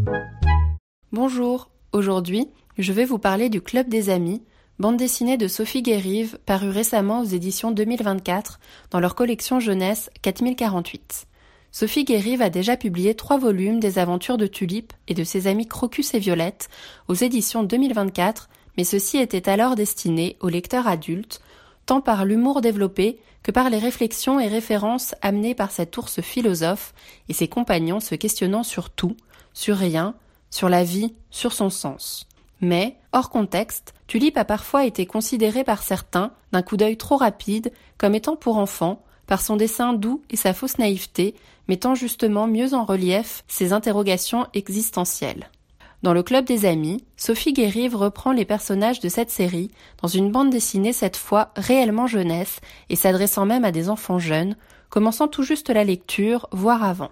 Bonjour, 1.11 1.69
aujourd'hui, 1.93 2.47
je 2.77 2.91
vais 2.93 3.05
vous 3.05 3.19
parler 3.19 3.49
du 3.49 3.61
Club 3.61 3.87
des 3.87 4.09
Amis, 4.09 4.41
bande 4.79 4.97
dessinée 4.97 5.37
de 5.37 5.47
Sophie 5.47 5.83
Guérive, 5.83 6.39
parue 6.45 6.69
récemment 6.69 7.21
aux 7.21 7.25
éditions 7.25 7.71
2024 7.71 8.59
dans 8.89 8.99
leur 8.99 9.13
collection 9.13 9.59
jeunesse 9.59 10.09
4048. 10.23 11.27
Sophie 11.71 12.05
Guérive 12.05 12.41
a 12.41 12.49
déjà 12.49 12.75
publié 12.75 13.13
trois 13.13 13.37
volumes 13.37 13.79
des 13.79 13.99
aventures 13.99 14.37
de 14.37 14.47
Tulipe 14.47 14.93
et 15.07 15.13
de 15.13 15.23
ses 15.23 15.45
amis 15.45 15.67
Crocus 15.67 16.15
et 16.15 16.19
Violette 16.19 16.69
aux 17.07 17.13
éditions 17.13 17.63
2024, 17.63 18.49
mais 18.77 18.83
ceci 18.83 19.17
était 19.17 19.47
alors 19.47 19.75
destiné 19.75 20.37
aux 20.39 20.49
lecteurs 20.49 20.87
adultes, 20.87 21.41
tant 21.87 22.01
par 22.01 22.25
l'humour 22.25 22.61
développé 22.61 23.19
que 23.41 23.51
par 23.51 23.71
les 23.71 23.79
réflexions 23.79 24.39
et 24.39 24.47
références 24.47 25.15
amenées 25.21 25.55
par 25.55 25.71
cet 25.71 25.97
ours 25.97 26.21
philosophe 26.21 26.93
et 27.29 27.33
ses 27.33 27.47
compagnons 27.47 28.01
se 28.01 28.13
questionnant 28.13 28.63
sur 28.63 28.89
tout, 28.91 29.15
sur 29.53 29.77
rien, 29.77 30.13
sur 30.51 30.69
la 30.69 30.83
vie, 30.83 31.15
sur 31.31 31.53
son 31.53 31.69
sens. 31.69 32.27
Mais, 32.59 32.97
hors 33.13 33.29
contexte, 33.29 33.93
Tulipe 34.07 34.37
a 34.37 34.45
parfois 34.45 34.85
été 34.85 35.05
considéré 35.05 35.63
par 35.63 35.81
certains, 35.81 36.31
d'un 36.51 36.61
coup 36.61 36.75
d'œil 36.75 36.97
trop 36.97 37.17
rapide, 37.17 37.71
comme 37.97 38.15
étant 38.15 38.35
pour 38.35 38.57
enfants, 38.57 39.01
par 39.25 39.41
son 39.41 39.55
dessin 39.55 39.93
doux 39.93 40.21
et 40.29 40.35
sa 40.35 40.53
fausse 40.53 40.77
naïveté, 40.77 41.35
mettant 41.67 41.95
justement 41.95 42.47
mieux 42.47 42.73
en 42.73 42.83
relief 42.83 43.43
ses 43.47 43.71
interrogations 43.73 44.47
existentielles. 44.53 45.49
Dans 46.03 46.13
le 46.13 46.21
club 46.21 46.45
des 46.45 46.65
amis, 46.65 47.03
Sophie 47.15 47.53
Guérive 47.53 47.95
reprend 47.95 48.31
les 48.31 48.45
personnages 48.45 48.99
de 48.99 49.09
cette 49.09 49.31
série 49.31 49.71
dans 50.01 50.07
une 50.07 50.31
bande 50.31 50.51
dessinée 50.51 50.93
cette 50.93 51.17
fois 51.17 51.49
réellement 51.55 52.05
jeunesse 52.05 52.59
et 52.89 52.95
s'adressant 52.95 53.45
même 53.45 53.65
à 53.65 53.71
des 53.71 53.89
enfants 53.89 54.19
jeunes, 54.19 54.55
commençant 54.89 55.27
tout 55.27 55.41
juste 55.41 55.69
la 55.69 55.83
lecture, 55.83 56.47
voire 56.51 56.83
avant. 56.83 57.09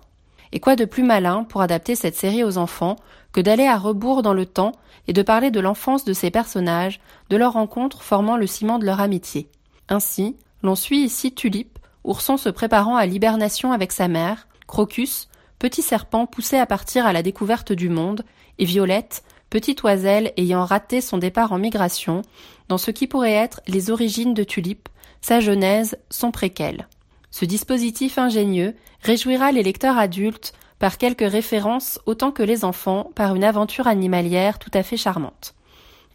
Et 0.52 0.60
quoi 0.60 0.76
de 0.76 0.86
plus 0.86 1.02
malin 1.02 1.44
pour 1.44 1.62
adapter 1.62 1.96
cette 1.96 2.16
série 2.16 2.44
aux 2.44 2.60
enfants 2.60 2.96
que 3.34 3.42
d'aller 3.42 3.66
à 3.66 3.78
rebours 3.78 4.22
dans 4.22 4.36
le 4.36 4.46
temps 4.46 4.74
et 5.08 5.14
de 5.14 5.24
parler 5.24 5.50
de 5.50 5.60
l'enfance 5.60 6.06
de 6.06 6.14
ces 6.14 6.30
personnages, 6.30 7.02
de 7.30 7.38
leurs 7.38 7.54
rencontres 7.54 8.04
formant 8.04 8.38
le 8.38 8.48
ciment 8.48 8.78
de 8.78 8.86
leur 8.86 9.02
amitié. 9.02 9.50
Ainsi, 9.90 10.36
l'on 10.62 10.76
suit 10.76 11.00
ici 11.00 11.34
Tulipe, 11.34 11.80
ourson 12.04 12.38
se 12.38 12.50
préparant 12.50 12.96
à 12.96 13.08
l'hibernation 13.08 13.72
avec 13.72 13.92
sa 13.92 14.08
mère, 14.08 14.48
Crocus, 14.68 15.28
petit 15.60 15.82
serpent 15.82 16.28
poussé 16.28 16.58
à 16.58 16.66
partir 16.66 17.06
à 17.06 17.14
la 17.14 17.24
découverte 17.24 17.72
du 17.72 17.90
monde, 17.90 18.24
et 18.60 18.66
Violette, 18.66 19.24
petite 19.50 19.84
oiselle 19.84 20.34
ayant 20.38 20.66
raté 20.66 21.02
son 21.02 21.18
départ 21.18 21.52
en 21.52 21.58
migration, 21.58 22.22
dans 22.68 22.78
ce 22.78 22.92
qui 22.92 23.08
pourrait 23.08 23.32
être 23.32 23.62
les 23.68 23.92
origines 23.92 24.34
de 24.34 24.44
Tulipe, 24.44 24.90
sa 25.22 25.40
genèse, 25.40 25.98
son 26.10 26.32
préquel. 26.32 26.88
Ce 27.32 27.46
dispositif 27.46 28.18
ingénieux 28.18 28.76
réjouira 29.02 29.52
les 29.52 29.64
lecteurs 29.64 29.98
adultes 29.98 30.54
par 30.80 30.98
quelques 30.98 31.30
références 31.30 32.00
autant 32.06 32.32
que 32.32 32.44
les 32.44 32.66
enfants 32.66 33.12
par 33.16 33.36
une 33.36 33.44
aventure 33.44 33.88
animalière 33.88 34.60
tout 34.60 34.72
à 34.74 34.84
fait 34.84 34.98
charmante. 34.98 35.56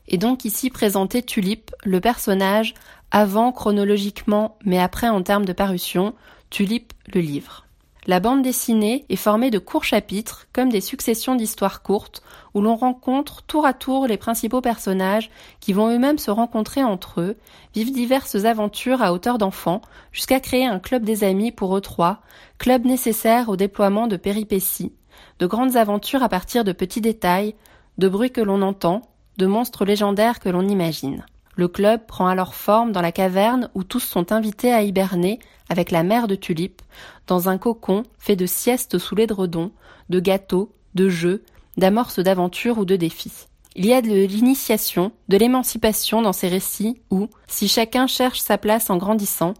Et 0.08 0.18
donc 0.18 0.44
ici 0.44 0.70
présenté 0.70 1.22
Tulipe, 1.22 1.70
le 1.84 2.00
personnage 2.00 2.74
avant 3.10 3.52
chronologiquement 3.52 4.58
mais 4.64 4.78
après 4.78 5.08
en 5.08 5.22
termes 5.22 5.44
de 5.44 5.52
parution, 5.52 6.14
Tulipe 6.50 6.92
le 7.12 7.20
livre. 7.20 7.66
La 8.06 8.18
bande 8.18 8.42
dessinée 8.42 9.04
est 9.10 9.16
formée 9.16 9.50
de 9.50 9.58
courts 9.58 9.84
chapitres, 9.84 10.46
comme 10.54 10.70
des 10.70 10.80
successions 10.80 11.34
d'histoires 11.34 11.82
courtes, 11.82 12.22
où 12.54 12.62
l'on 12.62 12.74
rencontre 12.74 13.42
tour 13.42 13.66
à 13.66 13.74
tour 13.74 14.06
les 14.06 14.16
principaux 14.16 14.62
personnages 14.62 15.30
qui 15.60 15.74
vont 15.74 15.90
eux-mêmes 15.90 16.18
se 16.18 16.30
rencontrer 16.30 16.82
entre 16.82 17.20
eux, 17.20 17.36
vivent 17.74 17.92
diverses 17.92 18.36
aventures 18.46 19.02
à 19.02 19.12
hauteur 19.12 19.36
d'enfants, 19.36 19.82
jusqu'à 20.12 20.40
créer 20.40 20.64
un 20.64 20.78
club 20.78 21.04
des 21.04 21.24
amis 21.24 21.52
pour 21.52 21.76
eux 21.76 21.82
trois, 21.82 22.22
club 22.56 22.86
nécessaire 22.86 23.50
au 23.50 23.56
déploiement 23.56 24.06
de 24.06 24.16
péripéties, 24.16 24.94
de 25.38 25.46
grandes 25.46 25.76
aventures 25.76 26.22
à 26.22 26.30
partir 26.30 26.64
de 26.64 26.72
petits 26.72 27.02
détails, 27.02 27.54
de 27.98 28.08
bruits 28.08 28.32
que 28.32 28.40
l'on 28.40 28.62
entend, 28.62 29.02
de 29.36 29.46
monstres 29.46 29.84
légendaires 29.84 30.40
que 30.40 30.48
l'on 30.48 30.66
imagine. 30.66 31.26
Le 31.60 31.68
club 31.68 32.06
prend 32.06 32.26
alors 32.26 32.54
forme 32.54 32.90
dans 32.90 33.02
la 33.02 33.12
caverne 33.12 33.68
où 33.74 33.84
tous 33.84 34.00
sont 34.00 34.32
invités 34.32 34.72
à 34.72 34.82
hiberner 34.82 35.40
avec 35.68 35.90
la 35.90 36.02
mère 36.02 36.26
de 36.26 36.34
Tulipe, 36.34 36.80
dans 37.26 37.50
un 37.50 37.58
cocon 37.58 38.04
fait 38.18 38.34
de 38.34 38.46
siestes 38.46 38.96
sous 38.96 39.14
l'édredon, 39.14 39.70
de 40.08 40.20
gâteaux, 40.20 40.72
de 40.94 41.10
jeux, 41.10 41.44
d'amorces 41.76 42.18
d'aventures 42.18 42.78
ou 42.78 42.86
de 42.86 42.96
défis. 42.96 43.46
Il 43.76 43.84
y 43.84 43.92
a 43.92 44.00
de 44.00 44.08
l'initiation, 44.08 45.12
de 45.28 45.36
l'émancipation 45.36 46.22
dans 46.22 46.32
ces 46.32 46.48
récits 46.48 47.02
où, 47.10 47.28
si 47.46 47.68
chacun 47.68 48.06
cherche 48.06 48.40
sa 48.40 48.56
place 48.56 48.88
en 48.88 48.96
grandissant, 48.96 49.52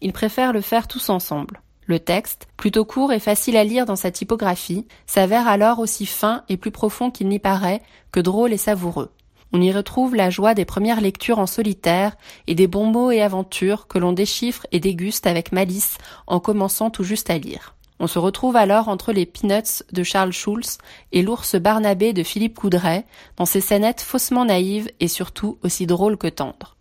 ils 0.00 0.12
préfèrent 0.12 0.52
le 0.52 0.60
faire 0.60 0.86
tous 0.86 1.10
ensemble. 1.10 1.60
Le 1.86 1.98
texte, 1.98 2.46
plutôt 2.56 2.84
court 2.84 3.12
et 3.12 3.18
facile 3.18 3.56
à 3.56 3.64
lire 3.64 3.84
dans 3.84 3.96
sa 3.96 4.12
typographie, 4.12 4.86
s'avère 5.08 5.48
alors 5.48 5.80
aussi 5.80 6.06
fin 6.06 6.44
et 6.48 6.56
plus 6.56 6.70
profond 6.70 7.10
qu'il 7.10 7.26
n'y 7.26 7.40
paraît 7.40 7.82
que 8.12 8.20
drôle 8.20 8.52
et 8.52 8.58
savoureux. 8.58 9.10
On 9.52 9.62
y 9.62 9.72
retrouve 9.72 10.14
la 10.14 10.28
joie 10.28 10.54
des 10.54 10.64
premières 10.64 11.00
lectures 11.00 11.38
en 11.38 11.46
solitaire 11.46 12.16
et 12.46 12.54
des 12.54 12.66
bons 12.66 12.86
mots 12.86 13.10
et 13.10 13.22
aventures 13.22 13.86
que 13.86 13.98
l'on 13.98 14.12
déchiffre 14.12 14.66
et 14.72 14.80
déguste 14.80 15.26
avec 15.26 15.52
malice 15.52 15.96
en 16.26 16.38
commençant 16.38 16.90
tout 16.90 17.04
juste 17.04 17.30
à 17.30 17.38
lire. 17.38 17.74
On 18.00 18.06
se 18.06 18.18
retrouve 18.18 18.56
alors 18.56 18.88
entre 18.88 19.12
les 19.12 19.26
Peanuts 19.26 19.82
de 19.90 20.02
Charles 20.02 20.32
Schulz 20.32 20.78
et 21.12 21.22
l'ours 21.22 21.56
Barnabé 21.56 22.12
de 22.12 22.22
Philippe 22.22 22.54
Coudray 22.54 23.04
dans 23.36 23.46
ces 23.46 23.60
scénettes 23.60 24.02
faussement 24.02 24.44
naïves 24.44 24.90
et 25.00 25.08
surtout 25.08 25.58
aussi 25.62 25.86
drôles 25.86 26.18
que 26.18 26.28
tendres. 26.28 26.76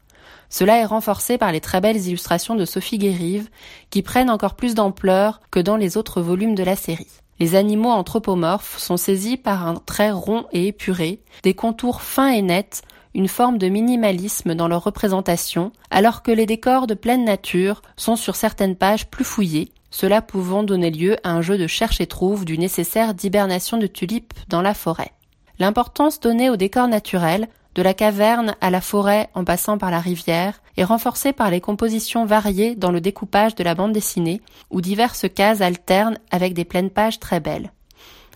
Cela 0.49 0.77
est 0.77 0.85
renforcé 0.85 1.37
par 1.37 1.51
les 1.51 1.61
très 1.61 1.81
belles 1.81 2.05
illustrations 2.05 2.55
de 2.55 2.65
Sophie 2.65 2.99
Guérive 2.99 3.49
qui 3.89 4.01
prennent 4.01 4.29
encore 4.29 4.55
plus 4.55 4.75
d'ampleur 4.75 5.41
que 5.51 5.59
dans 5.59 5.75
les 5.77 5.97
autres 5.97 6.21
volumes 6.21 6.55
de 6.55 6.63
la 6.63 6.75
série. 6.75 7.07
Les 7.39 7.55
animaux 7.55 7.91
anthropomorphes 7.91 8.79
sont 8.79 8.97
saisis 8.97 9.37
par 9.37 9.67
un 9.67 9.75
trait 9.75 10.11
rond 10.11 10.45
et 10.51 10.67
épuré, 10.67 11.19
des 11.43 11.53
contours 11.53 12.01
fins 12.01 12.29
et 12.29 12.41
nets, 12.41 12.81
une 13.13 13.27
forme 13.27 13.57
de 13.57 13.67
minimalisme 13.67 14.55
dans 14.55 14.67
leur 14.67 14.83
représentation, 14.83 15.71
alors 15.91 16.23
que 16.23 16.31
les 16.31 16.45
décors 16.45 16.87
de 16.87 16.93
pleine 16.93 17.25
nature 17.25 17.81
sont 17.95 18.15
sur 18.15 18.35
certaines 18.35 18.75
pages 18.75 19.07
plus 19.07 19.23
fouillés, 19.23 19.71
cela 19.91 20.21
pouvant 20.21 20.63
donner 20.63 20.91
lieu 20.91 21.17
à 21.23 21.31
un 21.31 21.41
jeu 21.41 21.57
de 21.57 21.67
cherche 21.67 22.01
et 22.01 22.07
trouve 22.07 22.43
du 22.43 22.57
nécessaire 22.57 23.13
d'hibernation 23.13 23.77
de 23.77 23.87
tulipes 23.87 24.33
dans 24.49 24.61
la 24.61 24.73
forêt. 24.73 25.11
L'importance 25.59 26.19
donnée 26.19 26.49
aux 26.49 26.57
décors 26.57 26.87
naturels 26.87 27.47
de 27.77 27.83
la 27.83 27.93
caverne 27.93 28.55
à 28.59 28.71
la 28.71 28.81
forêt 28.81 29.29
en 29.35 29.43
passant 29.43 29.77
par 29.77 29.91
la 29.91 29.99
rivière, 29.99 30.61
est 30.77 30.83
renforcée 30.83 31.31
par 31.31 31.51
les 31.51 31.61
compositions 31.61 32.25
variées 32.25 32.75
dans 32.75 32.91
le 32.91 32.99
découpage 32.99 33.53
de 33.53 33.63
la 33.63 33.75
bande 33.75 33.93
dessinée, 33.93 34.41
où 34.71 34.81
diverses 34.81 35.27
cases 35.33 35.61
alternent 35.61 36.17
avec 36.31 36.55
des 36.55 36.65
pleines 36.65 36.89
pages 36.89 37.19
très 37.19 37.39
belles. 37.39 37.71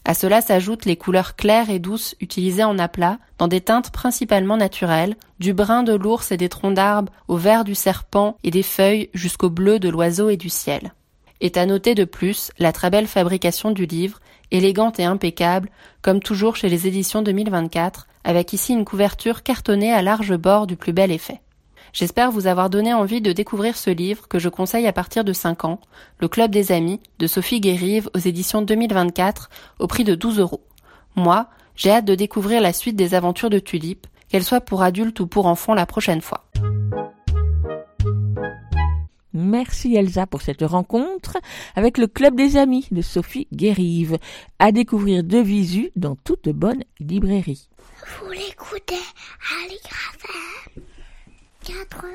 À 0.06 0.14
cela 0.14 0.42
s'ajoutent 0.42 0.86
les 0.86 0.96
couleurs 0.96 1.36
claires 1.36 1.72
et 1.72 1.80
douces 1.80 2.16
utilisées 2.22 2.64
en 2.64 2.78
aplat, 2.78 3.18
dans 3.39 3.48
des 3.48 3.62
teintes 3.62 3.89
principalement 3.89 4.58
naturelles, 4.58 5.16
du 5.39 5.54
brun 5.54 5.82
de 5.82 5.94
l'ours 5.94 6.32
et 6.32 6.38
des 6.38 6.50
troncs 6.50 6.76
d'arbres 6.76 7.12
au 7.28 7.38
vert 7.38 7.64
du 7.64 7.74
serpent 7.74 8.38
et 8.44 8.52
des 8.52 8.64
feuilles 8.64 9.10
jusqu'au 9.16 9.50
bleu 9.50 9.80
de 9.80 9.89
l'oiseau 9.89 10.30
et 10.30 10.38
du 10.38 10.50
ciel. 10.50 10.94
Est 11.39 11.58
à 11.58 11.66
noter 11.66 11.96
de 11.96 12.06
plus 12.06 12.52
la 12.60 12.72
très 12.72 12.92
belle 12.92 13.08
fabrication 13.08 13.72
du 13.72 13.88
livre, 13.88 14.20
élégante 14.52 15.00
et 15.00 15.06
impeccable, 15.06 15.70
comme 16.04 16.20
toujours 16.20 16.56
chez 16.56 16.70
les 16.70 16.86
éditions 16.88 17.24
2024, 17.24 18.08
avec 18.24 18.54
ici 18.54 18.74
une 18.74 18.86
couverture 18.86 19.44
cartonnée 19.44 19.94
à 19.94 20.02
large 20.02 20.36
bord 20.36 20.68
du 20.68 20.76
plus 20.76 20.94
bel 20.94 21.12
effet. 21.12 21.42
J'espère 21.94 22.32
vous 22.32 22.48
avoir 22.48 22.70
donné 22.70 22.94
envie 22.94 23.22
de 23.22 23.34
découvrir 23.34 23.76
ce 23.76 23.90
livre 23.90 24.28
que 24.28 24.40
je 24.40 24.48
conseille 24.48 24.88
à 24.88 24.94
partir 24.94 25.24
de 25.24 25.34
5 25.34 25.66
ans, 25.66 25.80
Le 26.20 26.30
Club 26.30 26.52
des 26.52 26.72
Amis 26.72 27.02
de 27.20 27.28
Sophie 27.28 27.60
Guérive 27.60 28.10
aux 28.16 28.20
éditions 28.20 28.62
2024 28.62 29.50
au 29.80 29.88
prix 29.88 30.06
de 30.06 30.16
12 30.16 30.40
euros. 30.40 30.64
Moi, 31.16 31.48
j'ai 31.76 31.92
hâte 31.92 32.06
de 32.06 32.16
découvrir 32.16 32.62
la 32.62 32.72
suite 32.72 32.96
des 32.96 33.14
aventures 33.14 33.50
de 33.50 33.60
Tulipe, 33.60 34.08
qu'elles 34.30 34.44
soient 34.44 34.62
pour 34.62 34.84
adultes 34.84 35.20
ou 35.20 35.28
pour 35.28 35.48
enfants 35.48 35.74
la 35.74 35.86
prochaine 35.86 36.22
fois. 36.22 36.46
Merci 39.34 39.96
Elsa 39.96 40.28
pour 40.28 40.42
cette 40.42 40.62
rencontre 40.62 41.38
avec 41.76 41.98
le 41.98 42.08
Club 42.08 42.36
des 42.36 42.58
Amis 42.58 42.88
de 42.92 43.02
Sophie 43.02 43.48
Guérive, 43.54 44.18
à 44.60 44.72
découvrir 44.72 45.24
de 45.24 45.39
visu 45.39 45.92
dans 45.96 46.16
toute 46.16 46.50
bonne 46.50 46.84
librairie. 47.00 47.71
Vous 48.20 48.32
l'écoutez 48.32 48.96
à 48.96 49.67
80 51.63 52.09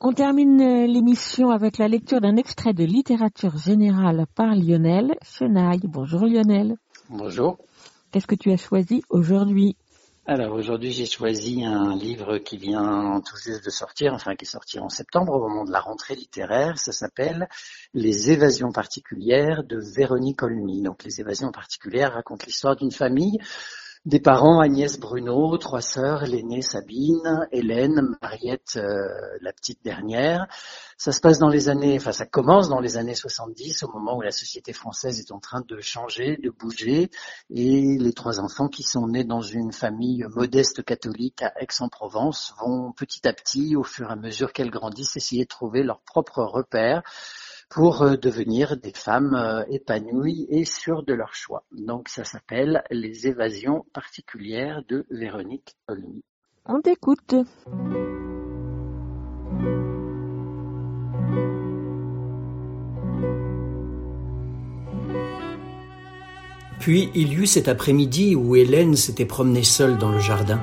On 0.00 0.12
termine 0.12 0.60
euh, 0.60 0.86
l'émission 0.86 1.50
avec 1.50 1.78
la 1.78 1.88
lecture 1.88 2.20
d'un 2.20 2.36
extrait 2.36 2.72
de 2.72 2.84
littérature 2.84 3.56
générale 3.58 4.26
par 4.34 4.54
Lionel 4.54 5.14
Chenaille. 5.22 5.82
Bonjour 5.84 6.26
Lionel. 6.26 6.76
Bonjour. 7.10 7.58
Qu'est-ce 8.12 8.26
que 8.26 8.34
tu 8.34 8.50
as 8.52 8.56
choisi 8.56 9.02
aujourd'hui? 9.10 9.76
Alors 10.26 10.54
aujourd'hui 10.54 10.92
j'ai 10.92 11.04
choisi 11.04 11.62
un 11.64 11.94
livre 11.94 12.38
qui 12.38 12.56
vient 12.56 13.20
tout 13.20 13.36
juste 13.36 13.62
de 13.62 13.70
sortir, 13.70 14.14
enfin 14.14 14.36
qui 14.36 14.44
est 14.46 14.48
sorti 14.48 14.78
en 14.78 14.88
septembre 14.88 15.34
au 15.34 15.48
moment 15.48 15.64
de 15.64 15.72
la 15.72 15.80
rentrée 15.80 16.14
littéraire. 16.14 16.78
Ça 16.78 16.92
s'appelle 16.92 17.46
Les 17.92 18.30
évasions 18.30 18.72
particulières 18.72 19.64
de 19.64 19.78
Véronique 19.78 20.42
Olmy. 20.42 20.80
Donc 20.82 21.04
les 21.04 21.20
évasions 21.20 21.52
particulières 21.52 22.14
racontent 22.14 22.46
l'histoire 22.46 22.76
d'une 22.76 22.92
famille 22.92 23.38
des 24.04 24.20
parents, 24.20 24.60
Agnès 24.60 25.00
Bruno, 25.00 25.56
trois 25.56 25.80
sœurs, 25.80 26.26
l'aînée 26.26 26.60
Sabine, 26.60 27.48
Hélène, 27.52 28.14
Mariette, 28.20 28.76
euh, 28.76 29.08
la 29.40 29.50
petite 29.54 29.82
dernière. 29.82 30.46
Ça 30.98 31.10
se 31.10 31.20
passe 31.20 31.38
dans 31.38 31.48
les 31.48 31.70
années, 31.70 31.96
enfin 31.96 32.12
ça 32.12 32.26
commence 32.26 32.68
dans 32.68 32.80
les 32.80 32.98
années 32.98 33.14
70, 33.14 33.82
au 33.82 33.92
moment 33.92 34.18
où 34.18 34.20
la 34.20 34.30
société 34.30 34.74
française 34.74 35.18
est 35.20 35.32
en 35.32 35.40
train 35.40 35.62
de 35.66 35.80
changer, 35.80 36.36
de 36.36 36.50
bouger, 36.50 37.10
et 37.48 37.96
les 37.98 38.12
trois 38.12 38.40
enfants 38.40 38.68
qui 38.68 38.82
sont 38.82 39.08
nés 39.08 39.24
dans 39.24 39.40
une 39.40 39.72
famille 39.72 40.26
modeste 40.34 40.84
catholique 40.84 41.42
à 41.42 41.54
Aix-en-Provence 41.60 42.54
vont 42.60 42.92
petit 42.92 43.26
à 43.26 43.32
petit, 43.32 43.74
au 43.74 43.84
fur 43.84 44.10
et 44.10 44.12
à 44.12 44.16
mesure 44.16 44.52
qu'elles 44.52 44.70
grandissent, 44.70 45.16
essayer 45.16 45.44
de 45.44 45.48
trouver 45.48 45.82
leur 45.82 46.00
propre 46.00 46.42
repère 46.42 47.02
pour 47.70 48.02
euh, 48.02 48.16
devenir 48.16 48.76
des 48.76 48.92
femmes 48.92 49.34
euh, 49.34 49.64
épanouies 49.70 50.46
et 50.48 50.64
sûres 50.64 51.02
de 51.02 51.14
leur 51.14 51.34
choix. 51.34 51.64
Donc 51.72 52.08
ça 52.08 52.24
s'appelle 52.24 52.82
Les 52.90 53.26
évasions 53.26 53.84
particulières 53.92 54.82
de 54.88 55.06
Véronique 55.10 55.76
Olmy. 55.88 56.22
On 56.66 56.80
t'écoute. 56.80 57.34
Puis 66.84 67.08
il 67.14 67.32
y 67.32 67.36
eut 67.36 67.46
cet 67.46 67.68
après-midi 67.68 68.34
où 68.36 68.56
Hélène 68.56 68.94
s'était 68.94 69.24
promenée 69.24 69.62
seule 69.62 69.96
dans 69.96 70.10
le 70.10 70.18
jardin, 70.18 70.60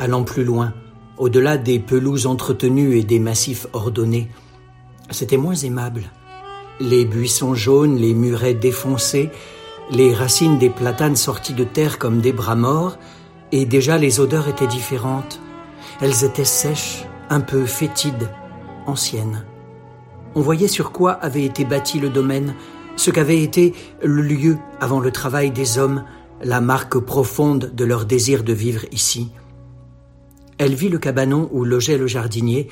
allant 0.00 0.24
plus 0.24 0.42
loin, 0.42 0.74
au-delà 1.18 1.56
des 1.56 1.78
pelouses 1.78 2.26
entretenues 2.26 2.98
et 2.98 3.04
des 3.04 3.20
massifs 3.20 3.68
ordonnés. 3.72 4.28
C'était 5.10 5.36
moins 5.36 5.54
aimable. 5.54 6.02
Les 6.80 7.04
buissons 7.04 7.54
jaunes, 7.54 7.96
les 7.96 8.14
murets 8.14 8.54
défoncés, 8.54 9.30
les 9.90 10.12
racines 10.12 10.58
des 10.58 10.70
platanes 10.70 11.16
sorties 11.16 11.54
de 11.54 11.64
terre 11.64 11.98
comme 11.98 12.20
des 12.20 12.32
bras 12.32 12.56
morts, 12.56 12.98
et 13.52 13.66
déjà 13.66 13.98
les 13.98 14.20
odeurs 14.20 14.48
étaient 14.48 14.66
différentes. 14.66 15.40
Elles 16.00 16.24
étaient 16.24 16.44
sèches, 16.44 17.04
un 17.30 17.40
peu 17.40 17.64
fétides, 17.64 18.30
anciennes. 18.86 19.44
On 20.34 20.40
voyait 20.40 20.68
sur 20.68 20.92
quoi 20.92 21.12
avait 21.12 21.44
été 21.44 21.64
bâti 21.64 21.98
le 21.98 22.10
domaine, 22.10 22.54
ce 22.96 23.10
qu'avait 23.10 23.42
été 23.42 23.74
le 24.02 24.22
lieu 24.22 24.58
avant 24.80 25.00
le 25.00 25.10
travail 25.10 25.50
des 25.50 25.78
hommes, 25.78 26.04
la 26.42 26.60
marque 26.60 26.98
profonde 26.98 27.72
de 27.74 27.84
leur 27.84 28.04
désir 28.04 28.42
de 28.42 28.52
vivre 28.52 28.84
ici. 28.92 29.30
Elle 30.58 30.74
vit 30.74 30.88
le 30.88 30.98
cabanon 30.98 31.48
où 31.52 31.64
logeait 31.64 31.98
le 31.98 32.06
jardinier, 32.06 32.68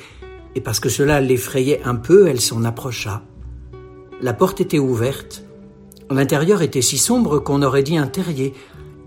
et 0.55 0.61
parce 0.61 0.81
que 0.81 0.89
cela 0.89 1.21
l'effrayait 1.21 1.83
un 1.85 1.97
peu, 1.97 2.29
elle 2.29 2.41
s'en 2.41 2.65
approcha. 2.65 3.23
La 4.21 4.33
porte 4.33 4.61
était 4.61 4.79
ouverte. 4.79 5.45
L'intérieur 6.11 6.63
était 6.63 6.83
si 6.83 6.99
sombre 6.99 7.39
qu'on 7.39 7.63
aurait 7.63 7.83
dit 7.83 7.97
un 7.97 8.07
terrier, 8.07 8.55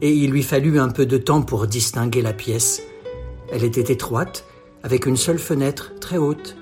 et 0.02 0.11
il 0.11 0.32
lui 0.32 0.44
fallut 0.44 0.80
un 0.80 0.90
peu 0.90 1.06
de 1.06 1.18
temps 1.18 1.41
pour 1.41 1.68
distinguer 1.68 2.22
la 2.22 2.34
pièce. 2.34 2.84
Elle 3.52 3.64
était 3.64 3.91
étroite, 3.94 4.45
avec 4.84 5.06
une 5.06 5.15
seule 5.15 5.40
fenêtre 5.40 5.94
très 5.99 6.18
haute. 6.18 6.57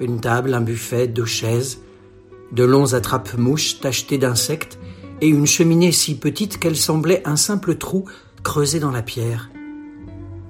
Une 0.00 0.20
table, 0.20 0.54
un 0.54 0.60
buffet, 0.60 1.08
deux 1.08 1.24
chaises, 1.24 1.80
de 2.52 2.64
longs 2.64 2.94
attrape-mouches 2.94 3.80
tachetés 3.80 4.18
d'insectes, 4.18 4.78
et 5.20 5.28
une 5.28 5.46
cheminée 5.46 5.92
si 5.92 6.18
petite 6.18 6.58
qu'elle 6.58 6.76
semblait 6.76 7.22
un 7.24 7.36
simple 7.36 7.76
trou 7.76 8.04
creusé 8.42 8.78
dans 8.78 8.90
la 8.90 9.02
pierre. 9.02 9.50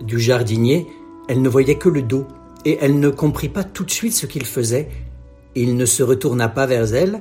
Du 0.03 0.21
jardinier, 0.21 0.87
elle 1.29 1.41
ne 1.41 1.49
voyait 1.49 1.79
que 1.79 1.89
le 1.89 2.03
dos, 2.03 2.27
et 2.67 2.79
elle 2.81 2.99
ne 2.99 3.09
comprit 3.09 3.49
pas 3.49 3.63
tout 3.63 3.85
de 3.85 3.93
suite 3.93 4.13
ce 4.13 4.27
qu'il 4.27 4.45
faisait. 4.45 4.89
Il 5.55 5.77
ne 5.77 5.87
se 5.87 6.03
retourna 6.03 6.49
pas 6.49 6.67
vers 6.67 6.93
elle, 6.95 7.21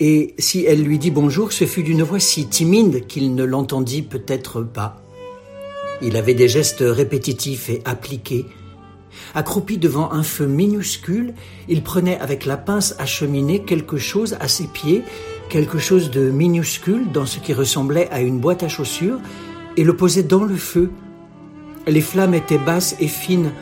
et 0.00 0.34
si 0.38 0.64
elle 0.64 0.82
lui 0.82 0.98
dit 0.98 1.10
bonjour, 1.10 1.52
ce 1.52 1.66
fut 1.66 1.82
d'une 1.82 2.02
voix 2.02 2.18
si 2.18 2.48
timide 2.48 3.06
qu'il 3.06 3.34
ne 3.34 3.44
l'entendit 3.44 4.00
peut-être 4.00 4.62
pas. 4.62 5.02
Il 6.00 6.16
avait 6.16 6.34
des 6.34 6.48
gestes 6.48 6.82
répétitifs 6.82 7.68
et 7.68 7.82
appliqués. 7.84 8.46
Accroupi 9.34 9.76
devant 9.76 10.12
un 10.12 10.22
feu 10.22 10.46
minuscule, 10.46 11.34
il 11.68 11.82
prenait 11.82 12.18
avec 12.18 12.46
la 12.46 12.56
pince 12.56 12.96
à 12.98 13.04
cheminée 13.04 13.60
quelque 13.64 13.98
chose 13.98 14.38
à 14.40 14.48
ses 14.48 14.66
pieds, 14.66 15.02
quelque 15.50 15.78
chose 15.78 16.10
de 16.10 16.30
minuscule 16.30 17.12
dans 17.12 17.26
ce 17.26 17.38
qui 17.38 17.52
ressemblait 17.52 18.08
à 18.10 18.22
une 18.22 18.40
boîte 18.40 18.62
à 18.62 18.68
chaussures, 18.68 19.20
et 19.76 19.84
le 19.84 19.94
posait 19.94 20.22
dans 20.22 20.44
le 20.44 20.56
feu. 20.56 20.90
Les 21.86 22.00
flammes 22.00 22.34
étaient 22.34 22.56
basses 22.56 22.96
et 22.98 23.08
fines, 23.08 23.52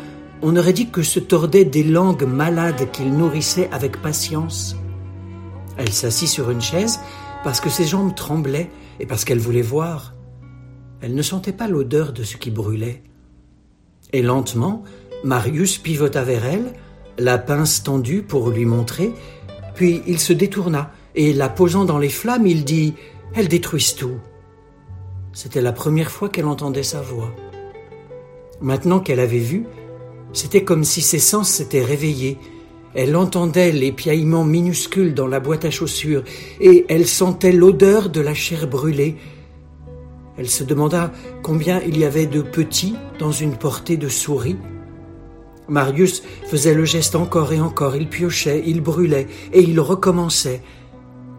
on 0.47 0.57
aurait 0.57 0.75
dit 0.75 0.91
que 0.91 1.03
se 1.03 1.21
tordaient 1.21 1.65
des 1.65 1.83
langues 1.83 2.25
malades 2.25 2.91
qu'il 2.91 3.16
nourrissait 3.16 3.71
avec 3.73 4.03
patience. 4.03 4.77
Elle 5.79 5.91
s'assit 5.91 6.29
sur 6.29 6.51
une 6.51 6.61
chaise 6.61 7.01
parce 7.43 7.61
que 7.61 7.71
ses 7.71 7.87
jambes 7.87 8.15
tremblaient 8.15 8.71
et 9.01 9.07
parce 9.07 9.25
qu'elle 9.25 9.39
voulait 9.39 9.62
voir. 9.62 10.15
Elle 11.01 11.15
ne 11.15 11.23
sentait 11.23 11.55
pas 11.55 11.66
l'odeur 11.66 12.12
de 12.12 12.25
ce 12.25 12.37
qui 12.37 12.51
brûlait. 12.51 13.03
Et 14.12 14.21
lentement, 14.21 14.85
Marius 15.25 15.79
pivota 15.79 16.23
vers 16.25 16.45
elle, 16.45 16.75
la 17.16 17.39
pince 17.39 17.83
tendue 17.83 18.21
pour 18.21 18.51
lui 18.51 18.66
montrer, 18.66 19.15
puis 19.75 20.03
il 20.07 20.21
se 20.21 20.35
détourna, 20.35 20.93
et 21.15 21.33
la 21.33 21.49
posant 21.49 21.87
dans 21.87 21.99
les 21.99 22.11
flammes, 22.11 22.47
il 22.47 22.66
dit 22.66 22.93
Elles 23.35 23.49
détruisent 23.49 23.95
tout. 23.95 24.19
C'était 25.33 25.62
la 25.62 25.73
première 25.73 26.11
fois 26.11 26.29
qu'elle 26.29 26.45
entendait 26.45 26.83
sa 26.83 27.01
voix. 27.01 27.35
Maintenant 28.61 29.01
qu'elle 29.01 29.21
avait 29.21 29.39
vu, 29.39 29.65
c'était 30.35 30.65
comme 30.65 30.85
si 30.85 31.01
ses 31.01 31.19
sens 31.19 31.48
s'étaient 31.48 31.85
réveillés. 31.85 32.39
Elle 32.94 33.16
entendait 33.16 33.73
les 33.73 33.93
piaillements 33.93 34.44
minuscules 34.44 35.15
dans 35.15 35.27
la 35.27 35.40
boîte 35.40 35.65
à 35.65 35.70
chaussures 35.70 36.23
et 36.61 36.85
elle 36.89 37.06
sentait 37.06 37.52
l'odeur 37.52 38.11
de 38.11 38.20
la 38.20 38.35
chair 38.35 38.69
brûlée. 38.69 39.16
Elle 40.36 40.51
se 40.51 40.65
demanda 40.65 41.12
combien 41.43 41.81
il 41.81 41.98
y 41.98 42.05
avait 42.05 42.27
de 42.27 42.43
petits 42.43 42.97
dans 43.19 43.32
une 43.32 43.56
portée 43.56 43.97
de 43.97 44.09
souris. 44.09 44.56
Marius 45.69 46.23
faisait 46.47 46.74
le 46.74 46.85
geste 46.85 47.15
encore 47.15 47.52
et 47.52 47.61
encore, 47.61 47.97
il 47.97 48.09
piochait, 48.09 48.62
il 48.66 48.81
brûlait, 48.81 49.28
et 49.52 49.62
il 49.62 49.81
recommençait. 49.81 50.61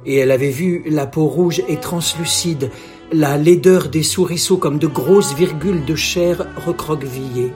Et 0.06 0.16
elle 0.16 0.32
avait 0.32 0.50
vu 0.50 0.84
la 0.88 1.06
peau 1.06 1.28
rouge 1.28 1.62
et 1.68 1.78
translucide, 1.78 2.72
la 3.12 3.38
laideur 3.38 3.90
des 3.90 4.04
souriceaux 4.04 4.58
comme 4.58 4.80
de 4.80 4.88
grosses 4.88 5.36
virgules 5.36 5.86
de 5.86 5.96
chair 5.96 6.48
recroquevillée. 6.66 7.52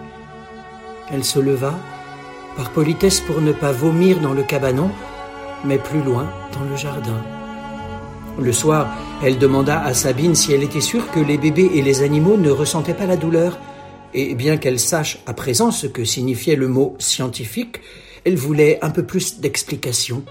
Elle 1.12 1.24
se 1.24 1.40
leva, 1.40 1.74
par 2.56 2.72
politesse 2.72 3.20
pour 3.20 3.42
ne 3.42 3.52
pas 3.52 3.72
vomir 3.72 4.20
dans 4.20 4.34
le 4.34 4.44
cabanon, 4.44 4.92
mais 5.66 5.78
plus 5.78 6.02
loin, 6.02 6.32
dans 6.54 6.70
le 6.70 6.76
jardin. 6.76 7.22
Le 8.40 8.54
soir, 8.54 8.88
elle 9.24 9.38
demanda 9.38 9.82
à 9.84 9.94
Sabine 9.94 10.36
si 10.36 10.54
elle 10.54 10.64
était 10.64 10.82
sûre 10.82 11.10
que 11.12 11.20
les 11.20 11.38
bébés 11.38 11.72
et 11.74 11.82
les 11.82 12.04
animaux 12.04 12.38
ne 12.38 12.50
ressentaient 12.50 12.94
pas 12.94 13.06
la 13.06 13.18
douleur, 13.18 13.58
et 14.14 14.36
bien 14.36 14.58
qu'elle 14.58 14.80
sache 14.80 15.20
à 15.26 15.34
présent 15.34 15.72
ce 15.72 15.88
que 15.88 16.06
signifiait 16.06 16.56
le 16.56 16.68
mot 16.68 16.96
scientifique, 17.00 17.82
elle 18.26 18.38
voulait 18.38 18.80
un 18.82 18.90
peu 18.90 19.04
plus 19.04 19.40
d'explications. 19.40 20.24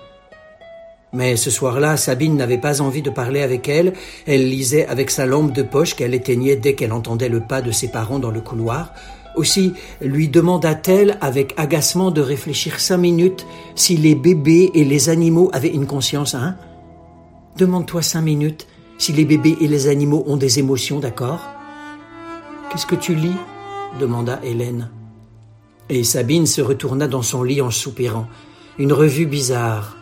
Mais 1.12 1.36
ce 1.36 1.50
soir-là, 1.50 1.96
Sabine 1.96 2.36
n'avait 2.36 2.58
pas 2.58 2.82
envie 2.82 3.00
de 3.00 3.10
parler 3.10 3.40
avec 3.40 3.68
elle, 3.68 3.94
elle 4.26 4.48
lisait 4.48 4.86
avec 4.86 5.10
sa 5.10 5.24
lampe 5.24 5.52
de 5.52 5.62
poche 5.62 5.94
qu'elle 5.94 6.14
éteignait 6.14 6.56
dès 6.56 6.74
qu'elle 6.74 6.92
entendait 6.92 7.30
le 7.30 7.40
pas 7.40 7.62
de 7.62 7.70
ses 7.70 7.88
parents 7.88 8.18
dans 8.18 8.30
le 8.30 8.40
couloir, 8.40 8.92
aussi 9.38 9.74
lui 10.00 10.28
demanda-t-elle 10.28 11.16
avec 11.20 11.54
agacement 11.56 12.10
de 12.10 12.20
réfléchir 12.20 12.80
cinq 12.80 12.98
minutes 12.98 13.46
si 13.74 13.96
les 13.96 14.14
bébés 14.14 14.70
et 14.74 14.84
les 14.84 15.08
animaux 15.08 15.50
avaient 15.52 15.68
une 15.68 15.86
conscience, 15.86 16.34
hein 16.34 16.56
Demande-toi 17.56 18.02
cinq 18.02 18.22
minutes 18.22 18.66
si 18.98 19.12
les 19.12 19.24
bébés 19.24 19.56
et 19.60 19.68
les 19.68 19.86
animaux 19.86 20.24
ont 20.26 20.36
des 20.36 20.58
émotions, 20.58 20.98
d'accord? 20.98 21.40
Qu'est-ce 22.70 22.86
que 22.86 22.96
tu 22.96 23.14
lis? 23.14 23.36
demanda 23.98 24.40
Hélène. 24.42 24.90
Et 25.88 26.04
Sabine 26.04 26.46
se 26.46 26.60
retourna 26.60 27.08
dans 27.08 27.22
son 27.22 27.42
lit 27.42 27.62
en 27.62 27.70
soupirant. 27.70 28.26
Une 28.78 28.92
revue 28.92 29.26
bizarre. 29.26 29.96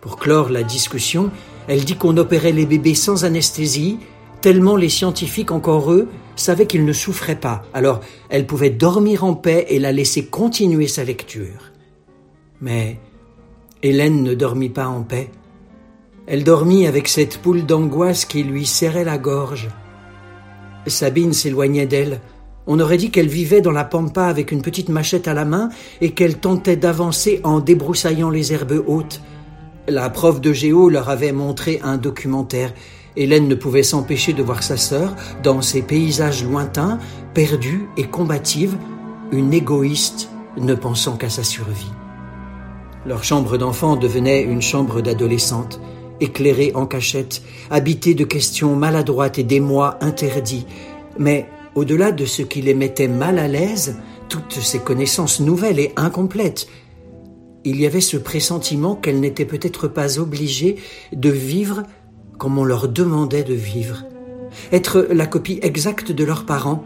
Pour 0.00 0.16
clore 0.16 0.48
la 0.48 0.62
discussion, 0.62 1.30
elle 1.68 1.84
dit 1.84 1.96
qu'on 1.96 2.16
opérait 2.16 2.52
les 2.52 2.66
bébés 2.66 2.94
sans 2.94 3.24
anesthésie, 3.24 3.98
tellement 4.40 4.76
les 4.76 4.88
scientifiques, 4.88 5.52
encore 5.52 5.92
eux, 5.92 6.08
savaient 6.36 6.66
qu'ils 6.66 6.84
ne 6.84 6.92
souffraient 6.92 7.40
pas. 7.40 7.64
Alors 7.74 8.00
elle 8.28 8.46
pouvait 8.46 8.70
dormir 8.70 9.24
en 9.24 9.34
paix 9.34 9.66
et 9.68 9.78
la 9.78 9.92
laisser 9.92 10.26
continuer 10.26 10.88
sa 10.88 11.04
lecture. 11.04 11.72
Mais 12.60 12.98
Hélène 13.82 14.22
ne 14.22 14.34
dormit 14.34 14.70
pas 14.70 14.86
en 14.86 15.02
paix. 15.02 15.30
Elle 16.26 16.44
dormit 16.44 16.86
avec 16.86 17.08
cette 17.08 17.38
poule 17.38 17.66
d'angoisse 17.66 18.24
qui 18.24 18.42
lui 18.42 18.66
serrait 18.66 19.04
la 19.04 19.18
gorge. 19.18 19.68
Sabine 20.86 21.32
s'éloignait 21.32 21.86
d'elle. 21.86 22.20
On 22.66 22.80
aurait 22.80 22.96
dit 22.96 23.10
qu'elle 23.10 23.28
vivait 23.28 23.60
dans 23.60 23.72
la 23.72 23.84
pampa 23.84 24.24
avec 24.24 24.50
une 24.50 24.62
petite 24.62 24.88
machette 24.88 25.28
à 25.28 25.34
la 25.34 25.44
main 25.44 25.68
et 26.00 26.12
qu'elle 26.12 26.38
tentait 26.38 26.76
d'avancer 26.76 27.40
en 27.44 27.60
débroussaillant 27.60 28.30
les 28.30 28.52
herbes 28.52 28.82
hautes. 28.86 29.20
La 29.86 30.10
prof 30.10 30.40
de 30.40 30.52
géo 30.52 30.88
leur 30.88 31.08
avait 31.08 31.30
montré 31.30 31.80
un 31.84 31.96
documentaire. 31.96 32.74
Hélène 33.16 33.48
ne 33.48 33.54
pouvait 33.54 33.82
s'empêcher 33.82 34.32
de 34.32 34.42
voir 34.42 34.62
sa 34.62 34.76
sœur 34.76 35.14
dans 35.42 35.62
ces 35.62 35.82
paysages 35.82 36.44
lointains, 36.44 36.98
perdue 37.34 37.88
et 37.96 38.04
combative, 38.04 38.76
une 39.32 39.52
égoïste 39.52 40.28
ne 40.58 40.74
pensant 40.74 41.16
qu'à 41.16 41.30
sa 41.30 41.42
survie. 41.42 41.90
Leur 43.06 43.24
chambre 43.24 43.56
d'enfant 43.56 43.96
devenait 43.96 44.42
une 44.42 44.62
chambre 44.62 45.00
d'adolescente, 45.00 45.80
éclairée 46.20 46.72
en 46.74 46.86
cachette, 46.86 47.42
habitée 47.70 48.14
de 48.14 48.24
questions 48.24 48.74
maladroites 48.74 49.38
et 49.38 49.44
d'émois 49.44 49.98
interdits, 50.00 50.66
Mais 51.18 51.48
au-delà 51.74 52.12
de 52.12 52.26
ce 52.26 52.42
qui 52.42 52.60
les 52.60 52.74
mettait 52.74 53.08
mal 53.08 53.38
à 53.38 53.48
l'aise, 53.48 53.96
toutes 54.28 54.54
ces 54.54 54.80
connaissances 54.80 55.40
nouvelles 55.40 55.78
et 55.78 55.92
incomplètes, 55.96 56.68
il 57.64 57.80
y 57.80 57.86
avait 57.86 58.00
ce 58.00 58.16
pressentiment 58.16 58.94
qu'elles 58.94 59.20
n'étaient 59.20 59.44
peut-être 59.44 59.88
pas 59.88 60.18
obligées 60.18 60.76
de 61.12 61.30
vivre 61.30 61.82
comme 62.38 62.58
on 62.58 62.64
leur 62.64 62.88
demandait 62.88 63.44
de 63.44 63.54
vivre. 63.54 64.04
Être 64.72 65.06
la 65.10 65.26
copie 65.26 65.58
exacte 65.62 66.12
de 66.12 66.24
leurs 66.24 66.46
parents. 66.46 66.84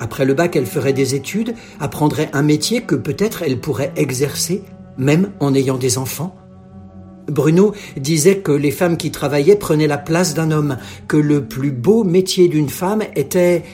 Après 0.00 0.24
le 0.24 0.34
bac, 0.34 0.56
elles 0.56 0.66
feraient 0.66 0.92
des 0.92 1.14
études, 1.14 1.54
apprendraient 1.80 2.30
un 2.32 2.42
métier 2.42 2.82
que 2.82 2.94
peut-être 2.94 3.42
elles 3.42 3.60
pourraient 3.60 3.92
exercer, 3.96 4.62
même 4.96 5.30
en 5.40 5.54
ayant 5.54 5.78
des 5.78 5.98
enfants. 5.98 6.36
Bruno 7.28 7.74
disait 7.96 8.38
que 8.38 8.52
les 8.52 8.70
femmes 8.70 8.96
qui 8.96 9.10
travaillaient 9.10 9.56
prenaient 9.56 9.86
la 9.86 9.98
place 9.98 10.34
d'un 10.34 10.50
homme, 10.50 10.78
que 11.06 11.16
le 11.16 11.44
plus 11.44 11.72
beau 11.72 12.04
métier 12.04 12.48
d'une 12.48 12.70
femme 12.70 13.02
était... 13.14 13.64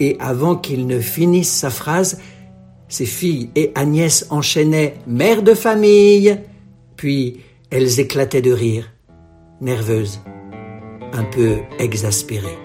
Et 0.00 0.16
avant 0.20 0.54
qu'il 0.54 0.86
ne 0.86 1.00
finisse 1.00 1.52
sa 1.52 1.70
phrase, 1.70 2.20
ses 2.88 3.04
filles 3.04 3.50
et 3.56 3.72
Agnès 3.74 4.26
enchaînaient 4.30 4.94
mère 5.08 5.42
de 5.42 5.54
famille, 5.54 6.38
puis 6.96 7.40
elles 7.70 7.98
éclataient 7.98 8.42
de 8.42 8.52
rire, 8.52 8.92
nerveuses, 9.60 10.20
un 11.12 11.24
peu 11.24 11.58
exaspérées. 11.78 12.58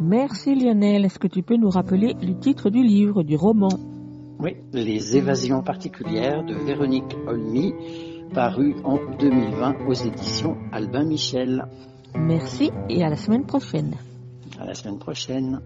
Merci 0.00 0.54
Lionel. 0.54 1.04
Est-ce 1.04 1.18
que 1.18 1.28
tu 1.28 1.42
peux 1.42 1.56
nous 1.56 1.70
rappeler 1.70 2.14
le 2.20 2.38
titre 2.38 2.70
du 2.70 2.82
livre, 2.82 3.22
du 3.22 3.36
roman? 3.36 3.68
Oui, 4.38 4.56
Les 4.72 5.16
évasions 5.16 5.62
particulières 5.62 6.42
de 6.44 6.54
Véronique 6.54 7.16
Olmy, 7.26 7.74
paru 8.34 8.74
en 8.84 8.98
2020 9.18 9.86
aux 9.86 9.92
éditions 9.92 10.56
Albin 10.72 11.04
Michel. 11.04 11.66
Merci 12.16 12.70
et 12.88 13.04
à 13.04 13.08
la 13.08 13.16
semaine 13.16 13.44
prochaine. 13.44 13.94
À 14.58 14.64
la 14.64 14.74
semaine 14.74 14.98
prochaine. 14.98 15.60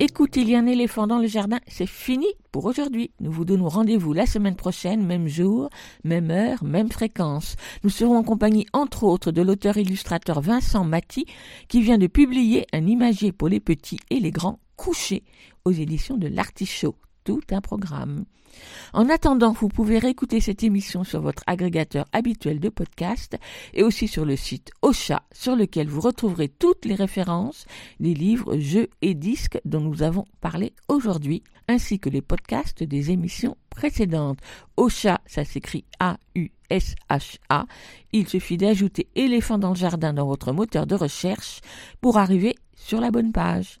Écoute, 0.00 0.36
il 0.36 0.48
y 0.48 0.54
a 0.54 0.60
un 0.60 0.66
éléphant 0.66 1.08
dans 1.08 1.18
le 1.18 1.26
jardin, 1.26 1.58
c'est 1.66 1.84
fini 1.84 2.28
pour 2.52 2.66
aujourd'hui. 2.66 3.10
Nous 3.18 3.32
vous 3.32 3.44
donnons 3.44 3.68
rendez-vous 3.68 4.12
la 4.12 4.26
semaine 4.26 4.54
prochaine, 4.54 5.04
même 5.04 5.26
jour, 5.26 5.70
même 6.04 6.30
heure, 6.30 6.62
même 6.62 6.88
fréquence. 6.88 7.56
Nous 7.82 7.90
serons 7.90 8.16
en 8.16 8.22
compagnie, 8.22 8.64
entre 8.72 9.02
autres, 9.02 9.32
de 9.32 9.42
l'auteur-illustrateur 9.42 10.40
Vincent 10.40 10.84
Maty, 10.84 11.26
qui 11.66 11.82
vient 11.82 11.98
de 11.98 12.06
publier 12.06 12.64
un 12.72 12.86
imagier 12.86 13.32
pour 13.32 13.48
les 13.48 13.58
petits 13.58 13.98
et 14.10 14.20
les 14.20 14.30
grands 14.30 14.60
couchés 14.76 15.24
aux 15.64 15.72
éditions 15.72 16.16
de 16.16 16.28
l'Artichaut. 16.28 16.94
Tout 17.24 17.40
un 17.50 17.60
programme. 17.60 18.24
En 18.92 19.08
attendant, 19.08 19.52
vous 19.52 19.68
pouvez 19.68 19.98
réécouter 19.98 20.40
cette 20.40 20.62
émission 20.62 21.04
sur 21.04 21.20
votre 21.20 21.42
agrégateur 21.46 22.06
habituel 22.12 22.60
de 22.60 22.68
podcast 22.68 23.36
et 23.74 23.82
aussi 23.82 24.08
sur 24.08 24.24
le 24.24 24.36
site 24.36 24.70
Ocha 24.82 25.22
sur 25.32 25.56
lequel 25.56 25.88
vous 25.88 26.00
retrouverez 26.00 26.48
toutes 26.48 26.84
les 26.84 26.94
références 26.94 27.66
des 28.00 28.14
livres, 28.14 28.58
jeux 28.58 28.88
et 29.02 29.14
disques 29.14 29.60
dont 29.64 29.80
nous 29.80 30.02
avons 30.02 30.24
parlé 30.40 30.72
aujourd'hui, 30.88 31.42
ainsi 31.68 31.98
que 31.98 32.08
les 32.08 32.22
podcasts 32.22 32.82
des 32.82 33.10
émissions 33.10 33.56
précédentes. 33.70 34.40
Ocha, 34.76 35.20
ça 35.26 35.44
s'écrit 35.44 35.84
A-U-S-H-A. 36.00 37.66
Il 38.12 38.28
suffit 38.28 38.56
d'ajouter 38.56 39.08
éléphant 39.14 39.58
dans 39.58 39.70
le 39.70 39.76
jardin 39.76 40.12
dans 40.12 40.26
votre 40.26 40.52
moteur 40.52 40.86
de 40.86 40.94
recherche 40.94 41.60
pour 42.00 42.18
arriver 42.18 42.54
sur 42.74 43.00
la 43.00 43.10
bonne 43.10 43.32
page. 43.32 43.80